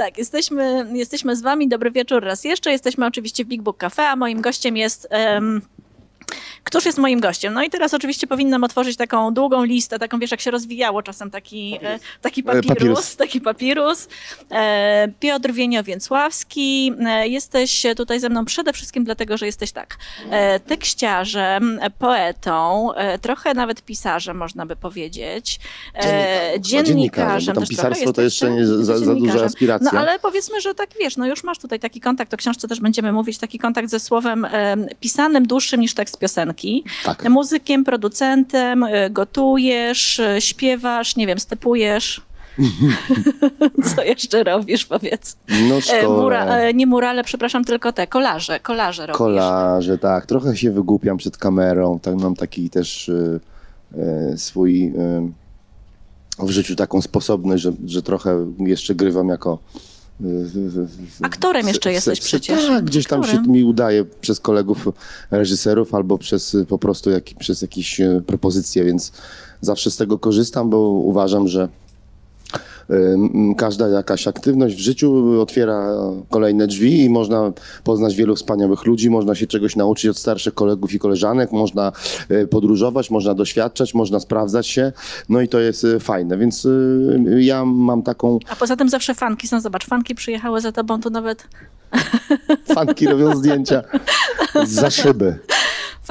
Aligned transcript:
tak, 0.00 0.18
jesteśmy, 0.18 0.86
jesteśmy 0.92 1.36
z 1.36 1.42
wami. 1.42 1.68
Dobry 1.68 1.90
wieczór 1.90 2.24
raz 2.24 2.44
jeszcze. 2.44 2.70
Jesteśmy 2.70 3.06
oczywiście 3.06 3.44
w 3.44 3.48
Big 3.48 3.62
Book 3.62 3.76
Cafe, 3.76 4.08
a 4.08 4.16
moim 4.16 4.40
gościem 4.40 4.76
jest 4.76 5.08
um, 5.10 5.62
Któż 6.70 6.86
jest 6.86 6.98
moim 6.98 7.20
gościem? 7.20 7.54
No 7.54 7.62
i 7.62 7.70
teraz 7.70 7.94
oczywiście 7.94 8.26
powinnam 8.26 8.64
otworzyć 8.64 8.96
taką 8.96 9.34
długą 9.34 9.64
listę, 9.64 9.98
taką 9.98 10.18
wiesz, 10.18 10.30
jak 10.30 10.40
się 10.40 10.50
rozwijało 10.50 11.02
czasem 11.02 11.30
taki, 11.30 11.78
e, 11.82 11.98
taki 12.20 12.42
papirus, 12.42 12.68
papirus. 12.68 13.16
taki 13.16 13.40
papirus. 13.40 14.08
E, 14.50 15.08
Piotr 15.20 15.52
Wienio-Więcławski, 15.52 16.92
e, 17.06 17.28
jesteś 17.28 17.86
tutaj 17.96 18.20
ze 18.20 18.28
mną 18.28 18.44
przede 18.44 18.72
wszystkim 18.72 19.04
dlatego, 19.04 19.36
że 19.36 19.46
jesteś 19.46 19.72
tak, 19.72 19.96
tekściarzem, 20.66 21.80
poetą, 21.98 22.88
trochę 23.20 23.54
nawet 23.54 23.82
pisarzem, 23.82 24.36
można 24.36 24.66
by 24.66 24.76
powiedzieć. 24.76 25.60
Dziennikarzem. 26.58 26.84
dziennikarzem 26.84 27.54
tam 27.54 27.66
pisarstwo 27.66 28.12
to 28.12 28.22
jeszcze 28.22 28.50
nie 28.50 28.66
za, 28.66 28.98
za 28.98 29.14
duża 29.14 29.44
aspiracja. 29.44 29.90
No 29.92 30.00
ale 30.00 30.18
powiedzmy, 30.18 30.60
że 30.60 30.74
tak 30.74 30.90
wiesz, 31.00 31.16
no 31.16 31.26
już 31.26 31.44
masz 31.44 31.58
tutaj 31.58 31.80
taki 31.80 32.00
kontakt, 32.00 32.34
o 32.34 32.36
książce 32.36 32.68
też 32.68 32.80
będziemy 32.80 33.12
mówić, 33.12 33.38
taki 33.38 33.58
kontakt 33.58 33.90
ze 33.90 34.00
słowem 34.00 34.46
pisanym, 35.00 35.46
dłuższym 35.46 35.80
niż 35.80 35.94
tekst 35.94 36.18
piosenki 36.18 36.59
Tak. 37.04 37.28
Muzykiem, 37.28 37.84
producentem, 37.84 38.82
y, 38.82 39.10
gotujesz, 39.10 40.18
y, 40.18 40.40
śpiewasz, 40.40 41.16
nie 41.16 41.26
wiem, 41.26 41.38
stepujesz. 41.38 42.22
Co 43.94 44.02
jeszcze 44.02 44.44
robisz, 44.44 44.86
powiedz? 44.86 45.36
No 45.68 45.80
szkole. 45.80 46.08
Mura, 46.08 46.46
e, 46.46 46.74
nie 46.74 46.86
murale, 46.86 47.24
przepraszam, 47.24 47.64
tylko 47.64 47.92
te, 47.92 48.06
kolarze, 48.06 48.60
kolarze 48.60 49.06
robisz. 49.06 49.18
Kolarze, 49.18 49.98
tak. 49.98 50.26
Trochę 50.26 50.56
się 50.56 50.70
wygłupiam 50.70 51.16
przed 51.16 51.36
kamerą. 51.36 51.98
Tak 51.98 52.16
mam 52.16 52.36
taki 52.36 52.70
też 52.70 53.08
y, 53.08 53.40
swój 54.36 54.84
y, 54.84 55.32
w 56.38 56.50
życiu 56.50 56.76
taką 56.76 57.02
sposobność, 57.02 57.62
że, 57.62 57.72
że 57.86 58.02
trochę 58.02 58.46
jeszcze 58.58 58.94
grywam 58.94 59.28
jako 59.28 59.58
Aktorem 61.22 61.68
jeszcze 61.68 61.92
jesteś 61.92 62.20
przecież. 62.20 62.66
Tak, 62.66 62.84
gdzieś 62.84 63.06
tam 63.06 63.20
Aktorem. 63.20 63.44
się 63.44 63.50
mi 63.50 63.64
udaje 63.64 64.04
przez 64.20 64.40
kolegów 64.40 64.88
reżyserów 65.30 65.94
albo 65.94 66.18
przez 66.18 66.56
po 66.68 66.78
prostu 66.78 67.10
jak, 67.10 67.24
przez 67.38 67.62
jakieś 67.62 68.00
e, 68.00 68.22
propozycje, 68.26 68.84
więc 68.84 69.12
zawsze 69.60 69.90
z 69.90 69.96
tego 69.96 70.18
korzystam, 70.18 70.70
bo 70.70 70.78
uważam, 70.88 71.48
że 71.48 71.68
każda 73.56 73.88
jakaś 73.88 74.28
aktywność 74.28 74.76
w 74.76 74.78
życiu 74.78 75.40
otwiera 75.40 75.88
kolejne 76.30 76.66
drzwi 76.66 77.04
i 77.04 77.10
można 77.10 77.52
poznać 77.84 78.14
wielu 78.14 78.36
wspaniałych 78.36 78.84
ludzi, 78.86 79.10
można 79.10 79.34
się 79.34 79.46
czegoś 79.46 79.76
nauczyć 79.76 80.10
od 80.10 80.18
starszych 80.18 80.54
kolegów 80.54 80.94
i 80.94 80.98
koleżanek, 80.98 81.52
można 81.52 81.92
e, 82.28 82.46
podróżować, 82.46 83.10
można 83.10 83.34
doświadczać, 83.34 83.94
można 83.94 84.20
sprawdzać 84.20 84.66
się, 84.66 84.92
no 85.28 85.40
i 85.40 85.48
to 85.48 85.60
jest 85.60 85.84
e, 85.84 86.00
fajne, 86.00 86.38
więc 86.38 86.66
e, 86.66 87.42
ja 87.42 87.64
mam 87.64 88.02
taką... 88.02 88.38
A 88.48 88.56
poza 88.56 88.76
tym 88.76 88.88
zawsze 88.88 89.14
fanki 89.14 89.48
są, 89.48 89.60
zobacz, 89.60 89.86
fanki 89.86 90.14
przyjechały 90.14 90.60
za 90.60 90.72
tobą, 90.72 91.00
to 91.00 91.10
nawet... 91.10 91.48
Fanki 92.74 93.06
robią 93.06 93.36
zdjęcia 93.36 93.82
za 94.64 94.90
szyby 94.90 95.38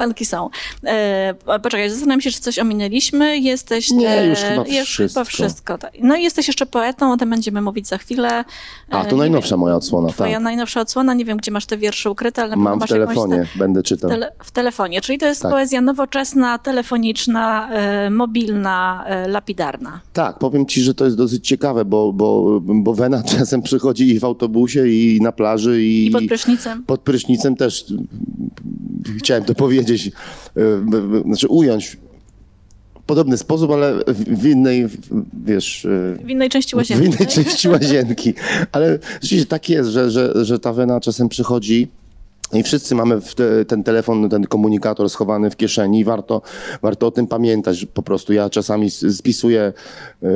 fanki 0.00 0.24
są. 0.24 0.50
E, 0.86 1.34
poczekaj, 1.62 1.90
zastanawiam 1.90 2.20
się, 2.20 2.30
czy 2.30 2.40
coś 2.40 2.58
ominęliśmy. 2.58 3.38
Jesteś... 3.38 3.90
Nie, 3.90 4.08
e, 4.08 4.26
już 4.26 4.38
chyba 4.38 4.64
już 4.68 4.88
wszystko. 4.88 5.20
Chyba 5.20 5.24
wszystko 5.24 5.78
tak. 5.78 5.92
No 6.02 6.16
i 6.16 6.22
jesteś 6.22 6.46
jeszcze 6.46 6.66
poetą, 6.66 7.12
o 7.12 7.16
tym 7.16 7.30
będziemy 7.30 7.62
mówić 7.62 7.88
za 7.88 7.98
chwilę. 7.98 8.44
A, 8.90 9.04
to 9.04 9.16
e, 9.16 9.18
najnowsza 9.18 9.56
moja 9.56 9.76
odsłona, 9.76 10.08
Twoja 10.08 10.34
tak. 10.34 10.42
najnowsza 10.42 10.80
odsłona, 10.80 11.14
nie 11.14 11.24
wiem, 11.24 11.38
gdzie 11.38 11.50
masz 11.50 11.66
te 11.66 11.76
wiersze 11.76 12.10
ukryte, 12.10 12.42
ale 12.42 12.56
Mam 12.56 12.80
w 12.80 12.88
telefonie, 12.88 13.36
te... 13.36 13.58
będę 13.58 13.82
czytał. 13.82 14.10
Tele... 14.10 14.32
w 14.44 14.50
telefonie, 14.50 15.00
czyli 15.00 15.18
to 15.18 15.26
jest 15.26 15.42
tak. 15.42 15.50
poezja 15.50 15.80
nowoczesna, 15.80 16.58
telefoniczna, 16.58 17.70
e, 17.72 18.10
mobilna, 18.10 19.04
e, 19.06 19.28
lapidarna. 19.28 20.00
Tak, 20.12 20.38
powiem 20.38 20.66
ci, 20.66 20.82
że 20.82 20.94
to 20.94 21.04
jest 21.04 21.16
dosyć 21.16 21.46
ciekawe, 21.46 21.84
bo, 21.84 22.12
bo, 22.12 22.60
bo 22.60 22.94
Wena 22.94 23.22
czasem 23.38 23.62
przychodzi 23.62 24.08
i 24.08 24.20
w 24.20 24.24
autobusie, 24.24 24.88
i 24.88 25.18
na 25.22 25.32
plaży, 25.32 25.82
i... 25.82 26.06
I 26.06 26.10
pod 26.10 26.26
prysznicem. 26.26 26.82
Pod 26.82 27.00
prysznicem 27.00 27.56
też 27.56 27.84
chciałem 29.18 29.44
to 29.44 29.54
powiedzieć, 29.54 29.89
e, 29.96 31.22
znaczy 31.24 31.48
ująć 31.48 31.86
w 31.86 33.02
podobny 33.06 33.36
sposób, 33.38 33.70
ale 33.70 33.94
w 34.26 34.46
innej, 34.46 34.86
wiesz... 35.44 35.84
E, 35.84 36.24
w 36.24 36.30
innej 36.30 36.48
części 36.48 36.76
łazienki. 36.76 37.04
W 37.04 37.06
innej 37.14 37.26
części 37.26 37.68
łazienki. 37.68 38.34
Ale 38.72 38.98
rzeczywiście 39.22 39.46
tak 39.46 39.68
jest, 39.68 39.90
że, 39.90 40.10
że, 40.10 40.44
że 40.44 40.58
ta 40.58 40.72
wena 40.72 41.00
czasem 41.00 41.28
przychodzi 41.28 41.88
i 42.52 42.62
wszyscy 42.62 42.94
mamy 42.94 43.20
te, 43.36 43.64
ten 43.64 43.84
telefon, 43.84 44.28
ten 44.28 44.44
komunikator 44.44 45.10
schowany 45.10 45.50
w 45.50 45.56
kieszeni 45.56 46.00
i 46.00 46.04
warto, 46.04 46.42
warto 46.82 47.06
o 47.06 47.10
tym 47.10 47.26
pamiętać. 47.26 47.86
Po 47.94 48.02
prostu 48.02 48.32
ja 48.32 48.50
czasami 48.50 48.90
spisuję, 48.90 49.72
y, 50.22 50.28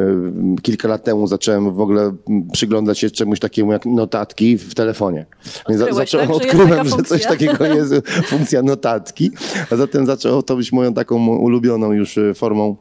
kilka 0.63 0.89
lat 0.89 1.05
temu 1.05 1.27
zacząłem 1.27 1.75
w 1.75 1.81
ogóle 1.81 2.15
przyglądać 2.53 2.99
się 2.99 3.11
czemuś 3.11 3.41
takiemu 3.41 3.73
jak 3.73 3.87
notatki 3.87 4.59
w 4.59 4.75
telefonie. 4.75 5.27
Więc 5.69 5.95
zacząłem, 5.95 6.27
tak, 6.29 6.37
odkryłem, 6.37 6.89
że, 6.89 6.97
że 6.97 7.03
coś 7.03 7.23
takiego 7.23 7.65
jest, 7.65 7.95
funkcja 8.31 8.63
notatki, 8.63 9.31
a 9.71 9.77
zatem 9.77 10.07
zaczęło 10.07 10.43
to 10.43 10.57
być 10.57 10.73
moją 10.73 10.95
taką 10.95 11.27
ulubioną 11.27 11.93
już 11.93 12.17
y, 12.17 12.35
formą 12.35 12.77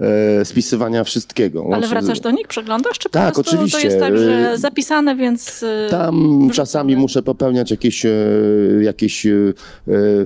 e, 0.00 0.44
spisywania 0.44 1.04
wszystkiego. 1.04 1.64
Ale 1.72 1.88
wracasz 1.88 2.20
do 2.20 2.30
nich, 2.30 2.48
przeglądasz, 2.48 2.98
czy 2.98 3.10
tak, 3.10 3.34
po 3.34 3.40
oczywiście. 3.40 3.78
to 3.78 3.84
jest 3.84 4.00
tak, 4.00 4.18
że 4.18 4.50
e, 4.50 4.58
zapisane, 4.58 5.16
więc... 5.16 5.62
E, 5.62 5.90
Tam 5.90 6.50
czasami 6.52 6.96
muszę 6.96 7.22
popełniać 7.22 7.70
jakieś, 7.70 8.06
e, 8.06 8.10
jakieś 8.82 9.26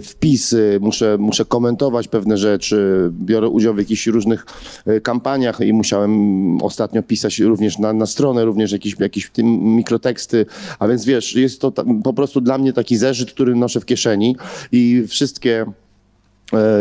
wpisy, 0.03 0.79
muszę, 0.81 1.17
muszę 1.19 1.45
komentować 1.45 2.09
pewne 2.09 2.39
rzeczy, 2.39 3.11
biorę 3.13 3.49
udział 3.49 3.75
w 3.75 3.79
jakichś 3.79 4.07
różnych 4.07 4.47
kampaniach 5.03 5.61
i 5.61 5.73
musiałem 5.73 6.63
ostatnio 6.63 7.03
pisać 7.03 7.39
również 7.39 7.79
na, 7.79 7.93
na 7.93 8.07
stronę, 8.07 8.45
również 8.45 8.73
jakieś, 8.73 9.01
jakieś 9.01 9.31
mikroteksty, 9.45 10.47
a 10.79 10.89
więc 10.89 11.05
wiesz, 11.05 11.35
jest 11.35 11.61
to 11.61 11.73
po 12.05 12.13
prostu 12.13 12.41
dla 12.41 12.59
mnie 12.59 12.73
taki 12.73 12.97
zeszyt, 12.97 13.33
który 13.33 13.55
noszę 13.55 13.81
w 13.81 13.85
kieszeni 13.85 14.37
i 14.73 15.05
wszystkie 15.09 15.51
E, 15.51 15.67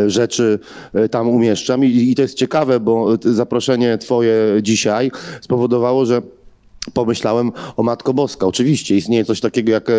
rzeczy 0.06 0.58
e, 0.94 1.08
tam 1.08 1.28
umieszczam. 1.28 1.84
I, 1.84 1.88
i 2.10 2.14
to 2.14 2.22
jest 2.22 2.34
ciekawe, 2.34 2.80
bo 2.80 3.16
zaproszenie 3.24 3.98
twoje 3.98 4.34
dzisiaj 4.62 5.10
spowodowało, 5.40 6.06
że 6.06 6.22
pomyślałem 6.94 7.52
o 7.76 7.82
Matko 7.82 8.14
Boska. 8.14 8.46
Oczywiście 8.46 8.96
istnieje 8.96 9.24
coś 9.24 9.40
takiego 9.40 9.72
jak 9.72 9.90
e, 9.90 9.94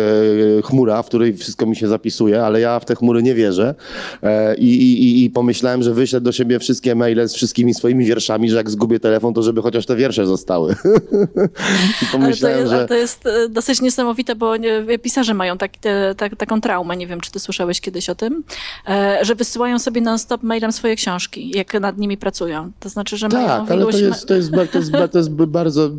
chmura, 0.64 1.02
w 1.02 1.06
której 1.06 1.36
wszystko 1.36 1.66
mi 1.66 1.76
się 1.76 1.88
zapisuje, 1.88 2.44
ale 2.44 2.60
ja 2.60 2.80
w 2.80 2.84
te 2.84 2.96
chmury 2.96 3.22
nie 3.22 3.34
wierzę 3.34 3.74
e, 4.22 4.56
i, 4.56 4.82
i, 4.82 5.24
i 5.24 5.30
pomyślałem, 5.30 5.82
że 5.82 5.94
wyślę 5.94 6.20
do 6.20 6.32
siebie 6.32 6.58
wszystkie 6.58 6.94
maile 6.94 7.28
z 7.28 7.34
wszystkimi 7.34 7.74
swoimi 7.74 8.04
wierszami, 8.04 8.50
że 8.50 8.56
jak 8.56 8.70
zgubię 8.70 9.00
telefon, 9.00 9.34
to 9.34 9.42
żeby 9.42 9.62
chociaż 9.62 9.86
te 9.86 9.96
wiersze 9.96 10.26
zostały. 10.26 10.76
I 12.02 12.06
pomyślałem, 12.12 12.68
ale 12.68 12.68
to, 12.68 12.70
jest, 12.70 12.72
że... 12.72 12.88
to 12.88 12.94
jest 12.94 13.26
e, 13.26 13.48
dosyć 13.48 13.80
niesamowite, 13.80 14.34
bo 14.34 14.54
pisarze 15.02 15.34
mają 15.34 15.58
tak, 15.58 15.76
te, 15.76 16.14
tak, 16.16 16.36
taką 16.36 16.60
traumę, 16.60 16.96
nie 16.96 17.06
wiem, 17.06 17.20
czy 17.20 17.30
ty 17.30 17.40
słyszałeś 17.40 17.80
kiedyś 17.80 18.10
o 18.10 18.14
tym, 18.14 18.44
że 19.22 19.34
wysyłają 19.34 19.78
sobie 19.78 20.00
non-stop 20.00 20.42
mailem 20.42 20.72
swoje 20.72 20.96
książki, 20.96 21.50
jak 21.54 21.80
nad 21.80 21.98
nimi 21.98 22.16
pracują. 22.16 22.72
To 22.80 22.88
znaczy, 22.88 23.16
że 23.16 23.28
tak, 23.28 23.46
mają 23.46 23.66
ale 23.68 23.92
to 23.92 23.98
jest, 23.98 24.26
to, 24.26 24.34
jest, 24.34 24.50
to, 24.72 24.78
jest, 24.78 24.92
to 25.12 25.18
jest 25.18 25.30
bardzo 25.30 25.90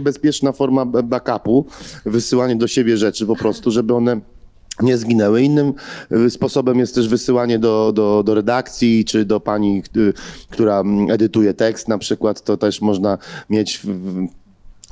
bezpieczne 0.00 0.23
bezpieczna 0.24 0.52
forma 0.52 0.84
backupu, 0.84 1.66
wysyłanie 2.06 2.56
do 2.56 2.68
siebie 2.68 2.96
rzeczy 2.96 3.26
po 3.26 3.36
prostu, 3.36 3.70
żeby 3.70 3.94
one 3.94 4.20
nie 4.82 4.98
zginęły. 4.98 5.42
Innym 5.42 5.72
y, 6.12 6.30
sposobem 6.30 6.78
jest 6.78 6.94
też 6.94 7.08
wysyłanie 7.08 7.58
do, 7.58 7.92
do, 7.92 8.22
do 8.22 8.34
redakcji, 8.34 9.04
czy 9.04 9.24
do 9.24 9.40
pani, 9.40 9.82
y, 9.96 10.12
która 10.50 10.80
mm, 10.80 11.10
edytuje 11.10 11.54
tekst 11.54 11.88
na 11.88 11.98
przykład. 11.98 12.42
To 12.42 12.56
też 12.56 12.80
można 12.80 13.18
mieć 13.50 13.78
w, 13.78 14.26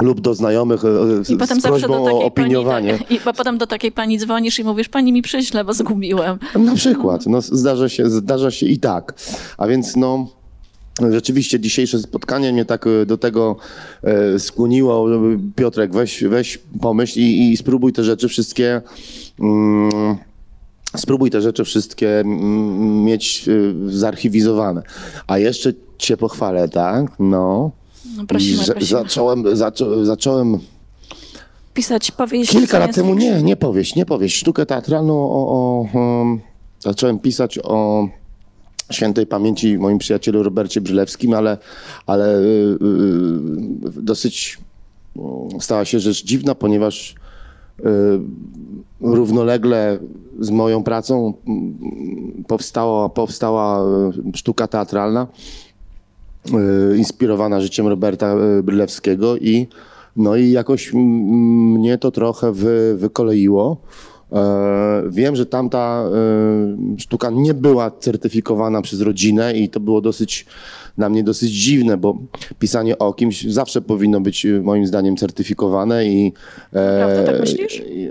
lub 0.03 0.21
do 0.21 0.35
znajomych 0.35 0.85
y, 0.85 1.33
I 1.33 1.37
potem 1.37 1.61
z 1.61 1.63
prośbą 1.63 2.05
o 2.05 2.25
opiniowanie. 2.25 2.93
Pani, 2.99 3.17
I 3.17 3.21
potem 3.21 3.59
do 3.59 3.67
takiej 3.67 3.93
pani 3.93 4.19
dzwonisz 4.19 4.59
i 4.59 4.65
mówisz, 4.65 4.89
pani 4.89 5.13
mi 5.13 5.23
przyśle, 5.23 5.65
bo 5.65 5.73
zgubiłem. 5.73 6.39
Na 6.59 6.75
przykład. 6.75 7.27
No, 7.27 7.41
zdarza, 7.41 7.89
się, 7.89 8.11
zdarza 8.11 8.51
się 8.51 8.67
i 8.67 8.79
tak. 8.79 9.15
A 9.59 9.67
więc 9.67 9.97
no... 9.97 10.42
Rzeczywiście 11.01 11.61
dzisiejsze 11.61 11.99
spotkanie 11.99 12.53
mnie 12.53 12.65
tak 12.65 12.87
e, 12.87 13.07
do 13.07 13.19
tego 13.19 13.57
e, 14.03 14.39
skłoniło. 14.39 15.09
Piotrek, 15.57 15.93
weź, 15.93 16.25
weź 16.25 16.59
pomyśl 16.81 17.21
i, 17.21 17.51
i 17.53 17.57
spróbuj 17.57 17.93
te 17.93 18.05
rzeczy 18.05 18.29
wszystkie. 18.29 18.83
Mm, 19.41 20.17
spróbuj 20.97 21.31
te 21.31 21.43
rzeczy 21.43 21.65
wszystkie 21.65 22.21
mm, 22.21 23.05
mieć 23.05 23.49
e, 23.49 23.53
zarchiwizowane. 23.91 24.83
A 25.27 25.39
jeszcze 25.39 25.73
cię 25.99 26.17
pochwalę, 26.17 26.69
tak? 26.69 27.07
No. 27.19 27.71
no 28.17 28.27
prosimy, 28.27 28.65
prosimy. 28.65 28.87
Zacząłem, 28.87 29.57
zaczą, 29.57 30.05
zacząłem 30.05 30.59
pisać 31.75 32.11
powieść? 32.11 32.51
Kilka 32.51 32.79
lat 32.79 32.95
temu 32.95 33.15
nie, 33.15 33.43
nie 33.43 33.57
powieść, 33.57 33.95
nie 33.95 34.07
powieść. 34.07 34.37
Sztukę 34.37 34.67
teatralną 34.67 35.15
o, 35.15 35.49
o, 35.49 35.87
em, 35.95 36.41
zacząłem 36.81 37.19
pisać 37.19 37.59
o 37.65 38.09
świętej 38.93 39.27
pamięci 39.27 39.79
moim 39.79 39.99
przyjacielu 39.99 40.43
Robercie 40.43 40.81
Brzylewskim, 40.81 41.35
ale, 41.35 41.59
ale 42.07 42.39
y, 42.39 42.43
y, 42.43 42.89
y, 43.99 44.03
dosyć 44.03 44.59
mm, 45.17 45.61
stała 45.61 45.85
się 45.85 46.01
rzecz 46.01 46.25
dziwna, 46.25 46.55
ponieważ 46.55 47.15
równolegle 49.01 49.99
z 50.41 50.51
moją 50.51 50.83
pracą 50.83 51.35
mm, 51.47 52.45
powstała, 52.47 53.09
powstała 53.09 53.85
sztuka 54.35 54.67
teatralna 54.67 55.27
inspirowana 56.97 57.61
życiem 57.61 57.87
Roberta 57.87 58.35
Brylewskiego 58.63 59.37
i 59.37 59.67
no 60.17 60.37
i 60.37 60.51
jakoś 60.51 60.93
mnie 60.95 61.99
to 61.99 62.11
trochę 62.11 62.53
wy, 62.53 62.97
wykoleiło. 62.97 63.77
E, 64.35 65.03
Wiem, 65.11 65.37
że 65.37 65.47
tamta 65.47 66.05
e, 66.95 66.99
sztuka 66.99 67.31
nie 67.31 67.55
była 67.55 67.91
certyfikowana 67.91 68.83
przez 68.83 69.01
rodzinę 69.01 69.55
i 69.55 69.69
to 69.69 69.81
było 69.81 70.01
dosyć 70.01 70.47
dla 70.99 71.09
mnie 71.09 71.25
dosyć 71.25 71.51
dziwne, 71.51 71.97
bo 71.97 72.19
pisanie 72.59 72.99
o 72.99 73.13
kimś 73.13 73.45
zawsze 73.45 73.81
powinno 73.81 74.21
być 74.21 74.47
e, 74.47 74.61
moim 74.61 74.87
zdaniem 74.87 75.17
certyfikowane 75.17 76.07
i, 76.07 76.33
e, 76.73 77.25
tak 77.27 77.41
myślisz? 77.41 77.83
i, 77.87 78.11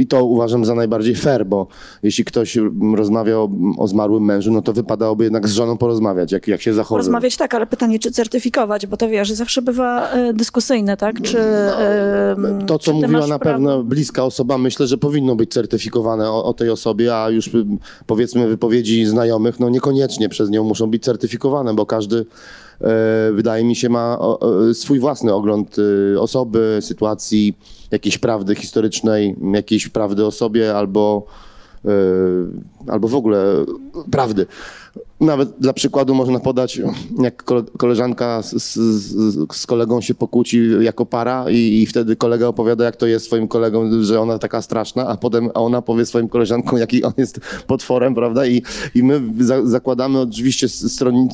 i 0.00 0.06
to 0.06 0.24
uważam 0.24 0.64
za 0.64 0.74
najbardziej 0.74 1.14
fair, 1.14 1.46
bo 1.46 1.66
jeśli 2.02 2.24
ktoś 2.24 2.56
mm, 2.56 2.94
rozmawia 2.94 3.36
o, 3.38 3.50
o 3.78 3.88
zmarłym 3.88 4.24
mężu, 4.24 4.52
no 4.52 4.62
to 4.62 4.72
wypadałoby 4.72 5.24
jednak 5.24 5.48
z 5.48 5.52
żoną 5.52 5.76
porozmawiać, 5.76 6.32
jak, 6.32 6.48
jak 6.48 6.62
się 6.62 6.74
zachowuje. 6.74 6.98
Rozmawiać 6.98 7.36
tak, 7.36 7.54
ale 7.54 7.66
pytanie, 7.66 7.98
czy 7.98 8.10
certyfikować, 8.10 8.86
bo 8.86 8.96
to 8.96 9.08
wiesz, 9.08 9.30
zawsze 9.30 9.62
bywa 9.62 10.10
e, 10.10 10.32
dyskusyjne, 10.32 10.96
tak? 10.96 11.22
Czy, 11.22 11.38
e, 11.38 12.36
To, 12.66 12.78
co 12.78 12.92
mówiła 12.92 13.26
na 13.26 13.38
prawo? 13.38 13.56
pewno 13.56 13.84
bliska 13.84 14.24
osoba, 14.24 14.58
myślę, 14.58 14.86
że 14.86 14.98
powinno 14.98 15.36
być 15.36 15.52
certyfikowane 15.52 16.30
o, 16.30 16.44
o 16.44 16.54
tej 16.54 16.70
osobie, 16.70 17.16
a 17.16 17.30
już 17.30 17.46
y, 17.46 17.64
powiedzmy 18.06 18.48
wypowiedzi 18.48 19.04
znajomych, 19.06 19.60
no 19.60 19.68
niekoniecznie 19.68 20.28
przez 20.28 20.50
nią 20.50 20.64
muszą 20.64 20.90
być 20.90 21.04
certyfikowane, 21.04 21.74
bo 21.74 21.86
każdy, 21.86 22.05
e, 22.14 23.32
wydaje 23.32 23.64
mi 23.64 23.76
się, 23.76 23.88
ma 23.88 24.18
swój 24.72 24.98
własny 24.98 25.34
ogląd 25.34 25.76
y, 25.78 26.16
osoby, 26.20 26.78
sytuacji, 26.80 27.58
jakiejś 27.90 28.18
prawdy 28.18 28.54
historycznej, 28.54 29.36
jakiejś 29.52 29.88
prawdy 29.88 30.26
o 30.26 30.30
sobie 30.30 30.76
albo, 30.76 31.26
e, 31.84 31.90
albo 32.86 33.08
w 33.08 33.14
ogóle 33.14 33.64
prawdy. 34.10 34.46
Nawet 35.20 35.50
dla 35.60 35.72
przykładu 35.72 36.14
można 36.14 36.40
podać, 36.40 36.80
jak 37.22 37.44
kole- 37.44 37.64
koleżanka 37.78 38.42
z, 38.42 38.52
z, 38.54 38.74
z- 39.54 39.66
kolegą 39.66 40.00
się 40.00 40.14
pokłóci 40.14 40.68
jako 40.80 41.06
para 41.06 41.50
i, 41.50 41.82
i 41.82 41.86
wtedy 41.86 42.16
kolega 42.16 42.46
opowiada, 42.46 42.84
jak 42.84 42.96
to 42.96 43.06
jest 43.06 43.26
swoim 43.26 43.48
kolegom, 43.48 44.02
że 44.04 44.20
ona 44.20 44.38
taka 44.38 44.62
straszna, 44.62 45.06
a 45.06 45.16
potem 45.16 45.50
a 45.54 45.60
ona 45.60 45.82
powie 45.82 46.06
swoim 46.06 46.28
koleżankom, 46.28 46.78
jaki 46.78 47.04
on 47.04 47.12
jest 47.16 47.40
potworem, 47.66 48.14
prawda? 48.14 48.46
I, 48.46 48.62
i 48.94 49.02
my 49.02 49.22
za, 49.40 49.66
zakładamy 49.66 50.20
oczywiście, 50.20 50.66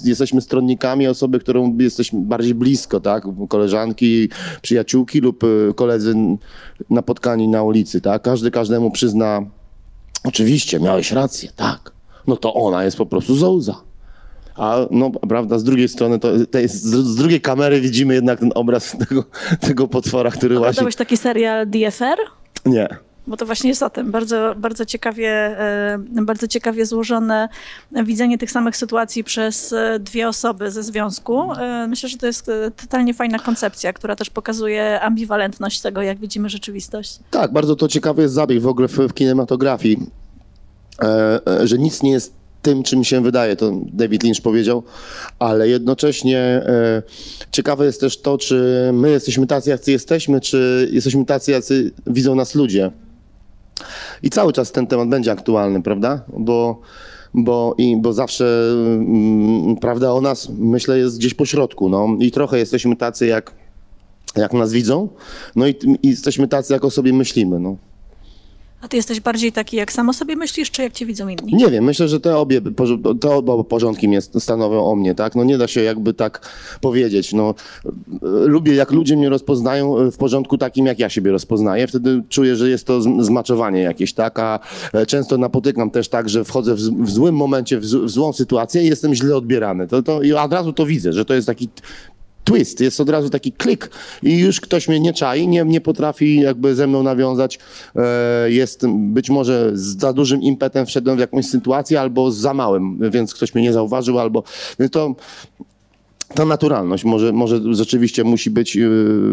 jesteśmy 0.05 0.41
stronnikami 0.41 1.07
osoby, 1.07 1.41
którą 1.41 1.77
jesteśmy 1.79 2.21
bardziej 2.21 2.55
blisko, 2.55 3.01
tak? 3.01 3.25
Koleżanki, 3.49 4.29
przyjaciółki 4.63 5.21
lub 5.21 5.45
y, 5.45 5.73
koledzy 5.77 6.15
napotkani 6.91 7.49
na 7.49 7.63
ulicy, 7.63 8.01
tak? 8.01 8.23
Każdy 8.23 8.51
każdemu 8.51 8.91
przyzna 8.91 9.43
Oczywiście, 10.25 10.81
miałeś 10.81 11.13
rację, 11.13 11.51
tak. 11.57 11.93
No 12.27 12.37
to 12.37 12.55
ona 12.55 12.85
jest 12.85 12.97
po 12.97 13.07
prostu 13.07 13.35
Zouza. 13.35 13.75
A 14.57 14.77
no, 14.91 15.11
prawda, 15.11 15.59
z 15.59 15.65
drugiej 15.65 15.89
strony, 15.89 16.19
to, 16.19 16.29
to 16.51 16.59
jest, 16.59 16.83
z, 16.83 17.17
drugiej 17.17 17.41
kamery 17.41 17.81
widzimy 17.81 18.15
jednak 18.15 18.41
ten 18.41 18.53
obraz 18.55 18.97
tego, 19.09 19.25
tego 19.61 19.89
potwora, 19.89 20.31
który 20.31 20.55
właśnie... 20.55 20.71
Oglądałeś 20.71 20.97
taki 20.97 21.17
serial 21.17 21.67
DFR? 21.67 22.17
Nie. 22.67 22.89
Bo 23.27 23.37
to 23.37 23.47
właśnie 23.47 23.71
jest 23.71 23.83
o 23.83 23.91
tym. 23.91 24.11
Bardzo, 24.11 24.55
bardzo, 24.57 24.85
ciekawie, 24.85 25.31
e, 25.31 25.99
bardzo 26.23 26.49
ciekawie 26.49 26.87
złożone 26.87 27.49
widzenie 28.05 28.39
tych 28.39 28.51
samych 28.51 28.77
sytuacji 28.77 29.25
przez 29.25 29.73
e, 29.73 29.99
dwie 29.99 30.29
osoby 30.29 30.71
ze 30.71 30.83
związku. 30.83 31.53
E, 31.53 31.87
Myślę, 31.89 32.09
że 32.09 32.19
to 32.19 32.27
jest 32.27 32.51
totalnie 32.77 33.15
fajna 33.15 33.39
koncepcja, 33.39 33.93
która 33.93 34.17
też 34.17 34.31
pokazuje 34.31 35.01
ambiwalentność 35.01 35.81
tego, 35.81 36.03
jak 36.03 36.19
widzimy 36.19 36.49
rzeczywistość. 36.49 37.19
Tak, 37.31 37.53
bardzo 37.53 37.77
to 37.77 37.89
ciekawy 37.89 38.23
jest 38.23 38.35
zabieg 38.35 38.61
w 38.61 38.67
ogóle 38.67 38.89
w, 38.89 38.97
w 38.97 39.15
kinematografii, 39.15 40.07
że 41.65 41.79
nic 41.79 42.03
nie 42.03 42.11
jest 42.11 42.33
tym, 42.63 42.83
czym 42.83 43.05
się 43.05 43.23
wydaje, 43.23 43.57
to 43.57 43.73
David 43.93 44.23
Lynch 44.23 44.43
powiedział, 44.43 44.83
ale 45.39 45.69
jednocześnie 45.69 46.39
e, 46.39 47.03
ciekawe 47.53 47.87
jest 47.87 48.01
też 48.01 48.21
to, 48.21 48.39
czy 48.39 48.91
my 48.93 49.11
jesteśmy 49.11 49.47
tacy, 49.47 49.71
jacy 49.71 49.93
jesteśmy, 49.93 50.41
czy 50.41 50.89
jesteśmy 50.93 51.25
tacy, 51.25 51.53
jacy 51.53 51.91
widzą 52.07 52.35
nas 52.35 52.55
ludzie. 52.55 52.91
I 54.23 54.31
cały 54.31 54.53
czas 54.53 54.73
ten 54.73 54.87
temat 54.87 55.09
będzie 55.09 55.33
aktualny, 55.33 55.83
prawda? 55.83 56.25
Bo, 56.39 56.81
bo, 57.35 57.75
i, 57.79 57.97
bo 57.97 58.13
zawsze 58.13 58.45
mm, 58.95 59.77
prawda 59.77 60.13
o 60.13 60.21
nas, 60.21 60.49
myślę, 60.59 60.99
jest 60.99 61.19
gdzieś 61.19 61.35
po 61.35 61.47
środku. 61.47 61.89
No. 61.89 62.09
I 62.19 62.31
trochę 62.31 62.59
jesteśmy 62.59 62.97
tacy, 62.97 63.27
jak, 63.27 63.55
jak 64.37 64.53
nas 64.53 64.73
widzą, 64.73 65.09
no 65.57 65.67
i, 65.67 65.75
i 66.03 66.09
jesteśmy 66.09 66.49
tacy, 66.49 66.73
jak 66.73 66.85
o 66.85 66.91
sobie 66.91 67.13
myślimy. 67.13 67.59
No. 67.59 67.77
A 68.83 68.89
ty 68.89 68.97
jesteś 68.97 69.21
bardziej 69.21 69.53
taki, 69.53 69.77
jak 69.77 69.93
sam 69.93 70.09
o 70.09 70.13
sobie 70.13 70.37
myślisz, 70.37 70.71
czy 70.71 70.83
jak 70.83 70.93
cię 70.93 71.07
widzą 71.07 71.29
inni? 71.29 71.55
Nie 71.55 71.69
wiem, 71.69 71.85
myślę, 71.85 72.09
że 72.09 72.21
te 72.21 72.37
obie, 72.37 72.61
te 73.21 73.31
oba 73.31 73.65
porządki 73.65 74.09
mnie 74.09 74.21
stanowią 74.23 74.85
o 74.85 74.97
mnie, 74.97 75.15
tak? 75.15 75.35
No 75.35 75.45
nie 75.45 75.59
da 75.59 75.69
się 75.69 75.83
jakby 75.83 76.15
tak 76.15 76.51
powiedzieć, 76.81 77.33
no. 77.33 77.55
Lubię, 78.23 78.75
jak 78.75 78.91
ludzie 78.91 79.17
mnie 79.17 79.29
rozpoznają 79.29 80.11
w 80.11 80.17
porządku 80.17 80.59
takim, 80.59 80.87
jak 80.87 80.99
ja 80.99 81.09
siebie 81.09 81.33
rozpoznaję, 81.33 81.87
wtedy 81.87 82.23
czuję, 82.29 82.57
że 82.57 82.69
jest 82.69 82.87
to 82.87 83.03
zmaczowanie 83.03 83.81
jakieś, 83.81 84.13
tak? 84.13 84.39
A 84.39 84.61
e, 84.93 85.07
często 85.07 85.39
napotykam 85.39 85.91
też 85.91 86.09
tak, 86.09 86.29
że 86.29 86.45
wchodzę 86.45 86.75
w, 86.75 87.11
złym 87.11 87.37
momencie, 87.37 87.79
w, 87.79 87.83
w 87.83 88.11
złą 88.11 88.33
sytuację 88.33 88.83
i 88.83 88.87
jestem 88.87 89.15
źle 89.15 89.37
odbierany. 89.37 89.89
To, 89.89 90.03
to, 90.03 90.23
I 90.23 90.33
od 90.33 90.53
razu 90.53 90.73
to 90.73 90.87
widzę, 90.87 91.13
że 91.13 91.25
to 91.25 91.35
jest 91.35 91.47
taki 91.47 91.69
twist, 92.45 92.81
jest 92.81 93.01
od 93.01 93.09
razu 93.09 93.31
taki 93.31 93.53
klik 93.53 93.91
i 94.23 94.39
już 94.39 94.61
ktoś 94.61 94.89
mnie 94.89 95.01
nie 95.01 95.13
czai, 95.13 95.49
nie, 95.49 95.65
nie 95.65 95.81
potrafi 95.81 96.41
jakby 96.41 96.75
ze 96.75 96.87
mną 96.87 97.03
nawiązać. 97.03 97.59
E, 97.97 98.51
jest 98.51 98.87
być 98.89 99.31
może 99.31 99.71
z 99.75 100.01
za 100.01 100.13
dużym 100.13 100.43
impetem 100.43 100.87
wszedłem 100.87 101.17
w 101.17 101.21
jakąś 101.21 101.47
sytuację 101.47 102.01
albo 102.01 102.31
z 102.31 102.37
za 102.37 102.55
małym, 102.55 103.11
więc 103.11 103.35
ktoś 103.35 103.55
mnie 103.55 103.65
nie 103.65 103.73
zauważył 103.73 104.19
albo... 104.19 104.43
To 104.93 105.15
ta 106.35 106.45
naturalność 106.45 107.05
może, 107.05 107.33
może 107.33 107.61
rzeczywiście 107.75 108.25
musi 108.25 108.51
być, 108.51 108.77
yy, 108.77 108.89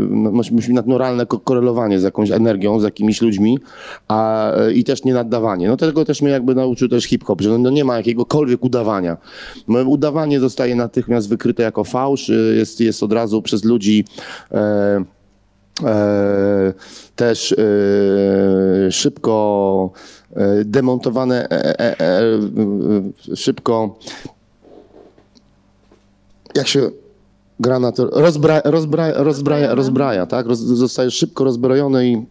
no, 0.09 0.31
musi 0.51 0.73
naturalne 0.73 1.25
ko- 1.25 1.39
korelowanie 1.39 1.99
z 1.99 2.03
jakąś 2.03 2.31
energią, 2.31 2.79
z 2.79 2.83
jakimiś 2.83 3.21
ludźmi 3.21 3.59
a, 4.07 4.51
yy, 4.57 4.73
i 4.73 4.83
też 4.83 5.03
nie 5.03 5.13
naddawanie. 5.13 5.67
No 5.67 5.77
tego 5.77 6.05
też 6.05 6.21
mnie 6.21 6.31
jakby 6.31 6.55
nauczył 6.55 6.87
też 6.87 7.03
hip-hop, 7.05 7.41
że 7.41 7.57
no, 7.57 7.69
nie 7.69 7.85
ma 7.85 7.97
jakiegokolwiek 7.97 8.65
udawania. 8.65 9.17
No, 9.67 9.79
udawanie 9.79 10.39
zostaje 10.39 10.75
natychmiast 10.75 11.29
wykryte 11.29 11.63
jako 11.63 11.83
fałsz, 11.83 12.29
yy, 12.29 12.55
jest, 12.55 12.79
jest 12.81 13.03
od 13.03 13.13
razu 13.13 13.41
przez 13.41 13.63
ludzi 13.63 14.05
e, 14.51 15.03
e, 15.83 16.73
też 17.15 17.51
e, 17.51 18.91
szybko 18.91 19.91
e, 20.35 20.65
demontowane, 20.65 21.49
e, 21.49 21.79
e, 21.79 21.99
e, 21.99 22.21
e, 23.31 23.35
szybko 23.35 23.99
jak 26.55 26.67
się 26.67 26.91
gra 27.59 27.79
na 27.79 27.91
to, 27.91 28.05
rozbra, 28.05 28.61
rozbra, 28.65 29.11
rozbraja, 29.15 29.75
rozbraja, 29.75 30.25
tak? 30.25 30.45
Roz, 30.45 30.59
zostaje 30.59 31.11
szybko 31.11 31.43
rozbrojony 31.43 32.07
i 32.07 32.25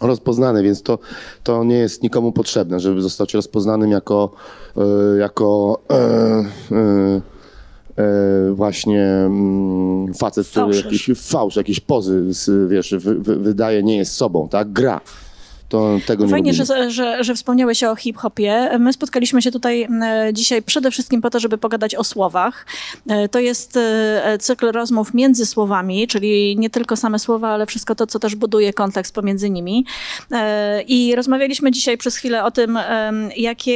rozpoznany, 0.00 0.62
więc 0.62 0.82
to, 0.82 0.98
to 1.42 1.64
nie 1.64 1.76
jest 1.76 2.02
nikomu 2.02 2.32
potrzebne, 2.32 2.80
żeby 2.80 3.02
zostać 3.02 3.34
rozpoznanym 3.34 3.90
jako, 3.90 4.30
e, 4.76 5.18
jako 5.18 5.78
e, 5.90 5.94
e, 5.96 7.20
e, 8.02 8.52
właśnie 8.52 9.04
mm, 9.04 10.14
facet, 10.14 10.48
który 10.48 10.64
Fałszerz. 10.64 10.84
jakiś 10.84 11.10
fałsz, 11.16 11.56
jakieś 11.56 11.80
pozy, 11.80 12.22
wiesz, 12.68 12.94
wy, 12.98 13.14
wy, 13.14 13.36
wydaje, 13.36 13.82
nie 13.82 13.96
jest 13.96 14.12
sobą, 14.12 14.48
tak? 14.48 14.72
Gra. 14.72 15.00
To 15.68 15.98
tego 16.06 16.24
nie 16.24 16.30
Fajnie, 16.30 16.54
że, 16.54 16.90
że, 16.90 17.24
że 17.24 17.34
wspomniałeś 17.34 17.84
o 17.84 17.96
hip-hopie. 17.96 18.78
My 18.78 18.92
spotkaliśmy 18.92 19.42
się 19.42 19.50
tutaj 19.50 19.82
m, 19.82 20.02
dzisiaj 20.32 20.62
przede 20.62 20.90
wszystkim 20.90 21.20
po 21.22 21.30
to, 21.30 21.40
żeby 21.40 21.58
pogadać 21.58 21.94
o 21.94 22.04
słowach. 22.04 22.66
E, 23.08 23.28
To 23.28 23.38
jest 23.38 23.76
e, 23.76 24.38
cykl 24.40 24.72
rozmów 24.72 25.14
między 25.14 25.46
słowami, 25.46 26.06
czyli 26.08 26.56
nie 26.58 26.70
tylko 26.70 26.96
same 26.96 27.18
słowa, 27.18 27.48
ale 27.48 27.66
wszystko 27.66 27.94
to, 27.94 28.06
co 28.06 28.18
też 28.18 28.34
buduje 28.34 28.72
kontekst 28.72 29.14
pomiędzy 29.14 29.50
nimi. 29.50 29.84
E, 30.32 30.82
I 30.82 31.14
rozmawialiśmy 31.16 31.70
dzisiaj 31.70 31.98
przez 31.98 32.16
chwilę 32.16 32.44
o 32.44 32.50
tym, 32.50 32.78
jakie 33.36 33.72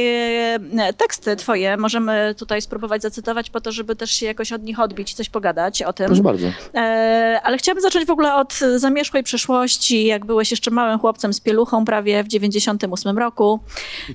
e, 0.77 0.93
teksty 0.93 1.35
twoje 1.35 1.77
możemy 1.77 2.35
tutaj 2.37 2.61
spróbować 2.61 3.01
zacytować 3.01 3.49
po 3.49 3.61
to, 3.61 3.71
żeby 3.71 3.95
też 3.95 4.11
się 4.11 4.25
jakoś 4.25 4.53
od 4.53 4.63
nich 4.63 4.79
odbić 4.79 5.11
i 5.11 5.15
coś 5.15 5.29
pogadać 5.29 5.83
o 5.83 5.93
tym. 5.93 6.05
Proszę 6.05 6.23
bardzo. 6.23 6.47
E, 6.75 7.39
ale 7.43 7.57
chciałabym 7.57 7.81
zacząć 7.81 8.05
w 8.05 8.11
ogóle 8.11 8.35
od 8.35 8.59
zamierzchłej 8.75 9.23
przeszłości, 9.23 10.05
jak 10.05 10.25
byłeś 10.25 10.51
jeszcze 10.51 10.71
małym 10.71 10.99
chłopcem 10.99 11.33
z 11.33 11.39
pieluchą 11.39 11.80
prawie 11.85 12.23
w 12.23 12.27
98 12.27 13.17
roku. 13.17 13.59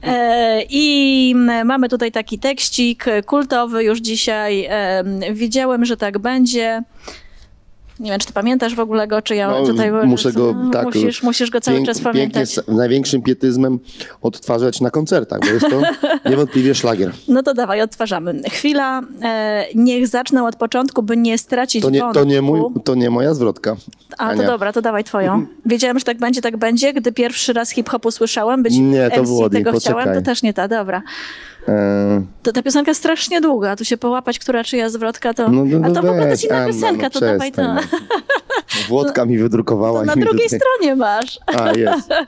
E, 0.02 0.62
I 0.70 1.35
mamy 1.64 1.88
tutaj 1.88 2.12
taki 2.12 2.38
tekścik 2.38 3.04
kultowy 3.26 3.85
już 3.85 3.99
dzisiaj. 3.99 4.64
E, 4.70 5.04
wiedziałem, 5.32 5.85
że 5.85 5.96
tak 5.96 6.18
będzie. 6.18 6.82
Nie 8.00 8.10
wiem, 8.10 8.20
czy 8.20 8.26
ty 8.26 8.32
pamiętasz 8.32 8.74
w 8.74 8.80
ogóle 8.80 9.08
go, 9.08 9.22
czy 9.22 9.34
ja 9.34 9.50
No, 9.50 9.66
tutaj... 9.66 9.92
muszę 9.92 10.32
go, 10.32 10.54
no, 10.54 10.70
tak, 10.70 10.84
Musisz, 10.84 11.22
musisz 11.22 11.50
go 11.50 11.60
cały 11.60 11.78
pięk- 11.78 11.86
czas 11.86 11.96
pięknie, 12.00 12.12
pamiętać. 12.12 12.48
z 12.48 12.68
największym 12.68 13.22
pietyzmem 13.22 13.78
odtwarzać 14.22 14.80
na 14.80 14.90
koncertach, 14.90 15.40
bo 15.40 15.46
jest 15.46 15.66
to 15.70 15.82
niewątpliwie 16.30 16.74
szlagier. 16.74 17.12
No 17.28 17.42
to 17.42 17.54
dawaj, 17.54 17.82
odtwarzamy. 17.82 18.40
Chwila, 18.50 19.00
e, 19.22 19.64
niech 19.74 20.08
zacznę 20.08 20.44
od 20.44 20.56
początku, 20.56 21.02
by 21.02 21.16
nie 21.16 21.38
stracić 21.38 21.82
To 21.82 21.90
nie, 21.90 22.00
wątku. 22.00 22.14
to 22.20 22.24
nie, 22.24 22.42
mój, 22.42 22.60
to 22.84 22.94
nie 22.94 23.10
moja 23.10 23.34
zwrotka. 23.34 23.76
A, 24.18 24.24
to 24.26 24.30
Ania. 24.30 24.46
dobra, 24.46 24.72
to 24.72 24.82
dawaj 24.82 25.04
twoją. 25.04 25.46
Wiedziałem, 25.66 25.98
że 25.98 26.04
tak 26.04 26.18
będzie, 26.18 26.40
tak 26.42 26.56
będzie. 26.56 26.92
Gdy 26.92 27.12
pierwszy 27.12 27.52
raz 27.52 27.70
hip-hopu 27.70 28.10
słyszałem, 28.10 28.62
być 28.62 28.76
Nie, 28.78 29.10
to 29.10 29.16
MC 29.22 29.28
było, 29.30 29.50
tego 29.50 29.72
nie, 29.72 29.80
chciałem, 29.80 29.98
to 30.04 30.10
poczekaj. 30.10 30.22
też 30.24 30.42
nie 30.42 30.54
ta, 30.54 30.68
dobra. 30.68 31.02
E, 31.68 32.23
To 32.42 32.52
ta 32.52 32.62
piosenka 32.62 32.94
strasznie 32.94 33.40
długa, 33.40 33.76
tu 33.76 33.85
się 33.85 33.96
połapać, 33.96 34.38
która 34.38 34.64
czyja 34.64 34.90
zwrotka, 34.90 35.35
to... 35.35 35.49
no, 35.49 35.64
no, 35.64 35.88
A 35.88 35.90
to 35.90 36.02
w 36.02 36.04
ogóle 36.04 36.23
to 36.23 36.28
jest 36.28 36.44
inna 36.44 36.66
piosenka, 36.66 37.02
no 37.02 37.11
to 37.11 37.20
dawaj 37.20 37.52
to. 37.52 37.62
no. 37.75 37.80
Włodka 38.88 39.25
mi 39.25 39.38
wydrukowała. 39.38 40.00
To 40.00 40.06
na 40.06 40.14
drugiej 40.14 40.46
tutaj- 40.49 40.61
stronie 40.61 40.96
masz. 40.96 41.38
A, 41.46 41.73
jest. 41.73 42.08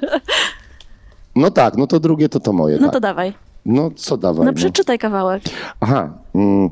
No 1.37 1.50
tak, 1.50 1.76
no 1.76 1.87
to 1.87 2.00
drugie 2.00 2.28
to 2.28 2.40
to 2.40 2.52
moje, 2.52 2.76
No 2.76 2.85
tak. 2.87 2.92
to 2.92 3.00
dawaj. 3.00 3.33
No 3.66 3.90
co 3.97 4.16
dawaj. 4.16 4.47
No 4.47 4.52
przeczytaj 4.52 4.99
kawałek. 4.99 5.42
Aha. 5.80 6.09
Mm. 6.35 6.71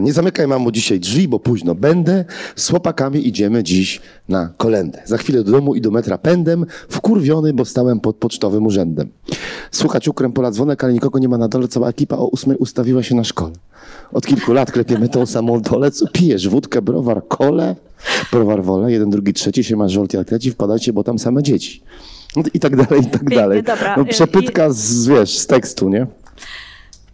Nie 0.00 0.12
zamykaj 0.12 0.46
mamo 0.46 0.72
dzisiaj 0.72 1.00
drzwi, 1.00 1.28
bo 1.28 1.38
późno 1.40 1.74
będę. 1.74 2.24
Z 2.56 2.68
chłopakami 2.68 3.28
idziemy 3.28 3.62
dziś 3.62 4.00
na 4.28 4.48
kolendę. 4.56 5.02
Za 5.04 5.16
chwilę 5.18 5.44
do 5.44 5.52
domu 5.52 5.74
i 5.74 5.80
do 5.80 5.90
metra 5.90 6.18
pędem, 6.18 6.66
wkurwiony, 6.88 7.52
bo 7.52 7.64
stałem 7.64 8.00
pod 8.00 8.16
pocztowym 8.16 8.66
urzędem. 8.66 9.08
Słuchać 9.70 10.08
ukrem 10.08 10.32
pola 10.32 10.50
dzwonek, 10.50 10.84
ale 10.84 10.92
nikogo 10.92 11.18
nie 11.18 11.28
ma 11.28 11.38
na 11.38 11.48
dole. 11.48 11.68
Cała 11.68 11.88
ekipa 11.88 12.16
o 12.16 12.26
ósmej 12.26 12.56
ustawiła 12.56 13.02
się 13.02 13.14
na 13.14 13.24
szkole. 13.24 13.52
Od 14.12 14.26
kilku 14.26 14.52
lat 14.52 14.72
klepiemy 14.72 15.08
tą 15.08 15.26
samą 15.26 15.60
dolę. 15.60 15.90
Co 15.90 16.06
pijesz? 16.08 16.48
Wódkę, 16.48 16.82
browar, 16.82 17.22
kole? 17.28 17.76
Browar 18.32 18.64
wolę, 18.64 18.92
jeden, 18.92 19.10
drugi, 19.10 19.32
trzeci, 19.32 19.64
się 19.64 19.76
masz 19.76 19.92
żolti, 19.92 20.16
atleci, 20.16 20.50
wpadajcie, 20.50 20.92
bo 20.92 21.04
tam 21.04 21.18
same 21.18 21.42
dzieci. 21.42 21.82
I 22.54 22.60
tak 22.60 22.76
dalej, 22.76 23.00
i 23.02 23.04
tak 23.06 23.20
Pięknie, 23.20 23.36
dalej. 23.36 23.62
dobra. 23.62 23.96
No, 23.96 24.02
I- 24.02 24.06
przepytka 24.06 24.70
z, 24.70 25.06
wiesz, 25.06 25.38
z 25.38 25.46
tekstu, 25.46 25.88
nie? 25.88 26.06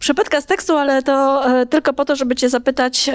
Przepytka 0.02 0.40
z 0.40 0.46
tekstu, 0.46 0.76
ale 0.76 1.02
to 1.02 1.46
e, 1.60 1.66
tylko 1.66 1.92
po 1.92 2.04
to, 2.04 2.16
żeby 2.16 2.34
cię 2.34 2.48
zapytać 2.48 3.10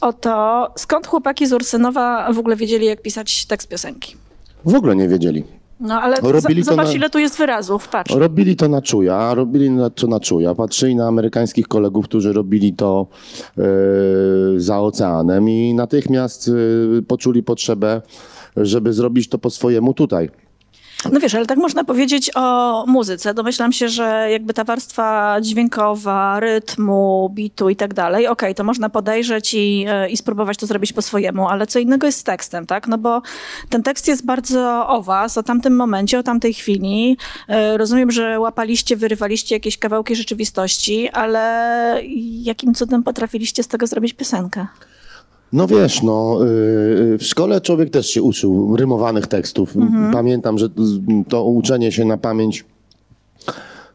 o 0.00 0.12
to, 0.12 0.68
skąd 0.76 1.06
chłopaki 1.06 1.46
z 1.46 1.52
Ursynowa 1.52 2.32
w 2.32 2.38
ogóle 2.38 2.56
wiedzieli, 2.56 2.86
jak 2.86 3.02
pisać 3.02 3.46
tekst 3.46 3.68
piosenki. 3.68 4.16
W 4.64 4.74
ogóle 4.74 4.96
nie 4.96 5.08
wiedzieli. 5.08 5.44
No 5.80 6.00
ale 6.02 6.16
Robili 6.22 6.62
zobacz, 6.62 6.86
na- 6.86 6.92
ile 6.92 7.10
tu 7.10 7.18
jest 7.18 7.38
wyrazów, 7.38 7.88
patrz. 7.88 8.14
Robili 8.14 8.56
to 8.56 8.68
na 8.68 8.82
czuja, 8.82 9.34
robili 9.34 9.70
na, 9.70 9.90
to 9.90 10.06
na 10.06 10.20
czuja. 10.20 10.54
Patrzyli 10.54 10.96
na 10.96 11.08
amerykańskich 11.08 11.68
kolegów, 11.68 12.04
którzy 12.04 12.32
robili 12.32 12.72
to 12.72 13.06
e, 13.58 13.62
za 14.56 14.80
oceanem 14.80 15.48
i 15.48 15.74
natychmiast 15.74 16.48
e, 16.48 17.02
poczuli 17.02 17.42
potrzebę, 17.42 18.02
żeby 18.56 18.92
zrobić 18.92 19.28
to 19.28 19.38
po 19.38 19.50
swojemu 19.50 19.94
tutaj. 19.94 20.30
No 21.10 21.20
wiesz, 21.20 21.34
ale 21.34 21.46
tak 21.46 21.58
można 21.58 21.84
powiedzieć 21.84 22.30
o 22.34 22.84
muzyce. 22.86 23.34
Domyślam 23.34 23.72
się, 23.72 23.88
że 23.88 24.28
jakby 24.30 24.54
ta 24.54 24.64
warstwa 24.64 25.36
dźwiękowa, 25.40 26.40
rytmu, 26.40 27.30
bitu 27.34 27.70
i 27.70 27.76
tak 27.76 27.94
dalej, 27.94 28.26
okej, 28.26 28.54
to 28.54 28.64
można 28.64 28.88
podejrzeć 28.88 29.54
i, 29.54 29.86
i 30.10 30.16
spróbować 30.16 30.56
to 30.58 30.66
zrobić 30.66 30.92
po 30.92 31.02
swojemu, 31.02 31.48
ale 31.48 31.66
co 31.66 31.78
innego 31.78 32.06
jest 32.06 32.18
z 32.18 32.24
tekstem, 32.24 32.66
tak? 32.66 32.88
No 32.88 32.98
bo 32.98 33.22
ten 33.68 33.82
tekst 33.82 34.08
jest 34.08 34.26
bardzo 34.26 34.88
o 34.88 35.02
was, 35.02 35.38
o 35.38 35.42
tamtym 35.42 35.76
momencie, 35.76 36.18
o 36.18 36.22
tamtej 36.22 36.54
chwili. 36.54 37.16
E, 37.48 37.76
Rozumiem, 37.76 38.10
że 38.10 38.40
łapaliście, 38.40 38.96
wyrywaliście 38.96 39.54
jakieś 39.54 39.78
kawałki 39.78 40.16
rzeczywistości, 40.16 41.08
ale 41.08 42.02
jakim 42.42 42.74
cudem 42.74 43.02
potrafiliście 43.02 43.62
z 43.62 43.68
tego 43.68 43.86
zrobić 43.86 44.12
piosenkę? 44.12 44.66
No 45.52 45.66
wiesz, 45.66 46.02
no, 46.02 46.38
y, 46.42 47.18
w 47.18 47.22
szkole 47.22 47.60
człowiek 47.60 47.90
też 47.90 48.06
się 48.06 48.22
uczył 48.22 48.76
rymowanych 48.76 49.26
tekstów. 49.26 49.74
Pamiętam, 50.12 50.58
że 50.58 50.68
to 51.28 51.44
uczenie 51.44 51.92
się 51.92 52.04
na 52.04 52.16
pamięć 52.16 52.64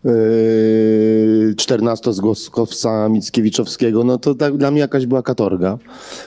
yy, 0.04 0.12
14-zgłoskowca 1.56 3.10
Mickiewiczowskiego, 3.10 4.04
no 4.04 4.18
to 4.18 4.36
tak 4.36 4.58
dla 4.58 4.72
mnie 4.72 4.80
jakaś 4.80 5.06
była 5.06 5.22
katorga, 5.22 5.78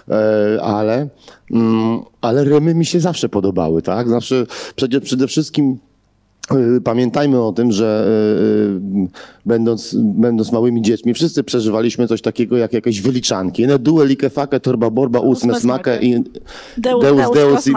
E, 0.09 0.63
ale, 0.63 1.09
mm, 1.51 2.01
ale 2.21 2.45
rymy 2.45 2.75
mi 2.75 2.87
się 2.87 3.01
zawsze 3.01 3.29
podobały, 3.29 3.83
tak? 3.83 4.09
Zawsze, 4.09 4.47
przede, 4.77 5.01
przede 5.01 5.27
wszystkim 5.27 5.71
y, 5.73 5.90
Pamiętajmy 6.85 7.43
o 7.43 7.53
tym, 7.53 7.73
że 7.73 8.07
y, 8.07 9.05
y, 9.05 9.09
będąc, 9.47 9.97
będąc 9.99 10.53
małymi 10.53 10.83
dziećmi, 10.83 11.15
wszyscy 11.15 11.45
przeżywaliśmy 11.45 12.09
coś 12.09 12.23
takiego 12.23 12.57
jak 12.57 12.73
jakieś 12.73 13.01
wyliczanki. 13.01 13.67
Ne 13.67 13.79
due, 13.79 14.07
like, 14.07 14.31
fake, 14.31 14.61
torba, 14.61 14.91
borba, 14.91 15.21
Ósme 15.21 15.61
smake 15.61 15.99
i 16.03 16.25
Deus, 16.79 17.05
Deus, 17.05 17.35
Deus, 17.35 17.67
i 17.67 17.71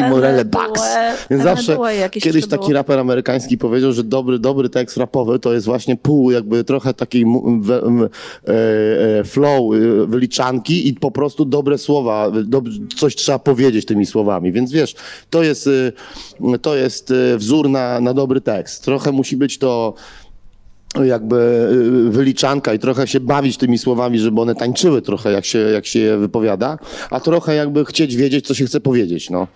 i 0.00 0.10
Morele 0.10 0.28
ene 0.28 0.44
Bax. 0.44 0.82
Więc 1.30 1.42
ene 1.42 1.54
zawsze 1.56 1.78
kiedyś 2.10 2.46
taki 2.46 2.72
raper 2.72 2.98
amerykański 2.98 3.58
powiedział, 3.58 3.92
że 3.92 4.04
dobry, 4.04 4.38
dobry 4.38 4.68
tekst 4.68 4.96
rapowy 4.96 5.38
to 5.38 5.52
jest 5.52 5.66
właśnie 5.66 5.96
pół 5.96 6.30
jakby 6.30 6.64
trochę 6.64 6.94
takiej 6.94 7.22
e, 7.22 8.48
e, 9.20 9.24
flow, 9.24 9.74
e, 9.74 10.06
wyliczanki 10.06 10.88
i 10.88 10.94
po 10.94 11.10
prostu 11.10 11.44
dobre 11.44 11.78
słowa, 11.78 12.32
coś 12.96 13.16
trzeba 13.16 13.38
powiedzieć 13.38 13.86
tymi 13.86 14.06
słowami. 14.06 14.52
Więc 14.52 14.72
wiesz, 14.72 14.94
to 15.30 15.42
jest, 15.42 15.66
e, 15.66 16.58
to 16.58 16.76
jest 16.76 17.10
e, 17.10 17.38
wzór 17.38 17.68
na, 17.68 17.93
na 18.00 18.14
dobry 18.14 18.40
tekst. 18.40 18.84
Trochę 18.84 19.12
musi 19.12 19.36
być 19.36 19.58
to 19.58 19.94
jakby 21.04 21.36
y, 22.06 22.10
wyliczanka 22.10 22.74
i 22.74 22.78
trochę 22.78 23.06
się 23.06 23.20
bawić 23.20 23.56
tymi 23.56 23.78
słowami, 23.78 24.18
żeby 24.18 24.40
one 24.40 24.54
tańczyły 24.54 25.02
trochę, 25.02 25.32
jak 25.32 25.44
się, 25.44 25.58
jak 25.58 25.86
się 25.86 25.98
je 25.98 26.16
wypowiada, 26.16 26.78
a 27.10 27.20
trochę 27.20 27.54
jakby 27.54 27.84
chcieć 27.84 28.16
wiedzieć, 28.16 28.46
co 28.46 28.54
się 28.54 28.66
chce 28.66 28.80
powiedzieć, 28.80 29.30
no. 29.30 29.46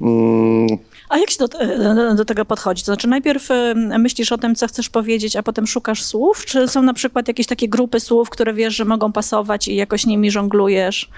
Mm, 0.00 0.68
A 1.08 1.18
jak 1.18 1.30
się 1.30 1.36
do, 1.38 1.48
do, 1.94 2.14
do 2.14 2.24
tego 2.24 2.44
podchodzi? 2.44 2.82
To 2.82 2.86
znaczy 2.86 3.08
najpierw 3.08 3.50
y, 3.50 3.74
myślisz 3.98 4.32
o 4.32 4.38
tym, 4.38 4.54
co 4.54 4.68
chcesz 4.68 4.88
powiedzieć, 4.88 5.36
a 5.36 5.42
potem 5.42 5.66
szukasz 5.66 6.02
słów? 6.02 6.44
Czy 6.44 6.68
są 6.68 6.82
na 6.82 6.94
przykład 6.94 7.28
jakieś 7.28 7.46
takie 7.46 7.68
grupy 7.68 8.00
słów, 8.00 8.30
które 8.30 8.54
wiesz, 8.54 8.76
że 8.76 8.84
mogą 8.84 9.12
pasować 9.12 9.68
i 9.68 9.76
jakoś 9.76 10.06
nimi 10.06 10.30
żonglujesz? 10.30 11.10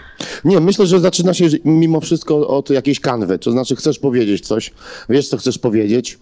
Nie, 0.45 0.61
myślę, 0.61 0.87
że 0.87 1.01
zaczyna 1.01 1.35
się 1.35 1.47
mimo 1.65 2.01
wszystko 2.01 2.49
od 2.49 2.71
jakiejś 2.71 3.01
kanwy, 3.01 3.39
to 3.39 3.53
znaczy 3.53 3.77
chcesz 3.77 3.99
powiedzieć 3.99 4.47
coś, 4.47 4.71
wiesz, 5.09 5.29
co 5.29 5.37
chcesz 5.37 5.59
powiedzieć. 5.59 6.19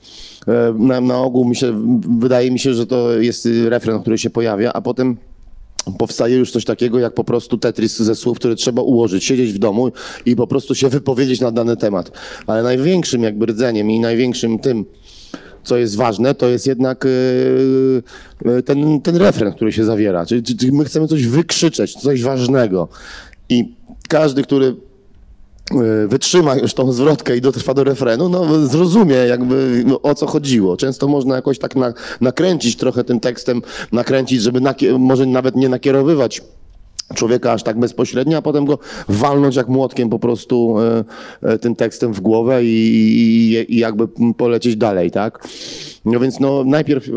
E, 0.48 0.74
Na, 0.78 1.00
na 1.00 1.18
ogół 1.18 1.44
mi 1.48 1.56
się, 1.56 1.82
wydaje 2.18 2.50
mi 2.50 2.58
się, 2.58 2.74
że 2.74 2.86
to 2.86 3.12
jest 3.12 3.48
refren, 3.68 4.00
który 4.00 4.18
się 4.18 4.30
pojawia, 4.30 4.72
a 4.72 4.80
potem 4.80 5.16
powstaje 5.98 6.36
już 6.36 6.52
coś 6.52 6.64
takiego 6.64 6.98
jak 6.98 7.14
po 7.14 7.24
prostu 7.24 7.58
Tetris 7.58 7.96
ze 7.96 8.14
słów, 8.14 8.38
które 8.38 8.54
trzeba 8.54 8.82
ułożyć, 8.82 9.24
siedzieć 9.24 9.52
w 9.52 9.58
domu 9.58 9.92
i 10.26 10.36
po 10.36 10.46
prostu 10.46 10.74
się 10.74 10.88
wypowiedzieć 10.88 11.40
na 11.40 11.50
dany 11.50 11.76
temat. 11.76 12.10
Ale 12.46 12.62
największym 12.62 13.22
jakby 13.22 13.46
rdzeniem 13.46 13.90
i 13.90 14.00
największym 14.00 14.58
tym, 14.58 14.84
co 15.64 15.76
jest 15.76 15.96
ważne, 15.96 16.34
to 16.34 16.48
jest 16.48 16.66
jednak 16.66 17.04
yy, 17.04 18.02
yy, 18.44 18.62
ten, 18.62 19.00
ten 19.00 19.16
refren, 19.16 19.52
który 19.52 19.72
się 19.72 19.84
zawiera. 19.84 20.26
Czyli, 20.26 20.72
my 20.72 20.84
chcemy 20.84 21.08
coś 21.08 21.26
wykrzyczeć, 21.26 21.94
coś 21.94 22.22
ważnego. 22.22 22.88
I 23.48 23.74
każdy, 24.08 24.42
który 24.42 24.76
wytrzyma 26.08 26.56
już 26.56 26.74
tą 26.74 26.92
zwrotkę 26.92 27.36
i 27.36 27.40
dotrwa 27.40 27.74
do 27.74 27.84
refrenu, 27.84 28.28
no 28.28 28.66
zrozumie 28.66 29.14
jakby 29.14 29.82
no, 29.86 30.02
o 30.02 30.14
co 30.14 30.26
chodziło. 30.26 30.76
Często 30.76 31.08
można 31.08 31.36
jakoś 31.36 31.58
tak 31.58 31.76
na, 31.76 31.92
nakręcić 32.20 32.76
trochę 32.76 33.04
tym 33.04 33.20
tekstem, 33.20 33.62
nakręcić, 33.92 34.42
żeby 34.42 34.60
może 34.98 35.26
nawet 35.26 35.56
nie 35.56 35.68
nakierowywać 35.68 36.42
człowieka 37.14 37.52
aż 37.52 37.62
tak 37.62 37.78
bezpośrednio, 37.78 38.38
a 38.38 38.42
potem 38.42 38.64
go 38.64 38.78
walnąć 39.08 39.56
jak 39.56 39.68
młotkiem 39.68 40.10
po 40.10 40.18
prostu 40.18 40.76
e, 40.80 41.04
e, 41.42 41.58
tym 41.58 41.76
tekstem 41.76 42.12
w 42.12 42.20
głowę 42.20 42.64
i, 42.64 42.68
i, 42.68 43.74
i 43.74 43.78
jakby 43.78 44.08
polecieć 44.36 44.76
dalej, 44.76 45.10
tak? 45.10 45.48
No 46.04 46.20
więc 46.20 46.40
no 46.40 46.64
najpierw 46.64 47.08
e, 47.08 47.12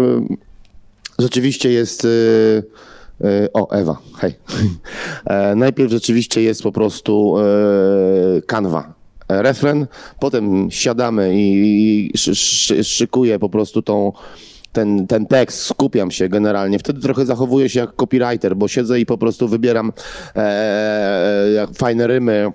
rzeczywiście 1.20 1.72
jest... 1.72 2.05
e, 2.05 2.08
e, 2.58 2.63
O, 3.53 3.71
Ewa, 3.71 3.97
hej. 4.17 4.33
E, 5.25 5.55
Najpierw 5.55 5.91
rzeczywiście 5.91 6.41
jest 6.41 6.63
po 6.63 6.71
prostu 6.71 7.35
e, 7.39 8.41
kanwa, 8.41 8.93
e, 9.29 9.41
refren, 9.41 9.87
potem 10.19 10.71
siadamy 10.71 11.31
i 11.33 12.11
szy- 12.15 12.35
szy- 12.35 12.83
szykuję 12.83 13.39
po 13.39 13.49
prostu 13.49 13.81
tą, 13.81 14.11
ten, 14.71 15.07
ten 15.07 15.25
tekst, 15.25 15.61
skupiam 15.61 16.11
się 16.11 16.29
generalnie. 16.29 16.79
Wtedy 16.79 17.01
trochę 17.01 17.25
zachowuję 17.25 17.69
się 17.69 17.79
jak 17.79 17.95
copywriter, 17.95 18.55
bo 18.55 18.67
siedzę 18.67 18.99
i 18.99 19.05
po 19.05 19.17
prostu 19.17 19.47
wybieram 19.47 19.93
e, 20.35 21.67
fajne 21.73 22.07
rymy, 22.07 22.51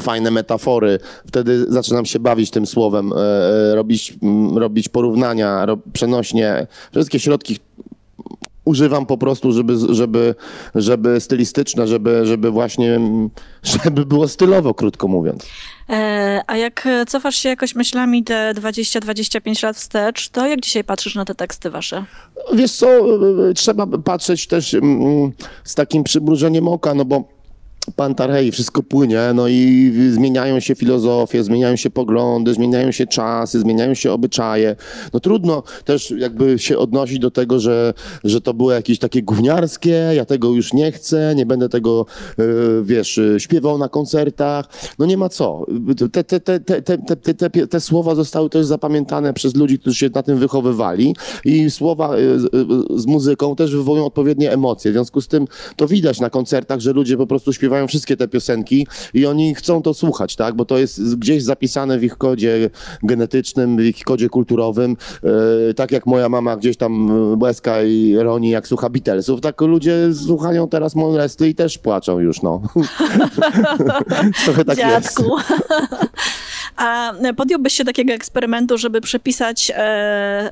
fajne 0.00 0.30
metafory. 0.30 0.98
Wtedy 1.26 1.66
zaczynam 1.72 2.06
się 2.06 2.18
bawić 2.18 2.50
tym 2.50 2.66
słowem, 2.66 3.12
e, 3.12 3.16
e, 3.16 3.74
robić, 3.74 4.14
m, 4.22 4.58
robić 4.58 4.88
porównania, 4.88 5.66
ro, 5.66 5.78
przenośnie, 5.92 6.66
wszystkie 6.92 7.18
środki 7.20 7.58
używam 8.64 9.06
po 9.06 9.18
prostu, 9.18 9.52
żeby, 9.52 9.74
żeby, 9.88 10.34
żeby 10.74 11.20
stylistyczne, 11.20 11.86
żeby, 11.86 12.26
żeby 12.26 12.50
właśnie, 12.50 12.94
mm, 12.94 13.30
żeby 13.84 14.06
było 14.06 14.28
stylowo, 14.28 14.74
krótko 14.74 15.08
mówiąc. 15.08 15.46
E, 15.90 16.42
a 16.46 16.56
jak 16.56 16.86
e, 16.86 17.06
cofasz 17.06 17.36
się 17.36 17.48
jakoś 17.48 17.74
myślami 17.74 18.24
te 18.24 18.54
20-25 18.54 19.64
lat 19.64 19.76
wstecz, 19.76 20.28
to 20.28 20.46
jak 20.46 20.60
dzisiaj 20.60 20.84
patrzysz 20.84 21.14
na 21.14 21.24
te 21.24 21.34
teksty 21.34 21.70
wasze? 21.70 22.04
Wiesz 22.52 22.72
co, 22.72 22.86
y, 22.88 23.50
y, 23.50 23.54
trzeba 23.54 23.86
patrzeć 23.86 24.46
też 24.46 24.74
mm, 24.74 25.32
z 25.64 25.74
takim 25.74 26.04
przymrużeniem 26.04 26.68
oka, 26.68 26.94
no 26.94 27.04
bo 27.04 27.33
Pantarhei, 27.96 28.52
wszystko 28.52 28.82
płynie, 28.82 29.20
no 29.34 29.48
i 29.48 29.92
zmieniają 30.12 30.60
się 30.60 30.74
filozofie, 30.74 31.44
zmieniają 31.44 31.76
się 31.76 31.90
poglądy, 31.90 32.54
zmieniają 32.54 32.92
się 32.92 33.06
czasy, 33.06 33.60
zmieniają 33.60 33.94
się 33.94 34.12
obyczaje. 34.12 34.76
No 35.12 35.20
trudno 35.20 35.62
też 35.84 36.10
jakby 36.10 36.58
się 36.58 36.78
odnosić 36.78 37.18
do 37.18 37.30
tego, 37.30 37.60
że, 37.60 37.94
że 38.24 38.40
to 38.40 38.54
było 38.54 38.72
jakieś 38.72 38.98
takie 38.98 39.22
gówniarskie, 39.22 40.10
ja 40.14 40.24
tego 40.24 40.50
już 40.50 40.72
nie 40.72 40.92
chcę, 40.92 41.34
nie 41.36 41.46
będę 41.46 41.68
tego, 41.68 42.06
e, 42.38 42.44
wiesz, 42.82 43.18
e, 43.18 43.40
śpiewał 43.40 43.78
na 43.78 43.88
koncertach. 43.88 44.68
No 44.98 45.06
nie 45.06 45.16
ma 45.16 45.28
co. 45.28 45.66
Te, 46.12 46.24
te, 46.24 46.40
te, 46.40 46.60
te, 46.60 46.82
te, 46.82 47.34
te, 47.34 47.66
te, 47.66 47.80
słowa 47.80 48.14
zostały 48.14 48.50
też 48.50 48.66
zapamiętane 48.66 49.32
przez 49.32 49.54
ludzi, 49.54 49.78
którzy 49.78 49.96
się 49.96 50.10
na 50.14 50.22
tym 50.22 50.38
wychowywali 50.38 51.16
i 51.44 51.70
słowa 51.70 52.16
e, 52.16 52.18
z 52.96 53.06
muzyką 53.06 53.56
też 53.56 53.76
wywołują 53.76 54.06
odpowiednie 54.06 54.52
emocje. 54.52 54.90
W 54.90 54.94
związku 54.94 55.20
z 55.20 55.28
tym 55.28 55.46
to 55.76 55.86
widać 55.86 56.20
na 56.20 56.30
koncertach, 56.30 56.80
że 56.80 56.92
ludzie 56.92 57.16
po 57.16 57.26
prostu 57.26 57.52
śpiewają 57.52 57.73
wszystkie 57.88 58.16
te 58.16 58.28
piosenki 58.28 58.86
i 59.14 59.26
oni 59.26 59.54
chcą 59.54 59.82
to 59.82 59.94
słuchać, 59.94 60.36
tak? 60.36 60.54
Bo 60.54 60.64
to 60.64 60.78
jest 60.78 61.18
gdzieś 61.18 61.42
zapisane 61.42 61.98
w 61.98 62.04
ich 62.04 62.16
kodzie 62.16 62.70
genetycznym, 63.02 63.76
w 63.76 63.80
ich 63.80 64.04
kodzie 64.04 64.28
kulturowym. 64.28 64.96
E, 65.70 65.74
tak 65.74 65.92
jak 65.92 66.06
moja 66.06 66.28
mama 66.28 66.56
gdzieś 66.56 66.76
tam 66.76 67.10
e, 67.10 67.36
łezka 67.44 67.82
i 67.82 68.16
roni, 68.16 68.50
jak 68.50 68.68
słucha 68.68 68.88
Beatlesów, 68.88 69.40
tak 69.40 69.60
ludzie 69.60 70.14
słuchają 70.26 70.68
teraz 70.68 70.94
Molesty 70.94 71.48
i 71.48 71.54
też 71.54 71.78
płaczą 71.78 72.18
już, 72.18 72.42
no. 72.42 72.62
Trochę 74.44 74.64
tak 74.64 74.78
jest. 74.78 75.22
A 76.76 77.12
podjąłbyś 77.36 77.72
się 77.72 77.84
takiego 77.84 78.12
eksperymentu, 78.12 78.78
żeby 78.78 79.00
przepisać 79.00 79.72
e, 79.74 80.50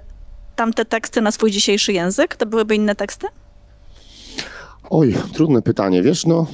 tamte 0.56 0.84
teksty 0.84 1.20
na 1.20 1.30
swój 1.32 1.50
dzisiejszy 1.50 1.92
język? 1.92 2.36
To 2.36 2.46
byłyby 2.46 2.74
inne 2.74 2.94
teksty? 2.94 3.26
Oj, 4.90 5.14
trudne 5.32 5.62
pytanie, 5.62 6.02
wiesz, 6.02 6.26
no. 6.26 6.46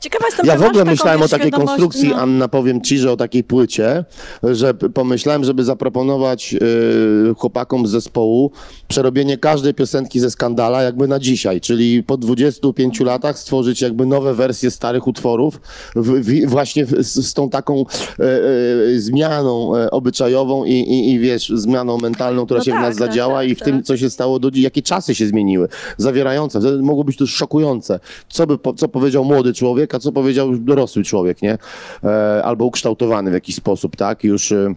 Ciekawa 0.00 0.26
jestem, 0.26 0.46
Ja 0.46 0.56
w 0.56 0.62
ogóle 0.62 0.84
myślałem 0.84 1.22
o 1.22 1.28
takiej 1.28 1.50
konstrukcji, 1.50 2.08
no. 2.08 2.16
Anna, 2.16 2.48
powiem 2.48 2.80
ci, 2.80 2.98
że 2.98 3.12
o 3.12 3.16
takiej 3.16 3.44
płycie, 3.44 4.04
że 4.42 4.74
pomyślałem, 4.74 5.44
żeby 5.44 5.64
zaproponować 5.64 6.54
y, 6.54 7.34
chłopakom 7.36 7.86
z 7.86 7.90
zespołu 7.90 8.50
przerobienie 8.88 9.38
każdej 9.38 9.74
piosenki 9.74 10.20
ze 10.20 10.30
skandala 10.30 10.82
jakby 10.82 11.08
na 11.08 11.18
dzisiaj, 11.18 11.60
czyli 11.60 12.02
po 12.02 12.16
25 12.16 13.00
latach 13.00 13.38
stworzyć 13.38 13.80
jakby 13.80 14.06
nowe 14.06 14.34
wersje 14.34 14.70
starych 14.70 15.06
utworów 15.06 15.60
w, 15.96 16.20
w, 16.20 16.46
właśnie 16.46 16.86
w, 16.86 17.02
z, 17.02 17.26
z 17.28 17.34
tą 17.34 17.50
taką 17.50 17.84
e, 18.18 18.24
e, 18.24 19.00
zmianą 19.00 19.76
e, 19.76 19.90
obyczajową 19.90 20.64
i, 20.64 20.72
i, 20.72 21.10
i 21.10 21.18
wiesz, 21.18 21.48
zmianą 21.54 21.98
mentalną, 21.98 22.44
która 22.44 22.58
No 22.58 22.64
się 22.64 22.70
w 22.70 22.74
tak, 22.74 22.82
nas 22.82 22.96
tak, 22.96 23.08
zadziała 23.08 23.40
tak, 23.40 23.48
i 23.48 23.54
w 23.54 23.60
tym, 23.60 23.76
tak. 23.76 23.86
co 23.86 23.96
się 23.96 24.10
stało 24.10 24.38
do 24.38 24.50
dziś, 24.50 24.64
jakie 24.64 24.82
czasy 24.82 25.14
się 25.14 25.26
zmieniły, 25.26 25.68
zawierające. 25.96 26.60
Mogło 26.82 27.04
być 27.04 27.16
to 27.16 27.26
szokujące. 27.26 28.00
Co 28.28 28.46
by, 28.46 28.58
co 28.76 28.88
powiedział 28.88 29.24
młody 29.24 29.54
człowiek, 29.54 29.89
a 29.94 29.98
co 29.98 30.12
powiedział 30.12 30.56
dorosły 30.56 31.04
człowiek, 31.04 31.42
nie? 31.42 31.58
E, 32.04 32.42
albo 32.44 32.64
ukształtowany 32.64 33.30
w 33.30 33.34
jakiś 33.34 33.54
sposób, 33.56 33.96
tak? 33.96 34.24
Już 34.24 34.52
e, 34.52 34.74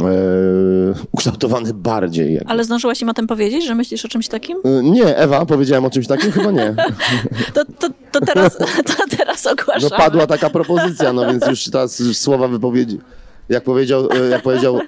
e, 0.00 0.04
ukształtowany 1.12 1.74
bardziej. 1.74 2.34
jakby. 2.34 2.50
Ale 2.50 2.64
zdążyłaś 2.64 3.02
im 3.02 3.08
o 3.08 3.14
tym 3.14 3.26
powiedzieć, 3.26 3.66
że 3.66 3.74
myślisz 3.74 4.04
o 4.04 4.08
czymś 4.08 4.28
takim? 4.28 4.58
Nie, 4.82 5.16
Ewa, 5.16 5.46
powiedziałem 5.46 5.84
o 5.84 5.90
czymś 5.90 6.06
takim? 6.06 6.32
Chyba 6.32 6.50
nie. 6.50 6.74
To, 7.54 7.64
to, 7.64 7.88
to, 8.12 8.20
teraz, 8.26 8.56
to 8.96 9.16
teraz 9.18 9.44
No 9.44 9.50
ogłaszamy. 9.52 9.96
padła 9.96 10.26
taka 10.26 10.50
propozycja, 10.50 11.12
no 11.12 11.26
więc 11.26 11.46
już 11.46 11.64
teraz 11.64 12.02
słowa 12.12 12.48
wypowiedzi. 12.48 12.98
Jak 13.48 13.64
powiedział, 13.64 14.08
jak 14.30 14.42
powiedział 14.42 14.78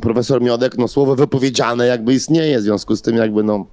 profesor 0.00 0.42
Miodek, 0.42 0.78
no 0.78 0.88
słowo 0.88 1.16
wypowiedziane 1.16 1.86
jakby 1.86 2.14
istnieje, 2.14 2.58
w 2.58 2.62
związku 2.62 2.96
z 2.96 3.02
tym 3.02 3.16
jakby 3.16 3.42
no... 3.42 3.66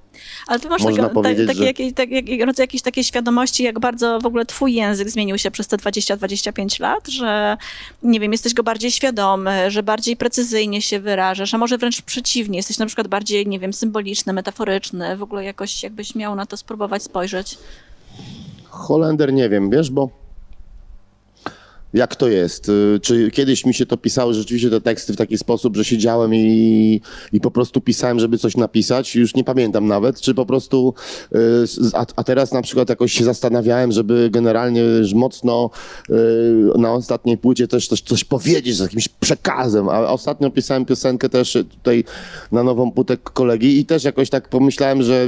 Ale 0.47 0.59
ty 0.59 0.69
masz 0.69 0.83
Można 0.83 1.03
taka, 1.03 1.13
powiedzieć, 1.13 1.47
tak, 1.47 1.57
że- 1.57 1.65
jakieś, 1.65 1.93
tak, 1.93 2.09
rodzaj 2.45 2.63
jakiejś 2.63 2.81
takiej 2.81 3.03
świadomości, 3.03 3.63
jak 3.63 3.79
bardzo 3.79 4.19
w 4.19 4.25
ogóle 4.25 4.45
twój 4.45 4.73
język 4.73 5.09
zmienił 5.09 5.37
się 5.37 5.51
przez 5.51 5.67
te 5.67 5.77
20-25 5.77 6.81
lat, 6.81 7.07
że 7.07 7.57
nie 8.03 8.19
wiem, 8.19 8.31
jesteś 8.31 8.53
go 8.53 8.63
bardziej 8.63 8.91
świadomy, 8.91 9.71
że 9.71 9.83
bardziej 9.83 10.17
precyzyjnie 10.17 10.81
się 10.81 10.99
wyrażasz, 10.99 11.53
a 11.53 11.57
może 11.57 11.77
wręcz 11.77 12.01
przeciwnie, 12.01 12.57
jesteś 12.57 12.77
na 12.77 12.85
przykład 12.85 13.07
bardziej, 13.07 13.47
nie 13.47 13.59
wiem, 13.59 13.73
symboliczny, 13.73 14.33
metaforyczny, 14.33 15.17
w 15.17 15.23
ogóle 15.23 15.43
jakoś 15.43 15.83
jakbyś 15.83 16.15
miał 16.15 16.35
na 16.35 16.45
to 16.45 16.57
spróbować 16.57 17.03
spojrzeć. 17.03 17.57
Holender 18.69 19.33
nie 19.33 19.49
wiem, 19.49 19.69
wiesz, 19.69 19.91
bo 19.91 20.24
jak 21.95 22.15
to 22.15 22.27
jest? 22.27 22.69
Y, 22.69 22.99
Czy 23.01 23.31
kiedyś 23.31 23.65
mi 23.65 23.73
się 23.73 23.85
to 23.85 23.97
pisały 23.97 24.33
rzeczywiście 24.33 24.69
te 24.69 24.81
teksty 24.81 25.13
w 25.13 25.17
taki 25.17 25.37
sposób, 25.37 25.77
że 25.77 25.85
siedziałem 25.85 26.35
i, 26.35 27.01
i 27.33 27.41
po 27.41 27.51
prostu 27.51 27.81
pisałem, 27.81 28.19
żeby 28.19 28.37
coś 28.37 28.57
napisać? 28.57 29.15
Już 29.15 29.35
nie 29.35 29.43
pamiętam 29.43 29.87
nawet. 29.87 30.21
Czy 30.21 30.33
po 30.33 30.45
prostu, 30.45 30.93
y, 31.35 31.37
a, 31.93 32.05
a 32.15 32.23
teraz 32.23 32.51
na 32.51 32.61
przykład 32.61 32.89
jakoś 32.89 33.13
się 33.13 33.23
zastanawiałem, 33.23 33.91
żeby 33.91 34.29
generalnie 34.31 34.83
mocno 35.13 35.69
y, 36.09 36.13
na 36.77 36.93
ostatniej 36.93 37.37
płycie 37.37 37.67
też 37.67 37.87
coś, 37.87 38.01
coś 38.01 38.23
powiedzieć 38.23 38.75
z 38.77 38.79
jakimś 38.79 39.07
przekazem. 39.07 39.89
A 39.89 39.99
ostatnio 39.99 40.51
pisałem 40.51 40.85
piosenkę 40.85 41.29
też 41.29 41.57
tutaj 41.69 42.03
na 42.51 42.63
nową 42.63 42.91
płytę 42.91 43.17
kolegi 43.17 43.79
i 43.79 43.85
też 43.85 44.03
jakoś 44.03 44.29
tak 44.29 44.49
pomyślałem, 44.49 45.03
że 45.03 45.27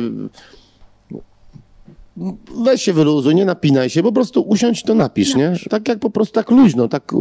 weź 2.65 2.81
się 2.81 2.93
wyluzuj, 2.93 3.35
nie 3.35 3.45
napinaj 3.45 3.89
się, 3.89 4.03
po 4.03 4.11
prostu 4.11 4.41
usiądź 4.41 4.83
to 4.83 4.95
napisz, 4.95 5.35
nie? 5.35 5.53
Tak 5.69 5.87
jak 5.87 5.99
po 5.99 6.09
prostu 6.09 6.33
tak 6.33 6.51
luźno, 6.51 6.87
tak 6.87 7.13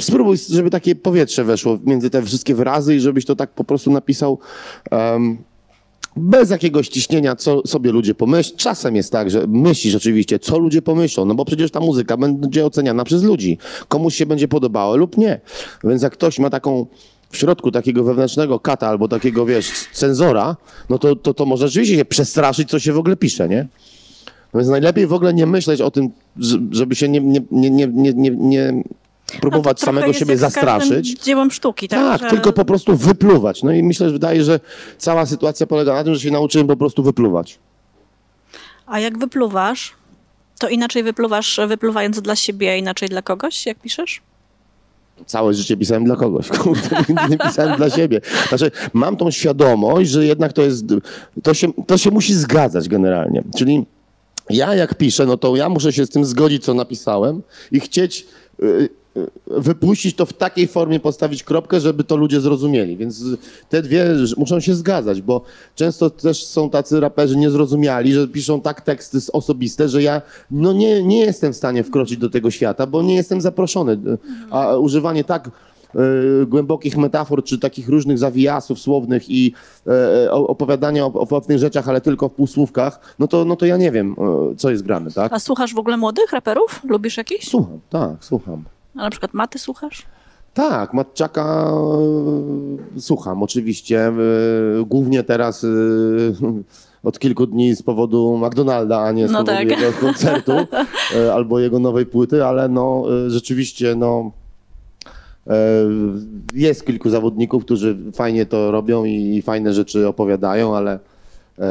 spróbuj, 0.00 0.36
żeby 0.50 0.70
takie 0.70 0.94
powietrze 0.94 1.44
weszło 1.44 1.78
między 1.84 2.10
te 2.10 2.22
wszystkie 2.22 2.54
wyrazy 2.54 2.96
i 2.96 3.00
żebyś 3.00 3.24
to 3.24 3.36
tak 3.36 3.50
po 3.50 3.64
prostu 3.64 3.90
napisał 3.90 4.38
em, 4.90 5.38
bez 6.16 6.50
jakiegoś 6.50 6.88
ciśnienia, 6.88 7.36
co 7.36 7.66
sobie 7.66 7.92
ludzie 7.92 8.14
pomyślą. 8.14 8.56
Czasem 8.56 8.96
jest 8.96 9.12
tak, 9.12 9.30
że 9.30 9.46
myślisz 9.48 9.94
oczywiście, 9.94 10.38
co 10.38 10.58
ludzie 10.58 10.82
pomyślą, 10.82 11.24
no 11.24 11.34
bo 11.34 11.44
przecież 11.44 11.70
ta 11.70 11.80
muzyka 11.80 12.16
będzie 12.16 12.66
oceniana 12.66 13.04
przez 13.04 13.22
ludzi. 13.22 13.58
Komuś 13.88 14.14
się 14.14 14.26
będzie 14.26 14.48
podobało 14.48 14.96
lub 14.96 15.16
nie. 15.16 15.40
Więc 15.84 16.02
jak 16.02 16.12
ktoś 16.12 16.38
ma 16.38 16.50
taką 16.50 16.86
w 17.30 17.36
środku 17.36 17.70
takiego 17.70 18.04
wewnętrznego 18.04 18.60
kata 18.60 18.88
albo 18.88 19.08
takiego, 19.08 19.46
wiesz, 19.46 19.70
cenzora, 19.92 20.56
no 20.90 20.98
to, 20.98 21.16
to, 21.16 21.34
to 21.34 21.46
może 21.46 21.68
rzeczywiście 21.68 21.96
się 21.96 22.04
przestraszyć, 22.04 22.70
co 22.70 22.78
się 22.78 22.92
w 22.92 22.98
ogóle 22.98 23.16
pisze, 23.16 23.48
nie? 23.48 23.68
Więc 24.54 24.68
najlepiej 24.68 25.06
w 25.06 25.12
ogóle 25.12 25.34
nie 25.34 25.46
myśleć 25.46 25.80
o 25.80 25.90
tym, 25.90 26.10
że- 26.36 26.58
żeby 26.70 26.94
się 26.94 27.08
nie, 27.08 27.20
nie, 27.20 27.40
nie, 27.50 27.70
nie, 27.70 28.12
nie, 28.12 28.30
nie, 28.30 28.82
próbować 29.40 29.80
No 29.80 29.86
samego 29.86 30.12
siebie 30.12 30.36
zastraszyć. 30.36 31.22
dziełem 31.22 31.50
sztuki, 31.50 31.88
tak? 31.88 32.20
Tak, 32.20 32.30
że... 32.30 32.36
tylko 32.36 32.52
po 32.52 32.64
prostu 32.64 32.96
wypluwać. 32.96 33.62
No 33.62 33.72
i 33.72 33.82
myślę, 33.82 34.06
że 34.06 34.12
wydaje, 34.12 34.44
że 34.44 34.60
cała 34.98 35.26
sytuacja 35.26 35.66
polega 35.66 35.94
na 35.94 36.04
tym, 36.04 36.14
że 36.14 36.20
się 36.20 36.30
nauczyłem 36.30 36.66
po 36.66 36.76
prostu 36.76 37.02
wypluwać. 37.02 37.58
A 38.86 39.00
jak 39.00 39.18
wypluwasz, 39.18 39.92
to 40.58 40.68
inaczej 40.68 41.02
wypluwasz, 41.02 41.60
wypluwając 41.68 42.20
dla 42.20 42.36
siebie, 42.36 42.70
a 42.72 42.76
inaczej 42.76 43.08
dla 43.08 43.22
kogoś, 43.22 43.66
jak 43.66 43.78
piszesz? 43.78 44.22
Całe 45.26 45.54
życie 45.54 45.76
pisałem 45.76 46.04
dla 46.04 46.16
kogoś. 46.16 46.48
Nie 47.30 47.38
pisałem 47.38 47.76
dla 47.76 47.90
siebie. 47.90 48.20
Znaczy, 48.48 48.70
mam 48.92 49.16
tą 49.16 49.30
świadomość, 49.30 50.10
że 50.10 50.26
jednak 50.26 50.52
to 50.52 50.62
jest, 50.62 50.84
to 51.42 51.54
się, 51.54 51.72
to 51.86 51.98
się 51.98 52.10
musi 52.10 52.34
zgadzać 52.34 52.88
generalnie. 52.88 53.42
Czyli 53.56 53.86
ja 54.50 54.74
jak 54.74 54.94
piszę, 54.94 55.26
no 55.26 55.36
to 55.36 55.56
ja 55.56 55.68
muszę 55.68 55.92
się 55.92 56.06
z 56.06 56.10
tym 56.10 56.24
zgodzić, 56.24 56.64
co 56.64 56.74
napisałem 56.74 57.42
i 57.72 57.80
chcieć 57.80 58.26
y, 58.62 58.66
y, 58.66 59.30
wypuścić 59.46 60.16
to 60.16 60.26
w 60.26 60.32
takiej 60.32 60.66
formie, 60.66 61.00
postawić 61.00 61.42
kropkę, 61.42 61.80
żeby 61.80 62.04
to 62.04 62.16
ludzie 62.16 62.40
zrozumieli. 62.40 62.96
Więc 62.96 63.24
te 63.68 63.82
dwie 63.82 64.06
muszą 64.36 64.60
się 64.60 64.74
zgadzać, 64.74 65.22
bo 65.22 65.42
często 65.74 66.10
też 66.10 66.44
są 66.44 66.70
tacy 66.70 67.00
raperzy 67.00 67.36
niezrozumiali, 67.36 68.12
że 68.12 68.28
piszą 68.28 68.60
tak 68.60 68.80
teksty 68.80 69.18
osobiste, 69.32 69.88
że 69.88 70.02
ja 70.02 70.22
no 70.50 70.72
nie, 70.72 71.02
nie 71.02 71.20
jestem 71.20 71.52
w 71.52 71.56
stanie 71.56 71.84
wkroczyć 71.84 72.16
do 72.16 72.30
tego 72.30 72.50
świata, 72.50 72.86
bo 72.86 73.02
nie 73.02 73.14
jestem 73.14 73.40
zaproszony. 73.40 73.98
A 74.50 74.76
używanie 74.76 75.24
tak 75.24 75.50
głębokich 76.46 76.96
metafor, 76.96 77.44
czy 77.44 77.58
takich 77.58 77.88
różnych 77.88 78.18
zawijasów 78.18 78.78
słownych 78.78 79.30
i 79.30 79.52
e, 79.86 80.32
o- 80.32 80.46
opowiadania 80.46 81.06
o, 81.06 81.12
o 81.12 81.26
pewnych 81.26 81.58
rzeczach, 81.58 81.88
ale 81.88 82.00
tylko 82.00 82.28
w 82.28 82.32
półsłówkach, 82.32 83.14
no 83.18 83.28
to, 83.28 83.44
no 83.44 83.56
to 83.56 83.66
ja 83.66 83.76
nie 83.76 83.90
wiem, 83.90 84.16
e, 84.52 84.56
co 84.56 84.70
jest 84.70 84.82
grane, 84.82 85.10
tak? 85.10 85.32
A 85.32 85.38
słuchasz 85.38 85.74
w 85.74 85.78
ogóle 85.78 85.96
młodych 85.96 86.32
raperów? 86.32 86.80
Lubisz 86.88 87.16
jakichś? 87.16 87.48
Słucham, 87.48 87.80
tak, 87.90 88.10
słucham. 88.20 88.64
A 88.96 89.02
na 89.02 89.10
przykład 89.10 89.34
Maty 89.34 89.58
słuchasz? 89.58 90.02
Tak, 90.54 90.94
Matczaka 90.94 91.70
e, 92.96 93.00
słucham 93.00 93.42
oczywiście. 93.42 94.06
e, 94.06 94.12
Głównie 94.86 95.22
teraz 95.22 95.64
e, 95.64 95.68
od 97.08 97.18
kilku 97.18 97.46
dni 97.46 97.74
z 97.76 97.82
powodu 97.82 98.36
McDonalda, 98.46 99.00
a 99.00 99.12
nie 99.12 99.28
z 99.28 99.30
No 99.30 99.38
powodu 99.44 99.56
tak. 99.68 99.80
jego 99.80 99.92
koncertu 100.00 100.52
e, 101.16 101.34
albo 101.34 101.60
jego 101.60 101.78
nowej 101.78 102.06
płyty, 102.06 102.44
ale 102.44 102.68
no 102.68 103.04
e, 103.26 103.30
rzeczywiście 103.30 103.94
no 103.94 104.30
e, 104.30 104.43
jest 106.54 106.86
kilku 106.86 107.10
zawodników, 107.10 107.64
którzy 107.64 107.96
fajnie 108.12 108.46
to 108.46 108.70
robią 108.70 109.04
i, 109.04 109.36
i 109.36 109.42
fajne 109.42 109.74
rzeczy 109.74 110.08
opowiadają, 110.08 110.76
ale 110.76 110.98
e, 111.58 111.68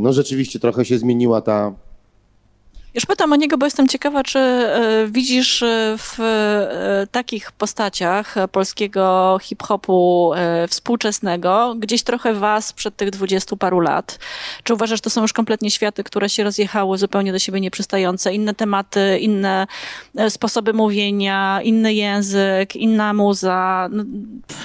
no 0.00 0.12
rzeczywiście 0.12 0.60
trochę 0.60 0.84
się 0.84 0.98
zmieniła 0.98 1.40
ta 1.40 1.72
Już 2.94 3.06
pytam 3.06 3.32
o 3.32 3.36
niego, 3.36 3.58
bo 3.58 3.66
jestem 3.66 3.88
ciekawa, 3.88 4.22
czy 4.22 4.38
e, 4.38 5.06
widzisz 5.10 5.62
e, 5.62 5.96
w 5.98 6.20
e, 6.20 7.06
takich 7.10 7.52
postaciach 7.52 8.34
polskiego 8.52 9.38
hip-hopu 9.42 10.32
współczesnego 10.68 11.74
gdzieś 11.78 12.02
trochę 12.02 12.34
was 12.34 12.72
przed 12.72 12.96
tych 12.96 13.10
dwudziestu 13.10 13.56
paru 13.56 13.80
lat? 13.80 14.18
Czy 14.64 14.74
uważasz, 14.74 14.98
że 14.98 15.02
to 15.02 15.10
są 15.10 15.22
już 15.22 15.32
kompletnie 15.32 15.70
światy, 15.70 16.04
które 16.04 16.28
się 16.28 16.44
rozjechały, 16.44 16.98
zupełnie 16.98 17.32
do 17.32 17.38
siebie 17.38 17.60
nieprzystające, 17.60 18.34
inne 18.34 18.54
tematy, 18.54 19.18
inne 19.18 19.66
sposoby 20.28 20.72
mówienia, 20.72 21.60
inny 21.62 21.94
język, 21.94 22.76
inna 22.76 23.12
muza, 23.12 23.88
no, 23.92 24.04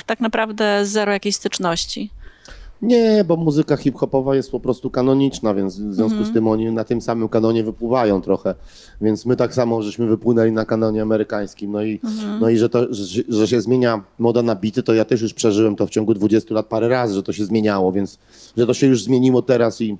tak 0.06 0.20
naprawdę 0.20 0.86
zero 0.86 1.12
jakiejś 1.12 1.36
styczności? 1.36 2.10
Nie, 2.82 3.24
bo 3.28 3.36
muzyka 3.36 3.78
hip-hopowa 3.78 4.36
jest 4.36 4.52
po 4.52 4.60
prostu 4.60 4.89
kanoniczna, 4.89 5.54
więc 5.54 5.80
w 5.80 5.94
związku 5.94 6.24
z 6.24 6.34
tym 6.34 6.48
oni 6.48 6.72
na 6.72 6.84
tym 6.84 7.02
samym 7.02 7.30
kanonie 7.30 7.63
wypływają 7.63 8.22
trochę. 8.22 8.56
Więc 9.02 9.26
my 9.26 9.36
tak 9.36 9.54
samo 9.54 9.82
żeśmy 9.82 10.08
wypłynęli 10.08 10.52
na 10.52 10.65
kanonie 10.65 11.02
amerykańskim. 11.02 11.72
No 11.72 11.84
i, 11.84 12.00
no 12.42 12.50
i 12.50 12.58
że, 12.58 12.70
to, 12.70 12.94
że, 12.94 13.24
że 13.30 13.48
się 13.48 13.62
zmienia 13.62 14.04
moda 14.20 14.42
na 14.42 14.56
bity, 14.56 14.84
to 14.84 14.94
ja 14.94 15.06
też 15.06 15.22
już 15.22 15.34
przeżyłem 15.34 15.76
to 15.76 15.88
w 15.88 15.89
ciągu 15.89 16.13
20 16.13 16.54
lat 16.54 16.65
parę 16.65 16.88
razy, 16.88 17.13
że 17.13 17.24
to 17.24 17.34
się 17.34 17.46
zmieniało, 17.46 17.92
więc 17.92 18.20
że 18.58 18.68
to 18.68 18.74
się 18.74 18.88
już 18.88 19.04
zmieniło 19.04 19.42
teraz 19.42 19.82
i 19.82 19.98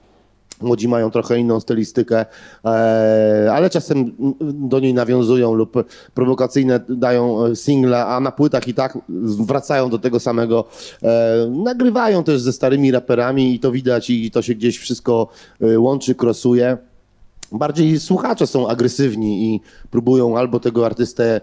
młodzi 0.62 0.88
mają 0.88 1.12
trochę 1.12 1.39
inną 1.39 1.60
stylistykę, 1.60 2.26
e, 2.65 3.50
ale 3.54 3.69
czasem 3.69 4.12
do 4.41 4.80
niej 4.80 4.93
nawiązują 4.93 5.54
lub 5.54 5.74
prowokacyjne 6.13 6.80
dają 6.89 7.45
e, 7.45 7.56
single, 7.56 8.06
a 8.06 8.19
na 8.19 8.32
płytach 8.32 8.67
i 8.67 8.74
tak 8.74 8.98
wracają 9.39 9.89
do 9.89 10.00
tego 10.00 10.19
samego. 10.19 10.65
E, 11.04 11.48
nagrywają 11.50 12.24
też 12.24 12.41
ze 12.41 12.54
starymi 12.54 12.91
raperami 12.91 13.56
i 13.56 13.60
to 13.60 13.72
widać 13.72 14.10
i 14.10 14.32
to 14.32 14.41
się 14.41 14.56
gdzieś 14.56 14.78
wszystko 14.78 15.28
łączy, 15.78 16.15
krosuje. 16.15 16.78
Bardziej 17.52 18.00
słuchacze 18.00 18.48
są 18.48 18.67
agresywni 18.67 19.56
i 19.56 19.62
próbują 19.91 20.38
albo 20.38 20.60
tego 20.60 20.86
artystę 20.86 21.41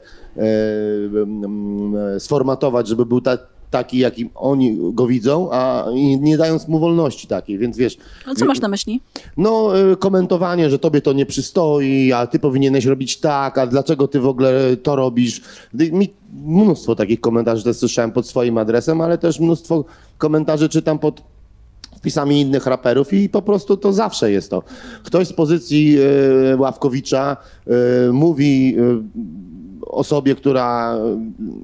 sformatować, 2.19 2.89
żeby 2.89 3.07
był 3.07 3.21
ta, 3.21 3.39
taki, 3.71 3.99
jakim 3.99 4.31
oni 4.35 4.79
go 4.93 5.07
widzą, 5.07 5.49
a 5.53 5.85
nie 6.21 6.37
dając 6.37 6.69
mu 6.69 6.79
wolności 6.79 7.27
takiej, 7.27 7.59
więc 7.59 7.77
wiesz, 7.77 7.97
No, 8.27 8.35
co 8.35 8.45
masz 8.45 8.61
na 8.61 8.69
myśli? 8.69 9.01
no, 9.37 9.81
y, 9.93 9.97
komentowanie, 9.97 10.71
że 10.71 10.79
tobie 10.79 11.01
to 11.01 11.13
nie 11.13 11.27
przystoi, 11.27 12.13
a 12.13 12.27
ty 12.27 12.39
powinieneś 12.39 12.85
robić 12.85 13.17
tak, 13.21 13.59
a 13.59 13.67
dlaczego 13.67 14.09
ty 14.09 14.21
w 14.21 14.27
ogóle 14.27 14.77
to 14.83 14.97
robisz. 14.97 15.41
Mi 15.75 16.09
mnóstwo 16.47 16.95
takich 16.97 17.21
komentarzy 17.21 17.65
też 17.65 17.77
słyszałem 17.77 18.13
pod 18.13 18.27
swoim 18.29 18.59
adresem, 18.59 19.01
ale 19.01 19.19
też 19.19 19.41
mnóstwo 19.41 19.85
komentarzy 20.19 20.69
czytam 20.69 20.99
pod 20.99 21.23
wpisami 21.99 22.41
innych 22.41 22.67
raperów 22.67 23.13
i 23.13 23.29
po 23.29 23.43
prostu 23.43 23.77
to 23.77 23.93
zawsze 23.93 24.33
jest 24.33 24.51
to. 24.51 24.63
Ktoś 25.05 25.29
z 25.29 25.33
pozycji 25.33 25.97
y, 26.53 26.57
Ławkowicza 26.57 27.37
y, 28.09 28.13
mówi 28.13 28.77
osobie, 29.87 30.35
która 30.35 30.99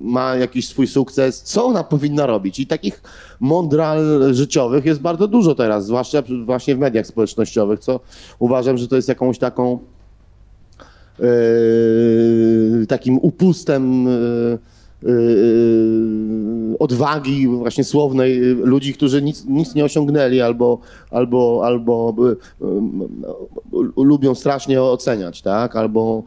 ma 0.01 0.37
jakiś 0.37 0.69
swój 0.69 0.87
sukces, 0.87 1.43
co 1.43 1.65
ona 1.65 1.85
powinna 1.85 2.27
robić. 2.27 2.59
I 2.59 2.67
takich 2.67 3.03
mądral 3.41 4.35
życiowych 4.35 4.85
jest 4.85 5.01
bardzo 5.01 5.29
dużo 5.29 5.55
teraz, 5.55 5.87
zwłaszcza 5.87 6.23
właśnie 6.45 6.77
w 6.77 6.79
mediach 6.79 7.07
społecznościowych, 7.07 7.81
co 7.81 8.01
uważam, 8.39 8.79
że 8.79 8.89
to 8.89 8.97
jest 8.97 9.09
jakąś 9.09 9.39
taką 9.39 9.79
e, 11.21 12.87
takim 12.87 13.19
upustem 13.19 14.09
e, 14.09 14.11
e, 14.11 15.13
odwagi 16.79 17.49
właśnie 17.49 17.85
słownej 17.85 18.41
ludzi, 18.41 18.95
którzy 18.95 19.23
nic, 19.23 19.45
nic 19.45 19.75
nie 19.75 19.85
osiągnęli 19.85 20.41
albo, 20.41 20.79
albo, 21.11 21.61
albo 21.65 22.15
e, 22.19 22.33
e, 22.67 22.75
lubią 23.97 24.35
strasznie 24.35 24.83
oceniać, 24.83 25.43
tak? 25.43 25.77
Albo, 25.77 26.23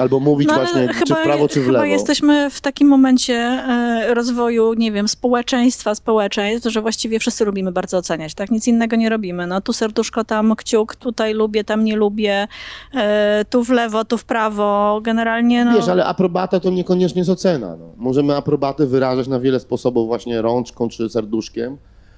albo 0.00 0.20
mówić 0.20 0.48
No, 0.48 0.54
właśnie 0.54 0.88
czy 1.06 1.14
w 1.14 1.22
prawo, 1.22 1.48
czy 1.48 1.60
w 1.60 1.64
chyba 1.64 1.72
lewo. 1.72 1.84
jesteśmy 1.84 2.50
w 2.50 2.60
takim 2.60 2.88
momencie 2.88 3.34
e, 3.34 4.14
rozwoju, 4.14 4.74
nie 4.74 4.92
wiem, 4.92 5.08
społeczeństwa, 5.08 5.94
społeczeństw, 5.94 6.68
że 6.70 6.82
właściwie 6.82 7.18
wszyscy 7.18 7.44
lubimy 7.44 7.72
bardzo 7.72 7.98
oceniać, 7.98 8.34
tak? 8.34 8.50
Nic 8.50 8.68
innego 8.68 8.96
nie 8.96 9.08
robimy. 9.08 9.46
No 9.46 9.60
tu 9.60 9.72
serduszko, 9.72 10.24
tam 10.24 10.56
kciuk, 10.56 10.96
tutaj 10.96 11.34
lubię, 11.34 11.64
tam 11.64 11.84
nie 11.84 11.96
lubię, 11.96 12.48
e, 12.94 13.44
tu 13.50 13.64
w 13.64 13.70
lewo, 13.70 14.04
tu 14.04 14.18
w 14.18 14.24
prawo. 14.24 15.00
Generalnie, 15.02 15.64
no... 15.64 15.72
Wiesz, 15.72 15.88
ale 15.88 16.04
aprobata 16.04 16.60
to 16.60 16.70
niekoniecznie 16.70 17.20
jest 17.20 17.30
ocena. 17.30 17.76
No. 17.76 17.86
Możemy 17.96 18.36
aprobatę 18.36 18.86
wyrażać 18.86 19.28
na 19.28 19.40
wiele 19.40 19.60
sposobów, 19.60 20.06
właśnie 20.06 20.42
rączką, 20.42 20.88
czy 20.88 21.08
serduszkiem, 21.08 21.76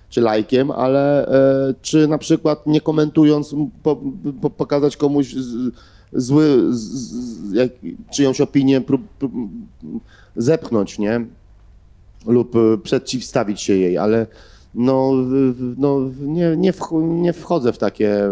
czy 0.09 0.21
lajkiem, 0.21 0.71
ale 0.71 1.27
e, 1.29 1.75
czy 1.83 2.09
na 2.09 2.19
przykład 2.19 2.67
nie 2.67 2.81
komentując 2.81 3.55
po, 3.83 3.97
po, 4.43 4.51
pokazać 4.51 4.97
komuś 4.97 5.35
z, 5.35 5.75
zły, 6.13 6.67
z, 6.71 6.81
z, 6.81 7.53
jak, 7.53 7.71
czyjąś 8.11 8.41
opinię, 8.41 8.83
zepchnąć, 10.37 10.99
nie? 10.99 11.25
Lub 12.27 12.57
e, 12.57 12.79
przeciwstawić 12.79 13.61
się 13.61 13.77
jej, 13.77 13.99
ale 13.99 14.27
no, 14.75 15.13
w- 15.13 15.55
w- 15.55 15.75
no 15.79 16.01
nie, 16.21 16.57
nie, 16.57 16.73
wch- 16.73 17.03
nie 17.03 17.33
wchodzę 17.33 17.73
w 17.73 17.79
takie 17.79 18.25
e, 18.25 18.31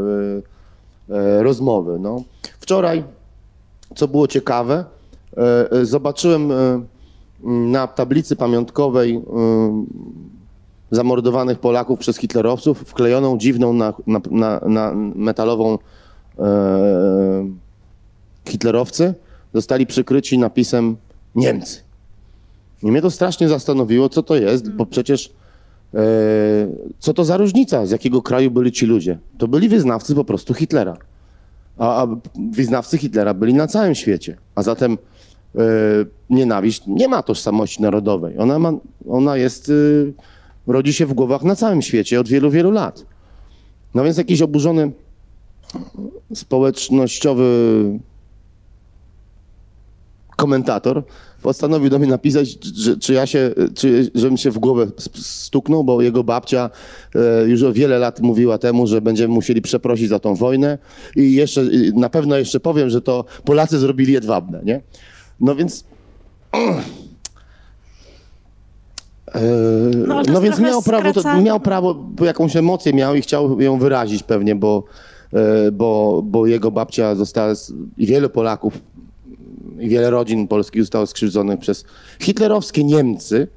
e, 1.11 1.43
rozmowy. 1.43 1.99
No. 2.01 2.23
Wczoraj 2.61 3.05
co 3.97 4.09
było 4.09 4.27
ciekawe, 4.29 4.85
zobaczyłem 5.83 6.53
na 7.45 7.87
tablicy 7.87 8.37
pamiątkowej 8.37 9.23
zamordowanych 10.91 11.59
Polaków 11.59 11.99
przez 11.99 12.17
hitlerowców 12.17 12.79
wklejoną 12.79 13.39
dziwną 13.39 13.73
na, 13.73 13.95
na, 14.07 14.21
na, 14.31 14.61
na 14.69 14.93
metalową 15.15 15.79
e, 16.39 16.49
hitlerowcy. 18.49 19.15
Zostali 19.55 19.87
przykryci 19.87 20.39
napisem 20.39 20.97
Niemcy. 21.35 21.81
I 22.83 22.87
mnie 22.87 23.03
to 23.03 23.11
strasznie 23.11 23.49
zastanowiło, 23.49 24.09
co 24.09 24.23
to 24.23 24.37
jest, 24.37 24.71
bo 24.71 24.87
przecież 24.87 25.33
e, 25.95 25.99
co 26.99 27.15
to 27.15 27.25
za 27.25 27.37
różnica, 27.37 27.87
z 27.87 27.91
jakiego 27.91 28.23
kraju 28.23 28.51
byli 28.51 28.73
ci 28.73 28.87
ludzie? 28.87 29.19
To 29.39 29.49
byli 29.49 29.69
wyznawcy 29.69 30.15
po 30.15 30.25
prostu 30.25 30.55
Hitlera. 30.55 30.97
A, 31.79 32.03
a 32.03 32.07
wyznawcy 32.51 32.99
Hitlera 32.99 33.35
byli 33.35 33.55
na 33.55 33.67
całym 33.67 33.95
świecie. 33.95 34.37
A 34.55 34.63
zatem 34.63 34.93
e, 34.93 35.59
nienawiść 36.31 36.83
nie 36.87 37.09
ma 37.09 37.23
tożsamości 37.23 37.83
narodowej. 37.83 38.39
Ona, 38.39 38.59
ma, 38.59 38.73
ona 39.09 39.37
jest, 39.37 39.69
e, 40.67 40.73
rodzi 40.73 40.93
się 40.93 41.07
w 41.07 41.13
głowach 41.13 41.43
na 41.43 41.57
całym 41.57 41.83
świecie 41.83 42.21
od 42.21 42.29
wielu, 42.29 42.51
wielu 42.51 42.71
lat. 42.71 43.05
No 43.95 44.05
więc 44.05 44.17
jakiś 44.17 44.43
oburzony 44.43 44.93
społecznościowy 46.35 47.45
komentator 50.39 51.03
postanowił 51.43 51.91
do 51.91 51.99
mnie 51.99 52.09
napisać, 52.09 52.59
że, 52.77 52.97
czy 52.97 53.13
ja 53.13 53.27
się, 53.27 53.51
czy, 53.75 54.11
żebym 54.15 54.37
się 54.37 54.51
w 54.51 54.59
głowę 54.59 54.87
stuknął, 55.15 55.85
bo 55.85 56.03
jego 56.03 56.25
babcia 56.25 56.71
e, 57.15 57.49
już 57.49 57.63
o 57.63 57.73
wiele 57.73 57.99
lat 57.99 58.21
mówiła 58.21 58.59
temu, 58.59 58.87
że 58.87 59.01
będziemy 59.01 59.35
musieli 59.35 59.63
przeprosić 59.63 60.09
za 60.09 60.19
tą 60.19 60.35
wojnę 60.35 60.79
i 61.17 61.33
jeszcze, 61.33 61.65
na 61.95 62.09
pewno 62.09 62.37
jeszcze 62.39 62.61
powiem, 62.61 62.91
że 62.91 63.01
to 63.01 63.25
Polacy 63.45 63.79
zrobili 63.79 64.13
jedwabne, 64.13 64.61
nie? 64.65 64.81
No 65.41 65.55
więc... 65.55 65.85
E, 69.35 69.41
No, 70.07 70.23
no 70.33 70.41
więc 70.41 70.59
miał 70.59 70.83
prawo, 70.83 71.13
to, 71.13 71.41
miał 71.41 71.61
prawo, 71.61 72.05
jakąś 72.21 72.57
emocję 72.57 72.93
miał 72.93 73.15
i 73.15 73.23
chciał 73.23 73.61
ją 73.61 73.79
wyrazić 73.79 74.23
pewnie, 74.23 74.55
bo, 74.55 74.85
e, 75.33 75.73
bo, 75.73 76.23
bo 76.25 76.47
jego 76.47 76.71
babcia 76.71 77.15
została, 77.15 77.53
i 77.97 78.07
wielu 78.07 78.31
Polaków, 78.31 78.79
wiele 79.79 80.11
rodzin 80.11 80.49
polskich 80.49 80.83
zostało 80.83 81.07
skrzywdzonych 81.07 81.61
przez 81.61 81.85
hitlerowskie 82.21 82.85
Niemcy, 82.85 83.49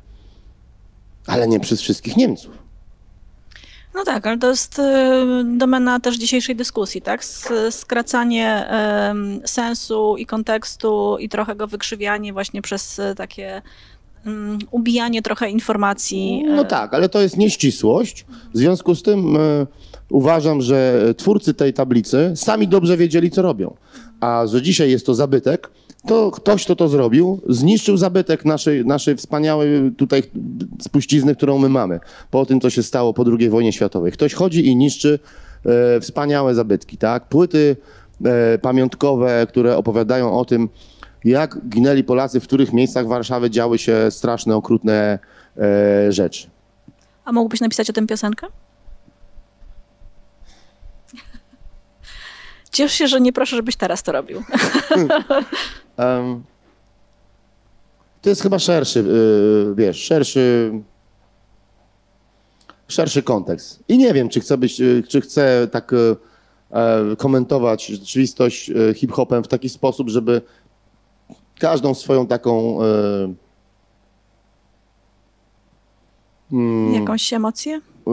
ale 1.27 1.47
nie 1.47 1.59
przez 1.59 1.81
wszystkich 1.81 2.17
Niemców. 2.17 2.61
No 3.95 4.03
tak, 4.03 4.27
ale 4.27 4.37
to 4.37 4.49
jest 4.49 4.79
y, 4.79 4.83
domena 5.57 5.99
też 5.99 6.17
dzisiejszej 6.17 6.55
dyskusji, 6.55 7.01
tak? 7.01 7.25
Skracanie 7.69 8.69
sensu 9.45 10.17
i 10.17 10.25
kontekstu 10.25 11.17
i 11.19 11.29
trochę 11.29 11.55
go 11.55 11.67
wykrzywianie 11.67 12.33
właśnie 12.33 12.61
przez 12.61 12.99
y, 12.99 13.15
takie 13.15 13.61
mm, 14.25 14.59
ubijanie 14.71 15.21
trochę 15.21 15.49
informacji. 15.49 16.43
No 16.47 16.61
e, 16.61 16.65
tak, 16.65 16.93
ale 16.93 17.09
to 17.09 17.21
jest 17.21 17.37
nieścisłość. 17.37 18.25
W 18.53 18.57
związku 18.57 18.95
z 18.95 19.03
tym 19.03 19.37
e, 19.37 19.39
uważam, 20.09 20.61
że 20.61 21.03
twórcy 21.17 21.53
tej 21.53 21.73
tablicy 21.73 22.33
sami 22.35 22.67
dobrze 22.67 22.97
wiedzieli, 22.97 23.31
co 23.31 23.41
robią. 23.41 23.75
A 24.19 24.47
że 24.47 24.61
dzisiaj 24.61 24.91
jest 24.91 25.05
to 25.05 25.13
zabytek, 25.15 25.69
to 26.07 26.31
ktoś, 26.31 26.65
kto 26.65 26.75
to 26.75 26.87
zrobił, 26.87 27.41
zniszczył 27.49 27.97
zabytek 27.97 28.45
naszej, 28.45 28.85
naszej 28.85 29.15
wspaniałej 29.15 29.91
tutaj 29.97 30.23
spuścizny, 30.81 31.35
którą 31.35 31.57
my 31.57 31.69
mamy. 31.69 31.99
Po 32.31 32.45
tym, 32.45 32.61
co 32.61 32.69
się 32.69 32.83
stało 32.83 33.13
po 33.13 33.25
II 33.39 33.49
wojnie 33.49 33.73
światowej. 33.73 34.11
Ktoś 34.11 34.33
chodzi 34.33 34.67
i 34.67 34.75
niszczy 34.75 35.19
e, 35.65 35.99
wspaniałe 35.99 36.55
zabytki, 36.55 36.97
tak? 36.97 37.27
Płyty 37.27 37.75
e, 38.25 38.57
pamiątkowe, 38.57 39.47
które 39.49 39.77
opowiadają 39.77 40.39
o 40.39 40.45
tym, 40.45 40.69
jak 41.23 41.57
ginęli 41.69 42.03
Polacy, 42.03 42.39
w 42.39 42.43
których 42.43 42.73
miejscach 42.73 43.07
Warszawy 43.07 43.49
działy 43.49 43.77
się 43.77 44.11
straszne, 44.11 44.55
okrutne 44.55 45.19
e, 45.57 46.11
rzeczy. 46.11 46.47
A 47.25 47.31
mógłbyś 47.31 47.61
napisać 47.61 47.89
o 47.89 47.93
tym 47.93 48.07
piosenkę? 48.07 48.47
Ciesz 52.71 52.91
się, 52.93 53.07
że 53.07 53.21
nie 53.21 53.33
proszę, 53.33 53.55
żebyś 53.55 53.75
teraz 53.75 54.03
to 54.03 54.11
robił. 54.11 54.43
Em, 55.97 56.43
to 58.21 58.29
jest 58.29 58.41
chyba 58.41 58.59
szerszy, 58.59 58.99
y, 58.99 59.75
wiesz, 59.75 59.97
szerszy, 60.03 60.71
szerszy 62.87 63.23
kontekst. 63.23 63.83
I 63.87 63.97
nie 63.97 64.13
wiem, 64.13 64.29
czy 64.29 64.39
chcę 64.39 64.57
być, 64.57 64.81
y, 64.81 65.03
czy 65.07 65.21
chcę 65.21 65.67
tak 65.71 65.93
y, 65.93 66.15
e, 66.71 67.15
komentować 67.17 67.85
rzeczywistość 67.85 68.69
y, 68.69 68.93
hip-hopem 68.93 69.43
w 69.43 69.47
taki 69.47 69.69
sposób, 69.69 70.09
żeby 70.09 70.41
każdą 71.59 71.93
swoją 71.93 72.27
taką 72.27 72.83
y, 72.83 73.35
mm, 76.51 76.93
Jakąś 76.93 77.33
emocję? 77.33 77.81
Y, 78.07 78.11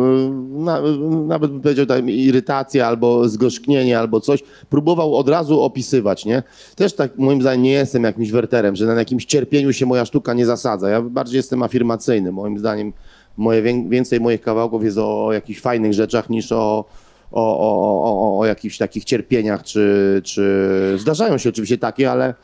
na, 0.59 0.81
nawet 1.27 1.51
bym 1.51 1.61
powiedział 1.61 1.87
tam 1.87 2.11
irytacja 2.11 2.87
albo 2.87 3.29
zgorzknienie 3.29 3.99
albo 3.99 4.21
coś, 4.21 4.43
próbował 4.71 5.17
od 5.17 5.29
razu 5.29 5.61
opisywać, 5.63 6.25
nie? 6.25 6.43
Też 6.77 6.93
tak 6.95 7.19
moim 7.19 7.41
zdaniem 7.41 7.63
nie 7.63 7.71
jestem 7.73 8.05
jakimś 8.05 8.31
werterem, 8.31 8.77
że 8.77 8.87
na 8.87 8.95
jakimś 8.95 9.25
cierpieniu 9.25 9.73
się 9.73 9.87
moja 9.87 10.05
sztuka 10.05 10.35
nie 10.35 10.47
zasadza. 10.47 10.89
Ja 10.89 11.03
bardziej 11.03 11.37
jestem 11.37 11.63
afirmacyjny. 11.63 12.33
Moim 12.33 12.59
zdaniem 12.59 12.93
moje, 13.37 13.63
wię- 13.63 13.89
więcej 13.89 14.21
moich 14.21 14.41
kawałków 14.41 14.85
jest 14.85 14.99
o, 14.99 15.27
o 15.27 15.33
jakichś 15.33 15.61
fajnych 15.61 15.93
rzeczach 15.93 16.31
niż 16.31 16.53
o, 16.53 16.85
o, 17.33 17.59
o, 17.59 18.03
o, 18.03 18.21
o, 18.37 18.39
o 18.39 18.47
jakichś 18.47 18.79
takich 18.79 19.05
cierpieniach, 19.05 19.63
czy, 19.63 20.21
czy 20.25 20.95
zdarzają 20.99 21.39
się 21.39 21.49
oczywiście 21.49 21.79
takie, 21.79 22.11
ale 22.11 22.35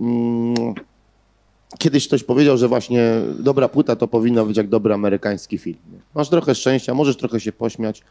mm, 0.00 0.54
kiedyś 1.78 2.08
ktoś 2.08 2.24
powiedział, 2.24 2.56
że 2.56 2.68
właśnie 2.68 3.10
dobra 3.38 3.68
płyta 3.68 3.96
to 3.96 4.08
powinno 4.08 4.46
być 4.46 4.56
jak 4.56 4.68
dobry 4.68 4.94
amerykański 4.94 5.58
film. 5.58 5.78
nie? 5.92 5.99
Masz 6.14 6.28
trochę 6.28 6.54
szczęścia, 6.54 6.94
możesz 6.94 7.16
trochę 7.16 7.40
się 7.40 7.52
pośmiać, 7.52 8.02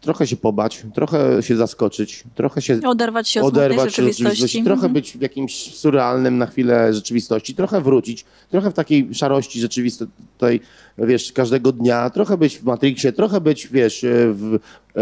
trochę 0.00 0.26
się 0.26 0.36
pobać, 0.36 0.82
trochę 0.94 1.42
się 1.42 1.56
zaskoczyć, 1.56 2.24
trochę 2.34 2.62
się 2.62 2.80
Oderwać 2.86 3.28
się 3.28 3.40
od 3.40 3.46
oderwać 3.46 3.86
od 3.86 4.04
rzeczywistości. 4.04 4.64
trochę 4.64 4.88
być 4.88 5.12
w 5.12 5.20
jakimś 5.20 5.74
surrealnym 5.74 6.38
na 6.38 6.46
chwilę 6.46 6.94
rzeczywistości, 6.94 7.54
trochę 7.54 7.80
wrócić, 7.80 8.24
trochę 8.50 8.70
w 8.70 8.74
takiej 8.74 9.14
szarości 9.14 9.60
rzeczywistej, 9.60 10.60
wiesz, 10.98 11.32
każdego 11.32 11.72
dnia, 11.72 12.10
trochę 12.10 12.36
być 12.36 12.58
w 12.58 12.64
Matrixie, 12.64 13.12
trochę 13.12 13.40
być, 13.40 13.68
wiesz, 13.68 14.06
w 14.32 14.58
e, 14.96 15.00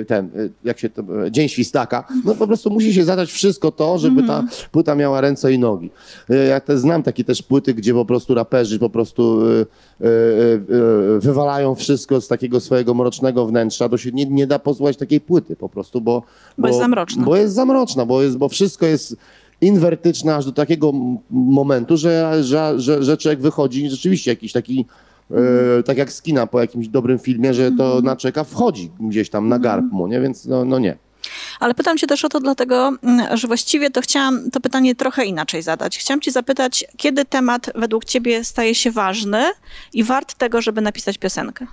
e, 0.00 0.04
ten, 0.04 0.24
e, 0.26 0.30
jak 0.64 0.78
się 0.78 0.90
to, 0.90 1.02
e, 1.26 1.30
Dzień 1.30 1.48
Świstaka. 1.48 2.08
No 2.24 2.34
po 2.34 2.46
prostu 2.46 2.70
musi 2.70 2.94
się 2.94 3.04
zadać 3.04 3.30
wszystko 3.32 3.72
to, 3.72 3.98
żeby 3.98 4.22
ta 4.22 4.38
Mhm. 4.38 4.48
płyta 4.72 4.94
miała 4.94 5.20
ręce 5.20 5.52
i 5.52 5.58
nogi. 5.58 5.90
E, 6.30 6.36
Ja 6.46 6.60
te, 6.60 6.78
znam 6.78 7.02
takie 7.02 7.24
też 7.24 7.42
płyty, 7.42 7.74
gdzie 7.74 7.94
po 7.94 8.04
prostu 8.04 8.34
raperzy 8.34 8.78
po 8.78 8.90
prostu 8.90 9.40
e, 9.42 9.60
e, 9.60 10.06
e, 10.06 11.18
wywalają 11.20 11.74
wszystko 11.74 12.20
z 12.20 12.28
takiego 12.28 12.60
swojego 12.60 12.94
mrocznego 12.94 13.46
wnętrza, 13.46 13.88
to 13.88 13.98
się 13.98 14.10
nie, 14.12 14.26
nie 14.26 14.46
da 14.46 14.58
posłuchać 14.58 14.96
takiej 14.96 15.20
płyty 15.20 15.56
po 15.56 15.68
prostu, 15.68 16.00
bo... 16.00 16.22
Bo 16.58 16.68
jest 16.68 16.80
zamroczna. 16.80 17.24
Bo 17.24 17.36
jest 17.36 17.54
zamroczna, 17.54 18.06
bo, 18.06 18.22
jest, 18.22 18.36
bo 18.38 18.48
wszystko 18.48 18.86
jest 18.86 19.16
inwertyczne 19.60 20.36
aż 20.36 20.44
do 20.44 20.52
takiego 20.52 20.92
momentu, 21.30 21.96
że, 21.96 22.44
że, 22.44 22.80
że, 22.80 23.02
że 23.02 23.16
człowiek 23.16 23.40
wychodzi 23.40 23.90
rzeczywiście 23.90 24.30
jakiś 24.30 24.52
taki, 24.52 24.86
e, 25.30 25.82
tak 25.82 25.98
jak 25.98 26.12
z 26.12 26.22
kina 26.22 26.46
po 26.46 26.60
jakimś 26.60 26.88
dobrym 26.88 27.18
filmie, 27.18 27.54
że 27.54 27.72
to 27.72 28.00
na 28.02 28.16
człowieka 28.16 28.44
wchodzi 28.44 28.90
gdzieś 29.00 29.30
tam 29.30 29.48
na 29.48 29.58
garb 29.58 29.84
mu, 29.92 30.06
nie? 30.06 30.20
Więc 30.20 30.46
no, 30.46 30.64
no 30.64 30.78
nie. 30.78 30.96
Ale 31.60 31.74
pytam 31.74 31.98
cię 31.98 32.06
też 32.06 32.24
o 32.24 32.28
to 32.28 32.40
dlatego, 32.40 32.92
mm, 33.02 33.36
że 33.36 33.48
właściwie 33.48 33.90
to 33.90 34.00
chciałam 34.00 34.50
to 34.50 34.60
pytanie 34.60 34.94
trochę 34.94 35.24
inaczej 35.24 35.62
zadać. 35.62 35.98
Chciałam 35.98 36.20
ci 36.20 36.30
zapytać, 36.30 36.84
kiedy 36.96 37.24
temat 37.24 37.70
według 37.74 38.04
ciebie 38.04 38.44
staje 38.44 38.74
się 38.74 38.90
ważny 38.90 39.44
i 39.92 40.04
wart 40.04 40.34
tego, 40.34 40.62
żeby 40.62 40.80
napisać 40.80 41.18
piosenkę? 41.18 41.66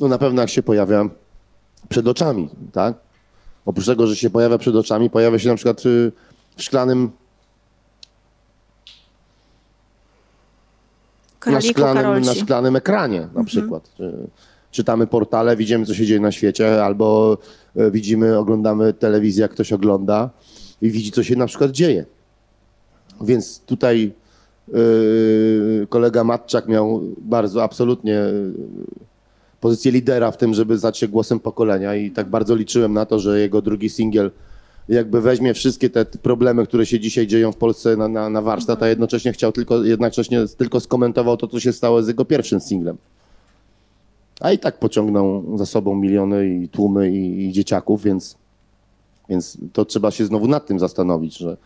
No 0.00 0.08
na 0.08 0.18
pewno 0.18 0.42
jak 0.42 0.50
się 0.50 0.62
pojawia 0.62 1.04
przed 1.88 2.08
oczami, 2.08 2.48
tak? 2.72 2.94
Oprócz 3.66 3.86
tego, 3.86 4.06
że 4.06 4.16
się 4.16 4.30
pojawia 4.30 4.58
przed 4.58 4.76
oczami, 4.76 5.10
pojawia 5.10 5.38
się 5.38 5.48
na 5.48 5.54
przykład 5.54 5.86
y, 5.86 6.12
w 6.56 6.62
szklanym, 6.62 7.10
na 11.46 11.60
szklanym, 11.60 12.02
Karolci. 12.02 12.26
na 12.26 12.34
szklanym 12.34 12.76
ekranie 12.76 13.28
na 13.34 13.44
przykład. 13.44 13.90
Czy, 13.96 14.12
czytamy 14.70 15.06
portale, 15.06 15.56
widzimy, 15.56 15.86
co 15.86 15.94
się 15.94 16.06
dzieje 16.06 16.20
na 16.20 16.32
świecie, 16.32 16.84
albo 16.84 17.38
e, 17.76 17.90
widzimy, 17.90 18.38
oglądamy 18.38 18.92
telewizję, 18.92 19.42
jak 19.42 19.50
ktoś 19.50 19.72
ogląda 19.72 20.30
i 20.82 20.90
widzi, 20.90 21.12
co 21.12 21.22
się 21.22 21.36
na 21.36 21.46
przykład 21.46 21.70
dzieje. 21.70 22.06
Więc 23.20 23.60
tutaj 23.60 24.12
yy, 24.68 25.86
kolega 25.88 26.24
Matczak 26.24 26.68
miał 26.68 27.02
bardzo 27.18 27.62
absolutnie 27.62 28.12
yy, 28.12 28.52
pozycję 29.62 29.92
lidera 29.92 30.30
w 30.30 30.36
tym, 30.36 30.54
żeby 30.54 30.78
stać 30.78 30.98
się 30.98 31.08
głosem 31.08 31.40
pokolenia 31.40 31.96
i 31.96 32.10
tak 32.10 32.28
bardzo 32.28 32.54
liczyłem 32.54 32.92
na 32.92 33.06
to, 33.06 33.18
że 33.18 33.40
jego 33.40 33.62
drugi 33.62 33.90
singiel 33.90 34.30
jakby 34.88 35.20
weźmie 35.20 35.54
wszystkie 35.54 35.90
te 35.90 36.04
problemy, 36.04 36.66
które 36.66 36.86
się 36.86 37.00
dzisiaj 37.00 37.26
dzieją 37.26 37.52
w 37.52 37.56
Polsce 37.56 37.96
na, 37.96 38.08
na, 38.08 38.30
na 38.30 38.42
warsztat, 38.42 38.82
a 38.82 38.88
jednocześnie 38.88 39.32
chciał 39.32 39.52
tylko, 39.52 39.84
jednocześnie 39.84 40.44
tylko 40.56 40.80
skomentował 40.80 41.36
to, 41.36 41.48
co 41.48 41.60
się 41.60 41.72
stało 41.72 42.02
z 42.02 42.08
jego 42.08 42.24
pierwszym 42.24 42.60
singlem. 42.60 42.96
A 44.40 44.52
i 44.52 44.58
tak 44.58 44.78
pociągnął 44.78 45.58
za 45.58 45.66
sobą 45.66 45.94
miliony 45.94 46.48
i 46.48 46.68
tłumy 46.68 47.12
i, 47.12 47.46
i 47.46 47.52
dzieciaków, 47.52 48.02
więc, 48.02 48.36
więc 49.28 49.58
to 49.72 49.84
trzeba 49.84 50.10
się 50.10 50.26
znowu 50.26 50.48
nad 50.48 50.66
tym 50.66 50.78
zastanowić, 50.78 51.38
że 51.38 51.56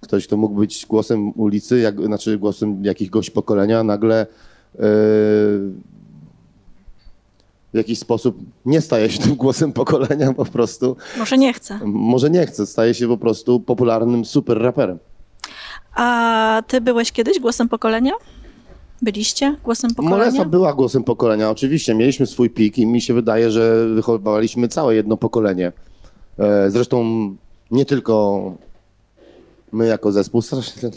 ktoś, 0.00 0.26
kto 0.26 0.36
mógł 0.36 0.54
być 0.54 0.86
głosem 0.86 1.32
ulicy, 1.40 1.78
jak, 1.78 2.06
znaczy 2.06 2.38
głosem 2.38 2.84
jakiegoś 2.84 3.30
pokolenia, 3.30 3.84
nagle 3.84 4.26
yy, 4.78 4.84
w 7.74 7.76
jakiś 7.76 7.98
sposób 7.98 8.36
nie 8.66 8.80
staje 8.80 9.10
się 9.10 9.18
tym 9.18 9.34
głosem 9.34 9.72
pokolenia 9.72 10.32
po 10.32 10.44
prostu. 10.44 10.96
Może 11.18 11.38
nie 11.38 11.52
chcę. 11.52 11.78
Może 11.84 12.30
nie 12.30 12.46
chce, 12.46 12.66
staje 12.66 12.94
się 12.94 13.08
po 13.08 13.16
prostu 13.16 13.60
popularnym 13.60 14.24
super 14.24 14.58
raperem. 14.62 14.98
A 15.94 16.62
ty 16.66 16.80
byłeś 16.80 17.12
kiedyś 17.12 17.38
głosem 17.40 17.68
pokolenia? 17.68 18.12
Byliście 19.02 19.56
głosem 19.64 19.94
pokolenia? 19.94 20.16
Molesa 20.16 20.44
była 20.44 20.72
głosem 20.74 21.04
pokolenia, 21.04 21.50
oczywiście. 21.50 21.94
Mieliśmy 21.94 22.26
swój 22.26 22.50
pik 22.50 22.78
i 22.78 22.86
mi 22.86 23.00
się 23.00 23.14
wydaje, 23.14 23.50
że 23.50 23.86
wychowywaliśmy 23.88 24.68
całe 24.68 24.94
jedno 24.94 25.16
pokolenie. 25.16 25.72
E, 26.38 26.70
Zresztą 26.70 27.04
nie 27.70 27.84
tylko 27.84 28.42
my 29.72 29.86
jako 29.86 30.12
zespół, 30.12 30.42
strasznie 30.42 30.90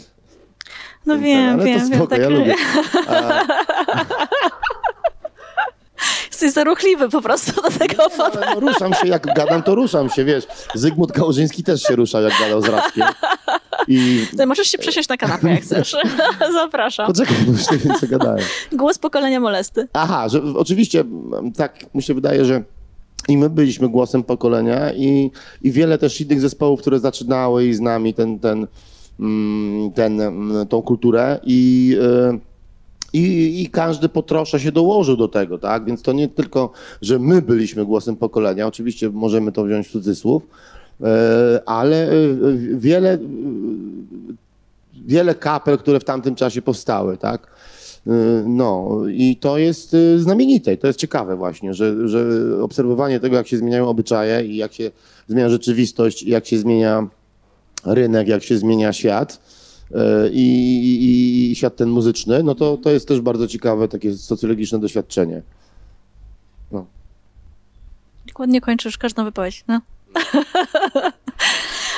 No 1.06 1.18
wiem, 1.24 1.54
ale 1.54 1.64
wiem, 1.64 1.80
to 1.80 1.86
wiem. 1.86 1.94
spoko, 1.98 2.10
Tak, 2.10 2.20
ja 2.20 2.28
lubię. 2.28 2.54
Jesteś 6.46 6.64
zaruchliwy 6.64 7.08
po 7.08 7.22
prostu 7.22 7.62
do 7.62 7.70
tego 7.70 8.10
fotu. 8.10 8.38
Ale 8.38 8.54
no, 8.54 8.60
ruszam 8.60 8.94
się, 8.94 9.08
jak 9.08 9.34
gadam, 9.34 9.62
to 9.62 9.74
ruszam 9.74 10.10
się, 10.10 10.24
wiesz. 10.24 10.46
Zygmunt 10.74 11.12
Kałużyński 11.12 11.62
też 11.62 11.82
się 11.82 11.96
ruszał, 11.96 12.22
jak 12.22 12.32
gadał 12.40 12.62
z 12.62 12.64
Radkiem. 12.68 13.04
I 13.88 14.26
Ty 14.36 14.46
możesz 14.46 14.68
się 14.68 14.78
przesiąść 14.78 15.08
na 15.08 15.16
kanapę, 15.16 15.50
jak 15.50 15.62
chcesz. 15.62 15.96
Zapraszam. 16.62 17.06
poczekaj, 17.06 17.36
bo 17.46 17.52
już 17.52 17.70
nie 17.70 17.78
wiem, 17.78 17.94
co 18.00 18.06
gadałem. 18.06 18.44
Głos 18.72 18.98
pokolenia 18.98 19.40
molesty. 19.40 19.88
Aha, 19.92 20.28
że 20.28 20.42
oczywiście 20.56 21.04
tak 21.56 21.94
mi 21.94 22.02
się 22.02 22.14
wydaje, 22.14 22.44
że 22.44 22.62
i 23.28 23.36
my 23.36 23.50
byliśmy 23.50 23.88
głosem 23.88 24.22
pokolenia 24.22 24.92
i, 24.92 25.30
i 25.62 25.72
wiele 25.72 25.98
też 25.98 26.20
innych 26.20 26.40
zespołów, 26.40 26.80
które 26.80 26.98
zaczynały 26.98 27.66
i 27.66 27.74
z 27.74 27.80
nami 27.80 28.14
ten, 28.14 28.38
ten, 28.38 28.66
mm, 29.20 29.92
ten, 29.92 30.20
mm, 30.20 30.66
tą 30.66 30.82
kulturę 30.82 31.40
i, 31.44 31.96
y, 32.34 32.55
i, 33.16 33.62
i 33.62 33.70
każdy 33.70 34.08
po 34.08 34.22
trosze 34.22 34.60
się 34.60 34.72
dołożył 34.72 35.16
do 35.16 35.28
tego, 35.28 35.58
tak? 35.58 35.84
Więc 35.84 36.02
to 36.02 36.12
nie 36.12 36.28
tylko, 36.28 36.70
że 37.02 37.18
my 37.18 37.42
byliśmy 37.42 37.84
głosem 37.84 38.16
pokolenia, 38.16 38.66
oczywiście 38.66 39.10
możemy 39.10 39.52
to 39.52 39.64
wziąć 39.64 39.88
w 39.88 39.92
cudzysłów, 39.92 40.42
y, 41.00 41.04
ale 41.66 42.12
y, 42.12 42.76
wiele, 42.78 43.14
y, 43.14 43.18
wiele 45.06 45.34
kapel, 45.34 45.78
które 45.78 46.00
w 46.00 46.04
tamtym 46.04 46.34
czasie 46.34 46.62
powstały, 46.62 47.16
tak? 47.16 47.56
No 48.46 49.00
i 49.08 49.36
to 49.36 49.58
jest 49.58 49.96
znamienite, 50.16 50.74
i 50.74 50.78
to 50.78 50.86
jest 50.86 50.98
ciekawe 50.98 51.36
właśnie, 51.36 51.74
że, 51.74 52.08
że 52.08 52.28
obserwowanie 52.62 53.20
tego, 53.20 53.36
jak 53.36 53.48
się 53.48 53.58
zmieniają 53.58 53.88
obyczaje 53.88 54.46
i 54.46 54.56
jak 54.56 54.72
się 54.72 54.90
zmienia 55.28 55.48
rzeczywistość, 55.48 56.22
i 56.22 56.30
jak 56.30 56.46
się 56.46 56.58
zmienia 56.58 57.06
rynek, 57.84 58.28
jak 58.28 58.42
się 58.42 58.58
zmienia 58.58 58.92
świat 58.92 59.40
i, 60.32 60.40
i, 60.40 61.50
i 61.50 61.54
świat 61.56 61.76
ten 61.76 61.88
muzyczny, 61.88 62.42
no 62.42 62.54
to, 62.54 62.76
to 62.76 62.90
jest 62.90 63.08
też 63.08 63.20
bardzo 63.20 63.48
ciekawe 63.48 63.88
takie 63.88 64.14
socjologiczne 64.14 64.78
doświadczenie. 64.78 65.42
Jak 68.26 68.38
ładnie 68.38 68.60
kończysz 68.60 68.98
każdą 68.98 69.24
wypowiedź. 69.24 69.64
No. 69.68 69.80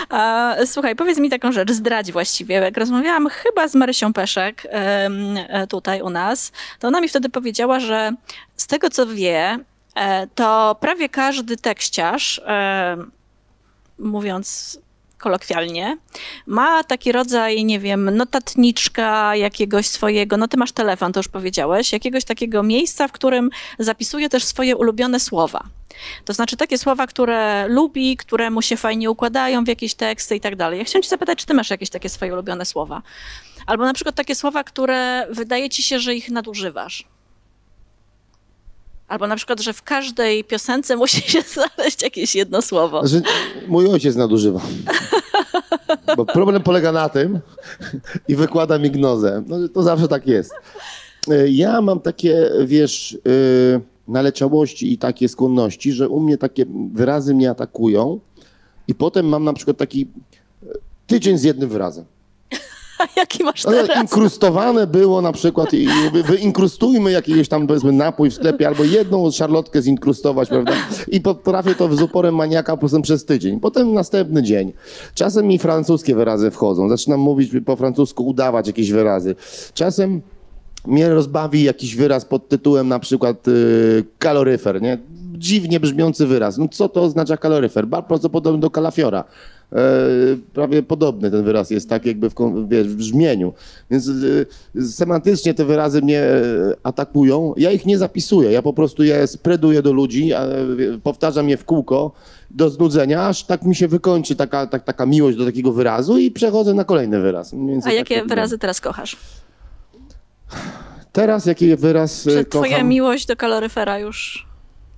A, 0.08 0.54
słuchaj, 0.66 0.96
powiedz 0.96 1.18
mi 1.18 1.30
taką 1.30 1.52
rzecz, 1.52 1.72
zdradź 1.72 2.12
właściwie. 2.12 2.54
Jak 2.54 2.76
rozmawiałam 2.76 3.28
chyba 3.28 3.68
z 3.68 3.74
Marysią 3.74 4.12
Peszek 4.12 4.66
e, 4.70 5.66
tutaj 5.66 6.02
u 6.02 6.10
nas, 6.10 6.52
to 6.78 6.88
ona 6.88 7.00
mi 7.00 7.08
wtedy 7.08 7.28
powiedziała, 7.28 7.80
że 7.80 8.12
z 8.56 8.66
tego 8.66 8.90
co 8.90 9.06
wie, 9.06 9.58
e, 9.94 10.26
to 10.26 10.76
prawie 10.80 11.08
każdy 11.08 11.56
tekściarz, 11.56 12.40
mówiąc 13.98 14.78
kolokwialnie, 15.18 15.96
ma 16.46 16.84
taki 16.84 17.12
rodzaj, 17.12 17.64
nie 17.64 17.80
wiem, 17.80 18.16
notatniczka 18.16 19.36
jakiegoś 19.36 19.86
swojego, 19.86 20.36
no 20.36 20.48
ty 20.48 20.56
masz 20.56 20.72
telefon, 20.72 21.12
to 21.12 21.20
już 21.20 21.28
powiedziałeś, 21.28 21.92
jakiegoś 21.92 22.24
takiego 22.24 22.62
miejsca, 22.62 23.08
w 23.08 23.12
którym 23.12 23.50
zapisuje 23.78 24.28
też 24.28 24.44
swoje 24.44 24.76
ulubione 24.76 25.20
słowa. 25.20 25.64
To 26.24 26.32
znaczy 26.32 26.56
takie 26.56 26.78
słowa, 26.78 27.06
które 27.06 27.68
lubi, 27.68 28.16
które 28.16 28.50
mu 28.50 28.62
się 28.62 28.76
fajnie 28.76 29.10
układają 29.10 29.64
w 29.64 29.68
jakieś 29.68 29.94
teksty 29.94 30.36
i 30.36 30.40
tak 30.40 30.56
dalej. 30.56 30.78
Ja 30.78 30.84
chciałam 30.84 31.02
cię 31.02 31.08
zapytać, 31.08 31.38
czy 31.38 31.46
ty 31.46 31.54
masz 31.54 31.70
jakieś 31.70 31.90
takie 31.90 32.08
swoje 32.08 32.32
ulubione 32.32 32.64
słowa? 32.64 33.02
Albo 33.66 33.84
na 33.84 33.94
przykład 33.94 34.14
takie 34.14 34.34
słowa, 34.34 34.64
które 34.64 35.26
wydaje 35.30 35.70
ci 35.70 35.82
się, 35.82 36.00
że 36.00 36.14
ich 36.14 36.30
nadużywasz. 36.30 37.04
Albo 39.08 39.26
na 39.26 39.36
przykład, 39.36 39.60
że 39.60 39.72
w 39.72 39.82
każdej 39.82 40.44
piosence 40.44 40.96
musi 40.96 41.22
się 41.22 41.42
znaleźć 41.54 42.02
jakieś 42.02 42.34
jedno 42.34 42.62
słowo. 42.62 43.06
Znaczy, 43.06 43.26
mój 43.68 43.86
ojciec 43.86 44.16
nadużywa. 44.16 44.60
Bo 46.16 46.26
problem 46.26 46.62
polega 46.62 46.92
na 46.92 47.08
tym 47.08 47.40
i 48.28 48.36
wykłada 48.36 48.78
mi 48.78 48.90
gnozę. 48.90 49.42
No, 49.46 49.68
to 49.68 49.82
zawsze 49.82 50.08
tak 50.08 50.26
jest. 50.26 50.52
Y, 51.30 51.50
Ja 51.50 51.80
mam 51.80 52.00
takie, 52.00 52.50
wiesz, 52.64 53.12
y, 53.12 53.80
naleciałości 54.08 54.92
i 54.92 54.98
takie 54.98 55.28
skłonności, 55.28 55.92
że 55.92 56.08
u 56.08 56.20
mnie 56.20 56.38
takie 56.38 56.64
wyrazy 56.92 57.34
mnie 57.34 57.50
atakują 57.50 58.20
i 58.88 58.94
potem 58.94 59.26
mam 59.26 59.44
na 59.44 59.52
przykład 59.52 59.76
taki 59.76 60.08
y, 60.62 60.66
tydzień 61.06 61.38
z 61.38 61.42
jednym 61.42 61.68
wyrazem. 61.68 62.04
Jaki 63.16 63.44
masz 63.44 63.66
Ale 63.66 63.82
teraz? 63.86 64.02
inkrustowane 64.02 64.86
było 64.86 65.22
na 65.22 65.32
przykład 65.32 65.74
i 65.74 65.88
wy- 66.12 66.22
wyinkrustujmy 66.22 67.10
jakiegoś 67.10 67.48
tam 67.48 67.66
powiedzmy 67.66 67.92
napój 67.92 68.30
w 68.30 68.34
sklepie 68.34 68.68
albo 68.68 68.84
jedną 68.84 69.30
szarlotkę 69.30 69.82
zinkrustować, 69.82 70.48
prawda? 70.48 70.72
I 71.08 71.20
potrafię 71.20 71.74
to 71.74 71.96
z 71.96 72.02
uporem 72.02 72.34
maniaka 72.34 72.72
po 72.72 72.78
prostu 72.78 73.02
przez 73.02 73.24
tydzień. 73.24 73.60
Potem 73.60 73.94
następny 73.94 74.42
dzień. 74.42 74.72
Czasem 75.14 75.46
mi 75.46 75.58
francuskie 75.58 76.14
wyrazy 76.14 76.50
wchodzą. 76.50 76.88
Zaczynam 76.88 77.20
mówić 77.20 77.50
po 77.66 77.76
francusku, 77.76 78.26
udawać 78.26 78.66
jakieś 78.66 78.92
wyrazy. 78.92 79.34
Czasem 79.74 80.20
mnie 80.86 81.08
rozbawi 81.08 81.62
jakiś 81.62 81.96
wyraz 81.96 82.24
pod 82.24 82.48
tytułem 82.48 82.88
na 82.88 82.98
przykład 82.98 83.48
y, 83.48 84.04
kaloryfer, 84.18 84.82
nie? 84.82 84.98
Dziwnie 85.32 85.80
brzmiący 85.80 86.26
wyraz. 86.26 86.58
No 86.58 86.68
co 86.68 86.88
to 86.88 87.02
oznacza 87.02 87.36
kaloryfer? 87.36 87.86
Bardzo 87.86 88.30
podobny 88.30 88.60
do 88.60 88.70
kalafiora. 88.70 89.24
E, 89.72 89.76
prawie 90.52 90.82
podobny 90.82 91.30
ten 91.30 91.44
wyraz 91.44 91.70
jest, 91.70 91.88
tak 91.88 92.06
jakby 92.06 92.30
w, 92.30 92.34
wiesz, 92.68 92.88
w 92.88 92.96
brzmieniu. 92.96 93.52
Więc 93.90 94.08
y, 94.08 94.46
semantycznie 94.92 95.54
te 95.54 95.64
wyrazy 95.64 96.02
mnie 96.02 96.20
e, 96.22 96.42
atakują. 96.82 97.54
Ja 97.56 97.70
ich 97.70 97.86
nie 97.86 97.98
zapisuję, 97.98 98.50
ja 98.52 98.62
po 98.62 98.72
prostu 98.72 99.04
je 99.04 99.26
spreduję 99.26 99.82
do 99.82 99.92
ludzi, 99.92 100.32
e, 100.32 100.48
powtarzam 101.02 101.48
je 101.48 101.56
w 101.56 101.64
kółko 101.64 102.12
do 102.50 102.70
znudzenia, 102.70 103.26
aż 103.26 103.44
tak 103.44 103.62
mi 103.62 103.74
się 103.74 103.88
wykończy 103.88 104.36
taka, 104.36 104.66
tak, 104.66 104.84
taka 104.84 105.06
miłość 105.06 105.38
do 105.38 105.44
takiego 105.44 105.72
wyrazu 105.72 106.18
i 106.18 106.30
przechodzę 106.30 106.74
na 106.74 106.84
kolejny 106.84 107.20
wyraz. 107.20 107.54
A 107.54 107.82
tak 107.84 107.94
jakie 107.94 108.14
wygląda. 108.14 108.34
wyrazy 108.34 108.58
teraz 108.58 108.80
kochasz? 108.80 109.16
Teraz 111.12 111.46
jaki 111.46 111.76
wyraz 111.76 112.26
e, 112.26 112.30
Czy 112.30 112.44
twoja 112.44 112.72
kocham? 112.72 112.88
miłość 112.88 113.26
do 113.26 113.36
kaloryfera 113.36 113.98
już 113.98 114.46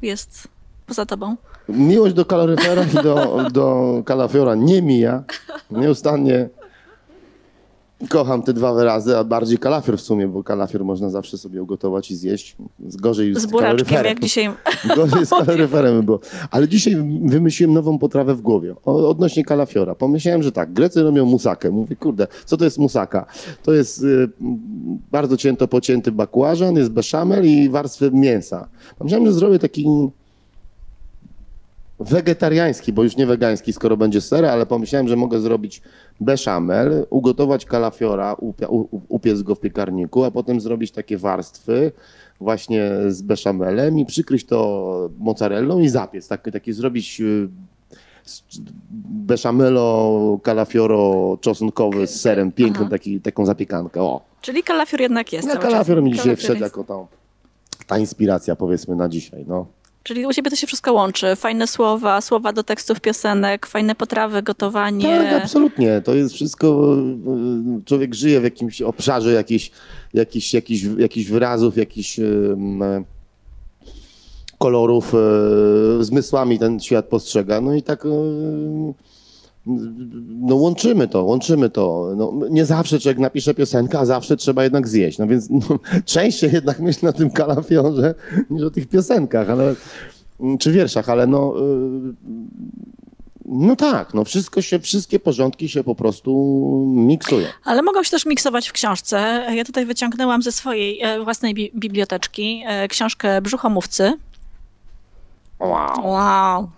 jest 0.02 0.48
poza 0.86 1.06
tobą? 1.06 1.36
Miłość 1.72 2.14
do 2.14 2.24
kaloryfera 2.24 2.84
i 2.84 3.02
do, 3.02 3.46
do 3.52 4.02
kalafiora 4.04 4.54
nie 4.54 4.82
mija. 4.82 5.24
Nieustannie 5.70 6.48
kocham 8.08 8.42
te 8.42 8.52
dwa 8.52 8.74
wyrazy, 8.74 9.16
a 9.16 9.24
bardziej 9.24 9.58
kalafior 9.58 9.98
w 9.98 10.00
sumie, 10.00 10.28
bo 10.28 10.44
kalafior 10.44 10.84
można 10.84 11.10
zawsze 11.10 11.38
sobie 11.38 11.62
ugotować 11.62 12.10
i 12.10 12.16
zjeść. 12.16 12.56
Gorzej 12.78 13.34
Z 13.34 13.38
z 13.38 13.46
buraczkiem, 13.46 14.04
jak 14.04 14.20
dzisiaj. 14.20 14.50
Gorzej 14.96 15.26
z 15.26 15.30
kaloryferem 15.30 15.96
by 15.96 16.02
było. 16.02 16.20
Ale 16.50 16.68
dzisiaj 16.68 16.96
wymyśliłem 17.24 17.74
nową 17.74 17.98
potrawę 17.98 18.34
w 18.34 18.40
głowie 18.40 18.74
o, 18.84 19.08
odnośnie 19.08 19.44
kalafiora. 19.44 19.94
Pomyślałem, 19.94 20.42
że 20.42 20.52
tak, 20.52 20.72
Grecy 20.72 21.02
robią 21.02 21.24
musakę. 21.24 21.70
Mówię, 21.70 21.96
kurde, 21.96 22.26
co 22.44 22.56
to 22.56 22.64
jest 22.64 22.78
musaka? 22.78 23.26
To 23.62 23.72
jest 23.72 24.02
y, 24.02 24.28
bardzo 25.10 25.36
cięto 25.36 25.68
pocięty 25.68 26.12
bakłażan, 26.12 26.76
jest 26.76 26.90
beszamel 26.90 27.46
i 27.46 27.68
warstwy 27.68 28.10
mięsa. 28.10 28.68
Pomyślałem, 28.98 29.26
że 29.26 29.32
zrobię 29.32 29.58
taki 29.58 29.86
wegetariański, 32.00 32.92
bo 32.92 33.02
już 33.02 33.16
nie 33.16 33.26
wegański, 33.26 33.72
skoro 33.72 33.96
będzie 33.96 34.20
ser, 34.20 34.44
ale 34.44 34.66
pomyślałem, 34.66 35.08
że 35.08 35.16
mogę 35.16 35.40
zrobić 35.40 35.82
beszamel, 36.20 37.06
ugotować 37.10 37.64
kalafiora, 37.64 38.36
upiec 39.08 39.42
go 39.42 39.54
w 39.54 39.60
piekarniku, 39.60 40.24
a 40.24 40.30
potem 40.30 40.60
zrobić 40.60 40.90
takie 40.90 41.18
warstwy 41.18 41.92
właśnie 42.40 42.90
z 43.08 43.22
beszamelem 43.22 43.98
i 43.98 44.06
przykryć 44.06 44.44
to 44.44 45.10
mozzarellą 45.18 45.80
i 45.80 45.88
zapiec. 45.88 46.28
Taki, 46.28 46.52
taki 46.52 46.72
zrobić 46.72 47.20
y, 47.20 47.48
beszamelo, 49.10 50.38
kalafioro 50.42 51.38
czosnkowy 51.40 52.06
z 52.06 52.20
serem, 52.20 52.52
piękną 52.52 52.88
taki, 52.88 53.20
taką 53.20 53.46
zapiekankę. 53.46 54.02
O, 54.02 54.20
Czyli 54.40 54.62
kalafior 54.62 55.00
jednak 55.00 55.32
jest. 55.32 55.48
czas. 55.48 55.58
kalafior 55.58 56.02
mi 56.02 56.12
dzisiaj 56.12 56.36
wszedł 56.36 56.60
jako 56.60 56.84
ta, 56.84 57.06
ta 57.86 57.98
inspiracja 57.98 58.56
powiedzmy 58.56 58.96
na 58.96 59.08
dzisiaj. 59.08 59.44
No. 59.48 59.66
Czyli 60.02 60.26
u 60.26 60.32
ciebie 60.32 60.50
to 60.50 60.56
się 60.56 60.66
wszystko 60.66 60.92
łączy. 60.92 61.36
Fajne 61.36 61.66
słowa, 61.66 62.20
słowa 62.20 62.52
do 62.52 62.62
tekstów 62.62 63.00
piosenek, 63.00 63.66
fajne 63.66 63.94
potrawy, 63.94 64.42
gotowanie. 64.42 65.18
Tak, 65.30 65.42
absolutnie. 65.42 66.02
To 66.04 66.14
jest 66.14 66.34
wszystko. 66.34 66.96
y, 67.80 67.84
Człowiek 67.84 68.14
żyje 68.14 68.40
w 68.40 68.44
jakimś 68.44 68.82
obszarze 68.82 69.32
jakichś 69.32 69.70
jakichś 70.14 70.54
jakichś 70.54 70.82
jakichś 70.98 71.30
wyrazów, 71.30 71.76
jakichś 71.76 72.18
e, 72.18 72.24
kolorów, 74.58 75.14
e, 75.14 76.04
zmysłami 76.04 76.58
ten 76.58 76.80
świat 76.80 77.06
postrzega. 77.06 77.60
No 77.60 77.74
i 77.74 77.82
tak. 77.82 78.04
No 80.40 80.54
łączymy 80.56 81.08
to, 81.08 81.24
łączymy 81.24 81.70
to. 81.70 82.12
No, 82.16 82.32
nie 82.50 82.64
zawsze 82.64 83.00
człowiek 83.00 83.18
napisze 83.18 83.54
piosenkę, 83.54 83.98
a 83.98 84.04
zawsze 84.04 84.36
trzeba 84.36 84.64
jednak 84.64 84.88
zjeść. 84.88 85.18
No 85.18 85.26
więc 85.26 85.50
no, 85.50 85.60
częściej 86.04 86.52
jednak 86.52 86.80
myślę 86.80 87.06
na 87.06 87.12
tym 87.12 87.30
kalafiorze 87.30 88.14
niż 88.50 88.62
o 88.62 88.70
tych 88.70 88.88
piosenkach, 88.88 89.50
ale, 89.50 89.74
czy 90.58 90.72
wierszach, 90.72 91.08
ale 91.08 91.26
no, 91.26 91.54
y, 91.58 92.14
no 93.44 93.76
tak, 93.76 94.14
no 94.14 94.24
wszystko 94.24 94.62
się, 94.62 94.78
wszystkie 94.78 95.20
porządki 95.20 95.68
się 95.68 95.84
po 95.84 95.94
prostu 95.94 96.32
miksują. 96.96 97.46
Ale 97.64 97.82
mogą 97.82 98.02
się 98.02 98.10
też 98.10 98.26
miksować 98.26 98.68
w 98.68 98.72
książce. 98.72 99.46
Ja 99.54 99.64
tutaj 99.64 99.86
wyciągnęłam 99.86 100.42
ze 100.42 100.52
swojej 100.52 101.00
e, 101.02 101.24
własnej 101.24 101.54
bi- 101.54 101.70
biblioteczki 101.74 102.62
e, 102.66 102.88
książkę 102.88 103.42
Brzuchomówcy. 103.42 104.12
Wow. 105.60 106.06
Wow. 106.06 106.68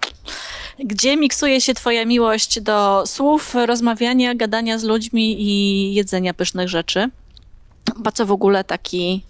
Gdzie 0.79 1.17
miksuje 1.17 1.61
się 1.61 1.75
twoja 1.75 2.05
miłość 2.05 2.61
do 2.61 3.07
słów, 3.07 3.55
rozmawiania, 3.55 4.35
gadania 4.35 4.79
z 4.79 4.85
ludźmi 4.85 5.43
i 5.43 5.95
jedzenia 5.95 6.35
pysznych 6.35 6.69
rzeczy? 6.69 7.11
Po 8.05 8.13
co 8.13 8.27
w 8.27 8.33
ogóle 8.33 8.65
taki 8.65 9.23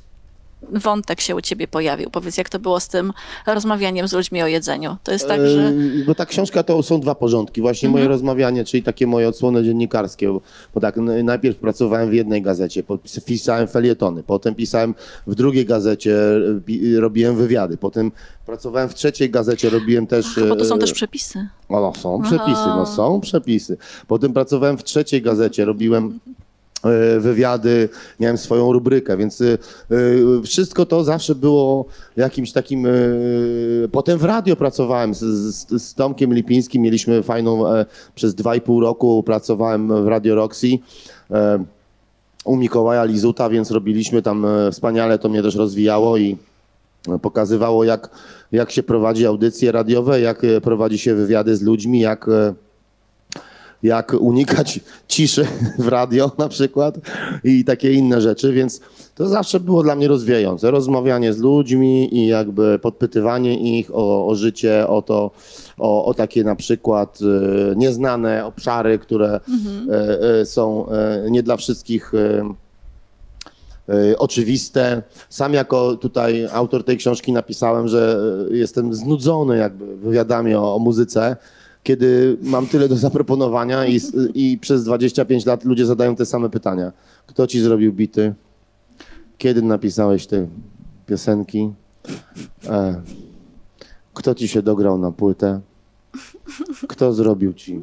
wątek 0.70 1.20
się 1.20 1.37
u 1.37 1.40
ciebie 1.40 1.68
pojawił? 1.68 2.11
Powiedz, 2.11 2.37
jak 2.37 2.48
to 2.48 2.59
było 2.59 2.81
z 2.81 2.88
tym 2.88 3.12
rozmawianiem 3.46 4.09
z 4.09 4.12
ludźmi 4.12 4.42
o 4.42 4.46
jedzeniu? 4.46 4.96
To 5.03 5.12
jest 5.12 5.29
tak, 5.29 5.40
że... 5.40 5.68
E, 5.68 6.05
Bo 6.07 6.14
ta 6.14 6.27
książka 6.27 6.62
to 6.62 6.83
są 6.83 7.01
dwa 7.01 7.14
porządki. 7.14 7.61
Właśnie 7.61 7.88
moje 7.88 8.09
rozmawianie, 8.09 8.64
czyli 8.64 8.83
takie 8.83 9.07
moje 9.07 9.29
odsłony 9.29 9.64
dziennikarskie. 9.64 10.29
Bo, 10.29 10.40
bo 10.75 10.81
tak, 10.81 10.96
najpierw 11.25 11.57
pracowałem 11.57 12.11
w 12.11 12.14
jednej 12.14 12.42
gazecie, 12.42 12.83
pisałem 13.27 13.68
felietony, 13.68 14.22
potem 14.22 14.55
pisałem 14.55 14.94
w 15.27 15.35
drugiej 15.35 15.66
gazecie, 15.66 16.16
robiłem 16.98 17.37
wywiady, 17.37 17.77
potem 17.77 18.12
pracowałem 18.46 18.88
w 18.88 18.94
trzeciej 18.94 19.31
gazecie, 19.31 19.70
robiłem 19.70 20.07
też... 20.07 20.27
Ach, 20.42 20.48
bo 20.48 20.57
to 20.57 20.64
są 20.64 20.75
e, 20.75 20.79
też 20.79 20.92
przepisy. 20.92 21.48
O, 21.68 21.81
no, 21.81 21.92
są 21.94 22.22
przepisy, 22.22 22.66
no 22.66 22.87
są 22.87 23.20
przepisy. 23.20 23.77
Potem 24.07 24.33
pracowałem 24.33 24.79
w 24.79 24.85
trzeciej 24.85 25.22
gazecie, 25.22 25.64
robiłem 25.64 26.20
wywiady, 27.20 27.88
miałem 28.20 28.38
swoją 28.38 28.72
rubrykę, 28.72 29.16
więc 29.16 29.40
e, 29.40 29.44
e, 29.54 29.56
wszystko 30.44 30.86
to 30.86 31.04
zawsze 31.04 31.34
było 31.34 31.84
jakimś 32.16 32.52
takim... 32.52 32.86
e, 32.86 32.90
Potem 33.92 34.18
w 34.18 34.24
radio 34.24 34.56
pracowałem 34.56 35.14
z, 35.14 35.18
z, 35.20 35.82
z 35.82 35.94
Tomkiem 35.94 36.34
Lipińskim, 36.34 36.82
mieliśmy 36.82 37.22
fajną, 37.22 37.66
e, 37.74 37.86
przez 38.14 38.34
dwa 38.34 38.56
i 38.56 38.60
pół 38.60 38.80
roku 38.80 39.22
pracowałem 39.22 40.04
w 40.04 40.06
Radio 40.08 40.34
Roxy. 40.34 40.68
e, 41.30 41.64
U 42.44 42.56
Mikołaja 42.56 43.04
Lizuta, 43.04 43.48
więc 43.48 43.70
robiliśmy 43.70 44.22
tam 44.22 44.44
e, 44.46 44.70
wspaniale, 44.72 45.18
to 45.18 45.28
mnie 45.28 45.42
też 45.42 45.54
rozwijało 45.54 46.16
i 46.16 46.36
pokazywało, 47.22 47.84
jak, 47.84 48.10
jak 48.52 48.70
się 48.70 48.82
prowadzi 48.82 49.26
audycje 49.26 49.72
radiowe, 49.72 50.20
jak 50.20 50.44
e, 50.44 50.60
prowadzi 50.60 50.98
się 50.98 51.14
wywiady 51.14 51.56
z 51.56 51.62
ludźmi, 51.62 52.00
jak, 52.00 52.28
e, 52.28 52.54
jak 53.82 54.14
unikać 54.20 54.80
ciszy 55.08 55.46
w 55.78 55.88
radio 55.88 56.30
na 56.38 56.48
przykład 56.48 56.98
i 57.44 57.64
takie 57.64 57.92
inne 57.92 58.20
rzeczy, 58.20 58.52
więc 58.52 58.80
to 59.14 59.28
zawsze 59.28 59.60
było 59.60 59.82
dla 59.82 59.94
mnie 59.94 60.08
rozwijające. 60.08 60.70
Rozmawianie 60.70 61.32
z 61.32 61.38
ludźmi 61.38 62.14
i 62.16 62.26
jakby 62.26 62.78
podpytywanie 62.78 63.78
ich 63.78 63.94
o, 63.94 64.26
o 64.26 64.35
życie, 64.35 64.88
o 64.88 65.02
to, 65.02 65.30
o, 65.78 66.04
o 66.04 66.14
takie 66.14 66.44
na 66.44 66.56
przykład 66.56 67.18
e, 67.22 67.76
nieznane 67.76 68.46
obszary, 68.46 68.98
które 68.98 69.40
e, 69.90 70.40
e, 70.40 70.46
są 70.46 70.87
nie 71.30 71.42
dla 71.42 71.56
wszystkich 71.56 72.12
oczywiste. 74.18 75.02
Sam 75.28 75.54
jako 75.54 75.96
tutaj 75.96 76.48
autor 76.52 76.85
tej 76.85 76.96
książki 76.96 77.33
napisałem, 77.33 77.88
że 77.88 78.18
jestem 78.50 78.94
znudzony 78.94 79.56
jakby 79.56 79.96
wywiadami 79.96 80.54
o, 80.54 80.74
o 80.74 80.78
muzyce, 80.78 81.37
kiedy 81.83 82.37
mam 82.42 82.66
tyle 82.66 82.88
do 82.88 82.96
zaproponowania 82.96 83.87
i, 83.87 84.00
i 84.35 84.58
przez 84.58 84.85
25 84.85 85.46
lat 85.46 85.64
ludzie 85.64 85.87
zadają 85.87 86.16
te 86.16 86.26
same 86.26 86.50
pytania. 86.50 86.92
Kto 87.26 87.46
ci 87.46 87.60
zrobił 87.60 87.92
bity? 87.92 88.35
Kiedy 89.38 89.62
napisałeś 89.62 90.26
te 90.26 90.46
piosenki? 91.06 91.72
E, 92.68 93.02
kto 94.14 94.35
ci 94.35 94.48
się 94.48 94.62
dograł 94.62 94.98
na 94.98 95.12
płytę? 95.12 95.60
Kto 96.88 97.12
zrobił 97.12 97.52
ci 97.52 97.83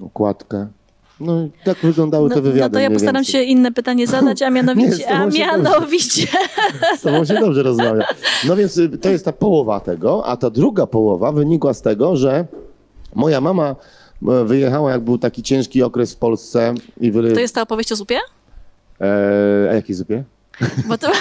okładkę? 0.00 0.66
No 1.20 1.42
i 1.44 1.50
tak 1.64 1.78
wyglądały 1.78 2.28
No, 2.28 2.34
te 2.34 2.40
wywiady. 2.40 2.72
no 2.72 2.78
to 2.78 2.80
ja 2.80 2.90
postaram 2.90 3.14
więcej. 3.14 3.32
się 3.32 3.42
inne 3.42 3.72
pytanie 3.72 4.06
zadać, 4.06 4.42
a 4.42 4.44
Nie, 4.48 4.54
mianowicie, 4.54 5.04
tobą 5.04 5.14
a 5.14 5.26
mianowicie 5.26 6.26
Z 6.98 7.02
tobą 7.02 7.24
się 7.24 7.34
dobrze 7.34 7.62
rozmawia. 7.62 8.04
No 8.48 8.56
więc 8.56 8.76
y, 8.78 8.88
to 8.88 9.10
jest 9.10 9.24
ta 9.24 9.32
połowa 9.32 9.80
tego, 9.80 10.26
a 10.26 10.36
ta 10.36 10.50
druga 10.50 10.86
połowa 10.86 11.32
wynikła 11.32 11.74
z 11.74 11.82
tego, 11.82 12.16
że 12.16 12.46
moja 13.14 13.40
mama 13.40 13.76
e, 14.28 14.44
wyjechała, 14.44 14.90
jak 14.92 15.00
był 15.00 15.18
taki 15.18 15.42
ciężki 15.42 15.82
okres 15.82 16.14
w 16.14 16.16
Polsce 16.16 16.74
i 17.00 17.12
wy... 17.12 17.32
to 17.32 17.40
jest 17.40 17.54
ta 17.54 17.62
opowieść 17.62 17.92
o 17.92 17.96
zupie? 17.96 18.18
E, 19.00 19.68
a 19.70 19.74
jaki 19.74 19.94
zupie? 19.94 20.24
Bo 20.88 20.98
to, 20.98 21.12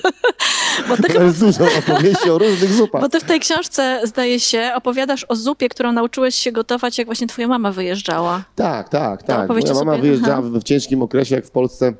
bo, 0.88 0.96
ty, 0.96 1.02
To 1.14 1.22
jest 1.22 1.40
dużo 1.40 1.64
opowieści 1.78 2.30
o 2.30 2.38
różnych 2.38 2.72
zupach. 2.72 3.00
bo 3.02 3.08
ty 3.08 3.20
w 3.20 3.24
tej 3.24 3.40
książce, 3.40 4.00
zdaje 4.04 4.40
się, 4.40 4.72
opowiadaś 4.74 5.24
o 5.28 5.36
zupie, 5.36 5.68
którą 5.68 5.92
nauczyłeś 5.92 6.34
się 6.34 6.52
gotować, 6.52 6.98
jak 6.98 7.06
właśnie 7.06 7.26
twoja 7.26 7.48
mama 7.48 7.72
wyjeżdżała. 7.72 8.44
Tak, 8.54 8.88
tak, 8.88 9.22
tak. 9.22 9.48
Moja 9.48 9.74
mama 9.74 9.96
wyjeżdżała 9.96 10.38
aha. 10.38 10.48
w, 10.52 10.62
ciężkim 10.62 11.02
okresie, 11.02 11.34
jak 11.34 11.46
w 11.46 11.50
Polsce 11.50 11.92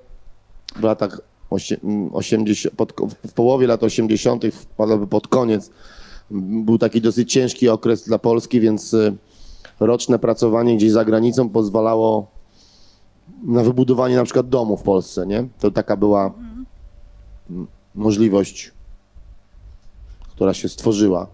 w 0.76 0.82
latach 0.82 1.20
osie- 1.50 1.84
mm, 1.84 2.14
80, 2.14 2.74
pod, 2.76 2.92
w 3.26 3.32
połowie 3.32 3.66
lat 3.66 3.82
80., 3.82 4.44
w- 4.46 5.06
pod 5.10 5.28
koniec. 5.28 5.70
Był 6.30 6.78
taki 6.78 7.00
dosyć 7.00 7.32
ciężki 7.32 7.68
okres 7.68 8.04
dla 8.04 8.18
Polski, 8.18 8.60
więc 8.60 8.94
y, 8.94 9.16
roczne 9.80 10.18
pracowanie 10.18 10.76
gdzieś 10.76 10.92
za 10.92 11.04
granicą 11.04 11.48
pozwalało 11.48 12.26
na 13.44 13.62
wybudowanie 13.62 14.16
na 14.16 14.24
przykład 14.24 14.48
domu 14.48 14.76
w 14.76 14.82
Polsce, 14.82 15.26
nie? 15.26 15.48
To 15.60 15.70
taka 15.70 15.96
była 15.96 16.32
możliwość, 17.94 18.72
która 20.30 20.54
się 20.54 20.68
stworzyła. 20.68 21.26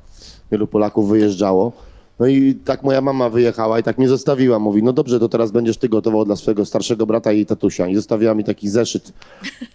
Wielu 0.53 0.66
Polaków 0.66 1.09
wyjeżdżało. 1.09 1.72
No 2.18 2.26
i 2.26 2.55
tak 2.55 2.82
moja 2.82 3.01
mama 3.01 3.28
wyjechała 3.28 3.78
i 3.78 3.82
tak 3.82 3.99
mnie 3.99 4.09
zostawiła. 4.09 4.59
Mówi, 4.59 4.82
no 4.82 4.93
dobrze, 4.93 5.20
to 5.20 5.28
teraz 5.28 5.51
będziesz 5.51 5.76
ty 5.76 5.88
gotował 5.88 6.24
dla 6.24 6.36
swojego 6.36 6.64
starszego 6.64 7.07
brata 7.07 7.32
i 7.32 7.47
tatusia. 7.47 7.88
I 7.88 7.95
zostawiła 7.95 8.34
mi 8.34 8.45
taki 8.45 8.68
zeszyt 8.68 9.12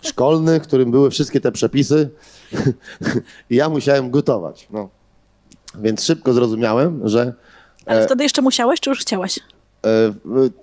szkolny, 0.01 0.59
w 0.59 0.63
którym 0.63 0.91
były 0.91 1.09
wszystkie 1.09 1.41
te 1.41 1.51
przepisy 1.51 2.09
i 3.49 3.55
ja 3.55 3.70
musiałem 3.70 4.11
gotować. 4.11 4.68
No. 4.72 4.89
Więc 5.82 6.03
szybko 6.03 6.34
zrozumiałem, 6.34 7.01
że 7.03 7.34
Ale 7.86 8.01
E, 8.01 8.05
wtedy 8.05 8.23
jeszcze 8.23 8.41
musiałeś, 8.41 8.80
czy 8.80 8.89
już 8.89 8.99
chciałeś? 8.99 9.39
E, 9.86 9.89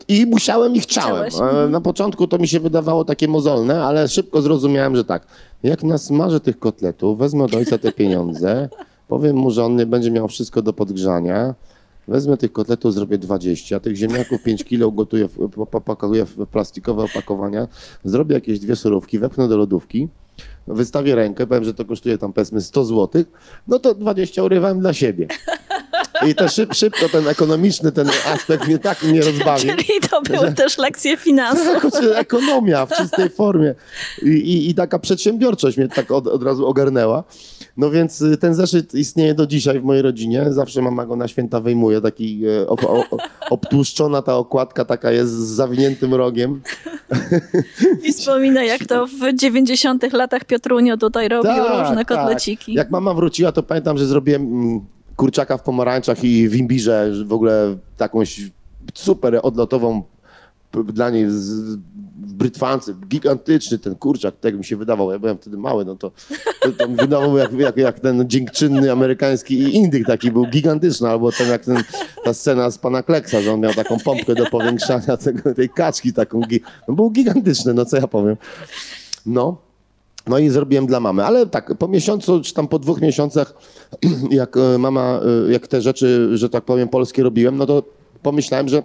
I 0.09 0.27
musiałem 0.27 0.75
i 0.75 0.81
chciałem. 0.81 1.31
Chciałeś, 1.31 1.55
E, 1.55 1.69
Na 1.69 1.81
początku 1.81 2.27
to 2.29 2.39
mi 2.39 2.49
się 2.49 2.61
wydawało 2.61 3.05
takie 3.05 3.29
mozolne, 3.29 3.85
ale 3.85 4.09
szybko 4.09 4.43
zrozumiałem, 4.43 4.97
że 4.97 5.05
tak. 5.05 5.27
Jak 5.63 5.83
nasmażę 5.83 6.41
tych 6.41 6.59
kotletów, 6.59 7.19
wezmę 7.19 7.45
od 7.45 7.55
ojca 7.55 7.79
te 7.79 7.93
pieniądze, 7.93 8.69
powiem 9.09 9.37
mu, 9.37 9.51
że 9.51 9.65
on 9.65 9.77
nie 9.77 9.87
będzie 9.87 10.11
miał 10.11 10.29
wszystko 10.29 10.63
do 10.63 10.73
podgrzania, 10.73 11.55
wezmę 12.09 12.37
tych 12.37 12.53
kotletów, 12.53 12.95
zrobię 12.95 13.19
20, 13.19 13.81
tych 13.81 13.97
ziemniaków 13.97 14.43
5 14.43 14.65
kilo 14.65 14.91
gotuję, 14.91 15.29
opakuję 15.57 16.25
w 16.25 16.47
plastikowe 16.47 17.03
opakowania, 17.03 17.69
zrobię 18.05 18.35
jakieś 18.35 18.59
dwie 18.59 18.77
surówki, 18.77 19.19
wepnę 19.19 19.49
do 19.49 19.57
lodówki, 19.57 20.09
wystawię 20.67 21.15
rękę, 21.15 21.47
powiem, 21.47 21.65
że 21.65 21.75
to 21.75 21.85
kosztuje 21.85 22.19
tam 22.19 22.33
powiedzmy 22.33 22.61
100 22.61 22.85
zł, 22.85 23.25
no 23.69 23.79
to 23.79 23.95
20 23.95 24.43
urywałem 24.43 24.81
dla 24.81 24.93
siebie. 24.93 25.29
I 26.27 26.35
to 26.35 26.49
szyb, 26.49 26.75
szybko 26.75 27.09
ten 27.09 27.29
ekonomiczny 27.29 27.93
ten 27.93 28.11
aspekt 28.27 28.67
mnie 28.67 28.79
tak 28.79 29.03
mnie 29.03 29.21
rozbawił. 29.21 29.71
Czyli 29.77 30.01
to 30.11 30.23
były 30.23 30.53
też 30.53 30.79
lekcje 30.79 31.17
finansów. 31.17 31.81
Znaczy, 31.91 32.17
ekonomia 32.17 32.87
w 32.87 32.97
czystej 32.97 33.31
formie 33.31 33.75
I, 34.23 34.29
i, 34.29 34.71
i 34.71 34.75
taka 34.75 34.99
przedsiębiorczość 34.99 35.77
mnie 35.77 35.89
tak 35.89 36.11
od, 36.11 36.27
od 36.27 36.43
razu 36.43 36.67
ogarnęła. 36.67 37.25
No 37.77 37.91
więc 37.91 38.21
y, 38.23 38.37
ten 38.37 38.55
zeszyt 38.55 38.95
istnieje 38.95 39.35
do 39.35 39.47
dzisiaj 39.47 39.81
w 39.81 39.85
mojej 39.85 40.03
rodzinie. 40.03 40.47
Zawsze 40.51 40.83
mama 40.83 41.07
go 41.07 41.17
na 41.17 41.29
święta 41.29 41.61
wyjmuje. 41.61 42.01
Taki 42.01 42.43
o- 42.69 43.05
obtłuszczona 43.51 44.23
ta 44.23 44.37
okładka 44.37 44.85
taka 44.85 45.11
jest 45.13 45.33
z 45.33 45.49
zawiniętym 45.49 46.15
rogiem. 46.15 46.61
I 48.05 48.13
wspomina, 48.13 48.63
jak 48.65 48.87
to 48.87 49.07
w 49.07 49.35
90 49.37 50.13
latach 50.13 50.45
Piotrunio 50.45 50.97
tutaj 50.97 51.29
robił 51.29 51.53
różne 51.79 52.05
kotleciki. 52.05 52.67
Tak. 52.73 52.77
Jak 52.77 52.91
mama 52.91 53.15
wróciła, 53.15 53.53
to 53.53 53.63
pamiętam, 53.63 53.99
że 53.99 54.07
zrobiłem 54.07 54.43
mm, 54.43 54.81
kurczaka 55.17 55.57
w 55.59 55.63
pomarańczach 55.63 56.25
i 56.25 56.49
w 56.49 56.57
imbirze, 56.57 57.13
w 57.25 57.33
ogóle 57.33 57.77
takąś 57.97 58.41
super 58.95 59.41
odlotową 59.43 60.03
dla 60.73 61.11
niej 61.11 61.31
z, 61.31 61.77
w 62.23 62.33
brytwance, 62.33 62.95
gigantyczny 63.09 63.79
ten 63.79 63.95
kurczak, 63.95 64.35
tak 64.41 64.59
mi 64.59 64.65
się 64.65 64.77
wydawał, 64.77 65.13
ja 65.13 65.19
byłem 65.19 65.39
wtedy 65.39 65.57
mały, 65.57 65.85
no 65.85 65.97
to, 65.97 66.11
to, 66.61 66.73
to 66.73 66.89
mi 66.89 66.97
wydawało 66.97 67.39
jak, 67.39 67.53
jak, 67.53 67.77
jak 67.77 68.01
ten 68.01 68.29
dziękczynny 68.29 68.93
amerykański 68.93 69.77
indyk 69.77 70.07
taki 70.07 70.31
był 70.31 70.47
gigantyczny, 70.47 71.09
albo 71.09 71.33
ten 71.33 71.49
jak 71.49 71.65
ten, 71.65 71.83
ta 72.25 72.35
scena 72.35 72.71
z 72.71 72.79
pana 72.79 73.03
Kleksa, 73.03 73.41
że 73.41 73.53
on 73.53 73.61
miał 73.61 73.75
taką 73.75 73.99
pompkę 73.99 74.35
do 74.35 74.47
powiększania 74.47 75.17
tego, 75.17 75.55
tej 75.55 75.69
kaczki 75.69 76.13
taką, 76.13 76.41
no 76.89 76.95
był 76.95 77.11
gigantyczny, 77.11 77.75
no 77.75 77.85
co 77.85 77.97
ja 77.97 78.07
powiem. 78.07 78.37
No, 79.27 79.57
no 80.27 80.39
i 80.39 80.49
zrobiłem 80.49 80.87
dla 80.87 81.01
mamy, 81.01 81.25
ale 81.25 81.47
tak, 81.47 81.75
po 81.79 81.89
miesiącu, 81.89 82.41
czy 82.41 82.55
tam 82.55 82.69
po 82.69 82.79
dwóch 82.79 83.01
miesiącach, 83.01 83.55
jak 84.31 84.57
e, 84.57 84.79
mama, 84.79 85.21
e, 85.49 85.53
jak 85.53 85.69
te 85.69 85.83
rzeczy, 85.83 86.31
że 86.39 86.49
tak 86.49 86.65
powiem, 86.65 86.89
polskie 86.89 87.23
robiłem, 87.23 87.57
no 87.57 87.67
to 87.67 87.83
pomyślałem, 88.23 88.69
że 88.69 88.83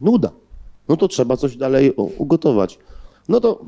nuda. 0.00 0.30
No 0.88 0.96
to 0.96 1.08
trzeba 1.08 1.36
coś 1.36 1.56
dalej 1.56 1.92
ugotować. 1.96 2.78
No 3.28 3.40
to 3.40 3.64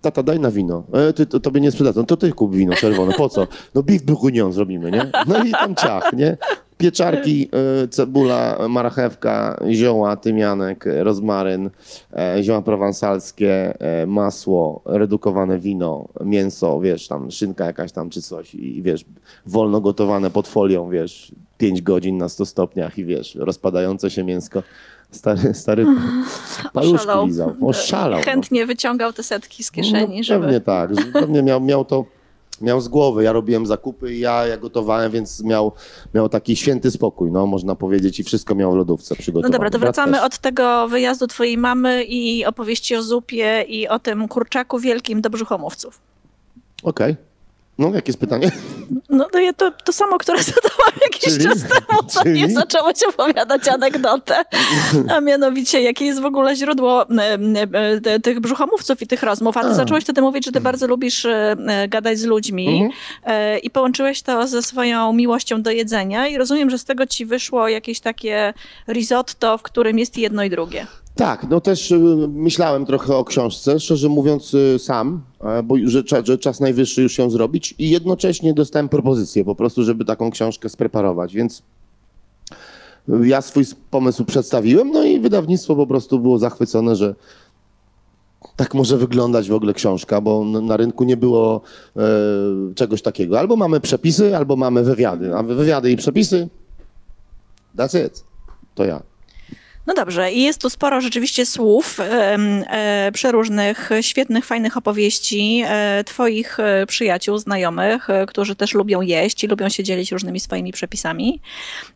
tata, 0.00 0.22
daj 0.22 0.40
na 0.40 0.50
wino. 0.50 0.82
E, 0.92 1.12
ty, 1.12 1.26
to, 1.26 1.40
tobie 1.40 1.60
nie 1.60 1.70
sprzedadzą. 1.70 2.06
To 2.06 2.16
ty 2.16 2.32
kup 2.32 2.54
wino 2.54 2.74
czerwone. 2.74 3.12
Po 3.12 3.28
co? 3.28 3.46
No 3.74 3.82
beef 3.82 4.02
bourguignon 4.02 4.52
zrobimy, 4.52 4.90
nie? 4.90 5.10
No 5.26 5.44
i 5.44 5.50
tam 5.50 5.74
ciach, 5.74 6.12
nie? 6.12 6.36
Pieczarki, 6.78 7.48
e, 7.84 7.88
cebula, 7.88 8.58
marchewka, 8.68 9.60
zioła, 9.70 10.16
tymianek, 10.16 10.84
rozmaryn, 10.98 11.70
e, 12.12 12.42
zioła 12.42 12.62
prowansalskie, 12.62 13.80
e, 13.80 14.06
masło, 14.06 14.82
redukowane 14.84 15.58
wino, 15.58 16.08
mięso, 16.24 16.80
wiesz, 16.80 17.08
tam 17.08 17.30
szynka 17.30 17.64
jakaś 17.64 17.92
tam 17.92 18.10
czy 18.10 18.22
coś 18.22 18.54
i 18.54 18.82
wiesz, 18.82 19.04
wolno 19.46 19.80
gotowane 19.80 20.30
pod 20.30 20.48
folią, 20.48 20.90
wiesz, 20.90 21.32
5 21.58 21.82
godzin 21.82 22.18
na 22.18 22.28
100 22.28 22.46
stopniach 22.46 22.98
i 22.98 23.04
wiesz, 23.04 23.34
rozpadające 23.34 24.10
się 24.10 24.24
mięsko. 24.24 24.62
Stary, 25.10 25.54
stary 25.54 25.86
paluszki 26.72 26.94
Oszalał. 26.96 27.26
lizał. 27.26 27.54
Oszalał. 27.62 28.18
no. 28.18 28.24
Chętnie 28.24 28.66
wyciągał 28.66 29.12
te 29.12 29.22
setki 29.22 29.64
z 29.64 29.70
kieszeni, 29.70 30.16
No, 30.16 30.22
żeby... 30.24 30.40
Pewnie 30.44 30.60
tak. 30.60 30.90
Pewnie 31.12 31.42
miał, 31.42 31.60
miał 31.60 31.84
to 31.84 32.04
miał 32.60 32.80
z 32.80 32.88
głowy. 32.88 33.24
Ja 33.24 33.32
robiłem 33.32 33.66
zakupy 33.66 34.14
i 34.14 34.20
ja, 34.20 34.46
ja 34.46 34.56
gotowałem, 34.56 35.12
więc 35.12 35.42
miał, 35.42 35.72
miał 36.14 36.28
taki 36.28 36.56
święty 36.56 36.90
spokój, 36.90 37.30
no 37.30 37.46
można 37.46 37.74
powiedzieć, 37.74 38.20
i 38.20 38.24
wszystko 38.24 38.54
miał 38.54 38.72
w 38.72 38.76
lodówce 38.76 39.14
No 39.14 39.22
przygotowane. 39.22 39.52
dobra, 39.52 39.70
to 39.70 39.78
wracamy 39.78 40.22
od 40.22 40.38
tego 40.38 40.88
wyjazdu 40.88 41.26
twojej 41.26 41.58
mamy 41.58 42.04
i 42.04 42.44
opowieści 42.44 42.96
o 42.96 43.02
zupie 43.02 43.64
i 43.68 43.88
o 43.88 43.98
tym 43.98 44.28
kurczaku 44.28 44.78
wielkim 44.78 45.20
do 45.20 45.30
brzuchomówców. 45.30 46.00
Okej. 46.82 47.16
No, 47.80 47.94
jakie 47.94 48.08
jest 48.10 48.20
pytanie? 48.20 48.50
No 49.08 49.24
to, 49.32 49.38
ja 49.38 49.52
to, 49.52 49.70
to 49.70 49.92
samo, 49.92 50.18
które 50.18 50.42
zadałam 50.52 50.92
jakiś 51.02 51.24
Czyli? 51.24 51.44
czas 51.44 51.58
temu, 51.62 52.00
zanim 52.08 52.42
Czyli? 52.42 52.54
zaczęłaś 52.54 52.96
opowiadać 53.08 53.68
anegdotę. 53.68 54.44
A 55.16 55.20
mianowicie, 55.20 55.82
jakie 55.82 56.04
jest 56.04 56.20
w 56.20 56.24
ogóle 56.24 56.56
źródło 56.56 57.06
tych 58.22 58.40
brzuchomówców 58.40 59.02
i 59.02 59.06
tych 59.06 59.22
rozmów. 59.22 59.56
A 59.56 59.60
ty 59.60 59.68
A. 59.68 59.74
zacząłeś 59.74 60.04
wtedy 60.04 60.22
mówić, 60.22 60.44
że 60.44 60.52
ty 60.52 60.60
bardzo 60.60 60.86
lubisz 60.86 61.24
e, 61.24 61.56
e, 61.66 61.88
gadać 61.88 62.18
z 62.18 62.24
ludźmi 62.24 62.68
Mhm. 62.68 62.90
e, 63.24 63.58
i 63.58 63.70
połączyłeś 63.70 64.22
to 64.22 64.46
ze 64.46 64.62
swoją 64.62 65.12
miłością 65.12 65.62
do 65.62 65.70
jedzenia 65.70 66.26
i 66.28 66.36
rozumiem, 66.36 66.70
że 66.70 66.78
z 66.78 66.84
tego 66.84 67.06
ci 67.06 67.26
wyszło 67.26 67.68
jakieś 67.68 68.00
takie 68.00 68.54
risotto, 68.88 69.58
w 69.58 69.62
którym 69.62 69.98
jest 69.98 70.18
jedno 70.18 70.44
i 70.44 70.50
drugie. 70.50 70.86
Tak, 71.20 71.46
no 71.50 71.60
też 71.60 71.90
y, 71.90 71.98
myślałem 72.28 72.86
trochę 72.86 73.16
o 73.16 73.24
książce, 73.24 73.80
szczerze 73.80 74.08
mówiąc 74.08 74.54
y, 74.54 74.78
sam, 74.78 75.22
bo 75.64 75.74
że, 75.84 76.02
że 76.24 76.38
czas 76.38 76.60
najwyższy 76.60 77.02
już 77.02 77.18
ją 77.18 77.30
zrobić 77.30 77.74
i 77.78 77.90
jednocześnie 77.90 78.54
dostałem 78.54 78.88
propozycję 78.88 79.44
po 79.44 79.54
prostu, 79.54 79.84
żeby 79.84 80.04
taką 80.04 80.30
książkę 80.30 80.68
spreparować, 80.68 81.34
więc 81.34 81.62
y, 83.08 83.28
ja 83.28 83.42
swój 83.42 83.64
pomysł 83.90 84.24
przedstawiłem, 84.24 84.90
no 84.90 85.04
i 85.04 85.20
wydawnictwo 85.20 85.76
po 85.76 85.86
prostu 85.86 86.18
było 86.18 86.38
zachwycone, 86.38 86.96
że 86.96 87.14
tak 88.56 88.74
może 88.74 88.96
wyglądać 88.96 89.48
w 89.48 89.54
ogóle 89.54 89.74
książka, 89.74 90.20
bo 90.20 90.44
na 90.44 90.76
rynku 90.76 91.04
nie 91.04 91.16
było 91.16 91.60
e, 91.96 92.00
czegoś 92.74 93.02
takiego. 93.02 93.38
Albo 93.38 93.56
mamy 93.56 93.80
przepisy, 93.80 94.36
albo 94.36 94.56
mamy 94.56 94.82
wywiady, 94.82 95.36
a 95.36 95.42
wywiady 95.42 95.90
i 95.90 95.96
przepisy, 95.96 96.48
that's 97.76 98.06
it. 98.06 98.24
To 98.74 98.84
ja. 98.84 99.09
No 99.90 99.94
dobrze, 99.94 100.32
i 100.32 100.42
jest 100.42 100.60
tu 100.60 100.70
sporo 100.70 101.00
rzeczywiście 101.00 101.46
słów 101.46 102.00
e, 102.00 103.10
przeróżnych, 103.12 103.90
świetnych, 104.00 104.44
fajnych 104.44 104.76
opowieści 104.76 105.62
e, 105.66 106.04
twoich 106.04 106.60
e, 106.60 106.86
przyjaciół, 106.86 107.38
znajomych, 107.38 108.10
e, 108.10 108.26
którzy 108.26 108.56
też 108.56 108.74
lubią 108.74 109.00
jeść 109.00 109.44
i 109.44 109.46
lubią 109.46 109.68
się 109.68 109.84
dzielić 109.84 110.12
różnymi 110.12 110.40
swoimi 110.40 110.72
przepisami. 110.72 111.40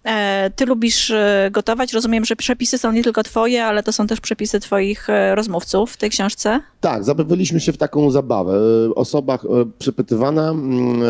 E, 0.05 0.51
ty 0.57 0.67
lubisz 0.67 1.13
gotować. 1.51 1.93
Rozumiem, 1.93 2.25
że 2.25 2.37
przepisy 2.37 2.79
są 2.79 2.93
nie 2.93 3.03
tylko 3.03 3.23
twoje, 3.23 3.65
ale 3.65 3.83
to 3.83 3.93
są 3.93 4.07
też 4.07 4.21
przepisy 4.21 4.61
twoich 4.61 5.09
rozmówców 5.35 5.93
w 5.93 5.97
tej 5.97 6.11
książce. 6.11 6.61
Tak, 6.81 7.05
zabawiliśmy 7.05 7.61
się 7.61 7.73
w 7.73 7.77
taką 7.77 8.11
zabawę. 8.11 8.59
Osoba 8.95 9.39
przepytywana 9.79 10.51
mm, 10.51 11.03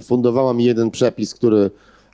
fundowała 0.00 0.54
mi 0.54 0.64
jeden 0.64 0.90
przepis, 0.90 1.34
który 1.34 1.70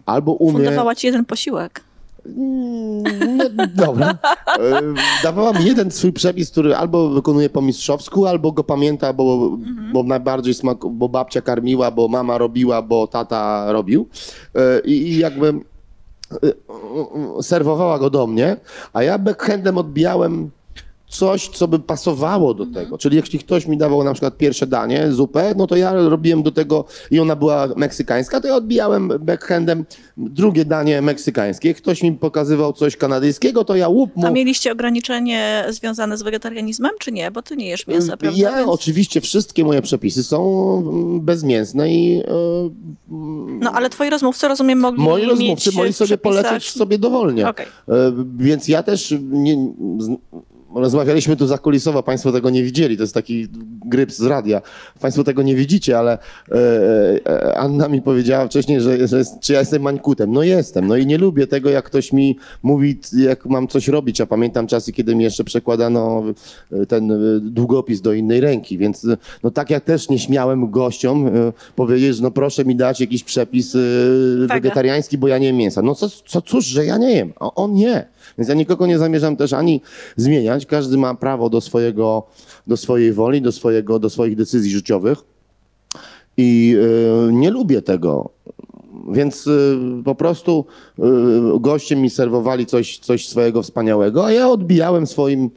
albo 0.06 0.32
umie... 0.32 0.52
Fundowała 0.52 0.94
ci 0.94 1.06
jeden 1.06 1.24
posiłek. 1.24 1.84
Mm, 2.26 3.36
No, 3.36 3.66
dobra. 3.74 4.18
E, 4.58 4.80
Dawała 5.22 5.52
mi 5.52 5.64
jeden 5.64 5.90
swój 5.90 6.12
przepis, 6.12 6.50
który 6.50 6.76
albo 6.76 7.08
wykonuje 7.08 7.50
po 7.50 7.62
mistrzowsku, 7.62 8.26
albo 8.26 8.52
go 8.52 8.64
pamięta, 8.64 9.12
bo, 9.12 9.56
bo 9.92 10.02
najbardziej 10.02 10.54
smak, 10.54 10.78
bo 10.90 11.08
babcia 11.08 11.40
karmiła, 11.40 11.90
bo 11.90 12.08
mama 12.08 12.38
robiła, 12.38 12.82
bo 12.82 13.06
tata 13.06 13.72
robił. 13.72 14.08
E, 14.54 14.80
I, 14.80 14.92
i 15.08 15.18
jakby 15.18 15.48
e, 16.32 17.42
serwowała 17.42 17.98
go 17.98 18.10
do 18.10 18.26
mnie, 18.26 18.56
a 18.92 19.02
ja 19.02 19.18
backhandem 19.18 19.78
odbijałem 19.78 20.50
coś, 21.14 21.48
co 21.48 21.68
by 21.68 21.78
pasowało 21.78 22.54
do 22.54 22.66
tego. 22.66 22.98
Czyli 22.98 23.16
jeśli 23.16 23.38
ktoś 23.38 23.66
mi 23.66 23.76
dawał 23.76 24.04
na 24.04 24.12
przykład 24.12 24.36
pierwsze 24.36 24.66
danie, 24.66 25.12
zupę, 25.12 25.54
no 25.56 25.66
to 25.66 25.76
ja 25.76 25.92
robiłem 25.92 26.42
do 26.42 26.52
tego 26.52 26.84
i 27.10 27.20
ona 27.20 27.36
była 27.36 27.68
meksykańska, 27.76 28.40
to 28.40 28.48
ja 28.48 28.56
odbijałem 28.56 29.12
backhandem 29.20 29.84
drugie 30.16 30.64
danie 30.64 31.02
meksykańskie. 31.02 31.74
Ktoś 31.74 32.02
mi 32.02 32.12
pokazywał 32.12 32.72
coś 32.72 32.96
kanadyjskiego, 32.96 33.64
to 33.64 33.76
ja 33.76 33.88
łup 33.88 34.16
mu... 34.16 34.26
A 34.26 34.30
mieliście 34.30 34.72
ograniczenie 34.72 35.64
związane 35.68 36.18
z 36.18 36.22
wegetarianizmem, 36.22 36.92
czy 37.00 37.12
nie? 37.12 37.30
Bo 37.30 37.42
ty 37.42 37.56
nie 37.56 37.66
jesz 37.66 37.86
mięsa, 37.86 38.16
prawda? 38.16 38.38
Ja 38.40 38.56
Więc- 38.56 38.68
oczywiście 38.68 39.20
wszystkie 39.20 39.64
moje 39.64 39.82
przepisy 39.82 40.24
są 40.24 40.38
mm, 40.78 41.20
bezmięsne 41.20 41.94
i 41.94 42.20
e, 42.20 42.24
No 43.60 43.72
ale 43.72 43.90
twoi 43.90 44.10
rozmówcy, 44.10 44.48
rozumiem, 44.48 44.78
mogli 44.78 45.02
moi 45.02 45.24
rozmówcy 45.24 45.72
mogli 45.72 45.92
sobie 45.92 46.16
przepisach- 46.16 46.42
polecieć 46.42 46.70
sobie 46.70 46.98
dowolnie. 46.98 47.48
Okej. 47.48 47.66
E, 47.88 48.12
Więc 48.36 48.68
ja 48.68 48.82
też 48.82 49.14
nie, 49.30 49.72
rozmawialiśmy 50.74 51.36
tu 51.36 51.46
zakulisowo, 51.46 52.02
Państwo 52.02 52.32
tego 52.32 52.50
nie 52.50 52.62
widzieli, 52.62 52.96
to 52.96 53.02
jest 53.02 53.14
taki 53.14 53.48
gryp 53.86 54.12
z 54.12 54.22
radia. 54.22 54.62
Państwo 55.00 55.24
tego 55.24 55.42
nie 55.42 55.56
widzicie, 55.56 55.98
ale 55.98 56.18
e, 56.52 56.56
e, 57.26 57.58
Anna 57.58 57.88
mi 57.88 58.02
powiedziała 58.02 58.46
wcześniej, 58.46 58.80
że, 58.80 59.08
że 59.08 59.18
jest, 59.18 59.40
czy 59.40 59.52
ja 59.52 59.60
jestem 59.60 59.82
mańkutem. 59.82 60.32
No 60.32 60.42
jestem, 60.42 60.86
no 60.86 60.96
i 60.96 61.06
nie 61.06 61.18
lubię 61.18 61.46
tego, 61.46 61.70
jak 61.70 61.84
ktoś 61.84 62.12
mi 62.12 62.38
mówi, 62.62 62.98
jak 63.12 63.46
mam 63.46 63.68
coś 63.68 63.88
robić. 63.88 64.18
Ja 64.18 64.26
pamiętam 64.26 64.66
czasy, 64.66 64.92
kiedy 64.92 65.14
mi 65.14 65.24
jeszcze 65.24 65.44
przekładano 65.44 66.22
e, 66.72 66.86
ten 66.86 67.12
długopis 67.42 68.00
do 68.00 68.12
innej 68.12 68.40
ręki, 68.40 68.78
więc 68.78 69.06
no 69.42 69.50
tak 69.50 69.70
jak 69.70 69.84
też 69.84 70.08
nie 70.08 70.18
śmiałem 70.18 70.70
gościom 70.70 71.30
powiedzieć, 71.76 72.16
że 72.16 72.22
no 72.22 72.30
proszę 72.30 72.64
mi 72.64 72.76
dać 72.76 73.00
jakiś 73.00 73.24
przepis 73.24 73.76
Waga. 74.40 74.54
wegetariański, 74.54 75.18
bo 75.18 75.28
ja 75.28 75.38
nie 75.38 75.46
jem 75.46 75.56
mięsa. 75.56 75.82
No 75.82 75.94
co, 75.94 76.08
co 76.08 76.42
cóż, 76.42 76.64
że 76.64 76.86
ja 76.86 76.98
nie 76.98 77.12
jem, 77.12 77.32
a 77.40 77.54
on 77.54 77.74
nie. 77.74 78.06
Więc 78.38 78.48
ja 78.48 78.54
nikogo 78.54 78.86
nie 78.86 78.98
zamierzam 78.98 79.36
też 79.36 79.52
ani 79.52 79.80
zmieniać. 80.16 80.63
Każdy 80.66 80.96
ma 80.96 81.14
prawo 81.14 81.50
do 81.50 81.60
swojego, 81.60 82.26
do 82.66 82.76
swojej 82.76 83.12
woli, 83.12 83.42
do, 83.42 83.52
swojego, 83.52 83.98
do 83.98 84.10
swoich 84.10 84.36
decyzji 84.36 84.70
życiowych. 84.70 85.18
I 86.36 86.76
e, 87.28 87.32
nie 87.32 87.50
lubię 87.50 87.82
tego. 87.82 88.30
Więc 89.12 89.46
e, 89.46 89.50
po 90.04 90.14
prostu 90.14 90.64
e, 90.98 91.02
goście 91.60 91.96
mi 91.96 92.10
serwowali 92.10 92.66
coś, 92.66 92.98
coś 92.98 93.28
swojego 93.28 93.62
wspaniałego, 93.62 94.26
a 94.26 94.32
ja 94.32 94.48
odbijałem 94.48 95.06
swoim 95.06 95.50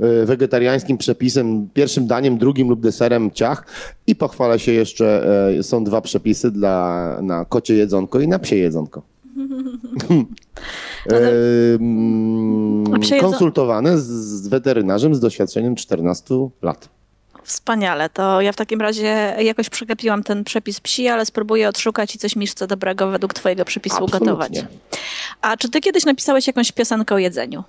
e, 0.00 0.26
wegetariańskim 0.26 0.98
przepisem, 0.98 1.68
pierwszym 1.74 2.06
daniem, 2.06 2.38
drugim 2.38 2.68
lub 2.68 2.80
deserem 2.80 3.30
ciach 3.30 3.66
i 4.06 4.16
pochwalę 4.16 4.58
się 4.58 4.72
jeszcze, 4.72 5.26
są 5.62 5.84
dwa 5.84 6.00
przepisy 6.00 6.50
dla, 6.50 7.18
na 7.22 7.44
kocie 7.44 7.74
jedzonko 7.74 8.20
i 8.20 8.28
na 8.28 8.38
psie 8.38 8.56
jedzonko. 8.56 9.02
E, 13.10 13.20
konsultowane 13.20 13.98
z, 13.98 14.06
z 14.42 14.48
weterynarzem 14.48 15.14
z 15.14 15.20
doświadczeniem 15.20 15.76
14 15.76 16.34
lat. 16.62 16.88
Wspaniale, 17.44 18.10
to 18.10 18.40
ja 18.40 18.52
w 18.52 18.56
takim 18.56 18.80
razie 18.80 19.36
jakoś 19.40 19.68
przegapiłam 19.70 20.22
ten 20.22 20.44
przepis 20.44 20.80
psi, 20.80 21.08
ale 21.08 21.26
spróbuję 21.26 21.68
odszukać 21.68 22.14
i 22.14 22.18
coś 22.18 22.36
miszce 22.36 22.66
dobrego 22.66 23.10
według 23.10 23.34
twojego 23.34 23.64
przepisu 23.64 23.96
Absolutnie. 23.96 24.18
ugotować. 24.18 24.64
A 25.42 25.56
czy 25.56 25.70
ty 25.70 25.80
kiedyś 25.80 26.04
napisałeś 26.04 26.46
jakąś 26.46 26.72
piosenkę 26.72 27.14
o 27.14 27.18
jedzeniu? 27.18 27.64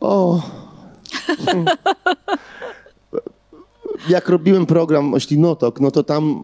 O. 0.00 0.42
Jak 4.08 4.28
robiłem 4.28 4.66
program 4.66 5.14
Oślinotok, 5.14 5.80
no 5.80 5.90
to 5.90 6.02
tam 6.02 6.42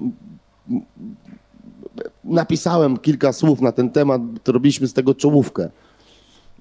napisałem 2.31 2.97
kilka 2.97 3.33
słów 3.33 3.61
na 3.61 3.73
ten 3.73 3.91
temat, 3.91 4.21
robiliśmy 4.49 4.89
z 4.89 4.93
tego 4.93 5.15
czołówkę. 5.15 5.71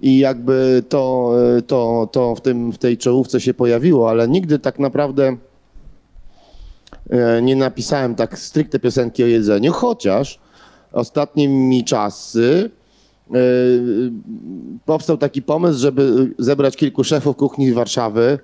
I 0.01 0.19
jakby 0.19 0.83
to, 0.89 1.33
to, 1.67 2.09
to 2.11 2.35
w, 2.35 2.41
tym, 2.41 2.71
w 2.71 2.77
tej 2.77 2.97
czołówce 2.97 3.41
się 3.41 3.53
pojawiło, 3.53 4.09
ale 4.09 4.27
nigdy 4.27 4.59
tak 4.59 4.79
naprawdę 4.79 5.37
e, 7.09 7.41
nie 7.41 7.55
napisałem 7.55 8.15
tak 8.15 8.39
stricte 8.39 8.79
piosenki 8.79 9.23
o 9.23 9.27
jedzeniu, 9.27 9.71
chociaż 9.73 10.39
ostatnimi 10.91 11.83
czasy 11.83 12.71
e, 13.31 13.33
powstał 14.85 15.17
taki 15.17 15.41
pomysł, 15.41 15.79
żeby 15.79 16.33
zebrać 16.39 16.77
kilku 16.77 17.03
szefów 17.03 17.35
kuchni 17.35 17.73
Warszawy. 17.73 18.39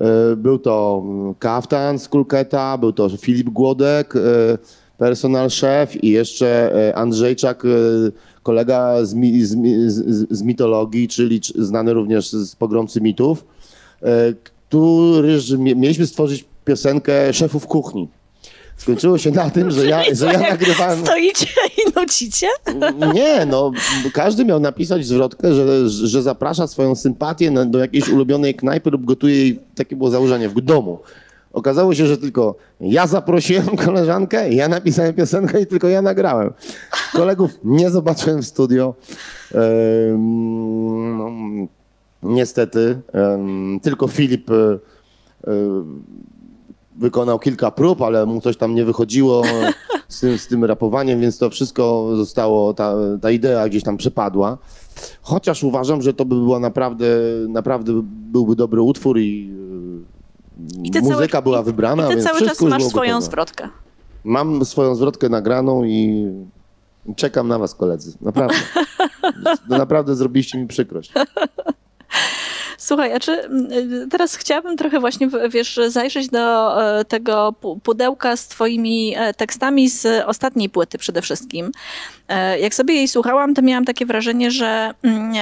E, 0.00 0.36
Był 0.36 0.58
to 0.58 1.02
Kaftan 1.38 1.98
z 1.98 2.08
Kulketa, 2.08 2.78
był 2.78 2.92
to 2.92 3.08
Filip 3.08 3.50
Głodek, 3.50 4.16
e, 4.16 4.20
personal 4.98 5.50
szef 5.50 6.04
i 6.04 6.10
jeszcze 6.10 6.74
e, 6.88 6.96
Andrzejczak, 6.96 7.64
e, 7.64 7.68
kolega 8.42 9.04
z, 9.04 9.14
mi, 9.14 9.44
z, 9.44 9.56
z, 9.92 10.26
z 10.30 10.42
mitologii, 10.42 11.08
czyli 11.08 11.40
znany 11.58 11.92
również 11.92 12.30
z 12.30 12.56
pogromcy 12.56 13.00
mitów, 13.00 13.44
e, 14.02 14.32
który 14.68 15.38
mieliśmy 15.58 16.06
stworzyć 16.06 16.44
piosenkę 16.64 17.32
szefów 17.32 17.66
kuchni. 17.66 18.08
Skończyło 18.76 19.18
się 19.18 19.30
na 19.30 19.50
tym, 19.50 19.70
że 19.70 19.86
ja, 19.86 20.02
że 20.14 20.26
ja 20.26 20.40
nagrywałem... 20.50 21.00
Stoicie 21.00 21.46
i 21.78 21.98
nucicie? 22.00 22.46
Nie, 23.14 23.46
no 23.46 23.72
każdy 24.12 24.44
miał 24.44 24.60
napisać 24.60 25.06
zwrotkę, 25.06 25.54
że, 25.54 25.88
że 25.88 26.22
zaprasza 26.22 26.66
swoją 26.66 26.94
sympatię 26.94 27.50
do 27.66 27.78
jakiejś 27.78 28.08
ulubionej 28.08 28.54
knajpy 28.54 28.90
lub 28.90 29.04
gotuje 29.04 29.36
jej, 29.36 29.60
takie 29.74 29.96
było 29.96 30.10
założenie, 30.10 30.48
w 30.48 30.60
domu. 30.60 30.98
Okazało 31.56 31.94
się, 31.94 32.06
że 32.06 32.18
tylko 32.18 32.54
ja 32.80 33.06
zaprosiłem 33.06 33.76
koleżankę, 33.86 34.50
ja 34.50 34.68
napisałem 34.68 35.14
piosenkę 35.14 35.60
i 35.60 35.66
tylko 35.66 35.88
ja 35.88 36.02
nagrałem. 36.02 36.52
Kolegów 37.12 37.50
nie 37.64 37.90
zobaczyłem 37.90 38.42
w 38.42 38.46
studio. 38.46 38.94
No, 41.18 41.30
niestety, 42.22 43.00
tylko 43.82 44.08
Filip 44.08 44.50
e, 44.50 44.54
e, 44.54 44.78
wykonał 46.96 47.38
kilka 47.38 47.70
prób, 47.70 48.02
ale 48.02 48.26
mu 48.26 48.40
coś 48.40 48.56
tam 48.56 48.74
nie 48.74 48.84
wychodziło 48.84 49.42
z 50.08 50.20
tym, 50.20 50.38
z 50.38 50.46
tym 50.46 50.64
rapowaniem, 50.64 51.20
więc 51.20 51.38
to 51.38 51.50
wszystko 51.50 52.10
zostało, 52.16 52.74
ta, 52.74 52.94
ta 53.20 53.30
idea 53.30 53.68
gdzieś 53.68 53.82
tam 53.82 53.96
przepadła. 53.96 54.58
Chociaż 55.22 55.64
uważam, 55.64 56.02
że 56.02 56.14
to 56.14 56.24
by 56.24 56.34
była 56.34 56.60
naprawdę, 56.60 57.06
naprawdę 57.48 57.92
byłby 58.04 58.56
dobry 58.56 58.82
utwór 58.82 59.18
i, 59.18 59.56
muzyka 61.02 61.30
cały- 61.32 61.42
była 61.42 61.62
wybrana, 61.62 62.04
I 62.04 62.08
ty 62.08 62.14
więc 62.14 62.26
cały 62.28 62.40
czas 62.42 62.60
masz 62.60 62.84
swoją 62.84 63.12
gotowe. 63.12 63.26
zwrotkę. 63.26 63.68
Mam 64.24 64.64
swoją 64.64 64.94
zwrotkę 64.94 65.28
nagraną 65.28 65.84
i 65.84 66.26
czekam 67.16 67.48
na 67.48 67.58
was 67.58 67.74
koledzy. 67.74 68.12
Naprawdę. 68.20 68.56
Naprawdę 69.68 70.14
zrobiliście 70.16 70.58
mi 70.58 70.66
przykrość. 70.66 71.12
Słuchaj, 72.78 73.12
a 73.12 73.20
czy 73.20 73.32
mm, 73.32 73.72
y, 73.72 74.08
teraz 74.10 74.34
chciałabym 74.36 74.76
trochę 74.76 75.00
właśnie, 75.00 75.28
wiesz, 75.50 75.80
zajrzeć 75.88 76.28
do 76.28 76.76
e, 77.00 77.04
tego 77.04 77.54
pu- 77.62 77.80
pudełka 77.80 78.36
z 78.36 78.48
twoimi 78.48 79.14
e, 79.16 79.34
tekstami 79.34 79.88
z 79.90 80.24
ostatniej 80.26 80.68
płyty 80.68 80.98
przede 80.98 81.22
wszystkim. 81.22 81.72
E, 82.28 82.58
Jak 82.60 82.74
sobie 82.74 82.94
jej 82.94 83.08
słuchałam, 83.08 83.54
to 83.54 83.62
miałam 83.62 83.84
takie 83.84 84.06
wrażenie, 84.06 84.50
że 84.50 84.90
mm, 85.02 85.32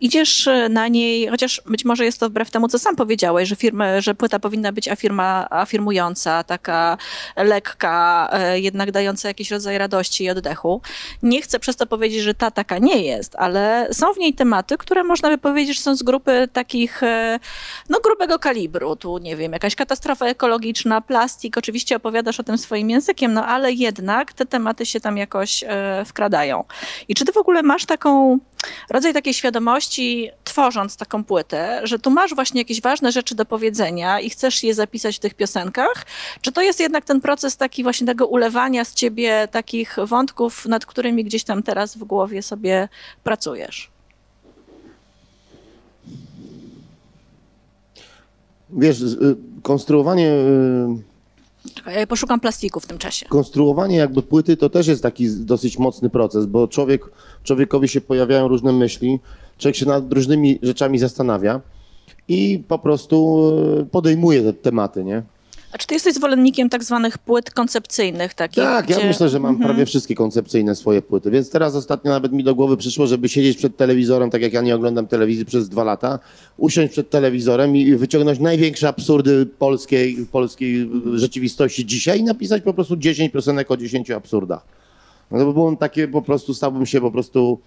idziesz 0.00 0.48
na 0.70 0.88
niej, 0.88 1.28
chociaż 1.28 1.62
być 1.66 1.84
może 1.84 2.04
jest 2.04 2.20
to 2.20 2.28
wbrew 2.28 2.50
temu, 2.50 2.68
co 2.68 2.78
sam 2.78 2.96
powiedziałeś, 2.96 3.48
że, 3.48 3.56
firmy, 3.56 4.02
że 4.02 4.14
płyta 4.14 4.38
powinna 4.38 4.72
być 4.72 4.88
afirma, 4.88 5.46
afirmująca, 5.50 6.42
taka 6.44 6.98
lekka, 7.36 8.30
jednak 8.54 8.92
dająca 8.92 9.28
jakiś 9.28 9.50
rodzaj 9.50 9.78
radości 9.78 10.24
i 10.24 10.30
oddechu. 10.30 10.80
Nie 11.22 11.42
chcę 11.42 11.58
przez 11.60 11.76
to 11.76 11.86
powiedzieć, 11.86 12.22
że 12.22 12.34
ta 12.34 12.50
taka 12.50 12.78
nie 12.78 13.02
jest, 13.02 13.36
ale 13.36 13.88
są 13.92 14.12
w 14.12 14.18
niej 14.18 14.34
tematy, 14.34 14.78
które 14.78 15.04
można 15.04 15.28
by 15.28 15.38
powiedzieć, 15.38 15.76
że 15.76 15.82
są 15.82 15.96
z 15.96 16.02
grupy 16.02 16.48
takiej 16.52 16.67
takich 16.68 17.02
e, 17.02 17.40
no, 17.88 18.00
grubego 18.00 18.38
kalibru. 18.38 18.96
Tu, 18.96 19.18
nie 19.18 19.36
wiem, 19.36 19.52
jakaś 19.52 19.74
katastrofa 19.74 20.26
ekologiczna, 20.26 21.00
plastik. 21.00 21.58
Oczywiście 21.58 21.96
opowiadasz 21.96 22.40
o 22.40 22.42
tym 22.42 22.58
swoim 22.58 22.90
językiem, 22.90 23.32
no 23.32 23.46
ale 23.46 23.72
jednak 23.72 24.32
te 24.32 24.46
tematy 24.46 24.86
się 24.86 25.00
tam 25.00 25.16
jakoś 25.16 25.64
e, 25.66 26.04
wkradają. 26.06 26.64
I 27.08 27.14
czy 27.14 27.24
ty 27.24 27.32
w 27.32 27.36
ogóle 27.36 27.62
masz 27.62 27.86
taką 27.86 28.38
rodzaj 28.90 29.14
takiej 29.14 29.34
świadomości, 29.34 30.30
tworząc 30.44 30.96
taką 30.96 31.24
płytę, 31.24 31.80
że 31.84 31.98
tu 31.98 32.10
masz 32.10 32.34
właśnie 32.34 32.60
jakieś 32.60 32.80
ważne 32.80 33.12
rzeczy 33.12 33.34
do 33.34 33.44
powiedzenia 33.44 34.20
i 34.20 34.30
chcesz 34.30 34.62
je 34.62 34.74
zapisać 34.74 35.16
w 35.16 35.20
tych 35.20 35.34
piosenkach? 35.34 36.06
Czy 36.40 36.52
to 36.52 36.62
jest 36.62 36.80
jednak 36.80 37.04
ten 37.04 37.20
proces 37.20 37.56
taki 37.56 37.82
właśnie 37.82 38.06
tego 38.06 38.26
ulewania 38.26 38.84
z 38.84 38.94
ciebie 38.94 39.48
takich 39.50 39.96
wątków, 40.04 40.66
nad 40.66 40.86
którymi 40.86 41.24
gdzieś 41.24 41.44
tam 41.44 41.62
teraz 41.62 41.96
w 41.96 42.04
głowie 42.04 42.42
sobie 42.42 42.88
pracujesz? 43.24 43.97
Wiesz, 48.72 49.00
y, 49.00 49.36
konstruowanie, 49.62 50.32
Czekaj, 51.74 51.94
ja 51.94 52.06
poszukam 52.06 52.40
plastiku 52.40 52.80
w 52.80 52.86
tym 52.86 52.98
czasie. 52.98 53.26
konstruowanie 53.26 53.96
jakby 53.96 54.22
płyty 54.22 54.56
to 54.56 54.70
też 54.70 54.86
jest 54.86 55.02
taki 55.02 55.30
dosyć 55.30 55.78
mocny 55.78 56.10
proces, 56.10 56.46
bo 56.46 56.68
człowiek, 56.68 57.10
człowiekowi 57.44 57.88
się 57.88 58.00
pojawiają 58.00 58.48
różne 58.48 58.72
myśli, 58.72 59.18
człowiek 59.58 59.76
się 59.76 59.86
nad 59.86 60.12
różnymi 60.12 60.58
rzeczami 60.62 60.98
zastanawia 60.98 61.60
i 62.28 62.64
po 62.68 62.78
prostu 62.78 63.48
y, 63.82 63.86
podejmuje 63.86 64.42
te 64.42 64.52
tematy, 64.52 65.04
nie? 65.04 65.22
A 65.72 65.78
czy 65.78 65.86
ty 65.86 65.94
jesteś 65.94 66.14
zwolennikiem 66.14 66.68
tak 66.68 66.84
zwanych 66.84 67.18
płyt 67.18 67.50
koncepcyjnych? 67.50 68.34
Takich, 68.34 68.64
Tak, 68.64 68.90
ja 68.90 68.96
gdzie- 68.96 69.06
myślę, 69.06 69.28
że 69.28 69.40
mam 69.40 69.58
prawie 69.58 69.86
wszystkie 69.86 70.14
koncepcyjne 70.14 70.74
swoje 70.74 71.02
płyty, 71.02 71.30
więc 71.30 71.50
teraz 71.50 71.74
ostatnio 71.74 72.10
nawet 72.10 72.32
mi 72.32 72.44
do 72.44 72.54
głowy 72.54 72.76
przyszło, 72.76 73.06
żeby 73.06 73.28
siedzieć 73.28 73.58
przed 73.58 73.76
telewizorem, 73.76 74.30
tak 74.30 74.42
jak 74.42 74.52
ja 74.52 74.60
nie 74.62 74.74
oglądam 74.74 75.06
telewizji 75.06 75.44
przez 75.44 75.68
dwa 75.68 75.84
lata, 75.84 76.18
usiąść 76.56 76.92
przed 76.92 77.10
telewizorem 77.10 77.76
i 77.76 77.96
wyciągnąć 77.96 78.38
największe 78.38 78.88
absurdy 78.88 79.46
polskiej, 79.46 80.26
polskiej 80.32 80.90
rzeczywistości 81.14 81.86
dzisiaj 81.86 82.20
i 82.20 82.24
napisać 82.24 82.62
po 82.62 82.74
prostu 82.74 82.96
10 82.96 83.32
piosenek 83.32 83.70
o 83.70 83.76
10 83.76 84.10
absurdach. 84.10 84.64
No 85.30 85.38
to 85.38 85.46
by 85.46 85.52
było 85.52 85.76
takie, 85.76 86.08
po 86.08 86.22
prostu 86.22 86.54
stałbym 86.54 86.86
się 86.86 87.00
po 87.00 87.10
prostu 87.10 87.58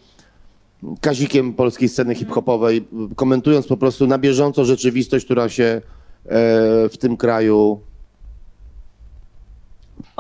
kazikiem 1.02 1.54
polskiej 1.54 1.90
sceny 1.90 2.16
hip-hopowej, 2.16 2.86
komentując 3.16 3.68
po 3.68 3.78
prostu 3.78 4.08
na 4.08 4.18
bieżąco 4.18 4.66
rzeczywistość, 4.66 5.26
która 5.26 5.50
się 5.50 5.64
e, 5.64 5.82
w 6.90 6.98
tym 7.00 7.18
kraju 7.18 7.80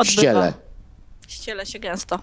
odbywa. 0.02 0.22
ściele. 0.22 0.54
Ściele 1.28 1.66
się 1.66 1.80
gęsto. 1.80 2.20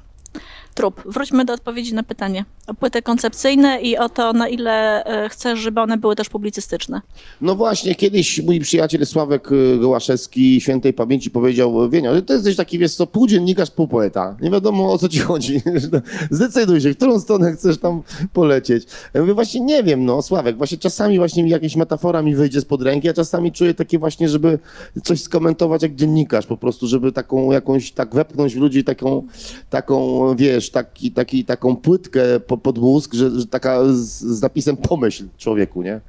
Trup. 0.78 1.02
Wróćmy 1.06 1.44
do 1.44 1.52
odpowiedzi 1.52 1.94
na 1.94 2.02
pytanie 2.02 2.44
o 2.68 2.74
płyty 2.74 3.02
koncepcyjne 3.02 3.80
i 3.80 3.96
o 3.96 4.08
to, 4.08 4.32
na 4.32 4.48
ile 4.48 5.04
e, 5.04 5.28
chcesz, 5.28 5.58
żeby 5.58 5.80
one 5.80 5.96
były 5.96 6.16
też 6.16 6.28
publicystyczne. 6.28 7.00
No 7.40 7.54
właśnie, 7.54 7.94
kiedyś 7.94 8.42
mój 8.42 8.60
przyjaciel 8.60 9.06
Sławek 9.06 9.52
y, 9.52 9.78
Gołaszewski, 9.78 10.60
świętej 10.60 10.92
pamięci, 10.92 11.30
powiedział, 11.30 11.90
Wienio, 11.90 12.14
że 12.14 12.22
to 12.22 12.34
jesteś 12.34 12.56
taki, 12.56 12.78
wiesz 12.78 12.94
co, 12.94 13.06
pół 13.06 13.26
dziennikarz, 13.26 13.70
pół 13.70 13.88
poeta. 13.88 14.36
Nie 14.40 14.50
wiadomo, 14.50 14.92
o 14.92 14.98
co 14.98 15.08
ci 15.08 15.18
chodzi. 15.18 15.62
Zdecyduj 16.30 16.80
się, 16.80 16.92
w 16.92 16.96
którą 16.96 17.20
stronę 17.20 17.52
chcesz 17.52 17.78
tam 17.78 18.02
polecieć. 18.32 18.86
Ja 19.14 19.20
mówię, 19.20 19.34
właśnie 19.34 19.60
nie 19.60 19.82
wiem, 19.82 20.04
no, 20.04 20.22
Sławek, 20.22 20.56
właśnie 20.56 20.78
czasami 20.78 21.18
właśnie 21.18 21.48
jakaś 21.48 21.76
metafora 21.76 22.22
mi 22.22 22.34
wyjdzie 22.34 22.60
spod 22.60 22.82
ręki, 22.82 23.08
a 23.08 23.14
czasami 23.14 23.52
czuję 23.52 23.74
takie 23.74 23.98
właśnie, 23.98 24.28
żeby 24.28 24.58
coś 25.04 25.22
skomentować 25.22 25.82
jak 25.82 25.94
dziennikarz, 25.94 26.46
po 26.46 26.56
prostu, 26.56 26.86
żeby 26.86 27.12
taką 27.12 27.52
jakąś, 27.52 27.92
tak 27.92 28.14
wepchnąć 28.14 28.54
w 28.54 28.58
ludzi 28.58 28.84
taką, 28.84 29.22
taką 29.70 30.36
wiesz, 30.36 30.67
taki, 30.70 31.12
taki, 31.12 31.44
taką 31.44 31.76
płytkę 31.76 32.40
po, 32.40 32.58
pod 32.58 32.78
mózg, 32.78 33.14
że, 33.14 33.40
że 33.40 33.46
taka 33.46 33.84
z, 33.84 34.20
z 34.20 34.42
napisem 34.42 34.76
pomyśl 34.76 35.24
człowieku, 35.38 35.82
nie? 35.82 36.00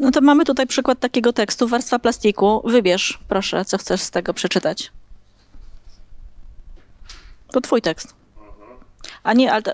No 0.00 0.10
to 0.10 0.20
mamy 0.20 0.44
tutaj 0.44 0.66
przykład 0.66 1.00
takiego 1.00 1.32
tekstu, 1.32 1.68
warstwa 1.68 1.98
plastiku. 1.98 2.62
Wybierz, 2.64 3.18
proszę, 3.28 3.64
co 3.64 3.78
chcesz 3.78 4.00
z 4.00 4.10
tego 4.10 4.34
przeczytać. 4.34 4.92
To 7.52 7.60
twój 7.60 7.82
tekst. 7.82 8.14
A 9.22 9.32
nie, 9.32 9.52
ale 9.52 9.62
to, 9.66 9.72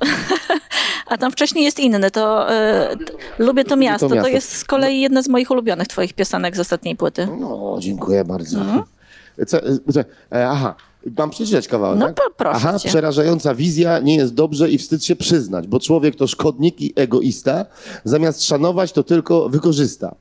a 1.06 1.18
tam 1.18 1.32
wcześniej 1.32 1.64
jest 1.64 1.78
inny, 1.78 2.10
to 2.10 2.52
e, 2.52 2.96
lubię 3.38 3.64
to 3.64 3.76
miasto. 3.76 4.08
To 4.08 4.14
miasto. 4.14 4.28
jest 4.28 4.56
z 4.56 4.64
kolei 4.64 5.00
jedna 5.00 5.22
z 5.22 5.28
moich 5.28 5.50
ulubionych 5.50 5.88
twoich 5.88 6.12
piosenek 6.12 6.56
z 6.56 6.60
ostatniej 6.60 6.96
płyty. 6.96 7.28
No, 7.40 7.76
dziękuję 7.80 8.24
bardzo. 8.24 8.58
Co, 9.46 9.58
co, 9.92 10.00
e, 10.32 10.48
aha, 10.48 10.74
mam 11.18 11.30
przeczytać 11.30 11.68
kawałek, 11.68 11.98
No 11.98 12.06
tak? 12.06 12.16
to 12.16 12.22
proszę 12.36 12.56
Aha, 12.56 12.78
cię. 12.78 12.88
przerażająca 12.88 13.54
wizja, 13.54 13.98
nie 13.98 14.16
jest 14.16 14.34
dobrze 14.34 14.70
i 14.70 14.78
wstyd 14.78 15.04
się 15.04 15.16
przyznać, 15.16 15.66
bo 15.66 15.80
człowiek 15.80 16.16
to 16.16 16.26
szkodnik 16.26 16.80
i 16.80 16.92
egoista, 16.96 17.66
zamiast 18.04 18.44
szanować, 18.44 18.92
to 18.92 19.02
tylko 19.02 19.48
wykorzysta. 19.48 20.14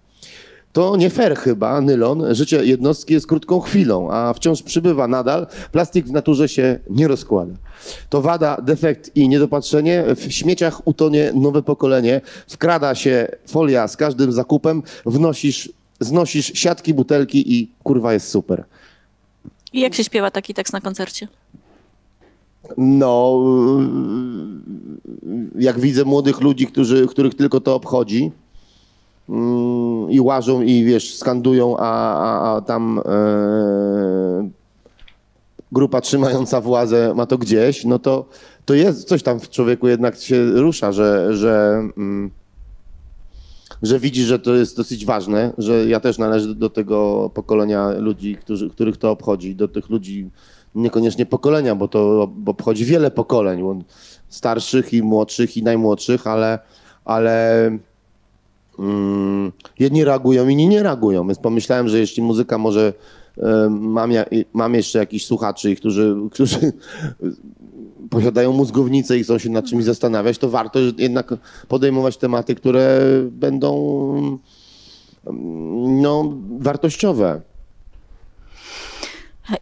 To 0.74 0.96
nie 0.98 1.10
fair 1.10 1.36
chyba, 1.38 1.82
Nylon. 1.82 2.36
Życie 2.36 2.66
jednostki 2.66 3.14
jest 3.14 3.28
krótką 3.28 3.60
chwilą, 3.60 4.12
a 4.12 4.34
wciąż 4.34 4.64
przybywa 4.64 5.08
nadal. 5.08 5.48
Plastik 5.72 6.06
w 6.06 6.12
naturze 6.12 6.50
się 6.50 6.80
nie 6.90 7.08
rozkłada. 7.08 7.54
To 8.10 8.22
wada, 8.22 8.58
defekt 8.62 9.12
i 9.16 9.30
niedopatrzenie. 9.30 10.04
W 10.16 10.32
śmieciach 10.34 10.88
utonie 10.88 11.32
nowe 11.36 11.62
pokolenie. 11.64 12.22
Wkrada 12.48 12.96
się 12.96 13.28
folia 13.48 13.88
z 13.88 13.98
każdym 13.98 14.32
zakupem. 14.32 14.84
Wnosisz, 15.06 15.70
znosisz 16.00 16.52
siatki, 16.54 16.94
butelki 16.94 17.54
i 17.60 17.72
kurwa 17.84 18.14
jest 18.14 18.30
super. 18.30 18.64
I 19.74 19.80
jak 19.80 19.96
się 19.96 20.04
śpiewa 20.04 20.32
taki 20.32 20.54
tekst 20.54 20.74
na 20.74 20.82
koncercie? 20.82 21.28
No, 22.78 23.40
yy, 25.24 25.50
jak 25.56 25.80
widzę 25.80 26.06
młodych 26.06 26.42
ludzi, 26.42 26.68
którzy, 26.68 27.08
których 27.08 27.36
tylko 27.36 27.60
to 27.60 27.76
obchodzi 27.76 28.32
mm, 29.30 30.12
i 30.12 30.20
łażą 30.20 30.62
i 30.62 30.84
wiesz, 30.84 31.18
skandują, 31.18 31.78
a, 31.78 32.14
a, 32.14 32.56
a 32.56 32.62
tam 32.62 33.02
e, 33.06 34.50
grupa 35.72 36.02
trzymająca 36.02 36.62
władzę 36.62 37.14
ma 37.16 37.26
to 37.26 37.38
gdzieś, 37.38 37.86
no 37.86 38.00
to, 38.00 38.26
to 38.66 38.74
jest 38.74 39.08
coś 39.08 39.24
tam 39.24 39.40
w 39.40 39.50
człowieku 39.50 39.88
jednak 39.88 40.20
się 40.20 40.46
rusza, 40.46 40.92
że, 40.92 41.38
że, 41.38 41.84
mm, 41.98 42.32
że 43.82 44.00
widzi, 44.00 44.24
że 44.24 44.40
to 44.40 44.56
jest 44.56 44.78
dosyć 44.78 45.06
ważne, 45.06 45.54
że 45.58 45.86
ja 45.86 46.00
też 46.00 46.18
należę 46.18 46.56
do 46.56 46.70
tego 46.70 47.30
pokolenia 47.34 47.90
ludzi, 47.90 48.36
którzy, 48.36 48.70
których 48.70 48.98
to 48.98 49.12
obchodzi, 49.12 49.56
do 49.56 49.68
tych 49.68 49.90
ludzi 49.90 50.30
niekoniecznie 50.76 51.26
pokolenia, 51.26 51.76
bo 51.76 51.88
to 51.88 52.32
obchodzi 52.46 52.86
wiele 52.86 53.12
pokoleń, 53.12 53.84
starszych 54.30 54.94
i 54.94 55.04
młodszych 55.04 55.58
i 55.58 55.64
najmłodszych, 55.64 56.28
ale, 56.28 56.60
ale 57.06 57.66
mm, 58.80 59.52
jedni 59.80 60.04
reagują, 60.04 60.48
inni 60.48 60.68
nie 60.68 60.84
reagują, 60.84 61.28
więc 61.28 61.40
pomyślałem, 61.40 61.90
że 61.90 62.00
jeśli 62.00 62.24
muzyka 62.24 62.58
może 62.58 62.94
e, 63.38 63.70
mam, 63.70 64.12
ja, 64.12 64.26
mam 64.54 64.76
jeszcze 64.76 65.00
jakichś 65.00 65.26
słuchaczy, 65.26 65.76
którzy, 65.76 66.16
którzy 66.32 66.74
posiadają 68.10 68.54
mózgownicę 68.54 69.18
i 69.18 69.24
chcą 69.24 69.38
się 69.38 69.50
nad 69.50 69.66
czymś 69.66 69.84
zastanawiać, 69.84 70.38
to 70.38 70.50
warto 70.50 70.80
jednak 70.98 71.34
podejmować 71.68 72.18
tematy, 72.18 72.56
które 72.56 73.00
będą 73.32 74.40
mm, 75.28 76.02
no, 76.02 76.34
wartościowe. 76.60 77.42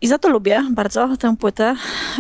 I 0.01 0.07
za 0.07 0.17
to 0.17 0.29
lubię 0.29 0.63
bardzo 0.71 1.17
tę 1.17 1.35
płytę, 1.35 1.75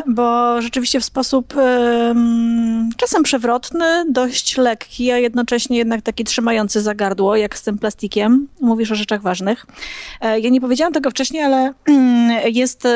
bo 0.07 0.61
rzeczywiście 0.61 0.99
w 0.99 1.05
sposób 1.05 1.53
em, 1.57 2.89
czasem 2.97 3.23
przewrotny, 3.23 4.05
dość 4.09 4.57
lekki, 4.57 5.11
a 5.11 5.17
jednocześnie 5.17 5.77
jednak 5.77 6.01
taki 6.01 6.23
trzymający 6.23 6.81
za 6.81 6.95
gardło, 6.95 7.35
jak 7.35 7.57
z 7.57 7.63
tym 7.63 7.77
plastikiem. 7.77 8.47
Mówisz 8.61 8.91
o 8.91 8.95
rzeczach 8.95 9.21
ważnych. 9.21 9.65
E, 10.21 10.39
Ja 10.39 10.49
nie 10.49 10.61
powiedziałam 10.61 10.93
tego 10.93 11.11
wcześniej, 11.11 11.43
ale 11.43 11.73
jest 12.45 12.87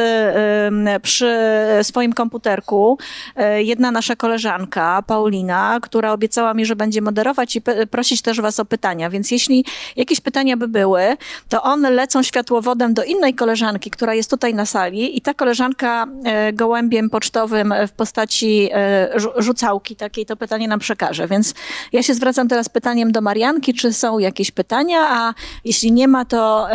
przy 1.02 1.36
swoim 1.84 2.14
komputerku 2.14 2.98
e, 3.36 3.64
jedna 3.64 3.92
nasza 3.92 4.16
koleżanka, 4.16 5.04
Paulina, 5.08 5.80
która 5.82 6.12
obiecała 6.12 6.54
mi, 6.54 6.66
że 6.66 6.76
będzie 6.76 7.02
moderować 7.02 7.56
i 7.56 7.62
prosić 7.92 8.22
też 8.22 8.42
was 8.42 8.60
o 8.60 8.66
pytania. 8.66 9.10
Więc 9.10 9.32
jeśli 9.32 9.66
jakieś 9.96 10.22
pytania 10.22 10.58
by 10.58 10.68
były, 10.68 11.18
to 11.50 11.64
one 11.64 11.90
lecą 11.92 12.24
światłowodem 12.24 12.94
do 12.94 13.04
innej 13.04 13.34
koleżanki, 13.34 13.92
która 13.92 14.14
jest 14.14 14.30
tutaj 14.30 14.54
na 14.54 14.61
sali 14.66 15.18
i 15.18 15.22
ta 15.22 15.34
koleżanka 15.34 16.06
e, 16.24 16.54
gołębiem 16.54 17.10
pocztowym 17.10 17.74
w 17.88 17.92
postaci 17.92 18.70
e, 18.74 19.10
rzu- 19.16 19.34
rzucałki 19.38 19.96
takiej 19.96 20.26
to 20.26 20.36
pytanie 20.36 20.68
nam 20.68 20.80
przekaże. 20.80 21.28
Więc 21.28 21.54
ja 21.94 22.04
się 22.04 22.14
zwracam 22.14 22.48
teraz 22.48 22.70
pytaniem 22.70 23.12
do 23.12 23.22
Marianki, 23.22 23.74
czy 23.74 23.94
są 23.94 24.20
jakieś 24.20 24.52
pytania, 24.52 25.00
a 25.10 25.34
jeśli 25.66 25.92
nie 25.92 26.08
ma, 26.08 26.26
to, 26.26 26.68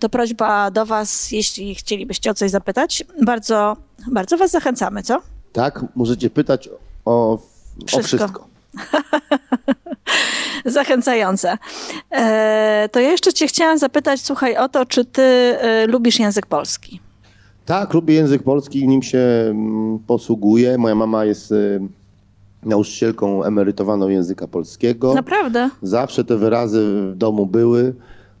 to 0.00 0.08
prośba 0.08 0.70
do 0.70 0.86
was, 0.86 1.32
jeśli 1.32 1.74
chcielibyście 1.74 2.30
o 2.30 2.34
coś 2.34 2.50
zapytać. 2.50 3.04
Bardzo, 3.22 3.76
bardzo 4.12 4.36
was 4.36 4.50
zachęcamy, 4.50 5.02
co? 5.02 5.20
Tak, 5.52 5.84
możecie 5.94 6.30
pytać 6.30 6.68
o, 6.68 6.78
o 7.04 7.38
Wszystko. 7.86 8.16
wszystko. 8.16 8.48
Zachęcające. 10.64 11.58
E, 12.10 12.88
to 12.92 13.00
ja 13.00 13.10
jeszcze 13.10 13.32
cię 13.32 13.46
chciałam 13.46 13.78
zapytać, 13.78 14.20
słuchaj, 14.20 14.56
o 14.56 14.68
to, 14.68 14.86
czy 14.86 15.04
ty 15.04 15.56
lubisz 15.86 16.18
język 16.18 16.46
polski? 16.46 17.00
Tak, 17.68 17.94
lubię 17.94 18.14
język 18.14 18.42
polski, 18.42 18.88
nim 18.88 19.02
się 19.02 19.18
mm, 19.18 19.98
posługuję. 19.98 20.78
Moja 20.78 20.94
mama 20.94 21.24
jest 21.24 21.52
y, 21.52 21.80
nauczycielką 22.62 23.44
emerytowaną 23.44 24.08
języka 24.08 24.48
polskiego. 24.48 25.14
Naprawdę? 25.14 25.70
Zawsze 25.82 26.24
te 26.24 26.36
wyrazy 26.36 26.84
w 27.12 27.16
domu 27.16 27.46
były, 27.46 27.94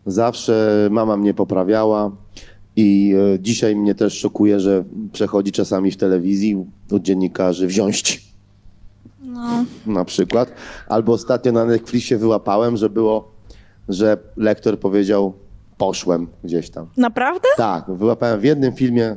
zawsze 0.06 0.88
mama 0.90 1.16
mnie 1.16 1.34
poprawiała 1.34 2.10
i 2.76 3.14
e, 3.34 3.38
dzisiaj 3.40 3.76
mnie 3.76 3.94
też 3.94 4.18
szokuje, 4.18 4.60
że 4.60 4.84
przechodzi 5.12 5.52
czasami 5.52 5.90
w 5.90 5.96
telewizji 5.96 6.66
od 6.92 7.02
dziennikarzy 7.02 7.66
wziąć 7.66 8.24
No. 9.22 9.64
na 9.86 10.04
przykład. 10.04 10.52
Albo 10.88 11.12
ostatnio 11.12 11.52
na 11.52 11.64
Netflixie 11.64 12.18
wyłapałem, 12.18 12.76
że 12.76 12.90
było, 12.90 13.30
że 13.88 14.18
lektor 14.36 14.78
powiedział 14.78 15.32
poszłem 15.78 16.26
gdzieś 16.44 16.70
tam. 16.70 16.86
Naprawdę? 16.96 17.48
Tak, 17.56 17.84
wyłapałem 17.88 18.40
w 18.40 18.44
jednym 18.44 18.72
filmie, 18.72 19.16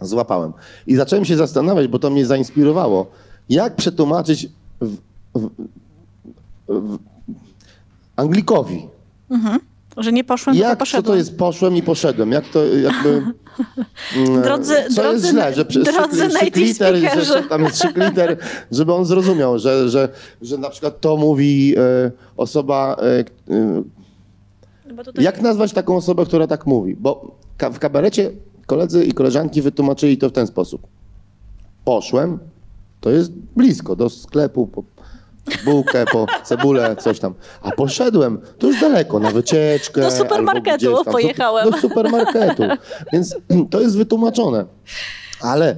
złapałem. 0.00 0.52
I 0.86 0.96
zacząłem 0.96 1.24
się 1.24 1.36
zastanawiać, 1.36 1.88
bo 1.88 1.98
to 1.98 2.10
mnie 2.10 2.26
zainspirowało, 2.26 3.06
jak 3.48 3.76
przetłumaczyć 3.76 4.48
w, 4.80 4.96
w, 5.34 5.50
w, 6.68 6.98
Anglikowi. 8.16 8.86
Że 9.96 10.12
nie 10.12 10.24
poszłem, 10.24 10.56
Jak, 10.56 10.70
co 10.70 10.76
poszedłem. 10.76 11.04
to 11.04 11.16
jest 11.16 11.38
poszłem 11.38 11.76
i 11.76 11.82
poszedłem? 11.82 12.32
Jak 12.32 12.48
to 12.48 12.64
jakby... 12.64 13.22
Drodzy- 14.44 14.94
co 14.94 15.02
drodzy- 15.02 15.12
jest 15.12 15.26
źle, 15.26 15.54
że 15.54 15.64
drodzy 15.64 16.30
szykliter, 16.30 16.96
że 16.96 17.00
speakerzy. 17.24 17.48
tam 17.48 17.64
jest 17.64 17.82
szykliter, 17.82 18.36
żeby 18.70 18.92
on 18.92 19.04
zrozumiał, 19.04 19.58
że, 19.58 19.88
że, 19.88 20.08
że 20.42 20.58
na 20.58 20.70
przykład 20.70 21.00
to 21.00 21.16
mówi 21.16 21.74
e, 21.78 22.10
osoba... 22.36 22.96
E, 23.50 24.03
tutaj... 24.96 25.24
jak 25.24 25.42
nazwać 25.42 25.72
taką 25.72 25.96
osobę, 25.96 26.26
która 26.26 26.46
tak 26.46 26.66
mówi? 26.66 26.96
Bo 26.96 27.36
ka- 27.56 27.70
w 27.70 27.78
kabarecie 27.78 28.30
koledzy 28.66 29.04
i 29.04 29.12
koleżanki 29.12 29.62
wytłumaczyli 29.62 30.18
to 30.18 30.28
w 30.28 30.32
ten 30.32 30.46
sposób. 30.46 30.86
Poszłem, 31.84 32.38
to 33.00 33.10
jest 33.10 33.32
blisko, 33.32 33.96
do 33.96 34.10
sklepu, 34.10 34.66
po 34.66 34.82
bułkę, 35.64 36.04
po 36.12 36.26
cebulę, 36.44 36.96
coś 36.96 37.20
tam. 37.20 37.34
A 37.62 37.70
poszedłem, 37.70 38.40
to 38.58 38.66
już 38.66 38.80
daleko, 38.80 39.18
na 39.18 39.30
wycieczkę. 39.30 40.00
Do 40.00 40.10
supermarketu 40.10 41.04
tam. 41.04 41.12
pojechałem. 41.12 41.70
Do 41.70 41.78
supermarketu. 41.78 42.62
Więc 43.12 43.36
to 43.70 43.80
jest 43.80 43.96
wytłumaczone. 43.96 44.64
Ale 45.40 45.68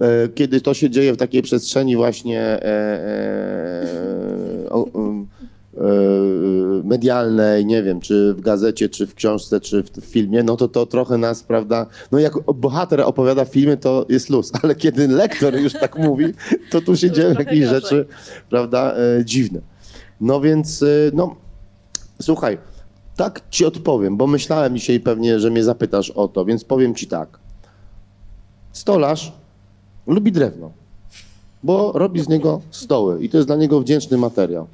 e, 0.00 0.28
kiedy 0.34 0.60
to 0.60 0.74
się 0.74 0.90
dzieje 0.90 1.12
w 1.12 1.16
takiej 1.16 1.42
przestrzeni 1.42 1.96
właśnie 1.96 2.40
e, 2.40 2.64
e, 4.64 4.70
o, 4.70 4.86
medialnej, 6.84 7.66
nie 7.66 7.82
wiem, 7.82 8.00
czy 8.00 8.34
w 8.34 8.40
gazecie, 8.40 8.88
czy 8.88 9.06
w 9.06 9.14
książce, 9.14 9.60
czy 9.60 9.82
w, 9.82 9.90
w 9.90 10.04
filmie, 10.04 10.42
no 10.42 10.56
to 10.56 10.68
to 10.68 10.86
trochę 10.86 11.18
nas, 11.18 11.42
prawda, 11.42 11.86
no 12.12 12.18
jak 12.18 12.32
bohater 12.54 13.00
opowiada 13.00 13.44
w 13.44 13.48
filmie, 13.48 13.76
to 13.76 14.06
jest 14.08 14.30
luz, 14.30 14.52
ale 14.62 14.74
kiedy 14.74 15.08
lektor 15.08 15.54
już 15.54 15.72
tak 15.72 15.98
mówi, 15.98 16.24
to 16.70 16.80
tu 16.80 16.96
się 16.96 17.10
dzieją 17.10 17.28
jakieś 17.28 17.60
gorzej. 17.60 17.68
rzeczy, 17.68 18.06
prawda, 18.50 18.94
e, 18.96 19.24
dziwne. 19.24 19.60
No 20.20 20.40
więc, 20.40 20.82
e, 20.82 20.86
no, 21.12 21.36
słuchaj, 22.22 22.58
tak 23.16 23.42
ci 23.50 23.64
odpowiem, 23.64 24.16
bo 24.16 24.26
myślałem 24.26 24.76
dzisiaj 24.76 25.00
pewnie, 25.00 25.40
że 25.40 25.50
mnie 25.50 25.64
zapytasz 25.64 26.10
o 26.10 26.28
to, 26.28 26.44
więc 26.44 26.64
powiem 26.64 26.94
ci 26.94 27.06
tak. 27.06 27.38
Stolarz 28.72 29.32
lubi 30.06 30.32
drewno, 30.32 30.72
bo 31.62 31.92
robi 31.92 32.20
z 32.20 32.28
niego 32.28 32.60
stoły 32.70 33.22
i 33.22 33.28
to 33.28 33.36
jest 33.36 33.48
dla 33.48 33.56
niego 33.56 33.80
wdzięczny 33.80 34.18
materiał. 34.18 34.66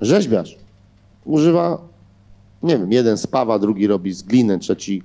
Rzeźbiarz 0.00 0.56
używa, 1.24 1.78
nie 2.62 2.78
wiem, 2.78 2.92
jeden 2.92 3.16
spawa, 3.16 3.58
drugi 3.58 3.86
robi 3.86 4.12
z 4.12 4.22
gliny, 4.22 4.58
trzeci 4.58 5.02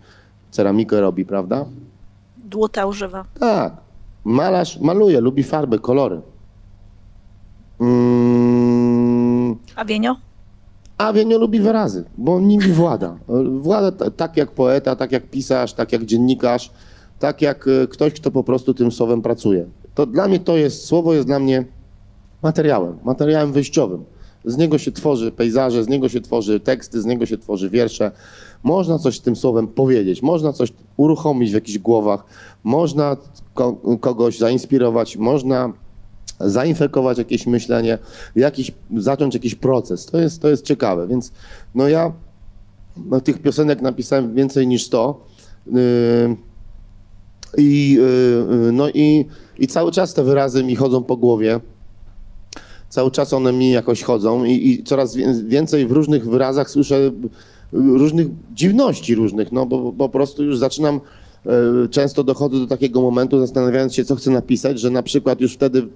ceramikę 0.52 1.02
robi, 1.02 1.26
prawda? 1.26 1.66
Dłuta 2.38 2.86
używa. 2.86 3.26
Tak. 3.40 3.74
Malarz 4.24 4.80
maluje, 4.80 5.22
lubi 5.22 5.44
farby, 5.44 5.80
kolory. 5.80 6.22
Mm, 7.80 9.56
A 9.76 9.86
Wienio? 9.86 10.16
a 10.98 11.14
Wienio 11.14 11.38
lubi 11.38 11.60
wyrazy, 11.60 12.04
bo 12.18 12.40
nimi 12.40 12.68
włada. 12.72 13.18
Włada 13.62 14.10
tak 14.12 14.38
jak 14.38 14.52
poeta, 14.52 14.96
tak 14.96 15.12
jak 15.12 15.30
pisarz, 15.30 15.74
tak 15.74 15.92
jak 15.92 16.06
dziennikarz, 16.06 16.72
tak 17.20 17.42
jak 17.42 17.68
e, 17.68 17.88
ktoś, 17.88 18.14
kto 18.14 18.32
po 18.32 18.44
prostu 18.44 18.74
tym 18.74 18.92
słowem 18.92 19.22
pracuje. 19.22 19.66
To 19.96 20.06
dla 20.06 20.28
mnie 20.28 20.40
to 20.40 20.58
jest, 20.58 20.86
słowo 20.86 21.14
jest 21.14 21.28
dla 21.28 21.40
mnie 21.40 21.66
materiałem, 22.44 22.98
materiałem 23.04 23.52
wyjściowym. 23.52 24.04
Z 24.46 24.58
niego 24.58 24.78
się 24.78 24.92
tworzy 24.92 25.32
pejzaże, 25.32 25.84
z 25.84 25.88
niego 25.88 26.10
się 26.10 26.22
tworzy 26.22 26.60
teksty, 26.60 27.02
z 27.02 27.06
niego 27.06 27.26
się 27.26 27.38
tworzy 27.38 27.70
wiersze. 27.70 28.12
Można 28.64 29.00
coś 29.00 29.20
tym 29.20 29.36
słowem 29.36 29.68
powiedzieć, 29.68 30.22
można 30.22 30.54
coś 30.54 30.74
uruchomić 30.98 31.52
w 31.52 31.54
jakichś 31.54 31.78
głowach, 31.78 32.26
można 32.64 33.18
ko- 33.54 33.98
kogoś 34.00 34.38
zainspirować, 34.38 35.18
można 35.18 35.74
zainfekować 36.40 37.18
jakieś 37.18 37.48
myślenie, 37.48 37.98
jakiś, 38.36 38.72
zacząć 38.98 39.34
jakiś 39.34 39.56
proces. 39.56 40.06
To 40.06 40.18
jest, 40.18 40.42
to 40.42 40.50
jest 40.50 40.66
ciekawe, 40.66 41.08
więc 41.08 41.32
no 41.76 41.88
ja 41.88 42.12
no, 42.98 43.22
tych 43.22 43.42
piosenek 43.42 43.82
napisałem 43.82 44.36
więcej 44.36 44.68
niż 44.68 44.86
100 44.86 45.26
yy, 45.66 45.74
i, 47.58 47.92
yy, 47.92 48.72
no 48.72 48.90
i, 48.90 49.26
i 49.60 49.68
cały 49.68 49.92
czas 49.92 50.14
te 50.14 50.24
wyrazy 50.24 50.64
mi 50.64 50.76
chodzą 50.76 51.04
po 51.04 51.18
głowie. 51.18 51.60
Cały 52.92 53.12
czas 53.12 53.34
one 53.34 53.54
mi 53.54 53.72
jakoś 53.72 54.04
chodzą 54.04 54.44
i, 54.44 54.70
i 54.70 54.84
coraz 54.84 55.16
wię- 55.16 55.44
więcej 55.48 55.88
w 55.88 55.92
różnych 55.92 56.30
wyrazach 56.30 56.70
słyszę 56.70 57.12
różnych 57.74 58.28
dziwności 58.54 59.16
różnych, 59.16 59.52
no 59.52 59.66
bo 59.66 59.92
po 59.92 60.10
prostu 60.10 60.44
już 60.44 60.58
zaczynam, 60.58 61.02
e, 61.46 61.88
często 61.90 62.24
dochodzę 62.24 62.60
do 62.60 62.68
takiego 62.68 63.02
momentu, 63.02 63.40
zastanawiając 63.40 63.94
się, 63.96 64.06
co 64.06 64.16
chcę 64.16 64.32
napisać, 64.32 64.80
że 64.80 64.90
na 64.90 65.04
przykład 65.04 65.42
już 65.42 65.54
wtedy 65.54 65.88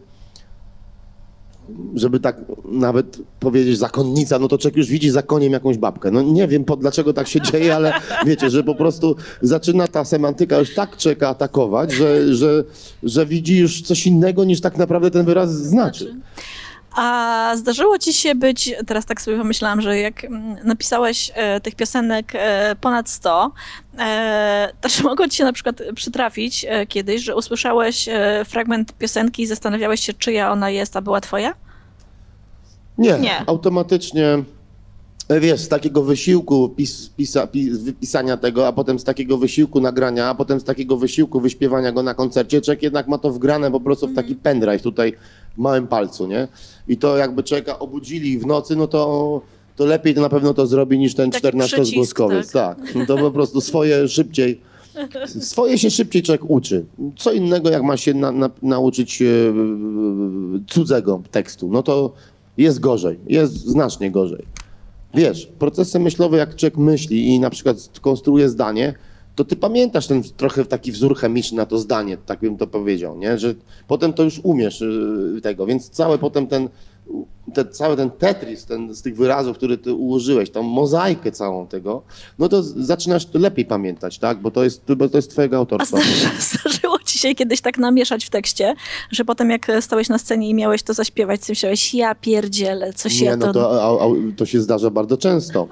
żeby 1.96 2.20
tak 2.20 2.42
nawet 2.72 3.18
powiedzieć 3.40 3.78
zakonnica, 3.78 4.40
no 4.40 4.48
to 4.48 4.58
człowiek 4.58 4.78
już 4.78 4.88
widzi 4.88 5.10
za 5.10 5.22
koniem 5.22 5.54
jakąś 5.54 5.78
babkę. 5.78 6.12
No 6.12 6.22
nie 6.22 6.48
wiem 6.48 6.64
po, 6.64 6.78
dlaczego 6.78 7.14
tak 7.14 7.28
się 7.28 7.42
dzieje, 7.42 7.76
ale 7.76 7.94
wiecie, 8.26 8.50
że 8.50 8.64
po 8.64 8.76
prostu 8.76 9.16
zaczyna 9.42 9.88
ta 9.88 10.06
semantyka 10.06 10.58
już 10.60 10.76
tak 10.76 10.98
czeka 10.98 11.30
atakować, 11.30 11.92
że, 11.92 12.36
że, 12.36 12.64
że 13.04 13.26
widzi 13.26 13.58
już 13.58 13.82
coś 13.82 14.08
innego 14.08 14.44
niż 14.44 14.62
tak 14.62 14.78
naprawdę 14.78 15.12
ten 15.12 15.26
wyraz 15.26 15.52
znaczy. 15.54 16.16
A 16.96 17.52
zdarzyło 17.56 18.00
ci 18.00 18.14
się 18.14 18.36
być, 18.36 18.74
teraz 18.88 19.06
tak 19.06 19.22
sobie 19.22 19.38
pomyślałam, 19.38 19.82
że 19.82 20.00
jak 20.00 20.26
mm, 20.26 20.56
napisałeś 20.64 21.32
e, 21.36 21.62
tych 21.62 21.76
piosenek 21.76 22.32
e, 22.36 22.76
ponad 22.82 23.10
100, 23.10 23.52
e, 24.00 24.70
to 24.82 24.90
czy 24.90 25.04
mogło 25.04 25.28
ci 25.28 25.38
się 25.38 25.44
na 25.44 25.54
przykład 25.54 25.82
przytrafić 25.96 26.66
e, 26.70 26.86
kiedyś, 26.86 27.22
że 27.22 27.36
usłyszałeś 27.36 28.08
e, 28.10 28.46
fragment 28.46 28.94
piosenki 28.94 29.44
i 29.44 29.48
zastanawiałeś 29.48 30.02
się, 30.02 30.14
czyja 30.14 30.52
ona 30.52 30.70
jest, 30.70 30.96
a 30.98 31.02
była 31.02 31.22
twoja? 31.22 31.54
Nie, 32.98 33.20
Nie. 33.20 33.50
automatycznie, 33.50 34.44
e, 35.30 35.40
wiesz, 35.40 35.62
z 35.62 35.68
takiego 35.68 36.04
wysiłku 36.04 36.70
pis, 36.70 37.10
pisa, 37.10 37.48
pis, 37.48 37.78
wypisania 37.78 38.38
tego, 38.38 38.68
a 38.68 38.74
potem 38.74 39.00
z 39.00 39.04
takiego 39.04 39.38
wysiłku 39.38 39.82
nagrania, 39.82 40.30
a 40.30 40.36
potem 40.36 40.60
z 40.60 40.64
takiego 40.64 40.98
wysiłku 40.98 41.40
wyśpiewania 41.40 41.92
go 41.92 42.04
na 42.04 42.14
koncercie, 42.14 42.62
człowiek 42.62 42.84
jednak 42.84 43.08
ma 43.08 43.18
to 43.18 43.32
wgrane 43.32 43.72
po 43.72 43.80
prostu 43.80 44.08
w 44.08 44.16
taki 44.16 44.36
pendrive 44.36 44.82
tutaj 44.82 45.14
małym 45.58 45.88
palcu, 45.88 46.28
nie? 46.28 46.48
I 46.88 46.98
to 46.98 47.18
jakby 47.18 47.44
człowieka 47.44 47.80
obudzili 47.80 48.40
w 48.40 48.46
nocy, 48.46 48.76
no 48.76 48.88
to, 48.88 49.42
to 49.76 49.86
lepiej 49.86 50.16
to 50.16 50.22
na 50.22 50.30
pewno 50.30 50.54
to 50.54 50.68
zrobi 50.68 51.00
niż 51.00 51.16
ten 51.16 51.32
Taki 51.32 51.48
14-zgłoskowiec. 51.48 52.54
Tak. 52.54 52.96
No 52.96 53.06
to 53.06 53.18
po 53.18 53.32
prostu 53.32 53.62
swoje 53.62 54.08
szybciej, 54.08 54.62
swoje 55.28 55.78
się 55.78 55.92
szybciej 55.92 56.24
człowiek 56.24 56.50
uczy. 56.50 56.86
Co 57.18 57.32
innego, 57.32 57.70
jak 57.70 57.84
ma 57.84 57.98
się 57.98 58.14
na, 58.14 58.32
na, 58.32 58.50
nauczyć 58.62 59.22
e, 59.22 59.26
cudzego 60.68 61.22
tekstu, 61.32 61.70
no 61.72 61.84
to 61.84 62.14
jest 62.58 62.80
gorzej, 62.80 63.20
jest 63.28 63.54
znacznie 63.54 64.12
gorzej. 64.12 64.46
Wiesz, 65.14 65.50
procesy 65.60 66.00
myślowe, 66.00 66.38
jak 66.38 66.56
człowiek 66.56 66.78
myśli 66.78 67.28
i 67.28 67.40
na 67.40 67.50
przykład 67.50 67.78
konstruuje 68.02 68.50
zdanie, 68.50 68.94
to 69.36 69.46
ty 69.46 69.56
pamiętasz 69.56 70.08
ten 70.08 70.24
trochę 70.38 70.66
taki 70.66 70.92
wzór 70.92 71.18
chemiczny 71.18 71.58
na 71.58 71.66
to 71.66 71.78
zdanie, 71.78 72.18
tak 72.18 72.40
bym 72.40 72.58
to 72.58 72.68
powiedział, 72.68 73.18
nie? 73.18 73.38
Że 73.38 73.56
potem 73.88 74.14
to 74.14 74.24
już 74.24 74.40
umiesz 74.44 74.82
y, 74.82 75.40
tego, 75.44 75.66
więc 75.66 75.90
cały 75.90 76.18
potem 76.18 76.48
ten, 76.48 76.70
te, 77.54 77.66
cały 77.66 77.96
ten 77.96 78.12
tetris 78.12 78.66
ten, 78.66 78.96
z 78.96 79.02
tych 79.02 79.16
wyrazów, 79.16 79.58
które 79.58 79.78
ty 79.78 79.94
ułożyłeś, 79.94 80.50
tą 80.50 80.64
mozaikę 80.64 81.32
całą 81.32 81.68
tego, 81.68 82.02
no 82.40 82.50
to 82.50 82.64
zaczynasz 82.64 83.26
to 83.26 83.40
lepiej 83.40 83.66
pamiętać, 83.66 84.20
tak? 84.20 84.42
Bo 84.42 84.52
to 84.52 84.64
jest, 84.64 84.94
bo 84.94 85.10
to 85.10 85.18
jest 85.18 85.32
twojego 85.32 85.56
A 85.56 85.60
autorstwa. 85.60 85.98
zdarzy, 85.98 86.28
zdarzyło 86.60 87.00
ci 87.06 87.20
się 87.20 87.36
kiedyś 87.36 87.62
tak 87.62 87.78
namieszać 87.78 88.26
w 88.26 88.30
tekście, 88.30 88.76
że 89.12 89.26
potem 89.26 89.50
jak 89.50 89.72
stałeś 89.80 90.10
na 90.10 90.18
scenie 90.18 90.50
i 90.50 90.54
miałeś 90.54 90.84
to 90.84 90.94
zaśpiewać, 90.94 91.42
to 91.42 91.46
myślałeś, 91.50 91.94
ja 91.94 92.16
pierdzielę, 92.16 92.94
coś 92.94 93.20
Nie, 93.20 93.26
ja 93.26 93.38
no 93.38 93.46
to... 93.46 93.54
to, 93.54 93.84
a, 93.84 94.06
a, 94.06 94.08
to 94.38 94.46
się 94.46 94.62
zdarza 94.62 94.90
bardzo 94.90 95.18
często. 95.18 95.68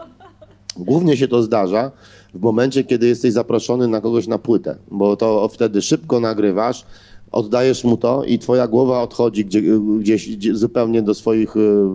Głównie 0.78 1.18
się 1.18 1.28
to 1.28 1.44
zdarza 1.44 1.92
w 2.34 2.42
momencie, 2.42 2.84
kiedy 2.84 3.08
jesteś 3.08 3.34
zaproszony 3.34 3.88
na 3.88 4.02
kogoś 4.02 4.28
na 4.28 4.38
płytę, 4.38 4.76
bo 4.92 5.16
to 5.16 5.48
wtedy 5.48 5.82
szybko 5.82 6.20
nagrywasz, 6.20 6.86
oddajesz 7.32 7.84
mu 7.84 7.98
to 7.98 8.24
i 8.24 8.40
twoja 8.40 8.68
głowa 8.68 9.02
odchodzi 9.02 9.46
gdzie, 9.46 9.62
gdzieś 10.00 10.36
gdzie, 10.36 10.56
zupełnie 10.56 11.02
do 11.02 11.14
swoich 11.14 11.58
y, 11.58 11.90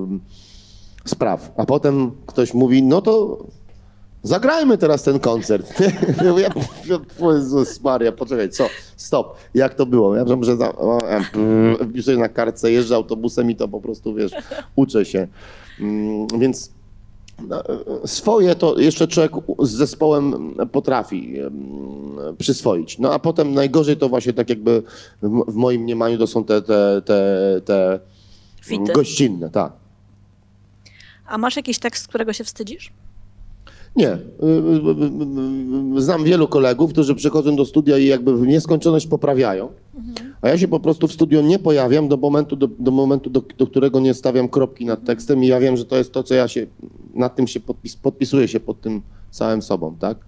spraw. 1.04 1.52
A 1.56 1.64
potem 1.64 2.10
ktoś 2.26 2.54
mówi, 2.54 2.82
no 2.82 3.02
to 3.02 3.38
zagrajmy 4.22 4.78
teraz 4.78 5.02
ten 5.02 5.18
koncert. 5.18 5.80
ja 6.24 6.30
mówię, 6.30 6.48
Jezus 7.34 7.80
Maria, 7.80 8.12
poczekaj, 8.12 8.50
co? 8.50 8.68
Stop. 8.96 9.36
Jak 9.54 9.74
to 9.74 9.86
było? 9.86 10.16
Ja 10.16 10.24
że 10.40 10.56
za, 10.56 10.76
o, 10.76 11.00
em, 11.00 11.24
mm, 11.34 11.90
wpisuję 11.90 12.16
na 12.16 12.28
kartce, 12.28 12.72
jeżdżę 12.72 12.94
autobusem 12.96 13.50
i 13.50 13.56
to 13.56 13.68
po 13.68 13.80
prostu, 13.80 14.14
wiesz, 14.14 14.32
uczę 14.76 15.04
się. 15.04 15.28
Mm, 15.80 16.26
Więc 16.38 16.77
swoje 18.06 18.54
to 18.54 18.78
jeszcze 18.78 19.08
człowiek 19.08 19.32
z 19.62 19.70
zespołem 19.70 20.54
potrafi 20.72 21.34
przyswoić. 22.38 22.98
No 22.98 23.12
a 23.12 23.18
potem 23.18 23.54
najgorzej 23.54 23.96
to 23.96 24.08
właśnie 24.08 24.32
tak 24.32 24.48
jakby 24.48 24.82
w 25.22 25.54
moim 25.54 25.82
mniemaniu 25.82 26.18
to 26.18 26.26
są 26.26 26.44
te, 26.44 26.62
te, 26.62 27.02
te, 27.04 27.60
te 27.64 28.00
Fity. 28.62 28.92
gościnne, 28.92 29.50
tak. 29.50 29.72
A 31.26 31.38
masz 31.38 31.56
jakiś 31.56 31.78
tekst, 31.78 32.04
z 32.04 32.08
którego 32.08 32.32
się 32.32 32.44
wstydzisz? 32.44 32.92
Nie. 33.96 34.18
Znam 35.96 36.24
wielu 36.24 36.48
kolegów, 36.48 36.92
którzy 36.92 37.14
przychodzą 37.14 37.56
do 37.56 37.64
studia 37.64 37.98
i 37.98 38.06
jakby 38.06 38.36
w 38.36 38.46
nieskończoność 38.46 39.06
poprawiają, 39.06 39.68
a 40.42 40.48
ja 40.48 40.58
się 40.58 40.68
po 40.68 40.80
prostu 40.80 41.08
w 41.08 41.12
studio 41.12 41.42
nie 41.42 41.58
pojawiam 41.58 42.08
do 42.08 42.16
momentu, 42.16 42.56
do, 42.56 42.68
do 42.78 42.90
momentu, 42.90 43.30
do, 43.30 43.42
do 43.58 43.66
którego 43.66 44.00
nie 44.00 44.14
stawiam 44.14 44.48
kropki 44.48 44.84
nad 44.84 45.04
tekstem 45.04 45.44
i 45.44 45.46
ja 45.46 45.60
wiem, 45.60 45.76
że 45.76 45.84
to 45.84 45.96
jest 45.96 46.12
to, 46.12 46.22
co 46.22 46.34
ja 46.34 46.48
się, 46.48 46.66
nad 47.14 47.36
tym 47.36 47.46
się 47.46 47.60
podpis, 47.60 47.96
podpisuję 47.96 48.48
się 48.48 48.60
pod 48.60 48.80
tym 48.80 49.02
całym 49.30 49.62
sobą, 49.62 49.96
tak? 50.00 50.18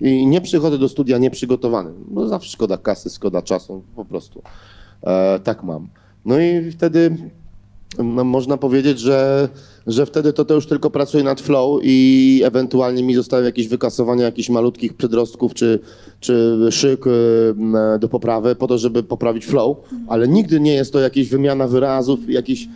I 0.00 0.26
nie 0.26 0.40
przychodzę 0.40 0.78
do 0.78 0.88
studia 0.88 1.18
nieprzygotowany, 1.18 1.90
bo 2.08 2.28
zawsze 2.28 2.50
szkoda 2.50 2.78
kasy, 2.78 3.10
szkoda 3.10 3.42
czasu, 3.42 3.82
po 3.96 4.04
prostu. 4.04 4.42
E, 5.02 5.40
tak 5.40 5.62
mam. 5.62 5.88
No 6.24 6.40
i 6.40 6.70
wtedy 6.70 7.16
no, 7.98 8.24
można 8.24 8.56
powiedzieć, 8.56 9.00
że, 9.00 9.48
że 9.86 10.06
wtedy 10.06 10.32
to, 10.32 10.44
to 10.44 10.54
już 10.54 10.66
tylko 10.66 10.90
pracuję 10.90 11.24
nad 11.24 11.40
flow 11.40 11.80
i 11.82 12.40
ewentualnie 12.44 13.02
mi 13.02 13.14
zostają 13.14 13.44
jakieś 13.44 13.68
wykasowania 13.68 14.24
jakichś 14.24 14.48
malutkich 14.48 14.94
przedrostków 14.94 15.54
czy, 15.54 15.78
czy 16.20 16.58
szyk 16.70 17.06
y, 17.06 17.10
do 17.98 18.08
poprawy 18.08 18.54
po 18.54 18.66
to, 18.66 18.78
żeby 18.78 19.02
poprawić 19.02 19.46
flow, 19.46 19.76
ale 20.08 20.28
nigdy 20.28 20.60
nie 20.60 20.74
jest 20.74 20.92
to 20.92 21.00
jakieś 21.00 21.28
wymiana 21.28 21.68
wyrazów, 21.68 22.30
jakieś 22.30 22.64
y, 22.64 22.68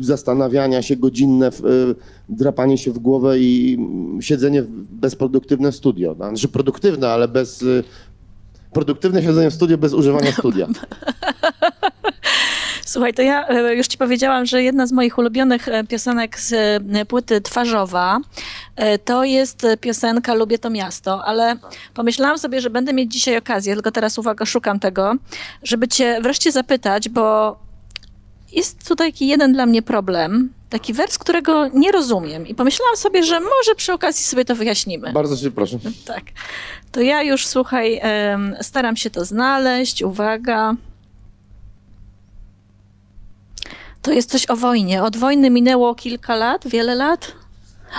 zastanawiania 0.00 0.82
się 0.82 0.96
godzinne, 0.96 1.48
y, 1.48 1.94
drapanie 2.28 2.78
się 2.78 2.92
w 2.92 2.98
głowę 2.98 3.38
i 3.38 3.76
mm, 3.78 4.22
siedzenie 4.22 4.64
bezproduktywne 4.90 5.72
w 5.72 5.76
studio. 5.76 6.16
No, 6.18 6.28
Znaczy 6.28 6.48
produktywne, 6.48 7.08
ale 7.08 7.28
bez... 7.28 7.62
y, 7.62 7.84
Produktywne 8.72 9.22
siedzenie 9.22 9.50
w 9.50 9.54
studio 9.54 9.78
bez 9.78 9.92
używania 9.92 10.32
studia. 10.32 10.66
Słuchaj, 12.86 13.14
to 13.14 13.22
ja 13.22 13.48
e, 13.48 13.74
już 13.74 13.86
ci 13.86 13.98
powiedziałam, 13.98 14.46
że 14.46 14.62
jedna 14.62 14.86
z 14.86 14.92
moich 14.92 15.18
ulubionych 15.18 15.68
e, 15.68 15.84
piosenek 15.84 16.40
z 16.40 16.52
e, 16.52 17.04
płyty 17.04 17.40
Twarzowa 17.40 18.18
to 19.04 19.24
jest 19.24 19.66
piosenka 19.80 20.34
Lubię 20.34 20.58
to 20.58 20.70
miasto, 20.70 21.24
ale 21.24 21.56
pomyślałam 21.94 22.38
sobie, 22.38 22.60
że 22.60 22.70
będę 22.70 22.92
mieć 22.92 23.12
dzisiaj 23.12 23.36
okazję, 23.36 23.74
tylko 23.74 23.90
teraz 23.90 24.18
uwaga, 24.18 24.46
szukam 24.46 24.80
tego, 24.80 25.14
żeby 25.62 25.88
cię 25.88 26.20
wreszcie 26.22 26.52
zapytać, 26.52 27.08
bo 27.08 27.56
jest 28.52 28.88
tutaj 28.88 29.12
taki 29.12 29.26
jeden 29.28 29.52
dla 29.52 29.66
mnie 29.66 29.82
problem, 29.82 30.52
taki 30.70 30.92
wers, 30.92 31.18
którego 31.18 31.68
nie 31.68 31.92
rozumiem 31.92 32.46
i 32.46 32.54
pomyślałam 32.54 32.96
sobie, 32.96 33.22
że 33.22 33.40
może 33.40 33.74
przy 33.76 33.92
okazji 33.92 34.24
sobie 34.24 34.44
to 34.44 34.54
wyjaśnimy. 34.54 35.12
Bardzo 35.12 35.36
się 35.36 35.50
proszę. 35.50 35.78
Tak. 36.06 36.22
To 36.92 37.00
ja 37.00 37.22
już, 37.22 37.46
słuchaj, 37.46 38.00
staram 38.60 38.96
się 38.96 39.10
to 39.10 39.24
znaleźć. 39.24 40.02
Uwaga. 40.02 40.74
To 44.02 44.12
jest 44.12 44.30
coś 44.30 44.50
o 44.50 44.56
wojnie. 44.56 45.02
Od 45.02 45.16
wojny 45.16 45.50
minęło 45.50 45.94
kilka 45.94 46.36
lat, 46.36 46.68
wiele 46.68 46.94
lat? 46.94 47.32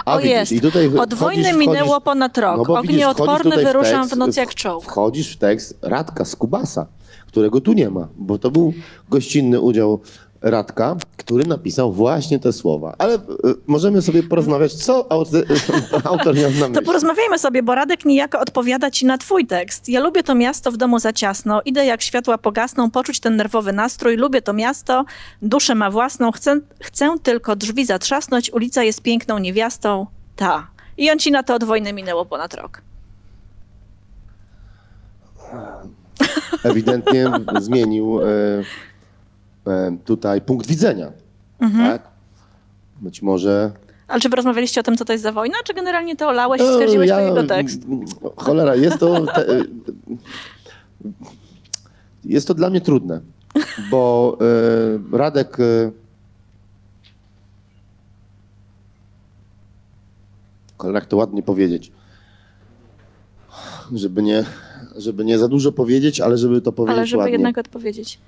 A, 0.05 0.15
o 0.15 0.17
widzisz, 0.17 0.31
jest. 0.31 0.51
i 0.51 0.61
tutaj 0.61 0.87
Od 0.97 1.13
wojny 1.13 1.43
wchodzisz- 1.43 1.57
minęło 1.57 2.01
ponad 2.01 2.37
rok. 2.37 2.67
No 2.67 2.79
Ognioodporny 2.79 3.57
w 3.57 3.63
wyruszam 3.63 4.01
tekst, 4.01 4.13
w 4.15 4.17
noc 4.17 4.35
jak 4.35 4.51
w- 4.51 4.55
czołg. 4.55 4.83
Wchodzisz 4.83 5.35
w 5.35 5.37
tekst 5.37 5.77
Radka 5.81 6.25
z 6.25 6.35
Kubasa, 6.35 6.85
którego 7.27 7.61
tu 7.61 7.73
nie 7.73 7.89
ma, 7.89 8.07
bo 8.17 8.37
to 8.37 8.51
był 8.51 8.73
gościnny 9.09 9.59
udział 9.61 10.01
Radka, 10.41 10.95
który 11.17 11.45
napisał 11.45 11.93
właśnie 11.93 12.39
te 12.39 12.53
słowa. 12.53 12.95
Ale 12.97 13.15
y, 13.15 13.19
możemy 13.67 14.01
sobie 14.01 14.23
porozmawiać, 14.23 14.73
co 14.73 15.11
autor, 15.11 15.43
autor 16.03 16.35
miał 16.35 16.51
na 16.51 16.59
To 16.59 16.69
myśli. 16.69 16.85
porozmawiajmy 16.85 17.39
sobie, 17.39 17.63
bo 17.63 17.75
Radek 17.75 18.05
niejako 18.05 18.39
odpowiada 18.39 18.91
ci 18.91 19.05
na 19.05 19.17
twój 19.17 19.47
tekst. 19.47 19.89
Ja 19.89 19.99
lubię 19.99 20.23
to 20.23 20.35
miasto 20.35 20.71
w 20.71 20.77
domu 20.77 20.99
za 20.99 21.13
ciasno, 21.13 21.61
idę 21.65 21.85
jak 21.85 22.01
światła 22.01 22.37
pogasną, 22.37 22.91
poczuć 22.91 23.19
ten 23.19 23.35
nerwowy 23.35 23.73
nastrój, 23.73 24.17
lubię 24.17 24.41
to 24.41 24.53
miasto, 24.53 25.05
duszę 25.41 25.75
ma 25.75 25.91
własną, 25.91 26.31
chcę, 26.31 26.59
chcę 26.81 27.15
tylko 27.23 27.55
drzwi 27.55 27.85
zatrzasnąć, 27.85 28.53
ulica 28.53 28.83
jest 28.83 29.01
piękną 29.01 29.39
niewiastą, 29.39 30.07
ta. 30.35 30.67
I 30.97 31.11
on 31.11 31.19
ci 31.19 31.31
na 31.31 31.43
to 31.43 31.55
od 31.55 31.63
wojny 31.63 31.93
minęło 31.93 32.25
ponad 32.25 32.53
rok. 32.53 32.81
Ewidentnie 36.63 37.31
zmienił 37.61 38.21
e, 38.21 38.25
e, 38.25 38.63
tutaj 40.05 40.41
punkt 40.41 40.67
widzenia. 40.67 41.11
Mhm. 41.59 41.91
Tak? 41.91 42.07
Być 43.01 43.21
może 43.21 43.71
Ale 44.07 44.21
czy 44.21 44.29
wy 44.29 44.35
rozmawialiście 44.35 44.79
o 44.81 44.83
tym, 44.83 44.97
co 44.97 45.05
to 45.05 45.13
jest 45.13 45.23
za 45.23 45.31
wojna, 45.31 45.55
czy 45.65 45.73
generalnie 45.73 46.15
to 46.15 46.27
olałeś 46.27 46.61
i 46.61 46.65
stwierdziłeś, 46.65 47.09
No, 47.09 47.15
to 47.15 47.21
jego 47.21 47.43
tekst? 47.43 47.81
Cholera, 48.35 48.75
jest 48.75 48.99
to. 48.99 49.25
Te, 49.25 49.45
jest 52.25 52.47
to 52.47 52.53
dla 52.53 52.69
mnie 52.69 52.81
trudne, 52.81 53.21
bo 53.91 54.37
e, 55.11 55.17
Radek. 55.17 55.59
E, 55.59 55.91
cholera, 60.77 60.99
jak 60.99 61.05
to 61.05 61.17
ładnie 61.17 61.43
powiedzieć. 61.43 61.91
Żeby 63.93 64.23
nie, 64.23 64.45
żeby 64.95 65.25
nie 65.25 65.37
za 65.39 65.47
dużo 65.47 65.71
powiedzieć, 65.71 66.21
ale 66.21 66.37
żeby 66.37 66.61
to 66.61 66.71
powiedzieć 66.71 66.97
Ale 66.97 67.07
żeby 67.07 67.17
ładnie. 67.17 67.31
jednak 67.33 67.57
odpowiedzieć. 67.57 68.19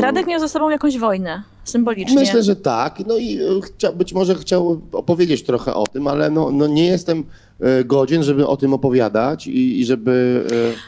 Radek 0.00 0.26
miał 0.26 0.40
za 0.40 0.48
sobą 0.48 0.70
jakąś 0.70 0.98
wojnę, 0.98 1.42
symbolicznie. 1.64 2.14
Myślę, 2.20 2.42
że 2.42 2.56
tak. 2.56 2.98
No 3.06 3.16
i 3.16 3.38
e, 3.38 3.60
chcia, 3.62 3.92
być 3.92 4.12
może 4.12 4.34
chciał 4.34 4.80
opowiedzieć 4.92 5.42
trochę 5.42 5.74
o 5.74 5.86
tym, 5.86 6.06
ale 6.08 6.30
no, 6.30 6.50
no 6.50 6.66
nie 6.66 6.86
jestem 6.86 7.24
e, 7.60 7.84
godzien, 7.84 8.22
żeby 8.22 8.46
o 8.46 8.56
tym 8.56 8.74
opowiadać 8.74 9.46
i, 9.46 9.80
i 9.80 9.84
żeby. 9.84 10.46
e, 10.74 10.78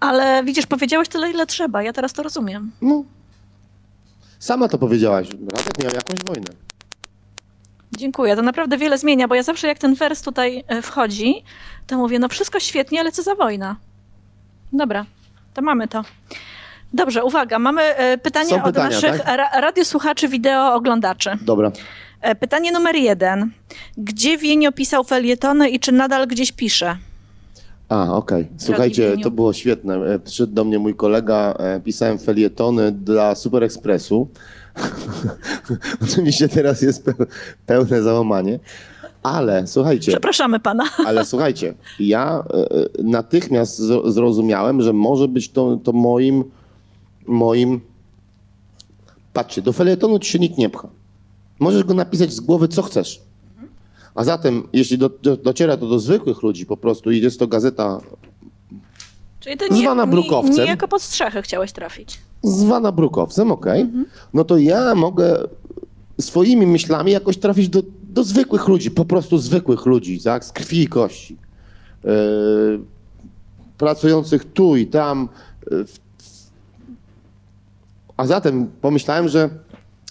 Ale 0.00 0.44
widzisz, 0.44 0.66
powiedziałeś 0.66 1.08
tyle, 1.08 1.30
ile 1.30 1.46
trzeba. 1.46 1.82
Ja 1.82 1.92
teraz 1.92 2.12
to 2.12 2.22
rozumiem. 2.22 2.70
No. 2.82 3.04
Sama 4.38 4.68
to 4.68 4.78
powiedziałaś. 4.78 5.28
Radek 5.30 5.82
miał 5.84 5.92
jakąś 5.94 6.18
wojnę. 6.26 6.48
Dziękuję. 7.98 8.36
To 8.36 8.42
naprawdę 8.42 8.78
wiele 8.78 8.98
zmienia, 8.98 9.28
bo 9.28 9.34
ja 9.34 9.42
zawsze 9.42 9.66
jak 9.68 9.78
ten 9.78 9.94
wers 9.94 10.22
tutaj 10.22 10.64
wchodzi, 10.82 11.34
to 11.86 11.96
mówię, 11.98 12.18
no 12.18 12.28
wszystko 12.28 12.60
świetnie, 12.60 13.00
ale 13.00 13.12
co 13.12 13.22
za 13.22 13.34
wojna? 13.34 13.76
Dobra, 14.72 15.06
to 15.54 15.62
mamy 15.62 15.88
to. 15.88 16.04
Dobrze, 16.92 17.24
uwaga, 17.24 17.58
mamy 17.58 17.82
e, 17.82 18.18
pytanie 18.18 18.48
Są 18.48 18.56
od 18.56 18.64
pytania, 18.64 18.88
naszych 18.90 19.22
tak? 19.22 19.36
ra- 19.36 19.60
radiosłuchaczy, 19.60 20.28
wideo 20.28 20.74
oglądaczy. 20.74 21.30
Dobra. 21.42 21.72
E, 22.20 22.34
Pytanie 22.34 22.72
numer 22.72 22.96
jeden. 22.96 23.50
Gdzie 23.98 24.38
Wienio 24.38 24.72
pisał 24.72 25.04
felietony 25.04 25.68
i 25.70 25.80
czy 25.80 25.92
nadal 25.92 26.26
gdzieś 26.26 26.52
pisze? 26.52 26.96
A, 27.88 28.14
okej. 28.14 28.48
Słuchajcie, 28.58 29.10
Wieniu. 29.10 29.22
to 29.22 29.30
było 29.30 29.52
świetne. 29.52 29.94
E, 29.94 30.18
Przyszedł 30.18 30.52
do 30.52 30.64
mnie 30.64 30.78
mój 30.78 30.94
kolega, 30.94 31.58
pisałem 31.84 32.18
felietony 32.18 32.92
dla 32.92 33.34
Super 33.34 33.64
Expressu. 33.64 34.28
Oczywiście 36.04 36.48
teraz 36.48 36.82
jest 36.82 37.04
pe- 37.06 37.26
pełne 37.66 38.02
załamanie. 38.02 38.58
Ale 39.22 39.66
słuchajcie, 39.66 40.12
Przepraszamy 40.12 40.60
pana. 40.60 40.84
ale 41.06 41.24
słuchajcie, 41.24 41.74
ja 42.00 42.44
natychmiast 43.04 43.80
zro- 43.80 44.10
zrozumiałem, 44.10 44.82
że 44.82 44.92
może 44.92 45.28
być 45.28 45.48
to, 45.50 45.76
to 45.84 45.92
moim, 45.92 46.44
moim... 47.26 47.80
Patrzcie, 49.32 49.62
do 49.62 49.72
felietonu 49.72 50.18
ci 50.18 50.30
się 50.30 50.38
nikt 50.38 50.58
nie 50.58 50.68
pcha. 50.70 50.88
Możesz 51.58 51.84
go 51.84 51.94
napisać 51.94 52.32
z 52.32 52.40
głowy, 52.40 52.68
co 52.68 52.82
chcesz. 52.82 53.20
A 54.14 54.24
zatem, 54.24 54.68
jeśli 54.72 54.98
do, 54.98 55.08
do, 55.08 55.36
dociera 55.36 55.76
to 55.76 55.88
do 55.88 55.98
zwykłych 55.98 56.42
ludzi 56.42 56.66
po 56.66 56.76
prostu 56.76 57.10
i 57.10 57.20
jest 57.20 57.38
to 57.38 57.46
gazeta 57.46 58.00
Czyli 59.40 59.56
ty 59.56 59.68
nie, 59.70 59.80
Zwana 59.82 60.04
nie, 60.04 60.10
brukowcem. 60.10 60.54
nie 60.56 60.64
jako 60.70 60.88
pod 60.88 61.02
strzechy 61.02 61.42
chciałeś 61.42 61.72
trafić. 61.72 62.18
zwana 62.42 62.92
brukowcem, 62.92 63.52
okej, 63.52 63.86
no 64.34 64.44
to 64.44 64.58
ja 64.58 64.94
mogę 64.94 65.48
swoimi 66.20 66.66
myślami 66.66 67.12
jakoś 67.12 67.36
trafić 67.38 67.68
do, 67.68 67.82
do 68.02 68.24
zwykłych 68.24 68.68
ludzi, 68.68 68.90
po 68.90 69.04
prostu 69.04 69.38
zwykłych 69.38 69.86
ludzi, 69.86 70.20
tak, 70.20 70.44
z 70.44 70.52
krwi 70.52 70.82
i 70.82 70.86
kości. 70.88 71.36
Yy, 72.04 72.10
pracujących 73.78 74.52
tu 74.52 74.76
i 74.76 74.86
tam. 74.86 75.28
Yy, 75.70 75.84
w- 75.86 76.05
a 78.16 78.26
zatem 78.26 78.66
pomyślałem, 78.80 79.28
że 79.28 79.50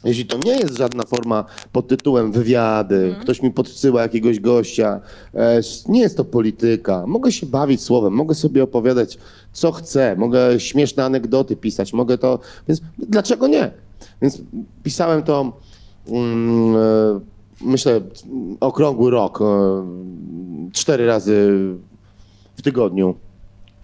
jeśli 0.03 0.25
to 0.25 0.37
nie 0.45 0.51
jest 0.51 0.77
żadna 0.77 1.03
forma 1.03 1.45
pod 1.71 1.87
tytułem 1.87 2.31
wywiady, 2.31 3.15
ktoś 3.21 3.41
mi 3.41 3.51
podsyła 3.51 4.01
jakiegoś 4.01 4.39
gościa, 4.39 5.01
e, 5.33 5.61
nie 5.87 6.01
jest 6.01 6.17
to 6.17 6.25
polityka, 6.25 7.03
mogę 7.07 7.31
się 7.31 7.45
bawić 7.45 7.81
słowem, 7.81 8.13
mogę 8.13 8.35
sobie 8.35 8.63
opowiadać 8.63 9.17
co 9.53 9.71
chcę, 9.71 10.15
mogę 10.15 10.59
śmieszne 10.59 11.05
anegdoty 11.05 11.55
pisać, 11.55 11.93
mogę 11.93 12.17
to, 12.17 12.39
więc 12.67 12.81
dlaczego 12.97 13.47
nie? 13.47 13.71
Więc 14.21 14.41
pisałem 14.83 15.23
to, 15.23 15.59
mm, 16.07 16.75
e, 16.75 17.19
myślę, 17.61 18.01
okrągły 18.59 19.11
rok, 19.11 19.41
e, 19.41 19.45
cztery 20.73 21.05
razy 21.05 21.51
w 22.55 22.61
tygodniu. 22.61 23.15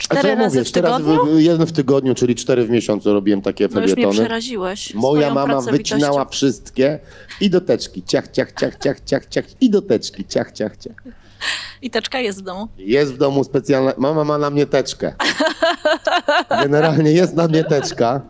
Cztery 0.02 0.30
ja 0.30 0.36
razy 0.36 0.60
mówię? 0.60 0.70
w 0.70 0.72
tygodniu? 0.72 1.39
jeden 1.39 1.68
w 1.68 1.72
tygodniu, 1.72 2.16
czyli 2.16 2.36
cztery 2.36 2.66
w 2.66 2.70
miesiącu 2.70 3.14
robiłem 3.14 3.41
takie 3.41 3.68
No 3.72 3.82
już 3.82 3.95
mnie 3.95 4.08
przeraziłeś. 4.08 4.93
Moja 4.93 5.34
mama 5.34 5.62
wycinała 5.62 6.26
wszystkie 6.26 6.99
i 7.41 7.49
do 7.49 7.62
teczki. 7.62 8.04
Ciach, 8.04 8.28
ciach, 8.32 8.52
ciach, 8.60 8.78
ciach, 8.80 8.99
ciach, 9.06 9.26
ciach 9.26 9.45
i 9.62 9.70
do 9.70 9.82
teczki. 9.82 10.26
Ciach, 10.26 10.52
ciach, 10.52 10.78
ciach. 10.78 10.95
I 11.82 11.89
teczka 11.89 12.20
jest 12.20 12.39
w 12.39 12.41
domu. 12.41 12.68
Jest 12.78 13.14
w 13.14 13.18
domu 13.18 13.43
specjalna. 13.43 13.93
Mama 13.97 14.24
ma 14.24 14.38
na 14.38 14.49
mnie 14.49 14.66
teczkę. 14.66 15.14
Generalnie 16.49 17.12
jest 17.12 17.36
na 17.36 17.47
mnie 17.47 17.64
teczka. 17.64 18.22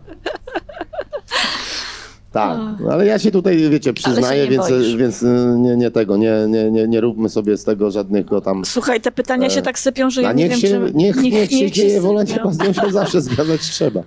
Tak, 2.32 2.60
ale 2.92 3.06
ja 3.06 3.20
się 3.20 3.32
tutaj, 3.32 3.70
wiecie, 3.70 3.94
przyznaję, 3.94 4.48
więc, 4.48 4.70
boisz. 4.70 4.96
więc 4.96 5.24
y, 5.24 5.56
nie, 5.58 5.76
nie 5.76 5.92
tego, 5.92 6.18
nie, 6.18 6.34
nie, 6.48 6.72
nie, 6.72 6.88
nie 6.88 7.02
róbmy 7.02 7.30
sobie 7.30 7.58
z 7.58 7.64
tego 7.64 7.92
żadnego 7.92 8.42
tam. 8.42 8.66
Słuchaj, 8.66 9.02
te 9.02 9.12
pytania 9.12 9.50
się 9.50 9.62
tak 9.62 9.80
sypią, 9.80 10.10
że 10.10 10.22
ja 10.22 10.34
nie 10.34 10.44
niech 10.44 10.52
wiem, 10.52 10.60
się, 10.60 10.68
czy... 10.68 10.92
niech, 10.94 11.16
niech, 11.16 11.50
się 11.52 11.56
niech 11.56 11.72
dzieje 11.72 12.02
wola 12.02 12.26
sypią. 12.26 12.38
nieba, 12.38 12.52
z 12.52 12.60
nią 12.60 12.74
się 12.74 12.92
zawsze 12.92 13.22
zgadzać 13.22 13.62
trzeba. 13.62 14.02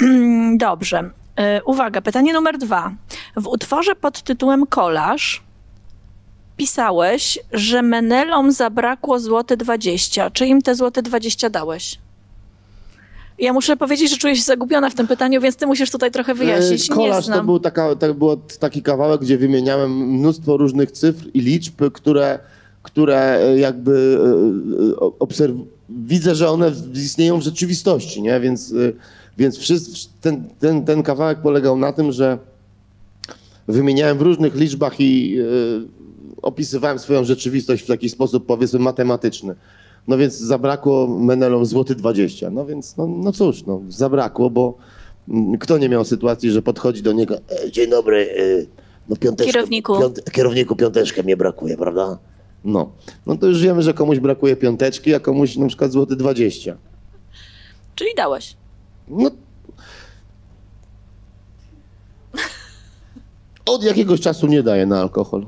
Dobrze. 0.56 1.10
E, 1.36 1.64
Uwaga, 1.64 2.00
pytanie 2.00 2.32
numer 2.32 2.58
dwa. 2.58 2.92
W 3.36 3.46
utworze 3.46 3.94
pod 3.94 4.22
tytułem 4.22 4.66
Kolaż 4.66 5.42
pisałeś, 6.56 7.38
że 7.52 7.82
Menelom 7.82 8.52
zabrakło 8.52 9.18
złote 9.18 9.56
20. 9.56 10.30
Czy 10.30 10.46
im 10.46 10.62
te 10.62 10.74
złote 10.74 11.02
20 11.02 11.50
dałeś? 11.50 11.98
Ja 13.38 13.52
muszę 13.52 13.76
powiedzieć, 13.76 14.10
że 14.10 14.16
czuję 14.16 14.36
się 14.36 14.42
zagubiona 14.42 14.90
w 14.90 14.94
tym 14.94 15.06
pytaniu, 15.06 15.40
więc 15.40 15.56
ty 15.56 15.66
musisz 15.66 15.90
tutaj 15.90 16.10
trochę 16.10 16.34
wyjaśnić. 16.34 16.90
E, 16.90 16.94
Kolaż 16.94 17.26
to 17.26 17.44
był 17.44 17.60
taka, 17.60 17.96
tak 17.96 18.12
było 18.12 18.36
taki 18.36 18.82
kawałek, 18.82 19.20
gdzie 19.20 19.38
wymieniałem 19.38 19.98
mnóstwo 19.98 20.56
różnych 20.56 20.92
cyfr 20.92 21.24
i 21.34 21.40
liczb, 21.40 21.82
które, 21.92 22.38
które 22.82 23.38
e, 23.38 23.58
jakby 23.58 24.18
e, 24.20 25.04
e, 25.04 25.10
obserw... 25.18 25.54
widzę, 25.88 26.34
że 26.34 26.50
one 26.50 26.72
istnieją 26.94 27.38
w 27.38 27.42
rzeczywistości, 27.42 28.22
nie? 28.22 28.40
Więc, 28.40 28.74
więc 29.38 29.58
wszyscy, 29.58 30.08
ten, 30.20 30.44
ten, 30.60 30.84
ten 30.84 31.02
kawałek 31.02 31.38
polegał 31.38 31.76
na 31.76 31.92
tym, 31.92 32.12
że 32.12 32.38
wymieniałem 33.68 34.18
w 34.18 34.22
różnych 34.22 34.54
liczbach 34.54 35.00
i 35.00 35.38
opisywałem 36.42 36.98
swoją 36.98 37.24
rzeczywistość 37.24 37.82
w 37.82 37.86
taki 37.86 38.08
sposób, 38.08 38.46
powiedzmy, 38.46 38.78
matematyczny. 38.78 39.54
No 40.08 40.18
więc 40.18 40.38
zabrakło 40.38 41.06
Menelom 41.06 41.66
złoty 41.66 41.94
20. 41.94 42.50
No 42.50 42.66
więc, 42.66 42.96
no, 42.96 43.06
no 43.06 43.32
cóż, 43.32 43.66
no, 43.66 43.80
zabrakło, 43.88 44.50
bo 44.50 44.74
mm, 45.28 45.58
kto 45.58 45.78
nie 45.78 45.88
miał 45.88 46.04
sytuacji, 46.04 46.50
że 46.50 46.62
podchodzi 46.62 47.02
do 47.02 47.12
niego, 47.12 47.36
e, 47.36 47.70
dzień 47.70 47.90
dobry, 47.90 48.30
e, 48.62 48.66
no 49.08 49.16
piąteczkę, 49.16 49.52
Kierowniku. 49.52 50.00
Piąt, 50.00 50.32
kierowniku 50.32 50.76
piąteczkę 50.76 51.22
mnie 51.22 51.36
brakuje, 51.36 51.76
prawda? 51.76 52.18
No. 52.64 52.90
no 53.26 53.36
to 53.36 53.46
już 53.46 53.62
wiemy, 53.62 53.82
że 53.82 53.94
komuś 53.94 54.18
brakuje 54.18 54.56
piąteczki, 54.56 55.14
a 55.14 55.20
komuś 55.20 55.56
na 55.56 55.66
przykład 55.66 55.92
złoty 55.92 56.16
20. 56.16 56.76
Czyli 57.94 58.10
dałeś. 58.16 58.56
No. 59.08 59.30
Od 63.66 63.84
jakiegoś 63.84 64.20
czasu 64.20 64.46
nie 64.46 64.62
daję 64.62 64.86
na 64.86 65.00
alkohol. 65.00 65.46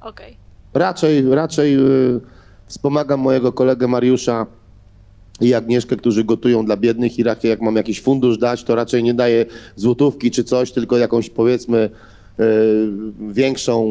Okej. 0.00 0.36
Raczej, 0.74 1.30
raczej 1.30 1.76
y, 1.76 2.20
wspomagam 2.70 3.20
mojego 3.20 3.52
kolegę 3.52 3.88
Mariusza 3.88 4.46
i 5.40 5.54
Agnieszkę, 5.54 5.96
którzy 5.96 6.24
gotują 6.24 6.64
dla 6.64 6.76
biednych 6.76 7.18
i 7.18 7.22
raczej 7.22 7.50
jak 7.50 7.60
mam 7.60 7.76
jakiś 7.76 8.02
fundusz 8.02 8.38
dać, 8.38 8.64
to 8.64 8.74
raczej 8.74 9.02
nie 9.02 9.14
daję 9.14 9.46
złotówki 9.76 10.30
czy 10.30 10.44
coś, 10.44 10.72
tylko 10.72 10.98
jakąś 10.98 11.30
powiedzmy 11.30 11.90
y, 12.40 12.42
większą 13.32 13.86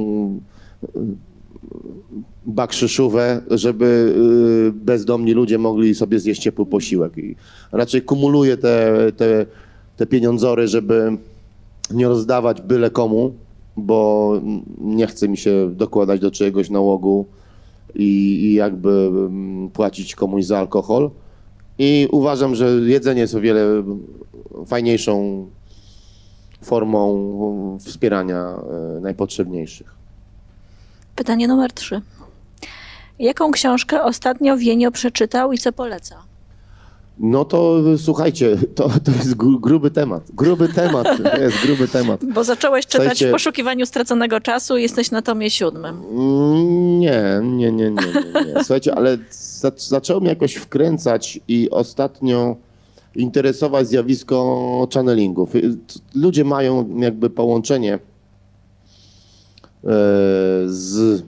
y, 0.84 0.88
bakszyszówę, 2.46 3.42
żeby 3.52 4.16
y, 4.68 4.86
bezdomni 4.86 5.34
ludzie 5.34 5.58
mogli 5.58 5.96
sobie 5.96 6.20
zjeść 6.20 6.42
ciepły 6.42 6.66
posiłek. 6.66 7.18
I 7.18 7.36
raczej 7.72 8.02
kumuluję 8.02 8.58
te, 8.58 8.96
te, 9.18 9.46
te 9.98 10.06
pieniądzory, 10.06 10.68
żeby 10.68 11.18
nie 11.92 12.08
rozdawać 12.08 12.62
byle 12.62 12.90
komu, 12.90 13.34
bo 13.78 14.34
nie 14.82 15.08
chce 15.08 15.30
mi 15.30 15.38
się 15.38 15.72
dokładać 15.76 16.20
do 16.20 16.32
czyjegoś 16.32 16.70
nałogu 16.70 17.26
i, 17.96 18.40
i 18.44 18.54
jakby 18.54 18.90
mm, 18.90 19.70
płacić 19.70 20.16
komuś 20.16 20.46
za 20.46 20.60
alkohol. 20.60 21.12
I 21.78 22.08
uważam, 22.12 22.56
że 22.56 22.66
jedzenie 22.70 23.22
jest 23.22 23.36
o 23.36 23.42
wiele 23.42 23.84
fajniejszą 24.66 25.48
formą 26.62 27.78
wspierania 27.80 28.56
e, 28.98 29.02
najpotrzebniejszych. 29.02 29.96
Pytanie 31.16 31.48
numer 31.48 31.74
trzy. 31.74 32.02
Jaką 33.20 33.52
książkę 33.52 34.04
ostatnio 34.04 34.58
Wienio 34.58 34.92
przeczytał 34.92 35.54
i 35.54 35.58
co 35.58 35.72
poleca? 35.72 36.29
No 37.20 37.46
to 37.46 37.82
słuchajcie, 37.98 38.58
to, 38.76 38.90
to 39.04 39.12
jest 39.12 39.36
gru- 39.36 39.60
gruby 39.62 39.92
temat. 39.92 40.24
Gruby 40.34 40.68
temat, 40.70 41.08
to 41.24 41.38
jest 41.38 41.58
gruby 41.66 41.88
temat. 41.88 42.26
Bo 42.26 42.44
zacząłeś 42.44 42.86
czytać 42.86 43.02
Słuchajcie- 43.02 43.28
w 43.28 43.32
poszukiwaniu 43.32 43.86
straconego 43.86 44.40
czasu 44.40 44.78
i 44.78 44.82
jesteś 44.82 45.12
na 45.12 45.22
tomie 45.22 45.50
siódmym. 45.50 45.96
Mm, 46.12 47.00
Nie, 47.00 47.22
nie, 47.44 47.72
nie, 47.72 47.92
nie, 47.92 47.92
nie, 47.92 48.54
nie. 48.54 48.64
Słuchajcie, 48.64 48.96
ale 48.96 49.18
za, 49.32 49.72
zaczęło 49.78 50.20
mnie 50.20 50.30
jakoś 50.30 50.56
wkręcać 50.56 51.40
i 51.48 51.70
ostatnio 51.70 52.56
interesować 53.16 53.88
zjawisko 53.88 54.88
channelingów. 54.94 55.56
Y, 55.56 55.78
Ludzie 56.16 56.44
mają 56.44 56.98
jakby 56.98 57.30
połączenie 57.30 57.94
e, 57.94 58.00
z 60.66 61.24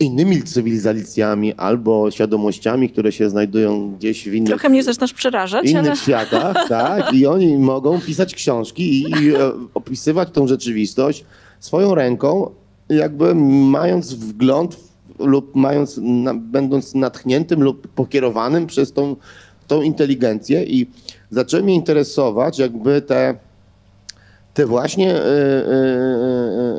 innymi 0.00 0.42
cywilizacjami 0.42 1.54
albo 1.54 2.10
świadomościami, 2.10 2.90
które 2.90 3.12
się 3.12 3.30
znajdują 3.30 3.94
gdzieś 3.94 4.28
w 4.28 4.34
innych 4.34 4.48
Trochę 4.48 4.68
mnie 4.68 4.82
zaczynasz 4.82 5.12
przerażać, 5.12 5.64
innych 5.70 5.86
ale 5.86 5.96
światach, 5.96 6.56
tak? 6.68 7.14
I 7.14 7.26
oni 7.26 7.58
mogą 7.58 8.00
pisać 8.00 8.34
książki 8.34 9.02
i, 9.02 9.10
i 9.10 9.34
e, 9.34 9.52
opisywać 9.74 10.28
tą 10.32 10.46
rzeczywistość 10.46 11.24
swoją 11.60 11.94
ręką, 11.94 12.50
jakby 12.88 13.34
mając 13.34 14.14
wgląd 14.14 14.76
lub 15.18 15.54
mając, 15.54 16.00
na, 16.02 16.34
będąc 16.34 16.94
natchniętym 16.94 17.62
lub 17.62 17.88
pokierowanym 17.88 18.66
przez 18.66 18.92
tą, 18.92 19.16
tą 19.66 19.82
inteligencję 19.82 20.64
i 20.64 20.86
zaczęły 21.30 21.62
mnie 21.62 21.74
interesować 21.74 22.58
jakby 22.58 23.02
te, 23.02 23.34
te 24.54 24.66
właśnie 24.66 25.14
e, 25.14 25.18
e, 25.18 25.72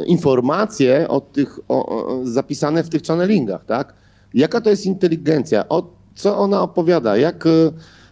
e, 0.01 0.05
informacje 0.05 1.07
o 1.07 1.21
tych, 1.21 1.59
o, 1.69 2.19
zapisane 2.23 2.83
w 2.83 2.89
tych 2.89 3.03
channelingach, 3.03 3.65
tak? 3.65 3.93
Jaka 4.33 4.61
to 4.61 4.69
jest 4.69 4.85
inteligencja? 4.85 5.69
O, 5.69 5.83
co 6.15 6.37
ona 6.37 6.61
opowiada? 6.61 7.17
Jak, 7.17 7.43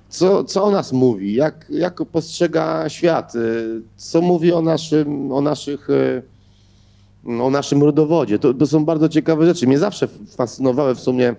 co, 0.09 0.43
co 0.43 0.64
o 0.64 0.72
nas 0.72 0.93
mówi? 0.93 1.34
Jak, 1.34 1.66
jak 1.70 2.05
postrzega 2.05 2.89
świat? 2.89 3.34
Co 3.95 4.22
mówi 4.22 4.53
o 4.53 4.61
naszym, 4.61 5.32
o 5.32 5.41
naszych, 5.41 5.88
o 7.41 7.49
naszym 7.49 7.84
rodowodzie? 7.84 8.39
To, 8.39 8.53
to 8.53 8.68
są 8.68 8.86
bardzo 8.86 9.09
ciekawe 9.09 9.45
rzeczy. 9.45 9.68
Mnie 9.68 9.80
zawsze 9.80 10.07
fascynowały 10.38 10.95
w 10.95 10.99
sumie 10.99 11.36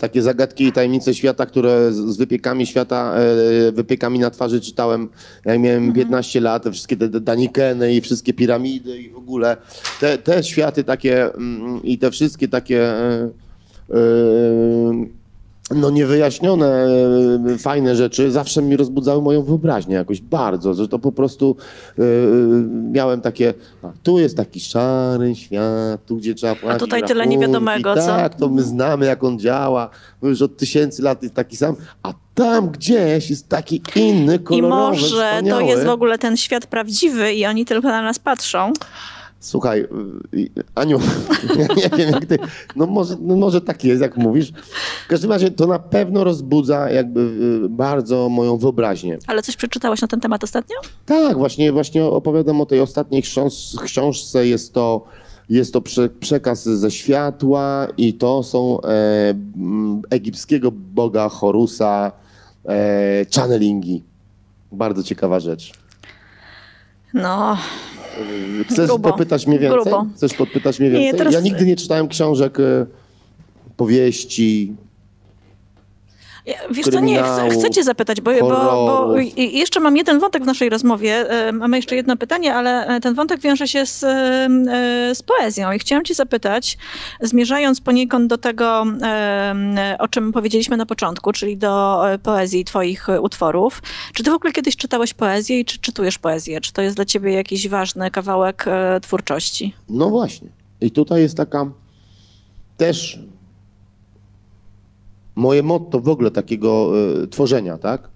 takie 0.00 0.22
zagadki 0.22 0.64
i 0.64 0.72
tajemnice 0.72 1.14
świata, 1.14 1.46
które 1.46 1.92
z, 1.92 2.16
wypiekami 2.16 2.66
świata, 2.66 3.14
e, 3.68 3.72
wypiekami 3.72 4.18
na 4.18 4.30
twarzy 4.30 4.60
czytałem, 4.60 5.08
jak 5.44 5.60
miałem 5.60 5.92
15 5.92 6.40
lat, 6.40 6.62
te 6.62 6.72
wszystkie 6.72 6.96
te, 6.96 7.08
Danikeny 7.08 7.94
i 7.94 8.00
wszystkie 8.00 8.32
piramidy 8.34 8.98
i 8.98 9.10
w 9.10 9.16
ogóle. 9.16 9.56
Te, 10.00 10.18
te 10.18 10.42
światy 10.42 10.84
takie 10.84 11.34
mm, 11.34 11.82
i 11.82 11.98
te 11.98 12.10
wszystkie 12.10 12.48
takie 12.48 12.82
e, 12.82 13.28
e, 13.90 14.00
no 15.74 15.90
niewyjaśnione, 15.90 16.86
e, 17.54 17.58
fajne 17.58 17.96
rzeczy 17.96 18.30
zawsze 18.30 18.62
mi 18.62 18.76
rozbudzały 18.76 19.22
moją 19.22 19.42
wyobraźnię 19.42 19.94
jakoś 19.94 20.20
bardzo, 20.20 20.74
że 20.74 20.88
to 20.88 20.98
po 20.98 21.12
prostu 21.12 21.56
e, 21.98 22.02
miałem 22.92 23.20
takie, 23.20 23.54
a, 23.82 23.92
tu 24.02 24.18
jest 24.18 24.36
taki 24.36 24.60
szary 24.60 25.34
świat, 25.34 26.06
tu 26.06 26.16
gdzie 26.16 26.34
trzeba 26.34 26.54
płacić 26.54 26.80
tutaj 26.80 27.02
tyle 27.02 27.24
rachunki, 27.24 27.38
niewiadomego, 27.38 27.94
co? 27.94 28.06
Tak, 28.06 28.34
to 28.34 28.48
my 28.48 28.62
znamy 28.62 29.06
jak 29.06 29.24
on 29.24 29.38
działa, 29.38 29.90
już 30.22 30.42
od 30.42 30.56
tysięcy 30.56 31.02
lat 31.02 31.22
jest 31.22 31.34
taki 31.34 31.56
sam, 31.56 31.76
a 32.02 32.12
tam 32.34 32.70
gdzieś 32.70 33.30
jest 33.30 33.48
taki 33.48 33.82
inny, 33.96 34.36
i 34.36 34.38
kolorowy, 34.38 34.68
może 34.68 35.00
to 35.00 35.36
wspaniały. 35.36 35.64
jest 35.64 35.84
w 35.84 35.88
ogóle 35.88 36.18
ten 36.18 36.36
świat 36.36 36.66
prawdziwy 36.66 37.32
i 37.32 37.46
oni 37.46 37.64
tylko 37.64 37.88
na 37.88 38.02
nas 38.02 38.18
patrzą. 38.18 38.72
Słuchaj, 39.40 39.80
y, 40.34 40.50
Aniu, 40.74 41.00
ja 41.82 41.96
nie 41.96 42.04
wiem 42.04 42.10
jak 42.10 42.26
ty, 42.26 42.38
no 42.76 42.86
może, 42.86 43.16
no 43.20 43.36
może 43.36 43.60
tak 43.60 43.84
jest, 43.84 44.02
jak 44.02 44.16
mówisz. 44.16 44.52
W 45.04 45.08
każdym 45.08 45.30
razie 45.30 45.50
to 45.50 45.66
na 45.66 45.78
pewno 45.78 46.24
rozbudza 46.24 46.90
jakby 46.90 47.20
y, 47.64 47.68
bardzo 47.68 48.28
moją 48.28 48.56
wyobraźnię. 48.56 49.18
Ale 49.26 49.42
coś 49.42 49.56
przeczytałeś 49.56 50.02
na 50.02 50.08
ten 50.08 50.20
temat 50.20 50.44
ostatnio? 50.44 50.76
Tak, 51.06 51.38
właśnie, 51.38 51.72
właśnie 51.72 52.04
opowiadam 52.04 52.60
o 52.60 52.66
tej 52.66 52.80
ostatniej 52.80 53.22
książ 53.22 53.76
książce. 53.84 54.46
Jest 54.46 54.74
to, 54.74 55.04
jest 55.48 55.72
to 55.72 55.80
prze 55.80 56.08
przekaz 56.08 56.64
ze 56.64 56.90
światła 56.90 57.86
i 57.96 58.14
to 58.14 58.42
są 58.42 58.80
e, 58.80 59.34
egipskiego 60.10 60.70
boga 60.72 61.28
Horusa 61.28 62.12
e, 62.68 63.26
channelingi. 63.34 64.02
Bardzo 64.72 65.02
ciekawa 65.02 65.40
rzecz. 65.40 65.72
No, 67.14 67.56
Chcesz 68.70 68.86
Grubo. 68.88 69.08
podpytać 69.08 69.46
mnie 69.46 69.58
więcej? 69.58 69.82
Grubo. 69.82 70.06
Chcesz 70.16 70.34
podpytać 70.34 70.80
mnie 70.80 70.90
Nie, 70.90 70.98
więcej? 70.98 71.18
teraz- 71.18 71.34
Ja 71.34 71.40
nigdy 71.40 71.66
nie 71.66 71.76
czytałem 71.76 72.08
książek, 72.08 72.60
e, 72.60 72.86
powieści. 73.76 74.72
Ja- 76.46 76.54
Wiesz 76.70 76.86
co, 76.86 77.00
nie, 77.00 77.22
chcę, 77.22 77.50
chcę 77.50 77.70
cię 77.70 77.84
zapytać, 77.84 78.20
bo, 78.20 78.30
bo, 78.40 78.48
bo 78.48 79.14
jeszcze 79.36 79.80
mam 79.80 79.96
jeden 79.96 80.18
wątek 80.20 80.42
w 80.42 80.46
naszej 80.46 80.68
rozmowie. 80.68 81.30
E, 81.30 81.52
Mamy 81.52 81.76
jeszcze 81.76 81.96
jedno 81.96 82.16
pytanie, 82.16 82.54
ale 82.54 82.86
e, 82.86 83.00
ten 83.00 83.14
wątek 83.14 83.40
wiąże 83.40 83.68
się 83.68 83.86
z, 83.86 84.04
e, 84.04 85.14
z 85.14 85.22
poezją 85.22 85.72
i 85.72 85.78
chciałam 85.78 86.04
cię 86.04 86.14
zapytać, 86.14 86.78
zmierzając 87.20 87.80
poniekąd 87.80 88.26
do 88.26 88.38
tego, 88.38 88.84
o 89.98 90.08
czym 90.08 90.32
powiedzieliśmy 90.32 90.76
na 90.76 90.86
początku, 90.86 91.32
czyli 91.32 91.56
do 91.56 92.02
poezji 92.22 92.64
twoich 92.64 93.06
utworów. 93.22 93.82
Czy 94.14 94.22
ty 94.24 94.30
w 94.30 94.34
ogóle 94.34 94.52
kiedyś 94.52 94.76
czytałeś 94.76 95.14
poezję 95.14 95.60
i 95.60 95.64
czy 95.64 95.78
czytujesz 95.78 96.18
poezję? 96.18 96.60
Czy 96.60 96.72
to 96.72 96.82
jest 96.82 96.96
dla 96.96 97.04
ciebie 97.04 97.32
jakiś 97.32 97.68
ważny 97.68 98.10
kawałek 98.10 98.66
twórczości? 99.02 99.74
No 99.88 100.10
właśnie. 100.10 100.48
I 100.80 100.90
tutaj 100.90 101.20
jest 101.22 101.36
taka 101.36 101.66
też 102.76 103.18
moje 105.40 105.62
motto 105.62 106.00
w 106.00 106.08
ogóle 106.08 106.30
takiego 106.30 106.92
e, 107.22 107.26
tworzenia, 107.26 107.78
tak? 107.78 108.08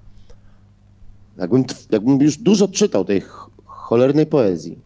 Jakbym, 1.38 1.64
jakbym 1.90 2.20
już 2.20 2.36
dużo 2.36 2.68
czytał 2.68 3.04
tej 3.04 3.20
ch- 3.20 3.50
cholernej 3.64 4.26
poezji, 4.26 4.78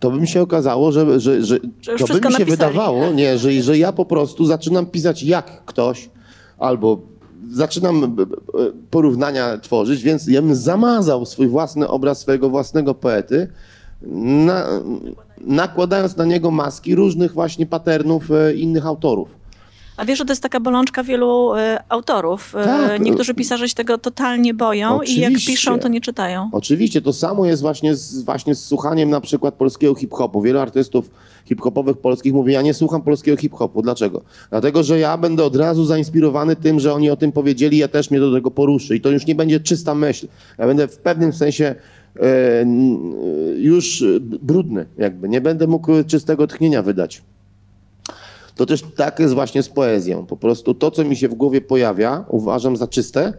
to 0.00 0.10
by 0.10 0.20
mi 0.20 0.28
się 0.28 0.42
okazało, 0.42 0.92
że, 0.92 1.20
że, 1.20 1.44
że 1.44 1.58
Że 1.80 1.96
to 1.98 2.06
by 2.06 2.14
mi 2.14 2.20
się 2.20 2.20
napisali. 2.22 2.44
wydawało, 2.50 3.10
nie, 3.12 3.38
że, 3.38 3.62
że 3.62 3.78
ja 3.78 3.92
po 3.92 4.04
prostu 4.04 4.44
zaczynam 4.46 4.86
pisać 4.86 5.22
jak 5.22 5.64
ktoś, 5.64 6.10
albo 6.58 6.98
zaczynam 7.52 8.14
b- 8.14 8.26
b- 8.26 8.36
porównania 8.90 9.58
tworzyć, 9.58 10.02
więc 10.02 10.26
ja 10.26 10.42
bym 10.42 10.54
zamazał 10.54 11.26
swój 11.26 11.48
własny 11.48 11.88
obraz 11.88 12.18
swojego 12.20 12.50
własnego 12.50 12.94
poety, 12.94 13.48
na, 14.46 14.66
nakładając 15.40 16.16
na 16.16 16.24
niego 16.24 16.50
maski 16.50 16.94
różnych 16.94 17.32
właśnie 17.32 17.66
patternów 17.66 18.30
e, 18.30 18.54
innych 18.54 18.86
autorów. 18.86 19.43
A 19.96 20.04
wiesz, 20.04 20.18
że 20.18 20.24
to 20.24 20.32
jest 20.32 20.42
taka 20.42 20.60
bolączka 20.60 21.04
wielu 21.04 21.54
e, 21.54 21.82
autorów. 21.88 22.54
E, 22.56 22.64
Tak. 22.64 23.00
Niektórzy 23.00 23.34
pisarze 23.34 23.68
się 23.68 23.74
tego 23.74 23.98
totalnie 23.98 24.54
boją 24.54 25.02
i 25.02 25.14
jak 25.14 25.28
Oczywiście. 25.28 25.52
piszą, 25.52 25.78
to 25.78 25.88
nie 25.88 26.00
czytają. 26.00 26.48
Oczywiście 26.52 27.02
to 27.02 27.12
samo 27.12 27.46
jest 27.46 27.62
właśnie 27.62 27.94
z, 27.96 28.22
właśnie 28.22 28.54
z 28.54 28.64
słuchaniem 28.64 29.10
na 29.10 29.20
przykład 29.20 29.54
polskiego 29.54 29.94
hip-hopu. 29.94 30.42
Wielu 30.42 30.58
artystów 30.58 31.10
hip-hopowych 31.44 31.98
polskich 31.98 32.34
mówi, 32.34 32.52
ja 32.52 32.62
nie 32.62 32.74
słucham 32.74 33.02
polskiego 33.02 33.36
hip-hopu. 33.36 33.82
Dlaczego? 33.82 34.22
Dlatego, 34.50 34.82
że 34.82 34.98
ja 34.98 35.18
będę 35.18 35.44
od 35.44 35.56
razu 35.56 35.84
zainspirowany 35.84 36.56
tym, 36.56 36.80
że 36.80 36.94
oni 36.94 37.10
o 37.10 37.16
tym 37.16 37.32
powiedzieli, 37.32 37.78
ja 37.78 37.88
też 37.88 38.10
mnie 38.10 38.20
do 38.20 38.32
tego 38.32 38.50
poruszy. 38.50 38.96
I 38.96 39.00
to 39.00 39.10
już 39.10 39.26
nie 39.26 39.34
będzie 39.34 39.60
czysta 39.60 39.94
myśl. 39.94 40.26
Ja 40.58 40.66
będę 40.66 40.88
w 40.88 40.98
pewnym 40.98 41.32
sensie 41.32 41.74
e, 42.20 42.64
już 43.56 44.04
brudny 44.42 44.86
jakby. 44.98 45.28
Nie 45.28 45.40
będę 45.40 45.66
mógł 45.66 45.92
czystego 46.06 46.46
tchnienia 46.46 46.82
wydać. 46.82 47.22
To 48.56 48.66
też 48.66 48.84
tak 48.96 49.18
jest 49.18 49.34
właśnie 49.34 49.62
z 49.62 49.68
poezją. 49.68 50.26
Po 50.26 50.36
prostu 50.36 50.74
to, 50.74 50.90
co 50.90 51.04
mi 51.04 51.16
się 51.16 51.28
w 51.28 51.34
głowie 51.34 51.60
pojawia, 51.60 52.24
uważam 52.28 52.76
za 52.76 52.88
czyste 52.88 53.32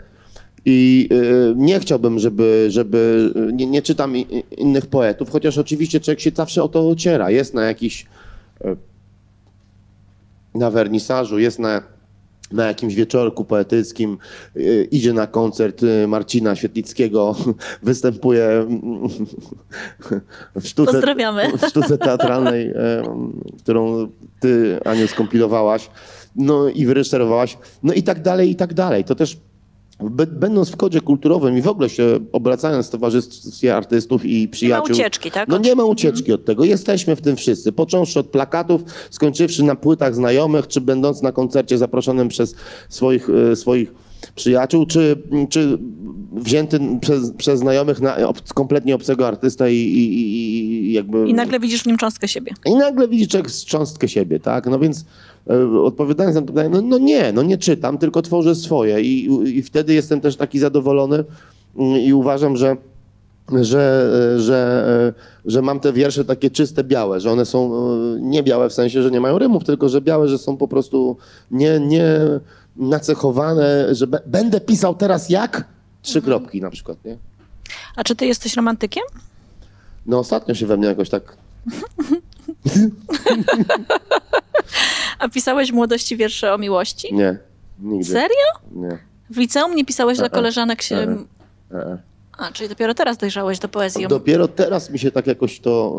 i 0.65 1.09
y, 1.11 1.53
nie 1.57 1.79
chciałbym, 1.79 2.19
żeby, 2.19 2.67
żeby 2.69 3.31
nie, 3.53 3.65
nie 3.65 3.81
czytam 3.81 4.15
innych 4.57 4.85
poetów, 4.85 5.29
chociaż 5.29 5.57
oczywiście 5.57 5.99
człowiek 5.99 6.19
się 6.19 6.31
zawsze 6.35 6.63
o 6.63 6.67
to 6.67 6.89
ociera. 6.89 7.31
Jest 7.31 7.53
na 7.53 7.65
jakiś 7.65 8.05
y, 8.65 8.77
na 10.55 10.71
wernisażu, 10.71 11.39
jest 11.39 11.59
na, 11.59 11.94
na 12.51 12.65
jakimś 12.67 12.95
wieczorku 12.95 13.45
poetyckim, 13.45 14.17
y, 14.55 14.87
idzie 14.91 15.13
na 15.13 15.27
koncert 15.27 15.83
y, 15.83 16.07
Marcina 16.07 16.55
Świetlickiego, 16.55 17.35
występuje 17.83 18.45
mm, 18.45 19.07
w 20.61 20.67
sztuce, 20.67 21.01
w 21.57 21.67
sztuce 21.67 21.97
teatralnej, 21.97 22.73
którą 23.59 24.07
ty, 24.39 24.79
Aniu, 24.85 25.07
skompilowałaś, 25.07 25.89
no 26.35 26.69
i 26.69 26.85
wyreżyserowałaś, 26.85 27.57
no 27.83 27.93
i 27.93 28.03
tak 28.03 28.21
dalej, 28.21 28.51
i 28.51 28.55
tak 28.55 28.73
dalej. 28.73 29.03
To 29.03 29.15
też 29.15 29.37
będąc 30.31 30.69
w 30.69 30.75
kodzie 30.75 31.01
kulturowym 31.01 31.57
i 31.57 31.61
w 31.61 31.67
ogóle 31.67 31.89
się 31.89 32.19
obracając 32.31 32.87
w 32.87 32.89
towarzystwie 32.89 33.75
artystów 33.75 34.25
i 34.25 34.39
Nie 34.39 34.45
ma 34.45 34.51
przyjaciół. 34.51 34.95
ucieczki, 34.95 35.31
tak? 35.31 35.49
No 35.49 35.57
nie 35.57 35.75
ma 35.75 35.83
ucieczki 35.83 36.33
od 36.33 36.45
tego. 36.45 36.63
Jesteśmy 36.63 37.15
w 37.15 37.21
tym 37.21 37.35
wszyscy. 37.35 37.71
Począwszy 37.71 38.19
od 38.19 38.27
plakatów, 38.27 38.81
skończywszy 39.09 39.63
na 39.63 39.75
płytach 39.75 40.15
znajomych, 40.15 40.67
czy 40.67 40.81
będąc 40.81 41.21
na 41.21 41.31
koncercie 41.31 41.77
zaproszonym 41.77 42.27
przez 42.27 42.55
swoich, 42.89 43.29
e, 43.51 43.55
swoich 43.55 43.93
przyjaciół, 44.35 44.85
czy, 44.85 45.23
czy 45.49 45.77
wzięty 46.31 46.79
przez, 47.01 47.31
przez 47.31 47.59
znajomych 47.59 48.01
na 48.01 48.17
kompletnie 48.53 48.95
obcego 48.95 49.27
artysta 49.27 49.69
i, 49.69 49.75
i, 49.75 50.13
i, 50.89 50.93
jakby... 50.93 51.27
I 51.27 51.33
nagle 51.33 51.59
widzisz 51.59 51.83
w 51.83 51.85
nim 51.85 51.97
cząstkę 51.97 52.27
siebie. 52.27 52.51
I 52.65 52.75
nagle 52.75 53.07
widzi 53.07 53.27
człowiek 53.27 53.51
cząstkę 53.51 54.07
siebie, 54.07 54.39
tak? 54.39 54.67
No 54.67 54.79
więc 54.79 55.05
odpowiadając 55.83 56.35
na 56.35 56.41
to 56.41 56.47
pytanie, 56.47 56.69
no, 56.69 56.81
no 56.81 56.97
nie, 56.97 57.31
no 57.31 57.43
nie 57.43 57.57
czytam, 57.57 57.97
tylko 57.97 58.21
tworzę 58.21 58.55
swoje 58.55 59.01
i, 59.01 59.29
i 59.57 59.63
wtedy 59.63 59.93
jestem 59.93 60.21
też 60.21 60.35
taki 60.35 60.59
zadowolony 60.59 61.23
mm, 61.77 61.99
i 61.99 62.13
uważam, 62.13 62.57
że 62.57 62.77
że, 63.51 64.09
e, 64.35 64.39
że, 64.39 64.85
e, 65.17 65.51
że 65.51 65.61
mam 65.61 65.79
te 65.79 65.93
wiersze 65.93 66.25
takie 66.25 66.51
czyste, 66.51 66.83
białe, 66.83 67.19
że 67.19 67.31
one 67.31 67.45
są 67.45 67.75
e, 67.75 67.77
nie 68.19 68.43
białe 68.43 68.69
w 68.69 68.73
sensie, 68.73 69.01
że 69.03 69.11
nie 69.11 69.21
mają 69.21 69.39
rymów, 69.39 69.63
tylko 69.63 69.89
że 69.89 70.01
białe, 70.01 70.27
że 70.27 70.37
są 70.37 70.57
po 70.57 70.67
prostu 70.67 71.17
nie, 71.51 71.79
nie 71.79 72.19
nacechowane, 72.75 73.95
że 73.95 74.07
be, 74.07 74.19
będę 74.25 74.61
pisał 74.61 74.95
teraz 74.95 75.29
jak? 75.29 75.67
Trzy 76.01 76.21
kropki 76.21 76.61
na 76.61 76.69
przykład, 76.69 77.05
nie? 77.05 77.17
A 77.95 78.03
czy 78.03 78.15
ty 78.15 78.25
jesteś 78.25 78.55
romantykiem? 78.55 79.03
No 80.05 80.19
ostatnio 80.19 80.55
się 80.55 80.65
we 80.65 80.77
mnie 80.77 80.87
jakoś 80.87 81.09
tak 81.09 81.37
A 85.19 85.29
pisałeś 85.29 85.71
w 85.71 85.73
młodości 85.73 86.17
wiersze 86.17 86.53
o 86.53 86.57
miłości? 86.57 87.13
nie, 87.13 87.37
nigdy. 87.79 88.11
Serio? 88.11 88.45
Nie. 88.71 88.97
W 89.29 89.37
liceum 89.37 89.75
nie 89.75 89.85
pisałeś 89.85 90.17
dla 90.17 90.25
E, 90.27 90.29
e. 90.29 90.31
koleżanek 90.31 90.81
się... 90.81 90.95
E, 90.95 91.17
E, 91.71 91.77
e. 91.77 91.97
A, 92.37 92.51
czyli 92.51 92.69
dopiero 92.69 92.93
teraz 92.93 93.17
dojrzałeś 93.17 93.59
do 93.59 93.67
poezji. 93.67 94.07
Dopiero 94.07 94.47
teraz 94.47 94.89
mi 94.89 94.99
się 94.99 95.11
tak 95.11 95.27
jakoś 95.27 95.59
to 95.59 95.95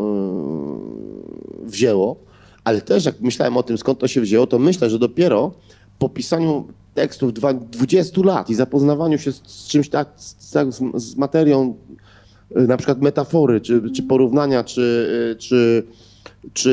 yy, 1.61 1.69
wzięło, 1.69 2.15
ale 2.63 2.81
też 2.81 3.05
jak 3.05 3.21
myślałem 3.21 3.57
o 3.57 3.63
tym, 3.63 3.77
skąd 3.77 3.99
to 3.99 4.07
się 4.07 4.21
wzięło, 4.21 4.47
to 4.47 4.59
myślę, 4.59 4.89
że 4.89 4.99
dopiero 4.99 5.51
po 5.99 6.09
pisaniu 6.09 6.67
tekstów 6.93 7.33
dwa- 7.33 7.53
20 7.53 8.21
lat 8.23 8.49
i 8.49 8.55
zapoznawaniu 8.55 9.17
się 9.17 9.31
z, 9.31 9.67
czymś 9.67 9.89
tak, 9.89 10.07
z, 10.15 10.51
tak, 10.51 10.71
z, 10.71 10.81
z 10.95 11.15
materią, 11.15 11.75
yy, 12.55 12.67
na 12.67 12.77
przykład 12.77 13.01
metafory, 13.01 13.61
czy, 13.61 13.81
czy 13.95 14.03
porównania, 14.03 14.63
czy, 14.63 15.09
yy, 15.29 15.35
czy, 15.35 15.83
czy 16.53 16.69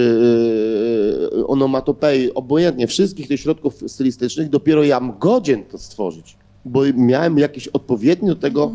yy, 1.32 1.46
onomatopei, 1.46 2.34
obojętnie, 2.34 2.86
wszystkich 2.86 3.28
tych 3.28 3.40
środków 3.40 3.74
stylistycznych, 3.86 4.48
dopiero 4.48 4.84
ja 4.84 5.00
mam 5.00 5.18
godzien 5.18 5.64
to 5.64 5.78
stworzyć, 5.78 6.36
bo 6.64 6.80
miałem 6.94 7.38
jakiś 7.38 7.68
odpowiedni 7.68 8.28
do 8.28 8.36
tego 8.36 8.72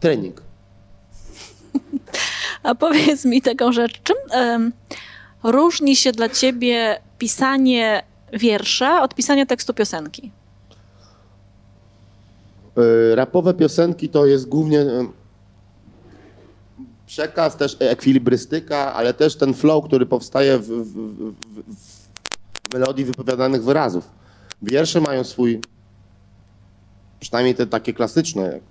trening. 0.00 0.42
A 2.62 2.74
powiedz 2.74 3.24
mi 3.24 3.42
taką 3.42 3.72
rzecz, 3.72 4.02
czym 4.02 4.16
em, 4.32 4.72
różni 5.42 5.96
się 5.96 6.12
dla 6.12 6.28
ciebie 6.28 7.00
pisanie 7.18 8.02
wiersza 8.32 9.02
od 9.02 9.14
pisania 9.14 9.46
tekstu 9.46 9.74
piosenki? 9.74 10.30
Y, 12.78 13.14
Rapowe 13.14 13.54
piosenki 13.54 14.08
to 14.08 14.26
jest 14.26 14.48
głównie 14.48 14.80
y, 14.80 15.06
przekaz, 17.12 17.56
też 17.56 17.76
ekwilibrystyka, 17.78 18.94
ale 18.94 19.14
też 19.14 19.36
ten 19.36 19.54
flow, 19.54 19.84
który 19.84 20.06
powstaje 20.06 20.58
w, 20.58 20.66
w, 20.66 20.92
w, 20.92 21.34
w 22.70 22.74
melodii 22.74 23.04
wypowiadanych 23.04 23.64
wyrazów. 23.64 24.10
Wiersze 24.62 25.00
mają 25.00 25.24
swój, 25.24 25.60
przynajmniej 27.20 27.54
te 27.54 27.66
takie 27.66 27.92
klasyczne, 27.92 28.42
jak 28.42 28.62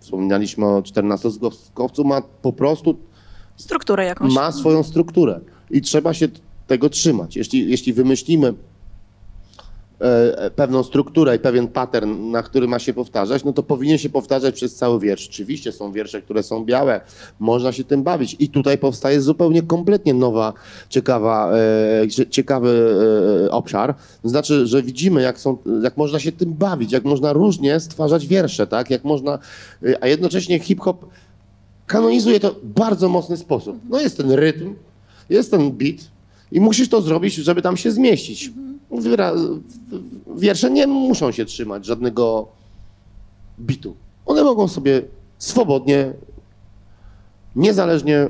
wspominaliśmy 0.00 0.66
o 0.66 0.80
14-zgowcu, 0.80 2.04
ma 2.04 2.22
po 2.42 2.52
prostu 2.52 2.96
Strukturę 3.56 4.04
jakąś. 4.04 4.34
ma 4.34 4.52
swoją 4.52 4.82
strukturę 4.82 5.40
i 5.70 5.82
trzeba 5.82 6.14
się 6.14 6.28
tego 6.66 6.88
trzymać. 6.88 7.36
Jeśli, 7.36 7.70
jeśli 7.70 7.92
wymyślimy 7.92 8.54
pewną 10.56 10.82
strukturę 10.82 11.36
i 11.36 11.38
pewien 11.38 11.68
pattern, 11.68 12.30
na 12.30 12.42
który 12.42 12.68
ma 12.68 12.78
się 12.78 12.92
powtarzać, 12.94 13.44
no 13.44 13.52
to 13.52 13.62
powinien 13.62 13.98
się 13.98 14.08
powtarzać 14.08 14.54
przez 14.54 14.74
cały 14.74 15.00
wiersz. 15.00 15.28
Oczywiście 15.28 15.72
są 15.72 15.92
wiersze, 15.92 16.22
które 16.22 16.42
są 16.42 16.64
białe, 16.64 17.00
można 17.40 17.72
się 17.72 17.84
tym 17.84 18.02
bawić 18.02 18.36
i 18.38 18.48
tutaj 18.48 18.78
powstaje 18.78 19.20
zupełnie 19.20 19.62
kompletnie 19.62 20.14
nowa, 20.14 20.52
ciekawa, 20.88 21.52
e, 22.02 22.08
cie- 22.08 22.26
ciekawy 22.26 22.94
e, 23.46 23.50
obszar. 23.50 23.94
Znaczy, 24.24 24.66
że 24.66 24.82
widzimy, 24.82 25.22
jak, 25.22 25.40
są, 25.40 25.56
jak 25.82 25.96
można 25.96 26.18
się 26.18 26.32
tym 26.32 26.52
bawić, 26.54 26.92
jak 26.92 27.04
można 27.04 27.32
różnie 27.32 27.80
stwarzać 27.80 28.26
wiersze, 28.26 28.66
tak? 28.66 28.90
Jak 28.90 29.04
można, 29.04 29.38
e, 29.82 30.04
a 30.04 30.06
jednocześnie 30.06 30.58
hip-hop 30.58 31.06
kanonizuje 31.86 32.40
to 32.40 32.50
w 32.50 32.64
bardzo 32.64 33.08
mocny 33.08 33.36
sposób. 33.36 33.78
No 33.88 34.00
jest 34.00 34.16
ten 34.16 34.30
rytm, 34.30 34.74
jest 35.30 35.50
ten 35.50 35.70
beat 35.72 35.96
i 36.52 36.60
musisz 36.60 36.88
to 36.88 37.02
zrobić, 37.02 37.34
żeby 37.34 37.62
tam 37.62 37.76
się 37.76 37.90
zmieścić. 37.90 38.52
Wyra- 38.92 39.34
w- 39.36 40.40
wiersze 40.40 40.70
nie 40.70 40.86
muszą 40.86 41.32
się 41.32 41.44
trzymać 41.44 41.86
żadnego 41.86 42.48
bitu. 43.60 43.94
One 44.26 44.44
mogą 44.44 44.68
sobie 44.68 45.02
swobodnie, 45.38 46.12
niezależnie 47.56 48.28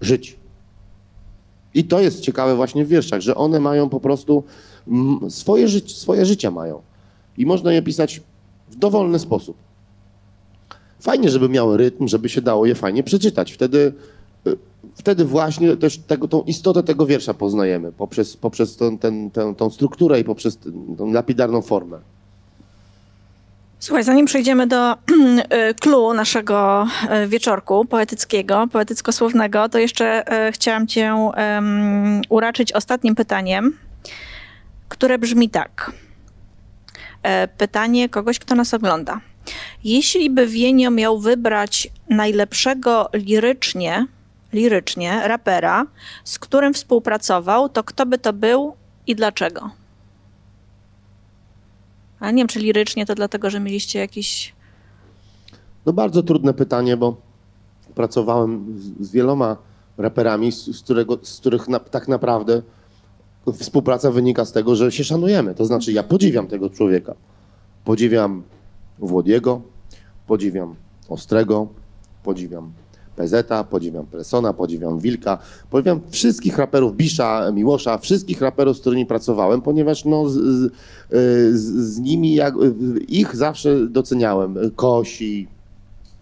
żyć. 0.00 0.36
I 1.74 1.84
to 1.84 2.00
jest 2.00 2.20
ciekawe 2.20 2.56
właśnie 2.56 2.84
w 2.84 2.88
wierszach, 2.88 3.20
że 3.20 3.34
one 3.34 3.60
mają 3.60 3.88
po 3.88 4.00
prostu 4.00 4.44
swoje, 5.28 5.68
ży 5.68 5.80
swoje 5.80 6.26
życie 6.26 6.50
mają. 6.50 6.82
I 7.38 7.46
można 7.46 7.72
je 7.72 7.82
pisać 7.82 8.20
w 8.70 8.76
dowolny 8.76 9.18
sposób. 9.18 9.56
Fajnie, 11.00 11.30
żeby 11.30 11.48
miały 11.48 11.76
rytm, 11.76 12.08
żeby 12.08 12.28
się 12.28 12.42
dało 12.42 12.66
je 12.66 12.74
fajnie 12.74 13.02
przeczytać. 13.02 13.52
Wtedy, 13.52 13.92
wtedy 14.94 15.24
właśnie 15.24 15.76
też 15.76 15.98
tego, 15.98 16.28
tą 16.28 16.42
istotę 16.42 16.82
tego 16.82 17.06
wiersza 17.06 17.34
poznajemy 17.34 17.92
poprzez, 17.92 18.36
poprzez 18.36 18.76
ten, 18.76 19.30
tą 19.56 19.70
strukturę 19.70 20.20
i 20.20 20.24
poprzez 20.24 20.58
tą 20.98 21.12
lapidarną 21.12 21.62
formę. 21.62 21.98
Słuchaj, 23.78 24.04
zanim 24.04 24.26
przejdziemy 24.26 24.66
do 24.66 24.92
y, 25.70 25.74
clue 25.80 26.14
naszego 26.14 26.86
y, 27.24 27.28
wieczorku 27.28 27.84
poetyckiego, 27.84 28.66
poetycko-słownego, 28.72 29.68
to 29.68 29.78
jeszcze 29.78 30.24
y, 30.48 30.52
chciałam 30.52 30.86
cię 30.86 31.12
em, 31.34 32.22
uraczyć 32.28 32.72
ostatnim 32.72 33.14
pytaniem, 33.14 33.78
które 34.88 35.18
brzmi 35.18 35.50
tak. 35.50 35.92
E, 37.22 37.48
Pytanie 37.48 38.08
kogoś, 38.08 38.38
kto 38.38 38.54
nas 38.54 38.74
ogląda. 38.74 39.20
Jeśli 39.84 40.30
by 40.30 40.46
Wienio 40.46 40.90
miał 40.90 41.18
wybrać 41.18 41.88
najlepszego 42.08 43.08
lirycznie, 43.12 44.06
lirycznie 44.54 45.28
rapera, 45.28 45.86
z 46.24 46.38
którym 46.38 46.74
współpracował, 46.74 47.68
to 47.68 47.84
kto 47.84 48.06
by 48.06 48.18
to 48.18 48.32
był 48.32 48.74
i 49.06 49.14
dlaczego? 49.14 49.70
Ale 52.20 52.32
nie 52.32 52.40
wiem, 52.40 52.48
czy 52.48 52.58
lirycznie 52.58 53.06
to 53.06 53.14
dlatego, 53.14 53.50
że 53.50 53.60
mieliście 53.60 53.98
jakiś. 53.98 54.54
No 55.86 55.92
bardzo 55.92 56.22
trudne 56.22 56.54
pytanie, 56.54 56.96
bo 56.96 57.16
pracowałem 57.94 58.78
z, 58.78 59.06
z 59.08 59.12
wieloma 59.12 59.56
raperami, 59.98 60.52
z, 60.52 60.64
z, 60.64 60.82
którego, 60.82 61.18
z 61.22 61.40
których 61.40 61.68
na, 61.68 61.78
tak 61.78 62.08
naprawdę 62.08 62.62
współpraca 63.52 64.10
wynika 64.10 64.44
z 64.44 64.52
tego, 64.52 64.76
że 64.76 64.92
się 64.92 65.04
szanujemy. 65.04 65.54
To 65.54 65.64
znaczy 65.64 65.92
ja 65.92 66.02
podziwiam 66.02 66.46
tego 66.46 66.70
człowieka. 66.70 67.14
Podziwiam 67.84 68.42
Włodiego, 68.98 69.60
podziwiam 70.26 70.74
Ostrego, 71.08 71.68
podziwiam 72.22 72.72
PZ, 73.16 73.48
podziwiam 73.70 74.06
Presona, 74.06 74.52
podziwiam 74.52 74.98
Wilka, 74.98 75.38
podziwiam 75.70 76.00
wszystkich 76.10 76.58
raperów, 76.58 76.96
Bisza, 76.96 77.52
Miłosza, 77.52 77.98
wszystkich 77.98 78.40
raperów, 78.40 78.76
z 78.76 78.80
którymi 78.80 79.06
pracowałem, 79.06 79.62
ponieważ 79.62 80.04
no, 80.04 80.28
z, 80.28 80.34
z, 80.34 80.72
z, 81.52 81.94
z 81.94 81.98
nimi 81.98 82.34
jak, 82.34 82.54
ich 83.08 83.36
zawsze 83.36 83.86
doceniałem. 83.86 84.58
Kosi, 84.76 85.48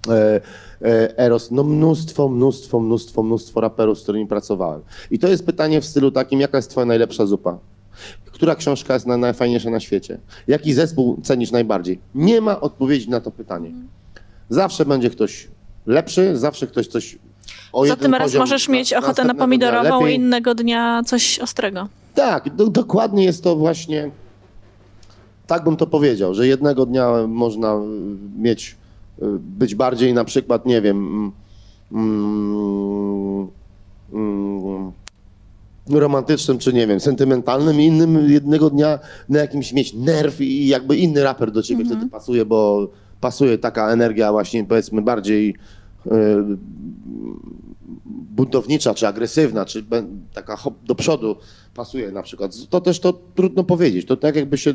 e, 0.09 0.40
e, 0.82 1.19
Eros, 1.19 1.51
no 1.51 1.64
mnóstwo, 1.64 2.28
mnóstwo, 2.28 2.81
mnóstwo, 2.81 3.23
mnóstwo 3.23 3.60
raperów, 3.60 3.98
z 3.98 4.02
którymi 4.02 4.27
pracowałem. 4.27 4.81
I 5.10 5.19
to 5.19 5.28
jest 5.28 5.47
pytanie 5.47 5.81
w 5.81 5.85
stylu 5.85 6.10
takim, 6.10 6.40
jaka 6.40 6.59
jest 6.59 6.70
twoja 6.70 6.86
najlepsza 6.86 7.27
zupa? 7.27 7.59
Która 8.24 8.55
książka 8.55 8.94
jest 8.94 9.06
na, 9.06 9.16
najfajniejsza 9.16 9.70
na 9.70 9.81
świecie? 9.81 10.19
Jaki 10.48 10.73
zespół 10.73 11.20
cenisz 11.23 11.51
najbardziej? 11.51 11.98
Nie 12.14 12.40
ma 12.40 12.60
odpowiedzi 12.60 13.10
na 13.10 13.20
to 13.20 13.31
pytanie. 13.31 13.73
Zawsze 14.48 14.85
będzie 14.85 15.10
ktoś 15.10 15.48
lepszy, 15.87 16.37
zawsze 16.37 16.67
ktoś 16.67 16.87
coś 16.87 17.19
o 17.73 17.83
Za 17.83 17.93
jeden 17.93 18.03
tym 18.03 18.15
raz 18.15 18.35
możesz 18.35 18.69
mieć 18.69 18.93
ochotę 18.93 19.25
na 19.25 19.35
pomidorową, 19.35 20.01
lepiej. 20.01 20.15
innego 20.15 20.55
dnia 20.55 21.03
coś 21.07 21.39
ostrego. 21.39 21.89
Tak, 22.15 22.57
do, 22.57 22.67
dokładnie 22.67 23.25
jest 23.25 23.45
to 23.45 23.57
właśnie. 23.57 24.11
Tak 25.47 25.65
bym 25.65 25.77
to 25.77 25.87
powiedział, 25.87 26.35
że 26.35 26.47
jednego 26.47 26.87
dnia 26.87 27.27
można 27.29 27.81
mieć, 28.39 28.77
y, 29.23 29.25
być 29.39 29.75
bardziej 29.75 30.15
na 30.15 30.25
przykład, 30.25 30.67
nie 30.67 30.81
wiem, 30.81 30.97
mm, 30.97 31.33
mm, 31.93 33.49
mm, 34.13 34.93
romantycznym, 35.91 36.59
czy 36.59 36.73
nie 36.73 36.87
wiem, 36.87 37.01
sentymentalnym, 37.01 37.81
i 37.81 37.87
innym 37.87 38.31
jednego 38.31 38.71
dnia 38.71 38.99
na 39.29 39.39
jakimś 39.39 39.73
mieć 39.73 39.93
nerw 39.95 40.41
i 40.41 40.69
jakby 40.69 40.97
inny 40.97 41.23
raper 41.23 41.53
do 41.53 41.63
ciebie 41.63 41.85
wtedy 41.85 42.09
pasuje, 42.09 42.45
bo 42.45 42.89
pasuje 43.23 43.59
taka 43.59 43.90
energia 43.90 44.32
właśnie 44.32 44.65
powiedzmy 44.65 45.03
bardziej 45.03 45.55
y, 46.07 46.11
buntownicza, 48.07 48.94
czy 48.94 49.09
agresywna, 49.09 49.65
czy 49.65 49.85
taka 50.35 50.57
hop 50.57 50.74
do 50.85 50.94
przodu 50.94 51.36
pasuje 51.74 52.12
na 52.12 52.23
przykład. 52.23 52.53
To 52.70 52.81
też 52.81 53.01
to 53.01 53.12
trudno 53.35 53.65
powiedzieć. 53.65 54.07
To 54.07 54.16
tak 54.16 54.36
jakby 54.36 54.59
się 54.59 54.74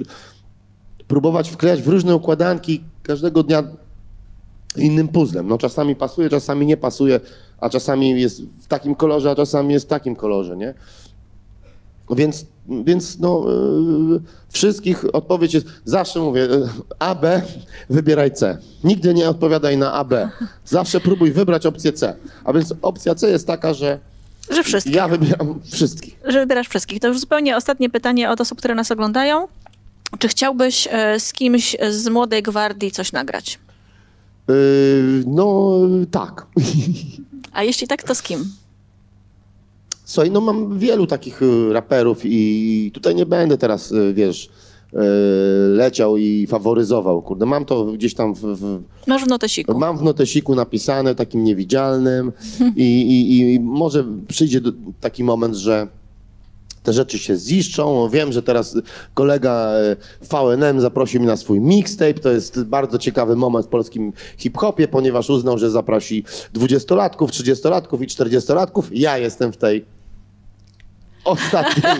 próbować 1.07 1.49
wklejać 1.49 1.81
w 1.81 1.87
różne 1.87 2.15
układanki 2.15 2.83
każdego 3.03 3.43
dnia 3.43 3.63
innym 4.77 5.07
puzzlem. 5.07 5.47
No 5.47 5.57
czasami 5.57 5.95
pasuje, 5.95 6.29
czasami 6.29 6.65
nie 6.65 6.77
pasuje, 6.77 7.19
a 7.59 7.69
czasami 7.69 8.21
jest 8.21 8.41
w 8.41 8.67
takim 8.67 8.95
kolorze, 8.95 9.31
a 9.31 9.35
czasami 9.35 9.73
jest 9.73 9.85
w 9.85 9.89
takim 9.89 10.15
kolorze, 10.15 10.57
nie? 10.57 10.73
Więc, 12.15 12.45
więc 12.85 13.19
no, 13.19 13.45
yy, 14.11 14.21
wszystkich 14.49 15.15
odpowiedź 15.15 15.53
jest, 15.53 15.67
zawsze 15.85 16.19
mówię, 16.19 16.41
yy, 16.41 16.69
A, 16.99 17.15
B, 17.15 17.41
wybieraj 17.89 18.31
C. 18.33 18.57
Nigdy 18.83 19.13
nie 19.13 19.29
odpowiadaj 19.29 19.77
na 19.77 19.93
A, 19.93 20.03
B. 20.03 20.29
Zawsze 20.65 20.99
próbuj 20.99 21.31
wybrać 21.31 21.65
opcję 21.65 21.93
C. 21.93 22.15
A 22.45 22.53
więc 22.53 22.73
opcja 22.81 23.15
C 23.15 23.29
jest 23.29 23.47
taka, 23.47 23.73
że 23.73 23.99
Że 24.49 24.63
wszystkich. 24.63 24.95
ja 24.95 25.07
wybieram 25.07 25.59
wszystkich. 25.71 26.19
Że 26.25 26.39
wybierasz 26.39 26.67
wszystkich. 26.67 26.99
To 26.99 27.07
już 27.07 27.19
zupełnie 27.19 27.57
ostatnie 27.57 27.89
pytanie 27.89 28.29
od 28.29 28.41
osób, 28.41 28.57
które 28.57 28.75
nas 28.75 28.91
oglądają. 28.91 29.47
Czy 30.19 30.27
chciałbyś 30.27 30.87
e, 30.91 31.19
z 31.19 31.33
kimś 31.33 31.75
z 31.89 32.07
młodej 32.07 32.43
gwardii 32.43 32.91
coś 32.91 33.11
nagrać? 33.11 33.59
Yy, 34.47 35.23
no 35.27 35.71
tak. 36.11 36.45
A 37.53 37.63
jeśli 37.63 37.87
tak, 37.87 38.03
to 38.03 38.15
z 38.15 38.21
kim? 38.21 38.51
Słuchaj, 40.07 40.31
no 40.31 40.41
mam 40.41 40.79
wielu 40.79 41.07
takich 41.07 41.41
y, 41.41 41.73
raperów 41.73 42.19
i 42.23 42.91
tutaj 42.93 43.15
nie 43.15 43.25
będę 43.25 43.57
teraz, 43.57 43.91
y, 43.91 44.13
wiesz, 44.13 44.49
y, 44.93 44.97
leciał 45.75 46.17
i 46.17 46.47
faworyzował. 46.47 47.21
Kurde, 47.21 47.45
mam 47.45 47.65
to 47.65 47.85
gdzieś 47.85 48.13
tam 48.13 48.33
w, 48.33 48.39
w, 48.39 48.81
Masz 49.07 49.25
w 49.25 49.27
notesiku. 49.27 49.77
Mam 49.77 49.97
w 49.97 50.03
notesiku 50.03 50.55
napisane, 50.55 51.15
takim 51.15 51.43
niewidzialnym 51.43 52.31
i, 52.75 53.01
i, 53.01 53.53
i 53.53 53.59
może 53.59 54.05
przyjdzie 54.27 54.61
taki 55.01 55.23
moment, 55.23 55.55
że 55.55 55.87
te 56.83 56.93
rzeczy 56.93 57.19
się 57.19 57.37
ziszczą. 57.37 58.09
Wiem, 58.09 58.31
że 58.31 58.43
teraz 58.43 58.77
kolega 59.13 59.71
VNM 60.21 60.81
zaprosił 60.81 61.19
mnie 61.19 61.29
na 61.29 61.37
swój 61.37 61.59
mixtape. 61.59 62.13
To 62.13 62.31
jest 62.31 62.63
bardzo 62.63 62.97
ciekawy 62.97 63.35
moment 63.35 63.65
w 63.65 63.69
polskim 63.69 64.13
hip-hopie, 64.37 64.87
ponieważ 64.87 65.29
uznał, 65.29 65.57
że 65.57 65.71
zaprosi 65.71 66.23
20-latków, 66.53 67.27
30-latków 67.27 68.01
i 68.01 68.07
40-latków. 68.07 68.83
Ja 68.91 69.17
jestem 69.17 69.51
w 69.51 69.57
tej 69.57 69.96
ostatniej 71.27 71.95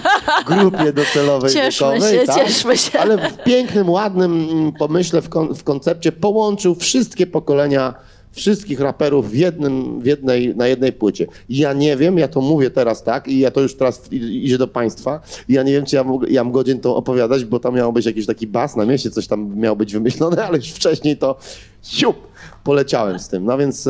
grupie 0.48 0.94
docelowej 0.94 1.54
Cieszmy 1.54 1.88
wiekowej. 1.94 2.20
się, 2.20 2.26
tak? 2.26 2.46
cieszmy 2.48 2.78
się. 2.78 3.00
Ale 3.00 3.30
w 3.30 3.44
pięknym, 3.44 3.90
ładnym 3.90 4.50
mm, 4.52 4.72
pomyśle, 4.72 5.22
w, 5.22 5.30
kon, 5.30 5.56
w 5.56 5.64
koncepcie 5.64 6.12
połączył 6.12 6.76
wszystkie 6.76 7.28
pokolenia 7.28 7.94
wszystkich 8.32 8.80
raperów 8.80 9.32
w 9.32 9.36
jednym, 9.36 10.02
w 10.02 10.06
jednej, 10.06 10.56
na 10.56 10.68
jednej 10.68 10.94
płycie. 10.94 11.28
Ja 11.50 11.74
nie 11.74 11.98
wiem, 11.98 12.18
ja 12.18 12.28
to 12.28 12.42
mówię 12.42 12.70
teraz 12.70 13.04
tak 13.04 13.28
i 13.28 13.40
ja 13.40 13.52
to 13.52 13.62
już 13.62 13.76
teraz 13.76 14.12
idzie 14.12 14.58
do 14.58 14.68
państwa. 14.68 15.22
Ja 15.50 15.64
nie 15.64 15.72
wiem, 15.72 15.86
czy 15.86 15.96
ja, 15.96 16.04
mógł- 16.04 16.28
ja 16.30 16.44
mam 16.44 16.54
godzien 16.54 16.80
to 16.80 16.96
opowiadać, 16.96 17.46
bo 17.46 17.60
tam 17.60 17.76
miał 17.76 17.94
być 17.94 18.06
jakiś 18.06 18.26
taki 18.26 18.48
bas 18.48 18.76
na 18.76 18.86
mieście, 18.86 19.12
coś 19.12 19.28
tam 19.28 19.56
miało 19.60 19.76
być 19.76 19.94
wymyślone, 19.94 20.44
ale 20.48 20.58
już 20.58 20.70
wcześniej 20.72 21.18
to 21.18 21.36
siup, 21.84 22.16
poleciałem 22.64 23.20
z 23.20 23.30
tym. 23.30 23.46
No 23.46 23.58
więc, 23.58 23.90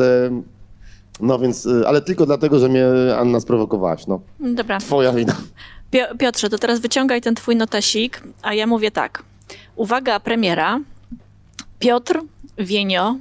no 1.20 1.38
więc, 1.38 1.66
e, 1.66 1.88
ale 1.88 2.00
tylko 2.02 2.26
dlatego, 2.26 2.58
że 2.58 2.68
mnie 2.68 2.86
Anna 3.18 3.40
sprowokowałaś, 3.40 4.06
no. 4.06 4.20
Dobra. 4.40 4.78
Twoja 4.80 5.12
wina. 5.12 5.36
Pio- 5.92 6.16
Piotrze, 6.18 6.48
to 6.48 6.58
teraz 6.58 6.80
wyciągaj 6.80 7.20
ten 7.20 7.34
twój 7.34 7.56
notesik, 7.56 8.22
a 8.42 8.54
ja 8.54 8.66
mówię 8.66 8.90
tak. 8.90 9.22
Uwaga, 9.76 10.20
premiera. 10.20 10.80
Piotr 11.78 12.20
Wienio, 12.58 13.16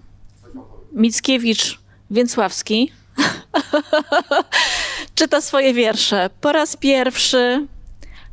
Mickiewicz 0.94 1.80
Więcławski 2.12 2.92
czyta 5.16 5.42
swoje 5.42 5.74
wiersze 5.74 6.30
po 6.42 6.52
raz 6.52 6.78
pierwszy, 6.78 7.68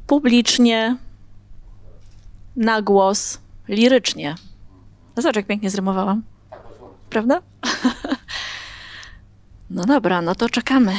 publicznie, 0.07 0.97
na 2.57 2.83
głos, 2.83 3.39
lirycznie. 3.69 4.35
No 5.17 5.23
zobacz, 5.23 5.37
jak 5.37 5.47
pięknie 5.47 5.71
zrymowałam. 5.71 6.23
Prawda? 7.11 7.43
No 9.75 9.85
dobra, 9.85 10.23
no 10.23 10.35
to 10.35 10.49
czekamy. 10.49 10.93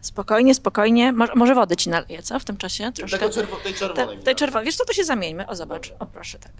Spokojnie, 0.00 0.54
spokojnie. 0.54 1.12
Może, 1.12 1.32
może 1.34 1.54
wody 1.54 1.76
ci 1.76 1.90
naleję, 1.90 2.22
co? 2.22 2.38
W 2.38 2.44
tym 2.44 2.56
czasie 2.56 2.92
troszkę. 2.92 3.18
Tego 3.18 3.32
czerwo, 3.32 3.56
tej 3.56 3.72
Te, 3.72 3.78
czerwonej. 3.78 4.18
tej 4.18 4.34
czerwonej. 4.34 4.66
Wiesz 4.66 4.76
co, 4.76 4.84
to 4.84 4.92
się 4.92 5.04
zamieńmy. 5.04 5.46
O, 5.46 5.56
zobacz. 5.56 5.92
O, 5.98 6.06
proszę, 6.06 6.38
tak. 6.38 6.52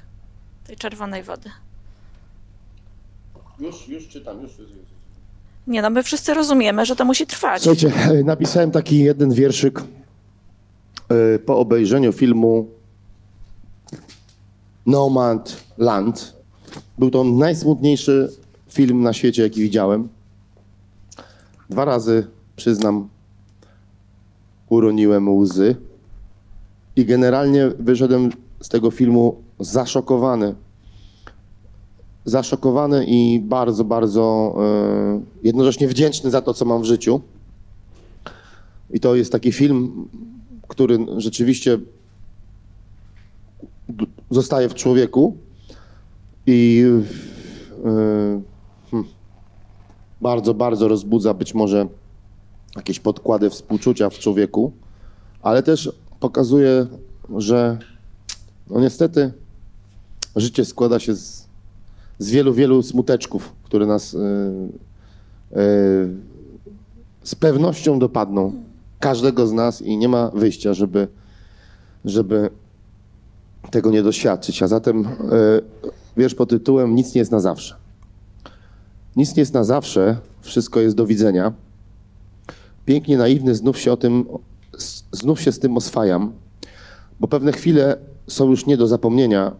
Tej 0.66 0.76
czerwonej 0.76 1.22
wody. 1.22 1.50
Już, 3.60 3.88
już 3.88 4.08
czytam, 4.08 4.42
już. 4.42 4.50
już, 4.58 4.70
już. 4.70 4.78
Nie 5.66 5.82
no, 5.82 5.90
my 5.90 6.02
wszyscy 6.02 6.34
rozumiemy, 6.34 6.86
że 6.86 6.96
to 6.96 7.04
musi 7.04 7.26
trwać. 7.26 7.62
Słuchajcie, 7.62 7.92
napisałem 8.24 8.70
taki 8.70 8.98
jeden 8.98 9.34
wierszyk 9.34 9.80
e, 9.80 11.38
po 11.38 11.58
obejrzeniu 11.58 12.12
filmu 12.12 12.68
Nomad 14.86 15.56
Land. 15.78 16.36
Był 16.98 17.10
to 17.10 17.24
najsmutniejszy 17.24 18.32
film 18.70 19.02
na 19.02 19.12
świecie, 19.12 19.42
jaki 19.42 19.60
widziałem. 19.60 20.08
Dwa 21.72 21.84
razy, 21.84 22.26
przyznam, 22.56 23.08
uroniłem 24.68 25.28
łzy 25.28 25.76
i 26.96 27.04
generalnie 27.04 27.68
wyszedłem 27.78 28.30
z 28.60 28.68
tego 28.68 28.90
filmu 28.90 29.42
zaszokowany. 29.60 30.54
Zaszokowany 32.24 33.04
i 33.06 33.40
bardzo, 33.40 33.84
bardzo 33.84 34.54
e, 34.58 35.20
jednocześnie 35.42 35.88
wdzięczny 35.88 36.30
za 36.30 36.42
to, 36.42 36.54
co 36.54 36.64
mam 36.64 36.82
w 36.82 36.84
życiu. 36.84 37.20
I 38.90 39.00
to 39.00 39.14
jest 39.14 39.32
taki 39.32 39.52
film, 39.52 40.08
który 40.68 40.98
rzeczywiście 41.16 41.78
zostaje 44.30 44.68
w 44.68 44.74
człowieku 44.74 45.36
i 46.46 46.84
hmm, 47.82 48.42
bardzo, 50.22 50.54
bardzo 50.54 50.88
rozbudza 50.88 51.34
być 51.34 51.54
może 51.54 51.86
jakieś 52.76 53.00
podkłady 53.00 53.50
współczucia 53.50 54.10
w 54.10 54.18
człowieku, 54.18 54.72
ale 55.42 55.62
też 55.62 55.92
pokazuje, 56.20 56.86
że 57.36 57.78
no 58.70 58.80
niestety 58.80 59.32
życie 60.36 60.64
składa 60.64 60.98
się 60.98 61.14
z, 61.14 61.46
z 62.18 62.30
wielu, 62.30 62.54
wielu 62.54 62.82
smuteczków, 62.82 63.52
które 63.64 63.86
nas 63.86 64.14
e, 64.14 64.18
e, 64.18 65.58
z 67.22 67.34
pewnością 67.34 67.98
dopadną 67.98 68.52
każdego 69.00 69.46
z 69.46 69.52
nas 69.52 69.82
i 69.82 69.96
nie 69.96 70.08
ma 70.08 70.30
wyjścia, 70.30 70.74
żeby, 70.74 71.08
żeby 72.04 72.50
tego 73.70 73.90
nie 73.90 74.02
doświadczyć. 74.02 74.62
A 74.62 74.68
zatem 74.68 75.06
e, 75.06 75.10
wiersz 76.16 76.34
pod 76.34 76.50
tytułem 76.50 76.94
Nic 76.94 77.14
nie 77.14 77.18
jest 77.18 77.32
na 77.32 77.40
zawsze. 77.40 77.81
Nic 79.16 79.36
nie 79.36 79.40
jest 79.40 79.54
na 79.54 79.64
zawsze, 79.64 80.16
wszystko 80.40 80.80
jest 80.80 80.96
do 80.96 81.06
widzenia. 81.06 81.52
Pięknie 82.84 83.16
naiwny, 83.16 83.54
znów 83.54 83.78
się 83.78 83.92
o 83.92 83.96
tym, 83.96 84.24
znów 85.12 85.40
się 85.40 85.52
z 85.52 85.58
tym 85.58 85.76
oswajam, 85.76 86.32
bo 87.20 87.28
pewne 87.28 87.52
chwile 87.52 87.96
są 88.26 88.50
już 88.50 88.66
nie 88.66 88.76
do 88.76 88.86
zapomnienia, 88.86 89.52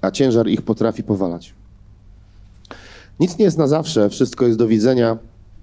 a 0.00 0.10
ciężar 0.10 0.48
ich 0.48 0.62
potrafi 0.62 1.02
powalać. 1.02 1.54
Nic 3.20 3.38
nie 3.38 3.44
jest 3.44 3.58
na 3.58 3.66
zawsze, 3.66 4.10
wszystko 4.10 4.46
jest 4.46 4.58
do 4.58 4.68
widzenia 4.68 5.18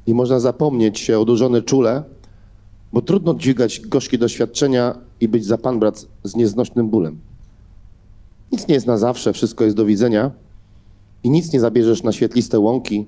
i 0.08 0.14
można 0.14 0.40
zapomnieć 0.40 1.00
się 1.00 1.20
odłożone 1.20 1.62
czule, 1.62 2.04
bo 2.94 3.02
trudno 3.02 3.34
dźwigać 3.34 3.80
gorzkie 3.80 4.18
doświadczenia 4.18 4.96
i 5.22 5.28
być 5.28 5.46
za 5.46 5.58
pan 5.58 5.80
brat 5.80 6.06
z 6.24 6.36
nieznośnym 6.36 6.90
bólem. 6.90 7.20
Nic 8.52 8.68
nie 8.68 8.76
jest 8.76 8.88
na 8.88 8.98
zawsze, 8.98 9.34
wszystko 9.34 9.64
jest 9.64 9.76
do 9.76 9.86
widzenia 9.86 10.32
i 11.24 11.30
nic 11.30 11.54
nie 11.54 11.60
zabierzesz 11.60 12.04
na 12.04 12.12
świetliste 12.12 12.60
łąki, 12.60 13.06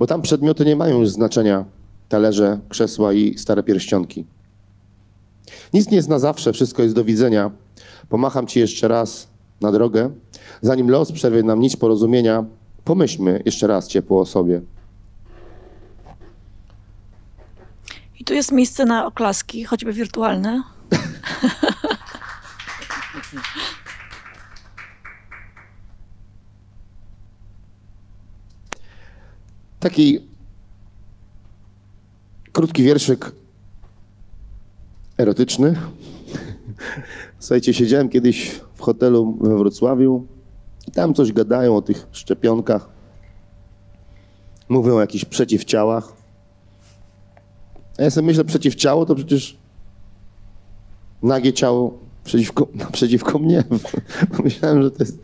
bo 0.00 0.06
tam 0.06 0.22
przedmioty 0.22 0.64
nie 0.64 0.76
mają 0.76 1.00
już 1.00 1.08
znaczenia, 1.08 1.64
talerze, 2.08 2.58
krzesła 2.68 3.12
i 3.12 3.38
stare 3.38 3.62
pierścionki. 3.62 4.26
Nic 5.72 5.90
nie 5.90 5.96
jest 5.96 6.08
na 6.08 6.18
zawsze, 6.18 6.52
wszystko 6.52 6.82
jest 6.82 6.94
do 6.94 7.04
widzenia. 7.04 7.50
Pomacham 8.08 8.46
ci 8.46 8.60
jeszcze 8.60 8.88
raz 8.88 9.28
na 9.60 9.72
drogę. 9.72 10.10
Zanim 10.62 10.90
los 10.90 11.12
przerwie 11.12 11.42
nam 11.42 11.60
nić 11.60 11.76
porozumienia, 11.76 12.44
pomyślmy 12.84 13.42
jeszcze 13.44 13.66
raz 13.66 13.88
ciepło 13.88 14.20
o 14.20 14.26
sobie. 14.26 14.60
I 18.20 18.24
tu 18.24 18.34
jest 18.34 18.52
miejsce 18.52 18.84
na 18.84 19.06
oklaski, 19.06 19.64
choćby 19.64 19.92
wirtualne. 19.92 20.62
Taki 29.80 30.20
krótki 32.52 32.82
wierszyk 32.82 33.32
erotyczny. 35.18 35.74
Słuchajcie, 37.38 37.74
siedziałem 37.74 38.08
kiedyś 38.08 38.60
w 38.74 38.80
hotelu 38.80 39.38
we 39.40 39.58
Wrocławiu 39.58 40.26
i 40.88 40.90
tam 40.90 41.14
coś 41.14 41.32
gadają 41.32 41.76
o 41.76 41.82
tych 41.82 42.06
szczepionkach. 42.12 42.88
Mówią 44.68 44.96
o 44.96 45.00
jakichś 45.00 45.24
przeciwciałach. 45.24 46.12
A 47.98 48.02
ja 48.02 48.10
sobie 48.10 48.26
myślę, 48.26 48.44
przeciwciało 48.44 49.06
to 49.06 49.14
przecież 49.14 49.56
nagie 51.22 51.52
ciało 51.52 51.98
przeciwko, 52.24 52.68
naprzeciwko 52.74 53.38
mnie. 53.38 53.64
Myślałem, 54.44 54.82
że 54.82 54.90
to 54.90 54.96
jest 55.04 55.22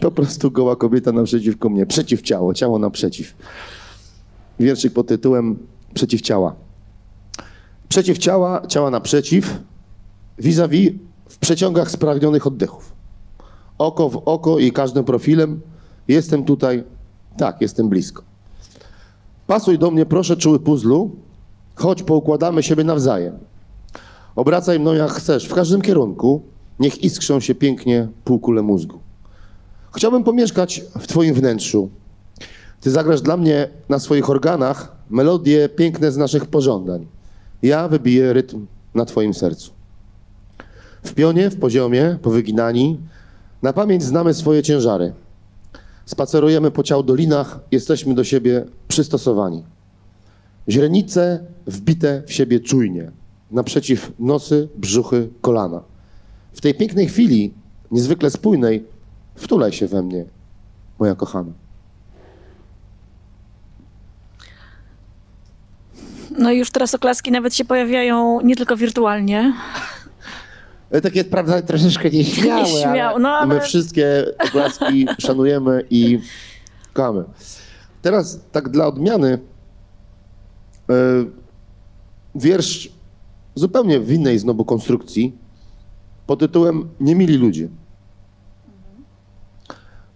po 0.00 0.10
prostu 0.10 0.50
goła 0.50 0.76
kobieta 0.76 1.12
naprzeciwko 1.12 1.68
mnie. 1.68 1.86
Przeciwciało, 1.86 2.54
ciało 2.54 2.78
naprzeciw. 2.78 3.34
Wierszyk 4.60 4.92
pod 4.92 5.06
tytułem 5.06 5.58
Przeciwciała. 5.94 6.54
Przeciwciała, 7.88 8.66
ciała 8.66 8.90
naprzeciw, 8.90 9.58
vis-a-vis 10.38 10.92
w 11.28 11.38
przeciągach 11.38 11.90
spragnionych 11.90 12.46
oddechów. 12.46 12.92
Oko 13.78 14.08
w 14.08 14.16
oko 14.16 14.58
i 14.58 14.72
każdym 14.72 15.04
profilem. 15.04 15.60
Jestem 16.08 16.44
tutaj, 16.44 16.84
tak, 17.36 17.60
jestem 17.60 17.88
blisko. 17.88 18.22
Pasuj 19.46 19.78
do 19.78 19.90
mnie, 19.90 20.06
proszę, 20.06 20.36
czuły 20.36 20.60
puzzlu, 20.60 21.10
choć 21.74 22.02
poukładamy 22.02 22.62
siebie 22.62 22.84
nawzajem. 22.84 23.38
Obracaj 24.36 24.80
mną 24.80 24.92
jak 24.92 25.10
chcesz, 25.10 25.48
w 25.48 25.54
każdym 25.54 25.82
kierunku, 25.82 26.42
niech 26.80 27.04
iskrzą 27.04 27.40
się 27.40 27.54
pięknie 27.54 28.08
półkule 28.24 28.62
mózgu. 28.62 28.98
Chciałbym 29.94 30.24
pomieszkać 30.24 30.84
w 30.98 31.06
twoim 31.06 31.34
wnętrzu. 31.34 31.90
Ty 32.80 32.90
zagrasz 32.90 33.20
dla 33.20 33.36
mnie 33.36 33.68
na 33.88 33.98
swoich 33.98 34.30
organach 34.30 34.96
melodie 35.10 35.68
piękne 35.68 36.12
z 36.12 36.16
naszych 36.16 36.46
pożądań. 36.46 37.06
Ja 37.62 37.88
wybiję 37.88 38.32
rytm 38.32 38.66
na 38.94 39.04
twoim 39.04 39.34
sercu. 39.34 39.70
W 41.02 41.14
pionie, 41.14 41.50
w 41.50 41.58
poziomie, 41.58 42.18
powyginani, 42.22 43.00
na 43.62 43.72
pamięć 43.72 44.02
znamy 44.02 44.34
swoje 44.34 44.62
ciężary. 44.62 45.12
Spacerujemy 46.06 46.70
po 46.70 46.82
ciał 46.82 47.02
dolinach, 47.02 47.60
jesteśmy 47.70 48.14
do 48.14 48.24
siebie 48.24 48.64
przystosowani. 48.88 49.64
Źrenice 50.68 51.44
wbite 51.66 52.22
w 52.26 52.32
siebie 52.32 52.60
czujnie, 52.60 53.10
naprzeciw 53.50 54.12
nosy, 54.18 54.68
brzuchy, 54.76 55.28
kolana. 55.40 55.82
W 56.52 56.60
tej 56.60 56.74
pięknej 56.74 57.06
chwili, 57.06 57.54
niezwykle 57.90 58.30
spójnej, 58.30 58.84
wtulaj 59.34 59.72
się 59.72 59.86
we 59.86 60.02
mnie, 60.02 60.24
moja 60.98 61.14
kochana. 61.14 61.52
No 66.38 66.50
i 66.52 66.58
już 66.58 66.70
teraz 66.70 66.94
oklaski 66.94 67.30
nawet 67.32 67.54
się 67.54 67.64
pojawiają 67.64 68.40
nie 68.40 68.56
tylko 68.56 68.76
wirtualnie. 68.76 69.52
E, 70.90 71.00
Takie, 71.00 71.24
prawda, 71.24 71.62
troszeczkę 71.62 72.10
nieśmiałe, 72.10 72.62
Nieśmiałe, 72.72 73.04
ale, 73.04 73.18
no 73.18 73.28
ale- 73.28 73.54
my 73.54 73.60
wszystkie 73.60 74.24
oklaski 74.48 75.06
szanujemy 75.26 75.84
i 75.90 76.18
kochamy. 76.92 77.24
Teraz 78.02 78.40
tak 78.52 78.68
dla 78.68 78.86
odmiany 78.86 79.38
e, 80.90 80.94
wiersz 82.34 82.88
zupełnie 83.54 84.00
w 84.00 84.12
innej 84.12 84.38
znowu 84.38 84.64
konstrukcji 84.64 85.38
pod 86.26 86.40
tytułem 86.40 86.88
Niemili 87.00 87.36
ludzie. 87.36 87.68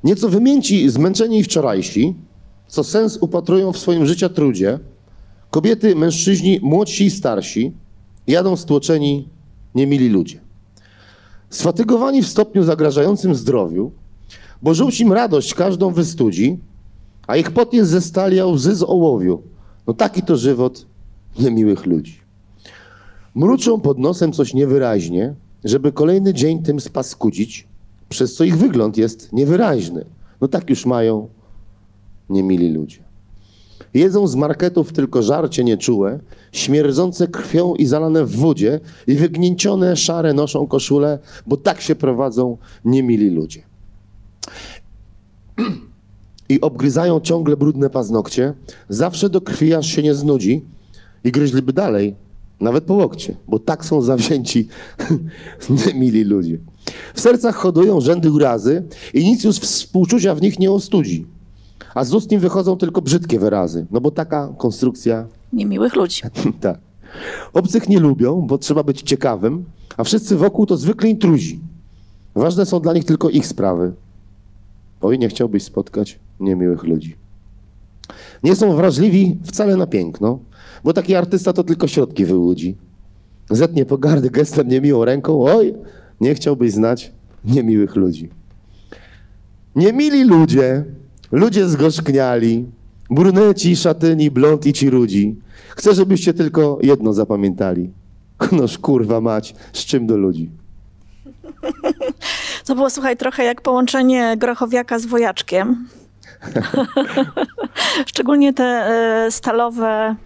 Nieco 0.04 0.28
wymięci, 0.28 0.90
zmęczeni 0.90 1.38
i 1.38 1.44
wczorajsi, 1.44 2.14
co 2.68 2.84
sens 2.84 3.18
upatrują 3.20 3.72
w 3.72 3.78
swoim 3.78 4.06
życia 4.06 4.28
trudzie, 4.28 4.78
kobiety, 5.50 5.96
mężczyźni, 5.96 6.60
młodsi 6.62 7.04
i 7.04 7.10
starsi, 7.10 7.72
jadą 8.26 8.56
stłoczeni 8.56 9.28
niemili 9.74 10.08
ludzie. 10.08 10.40
Sfatygowani 11.50 12.22
w 12.22 12.28
stopniu 12.28 12.62
zagrażającym 12.62 13.34
zdrowiu, 13.34 13.90
bo 14.62 14.74
żółć 14.74 15.00
im 15.00 15.12
radość 15.12 15.54
każdą 15.54 15.90
wystudzi, 15.90 16.58
a 17.26 17.36
ich 17.36 17.50
pot 17.50 17.72
jest 17.72 17.90
ze 17.90 18.00
stali, 18.00 18.40
a 18.40 18.46
łzy 18.46 18.74
z 18.74 18.82
ołowiu. 18.82 19.42
No 19.86 19.94
taki 19.94 20.22
to 20.22 20.36
żywot 20.36 20.86
niemiłych 21.38 21.86
ludzi. 21.86 22.20
Mruczą 23.34 23.80
pod 23.80 23.98
nosem 23.98 24.32
coś 24.32 24.54
niewyraźnie, 24.54 25.34
żeby 25.64 25.92
kolejny 25.92 26.34
dzień 26.34 26.62
tym 26.62 26.80
spaskudzić, 26.80 27.68
przez 28.08 28.34
co 28.34 28.44
ich 28.44 28.56
wygląd 28.56 28.96
jest 28.96 29.32
niewyraźny. 29.32 30.04
No 30.40 30.48
tak 30.48 30.70
już 30.70 30.86
mają 30.86 31.28
niemili 32.30 32.72
ludzie. 32.72 33.09
Jedzą 33.94 34.26
z 34.26 34.36
marketów 34.36 34.92
tylko 34.92 35.22
żarcie 35.22 35.64
nieczułe, 35.64 36.18
śmierdzące 36.52 37.28
krwią 37.28 37.74
i 37.74 37.86
zalane 37.86 38.24
w 38.24 38.36
wodzie 38.36 38.80
i 39.06 39.14
wygnięcione 39.14 39.96
szare 39.96 40.34
noszą 40.34 40.66
koszule, 40.66 41.18
bo 41.46 41.56
tak 41.56 41.80
się 41.80 41.94
prowadzą 41.94 42.56
niemili 42.84 43.30
ludzie. 43.30 43.62
I 46.48 46.60
obgryzają 46.60 47.20
ciągle 47.20 47.56
brudne 47.56 47.90
paznokcie, 47.90 48.54
zawsze 48.88 49.30
do 49.30 49.40
krwi 49.40 49.74
aż 49.74 49.86
się 49.86 50.02
nie 50.02 50.14
znudzi 50.14 50.64
i 51.24 51.32
gryźliby 51.32 51.72
dalej, 51.72 52.14
nawet 52.60 52.84
po 52.84 52.94
łokcie, 52.94 53.36
bo 53.48 53.58
tak 53.58 53.84
są 53.84 54.02
zawzięci 54.02 54.68
niemili 55.86 56.24
ludzie. 56.24 56.58
W 57.14 57.20
sercach 57.20 57.56
hodują 57.56 58.00
rzędy 58.00 58.30
urazy 58.30 58.82
i 59.14 59.24
nic 59.24 59.44
już 59.44 59.56
współczucia 59.56 60.34
w 60.34 60.42
nich 60.42 60.58
nie 60.58 60.70
ostudzi 60.70 61.26
a 61.94 62.04
z 62.04 62.14
ust 62.14 62.30
nim 62.30 62.40
wychodzą 62.40 62.76
tylko 62.76 63.02
brzydkie 63.02 63.38
wyrazy, 63.38 63.86
no 63.90 64.00
bo 64.00 64.10
taka 64.10 64.52
konstrukcja 64.58 65.26
niemiłych 65.52 65.96
ludzi. 65.96 66.22
tak. 66.60 66.78
Obcych 67.52 67.88
nie 67.88 68.00
lubią, 68.00 68.40
bo 68.40 68.58
trzeba 68.58 68.82
być 68.82 69.02
ciekawym, 69.02 69.64
a 69.96 70.04
wszyscy 70.04 70.36
wokół 70.36 70.66
to 70.66 70.76
zwykle 70.76 71.08
intruzi. 71.08 71.60
Ważne 72.34 72.66
są 72.66 72.80
dla 72.80 72.92
nich 72.92 73.04
tylko 73.04 73.30
ich 73.30 73.46
sprawy. 73.46 73.92
Oj, 75.00 75.18
nie 75.18 75.28
chciałbyś 75.28 75.62
spotkać 75.62 76.18
niemiłych 76.40 76.82
ludzi. 76.82 77.16
Nie 78.42 78.56
są 78.56 78.76
wrażliwi 78.76 79.38
wcale 79.44 79.76
na 79.76 79.86
piękno, 79.86 80.38
bo 80.84 80.92
taki 80.92 81.14
artysta 81.14 81.52
to 81.52 81.64
tylko 81.64 81.88
środki 81.88 82.24
wyłudzi. 82.24 82.76
Zetnie 83.50 83.86
pogardy 83.86 84.30
gestem 84.30 84.68
niemiłą 84.68 85.04
ręką, 85.04 85.44
oj, 85.44 85.74
nie 86.20 86.34
chciałbyś 86.34 86.72
znać 86.72 87.12
niemiłych 87.44 87.96
ludzi. 87.96 88.30
Niemili 89.76 90.24
ludzie, 90.24 90.84
ludzie 91.32 91.68
zgorzkniali, 91.68 92.66
bruneci, 93.10 93.76
szatyni, 93.76 94.30
blond 94.30 94.66
i 94.66 94.72
ci 94.72 94.90
rudzi. 94.90 95.36
Chcę, 95.76 95.94
żebyście 95.94 96.34
tylko 96.34 96.78
jedno 96.82 97.12
zapamiętali. 97.12 97.90
Noż 98.60 98.78
kurwa 98.78 99.20
mać, 99.20 99.54
z 99.72 99.84
czym 99.84 100.06
do 100.06 100.16
ludzi. 100.16 100.50
To 102.66 102.74
było, 102.74 102.90
słuchaj, 102.90 103.16
trochę 103.16 103.44
jak 103.44 103.62
połączenie 103.62 104.36
grochowiaka 104.38 104.98
z 104.98 105.06
wojaczkiem. 105.06 105.88
Szczególnie 108.06 108.54
te 108.54 108.64
e, 108.64 109.30
stalowe... 109.30 110.16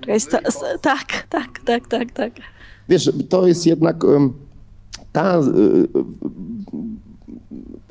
Czekaj, 0.00 0.20
sta, 0.20 0.38
tak, 0.80 1.26
tak, 1.28 1.60
tak, 1.64 1.88
tak, 1.88 2.12
tak. 2.12 2.32
Wiesz, 2.88 3.10
to 3.28 3.46
jest 3.46 3.66
jednak 3.66 4.04
em, 4.04 4.32
ta, 5.12 5.38
y, 5.38 5.42
y, 5.42 5.86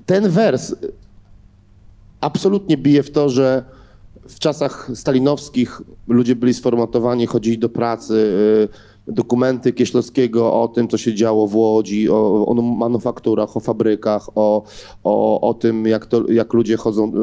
ten 0.06 0.30
wers 0.30 0.76
absolutnie 2.26 2.78
bije 2.78 3.04
w 3.04 3.12
to, 3.12 3.30
że 3.30 3.64
w 4.30 4.40
czasach 4.40 4.92
stalinowskich 4.94 5.82
ludzie 6.08 6.36
byli 6.36 6.54
sformatowani, 6.54 7.26
chodzili 7.26 7.58
do 7.58 7.70
pracy, 7.70 8.14
y, 9.08 9.14
dokumenty 9.14 9.74
Kieślowskiego 9.74 10.54
o 10.62 10.68
tym, 10.68 10.88
co 10.88 10.98
się 10.98 11.14
działo 11.14 11.48
w 11.48 11.56
Łodzi, 11.56 12.10
o, 12.10 12.46
o 12.48 12.54
manufakturach, 12.62 13.58
o 13.58 13.60
fabrykach, 13.60 14.30
o, 14.36 14.64
o, 15.04 15.42
o 15.50 15.54
tym, 15.54 15.86
jak, 15.86 16.06
to, 16.06 16.32
jak 16.32 16.54
ludzie 16.54 16.78
chodzą 16.78 17.14
y, 17.14 17.18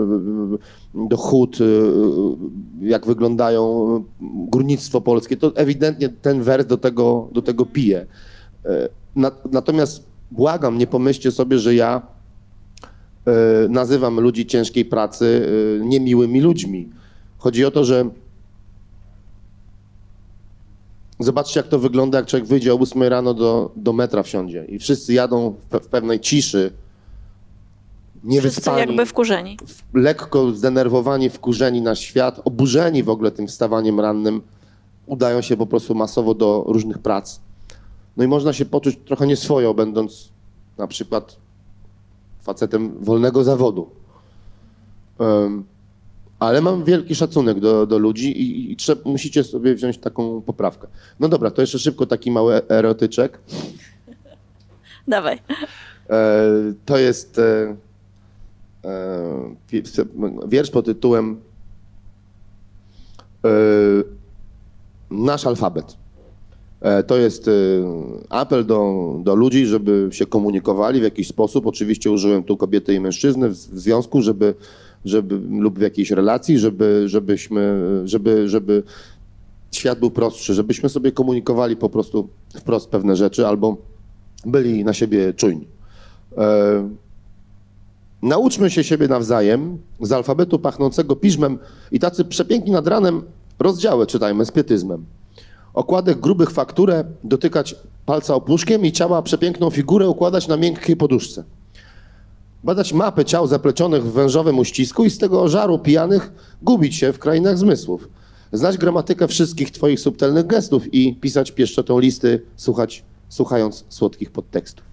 y, 1.04 1.08
do 1.08 1.16
hut, 1.16 1.58
jak 2.80 3.06
wyglądają 3.06 4.04
górnictwo 4.20 5.00
polskie. 5.00 5.36
To 5.36 5.56
ewidentnie 5.56 6.08
ten 6.08 6.42
wers 6.42 6.66
do 6.66 6.76
tego, 6.76 7.28
do 7.32 7.42
tego 7.42 7.66
pije. 7.66 8.06
Na- 9.16 9.30
Natomiast 9.52 10.04
błagam, 10.30 10.78
nie 10.78 10.86
pomyślcie 10.86 11.30
sobie, 11.30 11.58
że 11.58 11.74
ja 11.74 12.02
nazywam 13.68 14.20
ludzi 14.20 14.46
ciężkiej 14.46 14.84
pracy 14.84 15.24
y, 15.24 15.84
niemiłymi 15.84 16.40
ludźmi. 16.40 16.88
Chodzi 17.38 17.64
o 17.64 17.70
to, 17.70 17.84
że 17.84 18.10
zobaczcie, 21.20 21.60
jak 21.60 21.68
to 21.68 21.78
wygląda, 21.78 22.18
jak 22.18 22.26
człowiek 22.26 22.48
wyjdzie 22.48 22.74
o 22.74 22.78
8 22.78 23.02
rano 23.02 23.34
do, 23.34 23.70
do 23.76 23.92
metra 23.92 24.22
wsiądzie 24.22 24.64
i 24.68 24.78
wszyscy 24.78 25.12
jadą 25.12 25.50
w, 25.50 25.68
pe- 25.74 25.80
w 25.80 25.86
pewnej 25.88 26.20
ciszy, 26.20 26.70
Wszyscy 28.14 28.28
niewyspani, 28.36 28.78
jakby 28.80 29.06
wkurzeni. 29.06 29.58
lekko 29.94 30.50
zdenerwowani, 30.52 31.30
wkurzeni 31.30 31.82
na 31.82 31.94
świat, 31.94 32.40
oburzeni 32.44 33.02
w 33.02 33.08
ogóle 33.10 33.30
tym 33.30 33.46
wstawaniem 33.46 34.00
rannym, 34.00 34.40
udają 35.06 35.40
się 35.40 35.56
po 35.56 35.66
prostu 35.66 35.94
masowo 35.94 36.34
do 36.34 36.64
różnych 36.66 36.98
prac. 36.98 37.40
No 38.16 38.24
i 38.24 38.28
można 38.28 38.52
się 38.52 38.64
poczuć 38.64 38.98
trochę 39.06 39.26
nieswojo, 39.26 39.74
będąc 39.74 40.28
na 40.78 40.86
przykład 40.86 41.36
facetem 42.42 43.04
wolnego 43.04 43.44
zawodu. 43.44 43.90
Em, 45.18 45.64
ale 46.38 46.60
mam 46.60 46.84
wielki 46.84 47.14
szacunek 47.14 47.60
do, 47.60 47.86
do 47.86 47.98
ludzi 47.98 48.42
i, 48.42 48.72
i 48.72 48.76
trzeba, 48.76 49.10
musicie 49.10 49.44
sobie 49.44 49.74
wziąć 49.74 49.98
taką 49.98 50.42
poprawkę. 50.42 50.86
No 51.20 51.28
dobra, 51.28 51.50
to 51.50 51.60
jeszcze 51.60 51.78
szybko 51.78 52.06
taki 52.06 52.30
mały 52.30 52.68
erotyczek. 52.68 53.40
Dawaj. 55.08 55.38
E, 56.10 56.42
to 56.84 56.98
jest 56.98 57.38
e, 57.38 57.76
e, 58.84 59.56
wiersz 60.46 60.70
pod 60.70 60.84
tytułem 60.84 61.40
e, 63.44 63.48
Nasz 65.12 65.46
alfabet. 65.46 65.96
E, 66.82 67.02
To 67.02 67.16
jest 67.16 67.48
e, 67.48 67.52
apel 68.28 68.66
do, 68.66 68.94
do 69.22 69.34
ludzi, 69.34 69.66
żeby 69.66 70.08
się 70.12 70.26
komunikowali 70.26 71.00
w 71.00 71.02
jakiś 71.02 71.28
sposób. 71.28 71.66
Oczywiście 71.66 72.10
użyłem 72.10 72.42
tu 72.42 72.56
kobiety 72.56 72.94
i 72.94 73.00
mężczyzny 73.00 73.48
w, 73.48 73.56
związku, 73.56 74.22
żeby, 74.22 74.54
żeby 75.04 75.40
lub 75.60 75.78
w 75.78 75.82
jakiejś 75.82 76.10
relacji, 76.10 76.58
żeby, 76.58 77.04
żebyśmy, 77.06 77.80
żeby, 78.04 78.48
żeby 78.48 78.82
świat 79.72 79.98
był 79.98 80.10
prostszy, 80.10 80.54
żebyśmy 80.54 80.88
sobie 80.88 81.12
komunikowali 81.12 81.76
po 81.76 81.88
prostu 81.88 82.28
wprost 82.60 82.90
pewne 82.90 83.16
rzeczy 83.16 83.46
albo 83.46 83.76
byli 84.46 84.84
na 84.84 84.92
siebie 84.92 85.34
czujni. 85.34 85.66
E, 86.38 86.88
nauczmy 88.22 88.70
się 88.70 88.84
siebie 88.84 89.08
nawzajem 89.08 89.78
z 90.00 90.12
alfabetu 90.12 90.58
pachnącego 90.58 91.16
piżmem 91.16 91.58
i 91.92 91.98
tacy 91.98 92.24
przepiękni 92.24 92.72
nad 92.72 92.86
ranem 92.86 93.22
rozdziały 93.58 94.06
czytajmy 94.06 94.44
z 94.44 94.50
pietyzmem. 94.50 95.04
Okładek 95.74 96.20
grubych 96.20 96.50
fakturę 96.50 97.04
dotykać 97.24 97.76
palca 98.06 98.34
opuszkiem 98.34 98.86
i 98.86 98.92
ciała 98.92 99.22
przepiękną 99.22 99.70
figurę 99.70 100.08
układać 100.08 100.48
na 100.48 100.56
miękkiej 100.56 100.96
poduszce. 100.96 101.44
Badać 102.64 102.92
mapy 102.92 103.24
ciał 103.24 103.46
zaplecionych 103.46 104.04
w 104.04 104.12
wężowym 104.12 104.58
uścisku 104.58 105.04
i 105.04 105.10
z 105.10 105.18
tego 105.18 105.48
żaru 105.48 105.78
pijanych 105.78 106.32
gubić 106.62 106.96
się 106.96 107.12
w 107.12 107.18
krainach 107.18 107.58
zmysłów. 107.58 108.08
Znać 108.52 108.78
gramatykę 108.78 109.28
wszystkich 109.28 109.70
twoich 109.70 110.00
subtelnych 110.00 110.46
gestów 110.46 110.94
i 110.94 111.16
pisać 111.16 111.52
pieszczotą 111.52 111.98
listy, 111.98 112.42
słuchać, 112.56 113.04
słuchając 113.28 113.84
słodkich 113.88 114.30
podtekstów. 114.30 114.84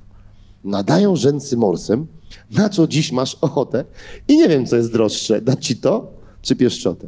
Nadają 0.64 1.16
rzęsy 1.16 1.58
morsem, 1.58 2.08
na 2.52 2.70
co 2.70 2.88
dziś 2.88 3.12
masz 3.12 3.38
ochotę 3.42 3.86
i 4.28 4.38
nie 4.38 4.50
wiem, 4.50 4.66
co 4.66 4.76
jest 4.76 4.94
droższe, 4.94 5.42
dać 5.42 5.66
ci 5.66 5.76
to 5.76 6.08
czy 6.42 6.56
pieszczotę. 6.56 7.08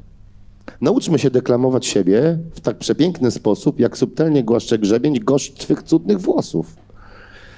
Nauczmy 0.82 1.20
się 1.20 1.30
deklamować 1.30 1.86
siebie 1.86 2.38
w 2.54 2.60
tak 2.60 2.78
przepiękny 2.78 3.32
sposób, 3.32 3.80
jak 3.80 3.98
subtelnie 3.98 4.44
głaszcze 4.44 4.78
grzebień 4.80 5.20
gość 5.20 5.54
twych 5.54 5.84
cudnych 5.84 6.20
włosów. 6.20 6.76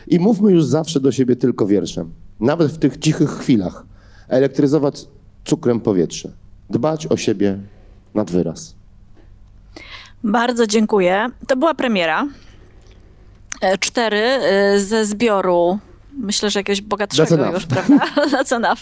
I 0.07 0.19
mówmy 0.19 0.51
już 0.51 0.65
zawsze 0.65 0.99
do 0.99 1.11
siebie 1.11 1.35
tylko 1.35 1.67
wierszem, 1.67 2.13
nawet 2.39 2.71
w 2.71 2.77
tych 2.77 2.97
cichych 2.97 3.29
chwilach. 3.29 3.85
Elektryzować 4.27 5.05
cukrem 5.45 5.79
powietrze. 5.79 6.29
Dbać 6.69 7.07
o 7.07 7.17
siebie 7.17 7.59
nad 8.13 8.31
wyraz. 8.31 8.75
Bardzo 10.23 10.67
dziękuję. 10.67 11.27
To 11.47 11.55
była 11.55 11.73
premiera. 11.73 12.27
E, 13.61 13.77
Cztery 13.77 14.17
e, 14.17 14.79
ze 14.79 15.05
zbioru. 15.05 15.79
Myślę, 16.17 16.49
że 16.49 16.59
jakiegoś 16.59 16.81
bogatszego 16.81 17.51
już, 17.51 17.65
prawda? 17.65 18.05
That's 18.33 18.55
enough. 18.55 18.79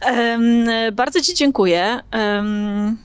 Em, 0.00 0.66
bardzo 0.94 1.20
Ci 1.20 1.34
dziękuję. 1.34 2.00
Em, 2.10 2.96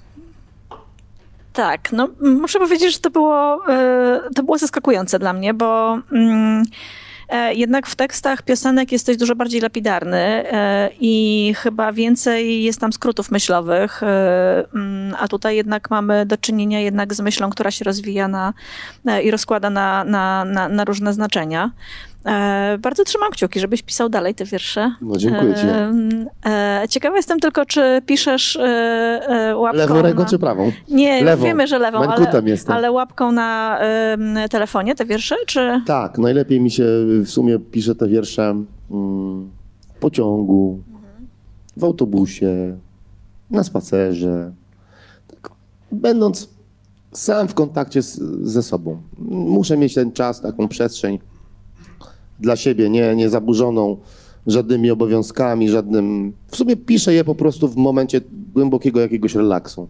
tak, 1.54 1.92
no 1.92 2.10
muszę 2.22 2.60
powiedzieć, 2.60 2.94
że 2.94 3.00
to 3.00 3.10
było, 3.10 3.60
e, 3.70 4.20
to 4.36 4.44
było 4.44 4.58
zaskakujące 4.58 5.20
dla 5.20 5.34
mnie, 5.34 5.54
bo 5.54 6.00
mm, 6.12 6.64
e, 7.30 7.54
jednak 7.54 7.88
w 7.88 7.96
tekstach 7.96 8.42
piosenek 8.42 8.92
jesteś 8.92 9.18
dużo 9.18 9.36
bardziej 9.36 9.62
lapidarny 9.62 10.18
e, 10.18 10.90
i 11.00 11.54
chyba 11.58 11.92
więcej 11.92 12.64
jest 12.64 12.80
tam 12.80 12.94
skrótów 12.94 13.32
myślowych, 13.32 14.02
mm, 14.74 15.16
a 15.20 15.28
tutaj 15.28 15.56
jednak 15.56 15.90
mamy 15.90 16.26
do 16.26 16.38
czynienia 16.38 16.80
jednak 16.80 17.14
z 17.14 17.22
myślą, 17.22 17.50
która 17.50 17.72
się 17.72 17.86
rozwija 17.86 18.28
na, 18.28 18.54
i 19.24 19.32
rozkłada 19.32 19.70
na, 19.70 20.04
na, 20.04 20.46
na, 20.46 20.70
na 20.70 20.86
różne 20.86 21.14
znaczenia. 21.14 21.72
E, 22.26 22.78
Bardzo 22.82 23.04
trzymam 23.04 23.32
kciuki, 23.32 23.60
żebyś 23.60 23.82
pisał 23.82 24.10
dalej 24.10 24.36
te 24.36 24.46
wiersze. 24.46 24.92
No, 25.02 25.18
dziękuję 25.18 25.54
ci. 25.54 25.66
E, 25.66 26.82
e, 26.82 26.88
Ciekawa 26.90 27.18
jestem 27.18 27.40
tylko, 27.40 27.66
czy 27.66 28.02
piszesz 28.06 28.60
łapką 29.56 29.78
Lewą 29.78 30.02
ręką 30.02 30.20
na... 30.24 30.30
czy 30.30 30.40
prawą? 30.40 30.72
Nie, 30.90 31.24
Lewą. 31.24 31.44
wiemy, 31.44 31.68
że 31.68 31.80
lewą, 31.80 32.00
ale, 32.00 32.32
ale 32.68 32.92
łapką 32.92 33.32
na 33.32 33.80
telefonie 34.50 34.96
te 34.96 35.06
wiersze, 35.06 35.36
czy... 35.48 35.82
Tak, 35.86 36.18
najlepiej 36.18 36.62
mi 36.62 36.72
się 36.72 36.84
w 37.26 37.30
sumie 37.30 37.60
pisze 37.60 37.96
te 37.96 38.08
wiersze 38.08 38.44
mm, 38.92 39.50
w 39.96 40.00
pociągu, 40.00 40.80
w 41.78 41.84
autobusie, 41.84 42.78
na 43.52 43.64
spacerze. 43.64 44.52
Tak, 45.28 45.52
będąc 45.92 46.50
sam 47.14 47.48
w 47.48 47.54
kontakcie 47.54 48.02
z, 48.02 48.20
ze 48.44 48.64
sobą. 48.64 49.02
Muszę 49.28 49.78
mieć 49.78 49.94
ten 49.94 50.12
czas, 50.12 50.42
taką 50.42 50.68
przestrzeń 50.68 51.20
dla 52.42 52.56
siebie, 52.56 52.90
nie, 52.90 53.16
nie 53.16 53.30
zaburzoną 53.30 53.98
żadnymi 54.48 54.92
obowiązkami, 54.92 55.70
żadnym... 55.70 56.34
W 56.48 56.56
sumie 56.56 56.76
piszę 56.76 57.14
je 57.14 57.24
po 57.24 57.36
prostu 57.36 57.68
w 57.68 57.76
momencie 57.76 58.22
głębokiego 58.54 59.00
jakiegoś 59.00 59.36
relaksu. 59.36 59.88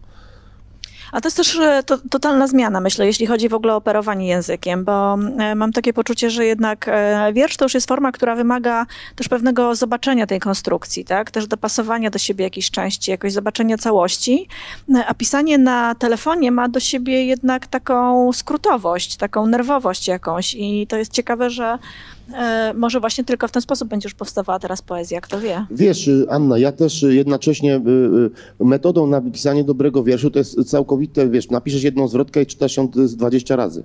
A 1.11 1.21
to 1.21 1.27
jest 1.27 1.37
też 1.37 1.55
e, 1.55 1.83
to, 1.85 1.97
totalna 2.09 2.47
zmiana, 2.47 2.81
myślę, 2.81 3.05
jeśli 3.05 3.25
chodzi 3.25 3.49
w 3.49 3.53
ogóle 3.53 3.73
o 3.73 3.75
operowanie 3.75 4.27
językiem, 4.27 4.85
bo 4.85 5.13
e, 5.13 5.55
mam 5.55 5.71
takie 5.71 5.93
poczucie, 5.93 6.29
że 6.29 6.45
jednak 6.45 6.87
e, 6.87 7.33
wiersz 7.33 7.57
to 7.57 7.65
już 7.65 7.73
jest 7.73 7.87
forma, 7.87 8.11
która 8.11 8.35
wymaga 8.35 8.85
też 9.15 9.29
pewnego 9.29 9.75
zobaczenia 9.75 10.27
tej 10.27 10.39
konstrukcji, 10.39 11.05
tak? 11.05 11.31
Też 11.31 11.47
dopasowania 11.47 12.09
do 12.09 12.19
siebie 12.19 12.43
jakiejś 12.43 12.71
części, 12.71 13.11
jakoś 13.11 13.33
zobaczenia 13.33 13.77
całości. 13.77 14.47
A 15.07 15.13
pisanie 15.13 15.57
na 15.57 15.95
telefonie 15.95 16.51
ma 16.51 16.69
do 16.69 16.79
siebie 16.79 17.25
jednak 17.25 17.67
taką 17.67 18.33
skrótowość, 18.33 19.15
taką 19.15 19.47
nerwowość 19.47 20.07
jakąś 20.07 20.53
i 20.53 20.87
to 20.87 20.97
jest 20.97 21.11
ciekawe, 21.11 21.49
że 21.49 21.77
może 22.75 22.99
właśnie 22.99 23.23
tylko 23.23 23.47
w 23.47 23.51
ten 23.51 23.61
sposób 23.61 23.89
będzie 23.89 24.05
już 24.05 24.13
powstawała 24.13 24.59
teraz 24.59 24.81
poezja, 24.81 25.21
kto 25.21 25.39
wie. 25.39 25.65
Wiesz, 25.71 26.07
y, 26.07 26.25
Anna, 26.29 26.57
ja 26.57 26.71
też 26.71 27.05
jednocześnie 27.09 27.75
y, 27.75 28.61
y, 28.61 28.65
metodą 28.65 29.07
na 29.07 29.21
pisanie 29.21 29.63
dobrego 29.63 30.03
wierszu 30.03 30.31
to 30.31 30.39
jest 30.39 30.69
całkowite, 30.69 31.29
wiesz, 31.29 31.49
napiszesz 31.49 31.83
jedną 31.83 32.07
zwrotkę 32.07 32.41
i 32.41 32.45
czytasz 32.45 32.77
ją 32.77 32.89
z 32.93 33.15
20 33.15 33.55
razy. 33.55 33.83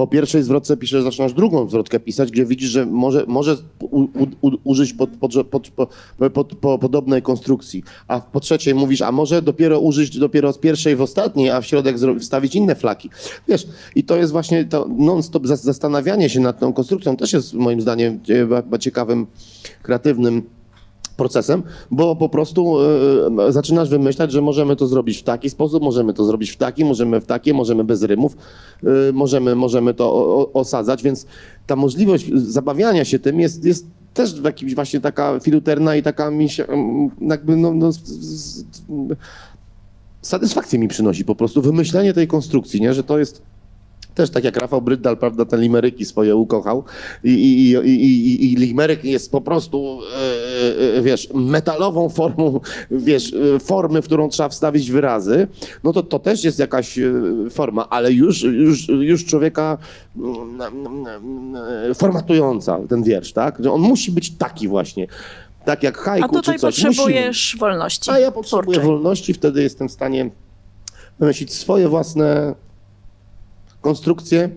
Po 0.00 0.06
pierwszej 0.06 0.42
zwrotce 0.42 0.76
piszesz, 0.76 1.02
zaczynasz 1.02 1.32
drugą 1.32 1.68
zwrotkę 1.68 2.00
pisać, 2.00 2.30
gdzie 2.30 2.46
widzisz, 2.46 2.70
że 2.70 2.86
może, 2.86 3.24
może 3.28 3.56
u, 3.80 4.00
u, 4.40 4.50
użyć 4.64 4.92
pod, 4.92 5.10
pod, 5.10 5.32
pod, 6.32 6.54
po 6.54 6.78
podobnej 6.78 7.22
konstrukcji. 7.22 7.82
A 8.08 8.20
po 8.20 8.40
trzeciej 8.40 8.74
mówisz, 8.74 9.02
a 9.02 9.12
może 9.12 9.42
dopiero 9.42 9.80
użyć 9.80 10.18
dopiero 10.18 10.52
z 10.52 10.58
pierwszej 10.58 10.96
w 10.96 11.02
ostatniej, 11.02 11.50
a 11.50 11.60
w 11.60 11.66
środek 11.66 11.96
wstawić 12.20 12.54
inne 12.54 12.74
flaki. 12.74 13.10
Wiesz, 13.48 13.66
i 13.94 14.04
to 14.04 14.16
jest 14.16 14.32
właśnie 14.32 14.64
to 14.64 14.88
non-stop 14.98 15.46
zas- 15.46 15.62
zastanawianie 15.62 16.30
się 16.30 16.40
nad 16.40 16.60
tą 16.60 16.72
konstrukcją 16.72 17.16
też 17.16 17.32
jest 17.32 17.54
moim 17.54 17.80
zdaniem 17.80 18.20
e, 18.72 18.78
ciekawym, 18.78 19.26
kreatywnym 19.82 20.42
procesem, 21.20 21.62
bo 21.90 22.16
po 22.16 22.28
prostu 22.28 22.76
e, 23.48 23.52
zaczynasz 23.52 23.88
wymyślać, 23.88 24.32
że 24.32 24.40
możemy 24.42 24.76
to 24.76 24.86
zrobić 24.86 25.18
w 25.18 25.22
taki 25.22 25.50
sposób, 25.50 25.82
możemy 25.82 26.14
to 26.14 26.24
zrobić 26.24 26.50
w 26.50 26.56
taki, 26.56 26.84
możemy 26.84 27.20
w 27.20 27.26
taki, 27.26 27.54
możemy 27.54 27.84
bez 27.84 28.02
rymów, 28.02 28.36
e, 28.82 29.12
możemy, 29.12 29.54
możemy 29.54 29.94
to 29.94 30.04
o, 30.14 30.52
osadzać, 30.52 31.02
więc 31.02 31.26
ta 31.66 31.76
możliwość 31.76 32.30
zabawiania 32.34 33.04
się 33.04 33.18
tym 33.18 33.40
jest, 33.40 33.64
jest 33.64 33.86
też 34.14 34.40
jakimś 34.44 34.74
właśnie 34.74 35.00
taka 35.00 35.40
filuterna 35.40 35.96
i 35.96 36.02
taka 36.02 36.30
mi 36.30 36.48
się 36.48 36.66
mm, 36.66 37.10
jakby 37.20 37.56
no, 37.56 37.74
no, 37.74 37.90
satysfakcję 40.22 40.78
mi 40.78 40.88
przynosi 40.88 41.24
po 41.24 41.34
prostu 41.34 41.62
wymyślenie 41.62 42.12
tej 42.12 42.26
konstrukcji, 42.26 42.80
nie? 42.80 42.94
że 42.94 43.04
to 43.04 43.18
jest 43.18 43.42
też 44.20 44.30
tak 44.30 44.44
jak 44.44 44.56
Rafał 44.56 44.82
Bryddal, 44.82 45.16
prawda, 45.16 45.44
te 45.44 45.56
limeryki 45.56 46.04
swoje 46.04 46.36
ukochał 46.36 46.84
i, 47.24 47.28
i, 47.30 47.70
i, 47.70 48.04
i, 48.04 48.52
i, 48.52 48.56
limeryk 48.56 49.04
jest 49.04 49.32
po 49.32 49.40
prostu, 49.40 50.00
e, 50.94 50.98
e, 50.98 51.02
wiesz, 51.02 51.28
metalową 51.34 52.08
formą, 52.08 52.60
wiesz, 52.90 53.34
e, 53.54 53.58
formy, 53.58 54.02
w 54.02 54.04
którą 54.04 54.28
trzeba 54.28 54.48
wstawić 54.48 54.90
wyrazy, 54.90 55.48
no 55.84 55.92
to 55.92 56.02
to 56.02 56.18
też 56.18 56.44
jest 56.44 56.58
jakaś 56.58 56.98
e, 56.98 57.12
forma, 57.50 57.88
ale 57.88 58.12
już, 58.12 58.42
już, 58.42 58.88
już 58.88 59.24
człowieka 59.24 59.78
mm, 60.16 60.62
mm, 60.62 61.56
e, 61.90 61.94
formatująca 61.94 62.78
ten 62.88 63.02
wiersz, 63.02 63.32
tak, 63.32 63.60
on 63.72 63.80
musi 63.80 64.12
być 64.12 64.30
taki 64.30 64.68
właśnie, 64.68 65.06
tak 65.64 65.82
jak 65.82 65.98
A 65.98 66.02
haiku 66.02 66.28
tutaj 66.28 66.54
czy 66.54 66.60
coś. 66.60 66.82
potrzebujesz 66.82 67.56
wolności. 67.60 68.10
A 68.10 68.18
ja 68.18 68.30
potrzebuję 68.30 68.78
twórczej. 68.78 68.84
wolności, 68.84 69.34
wtedy 69.34 69.62
jestem 69.62 69.88
w 69.88 69.92
stanie 69.92 70.30
wymyślić 71.18 71.52
swoje 71.54 71.88
własne 71.88 72.54
konstrukcje 73.80 74.40
e, 74.40 74.50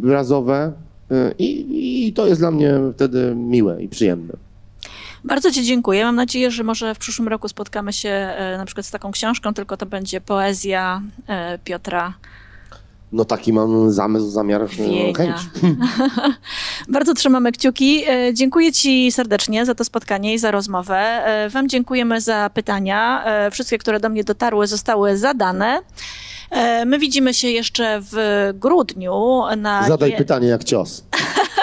wyrazowe 0.00 0.72
e, 1.10 1.34
i, 1.38 2.12
to 2.16 2.26
jest 2.26 2.40
dla 2.40 2.50
mnie 2.50 2.74
wtedy 2.94 3.34
miłe 3.34 3.82
i 3.82 3.88
przyjemne. 3.88 4.34
Bardzo 5.24 5.52
Ci 5.52 5.64
dziękuję. 5.64 6.04
Mam 6.04 6.16
nadzieję, 6.16 6.50
że 6.50 6.62
może 6.62 6.94
w 6.94 6.98
przyszłym 6.98 7.28
roku 7.28 7.48
spotkamy 7.48 7.92
się 7.92 8.08
e, 8.08 8.56
na 8.58 8.66
przykład 8.66 8.86
z 8.86 8.90
taką 8.90 9.12
książką, 9.12 9.54
tylko 9.54 9.76
to 9.76 9.86
będzie 9.86 10.20
poezja 10.20 11.02
Piotra 11.64 12.14
No 13.12 13.24
taki 13.24 13.52
mam 13.52 13.92
zamysł, 13.92 14.30
zamiar, 14.30 14.62
e, 14.62 14.66
Wienia. 14.66 15.14
chęć. 15.14 15.36
Bardzo 16.88 17.14
trzymamy 17.14 17.52
kciuki. 17.52 18.04
E, 18.08 18.34
Dziękuję 18.34 18.72
Ci 18.72 19.12
serdecznie 19.12 19.66
za 19.66 19.74
to 19.74 19.84
spotkanie 19.84 20.34
i 20.34 20.38
za 20.38 20.50
rozmowę. 20.50 20.96
E, 20.98 21.48
Wam 21.48 21.68
dziękujemy 21.68 22.20
za 22.20 22.50
pytania. 22.54 23.24
Wszystkie, 23.52 23.78
które 23.78 24.00
do 24.00 24.08
mnie 24.08 24.24
dotarły, 24.24 24.66
zostały 24.66 25.16
zadane. 25.16 25.80
My 26.86 26.98
widzimy 26.98 27.34
się 27.34 27.48
jeszcze 27.48 28.00
w 28.12 28.50
grudniu 28.54 29.42
na. 29.56 29.88
Zadaj 29.88 30.10
je- 30.10 30.16
pytanie 30.16 30.48
jak 30.48 30.64
cios. 30.64 31.04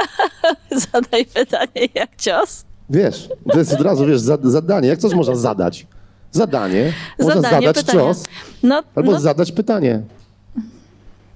Zadaj 0.91 1.25
pytanie 1.25 1.87
jak 1.93 2.15
cios. 2.15 2.65
Wiesz, 2.89 3.29
to 3.51 3.59
jest 3.59 3.73
od 3.73 3.81
razu, 3.81 4.05
wiesz, 4.05 4.19
za- 4.19 4.37
zadanie. 4.43 4.87
Jak 4.89 4.99
coś 4.99 5.13
można 5.13 5.35
zadać? 5.35 5.87
Zadanie. 6.31 6.93
Można 7.19 7.41
Zadanie, 7.41 7.67
zadać 7.67 7.85
pytanie. 7.85 7.99
cios 7.99 8.23
No, 8.63 8.83
albo 8.95 9.11
no, 9.11 9.19
zadać 9.19 9.51
pytanie. 9.51 10.01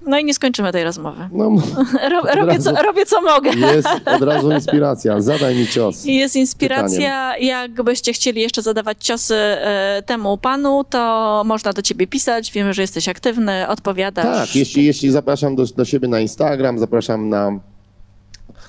No 0.06 0.18
i 0.18 0.24
nie 0.24 0.34
skończymy 0.34 0.72
tej 0.72 0.84
rozmowy. 0.84 1.28
No, 1.32 1.50
Ro, 2.10 2.22
robię, 2.34 2.58
co, 2.58 2.72
robię 2.82 3.06
co 3.06 3.20
mogę. 3.22 3.50
jest 3.50 3.88
od 4.16 4.22
razu 4.22 4.52
inspiracja. 4.52 5.20
Zadaj 5.20 5.56
mi 5.56 5.66
cios. 5.66 6.04
Jest 6.04 6.36
inspiracja. 6.36 7.38
Jakbyście 7.38 8.12
chcieli 8.12 8.40
jeszcze 8.40 8.62
zadawać 8.62 9.04
ciosy 9.04 9.34
e, 9.34 10.02
temu 10.06 10.38
panu, 10.38 10.84
to 10.90 11.42
można 11.46 11.72
do 11.72 11.82
ciebie 11.82 12.06
pisać. 12.06 12.52
Wiemy, 12.52 12.74
że 12.74 12.82
jesteś 12.82 13.08
aktywny, 13.08 13.68
odpowiadasz. 13.68 14.48
Tak, 14.48 14.56
jeśli, 14.56 14.84
jeśli 14.84 15.10
zapraszam 15.10 15.56
do, 15.56 15.64
do 15.76 15.84
siebie 15.84 16.08
na 16.08 16.20
Instagram, 16.20 16.78
zapraszam 16.78 17.28
na. 17.28 17.60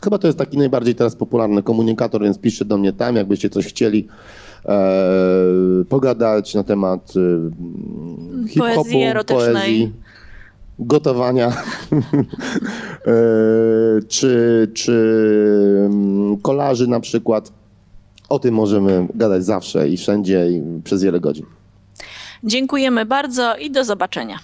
Chyba 0.03 0.17
to 0.17 0.27
jest 0.27 0.39
taki 0.39 0.57
najbardziej 0.57 0.95
teraz 0.95 1.15
popularny 1.15 1.63
komunikator, 1.63 2.23
więc 2.23 2.39
piszcie 2.39 2.65
do 2.65 2.77
mnie 2.77 2.93
tam, 2.93 3.15
jakbyście 3.15 3.49
coś 3.49 3.65
chcieli 3.67 4.07
e, 4.65 4.75
pogadać 5.89 6.53
na 6.53 6.63
temat 6.63 7.13
e, 7.15 8.47
hip-hopu, 8.49 8.75
Poezji 8.75 9.03
erotycznej. 9.03 9.53
poezji, 9.53 9.93
gotowania, 10.79 11.47
e, 13.07 13.13
czy, 14.07 14.71
czy 14.73 14.93
mm, 15.85 16.37
kolaży 16.37 16.87
na 16.87 16.99
przykład. 16.99 17.51
O 18.29 18.39
tym 18.39 18.55
możemy 18.55 19.07
gadać 19.15 19.45
zawsze 19.45 19.89
i 19.89 19.97
wszędzie 19.97 20.51
i 20.51 20.81
przez 20.83 21.03
wiele 21.03 21.19
godzin. 21.19 21.45
Dziękujemy 22.43 23.05
bardzo 23.05 23.55
i 23.55 23.71
do 23.71 23.83
zobaczenia. 23.83 24.39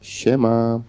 Siema. 0.00 0.80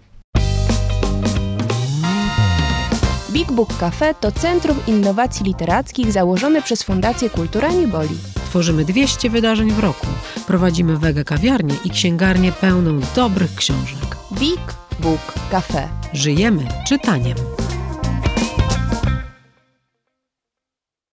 Big 3.31 3.51
Book 3.51 3.77
Cafe 3.79 4.13
to 4.13 4.31
centrum 4.31 4.77
innowacji 4.87 5.45
literackich 5.45 6.11
założone 6.11 6.61
przez 6.61 6.83
Fundację 6.83 7.29
Kultura 7.29 7.71
Nie 7.71 7.87
Boli. 7.87 8.15
Tworzymy 8.55 8.85
200 8.85 9.29
wydarzeń 9.29 9.71
w 9.71 9.79
roku. 9.79 10.07
Prowadzimy 10.47 10.97
wege 10.97 11.23
kawiarnię 11.23 11.75
i 11.83 11.89
księgarnię 11.89 12.51
pełną 12.51 12.99
dobrych 13.15 13.55
książek. 13.55 14.17
Big 14.39 14.73
Book 14.99 15.33
Cafe. 15.51 15.89
Żyjemy 16.13 16.67
czytaniem. 16.87 17.37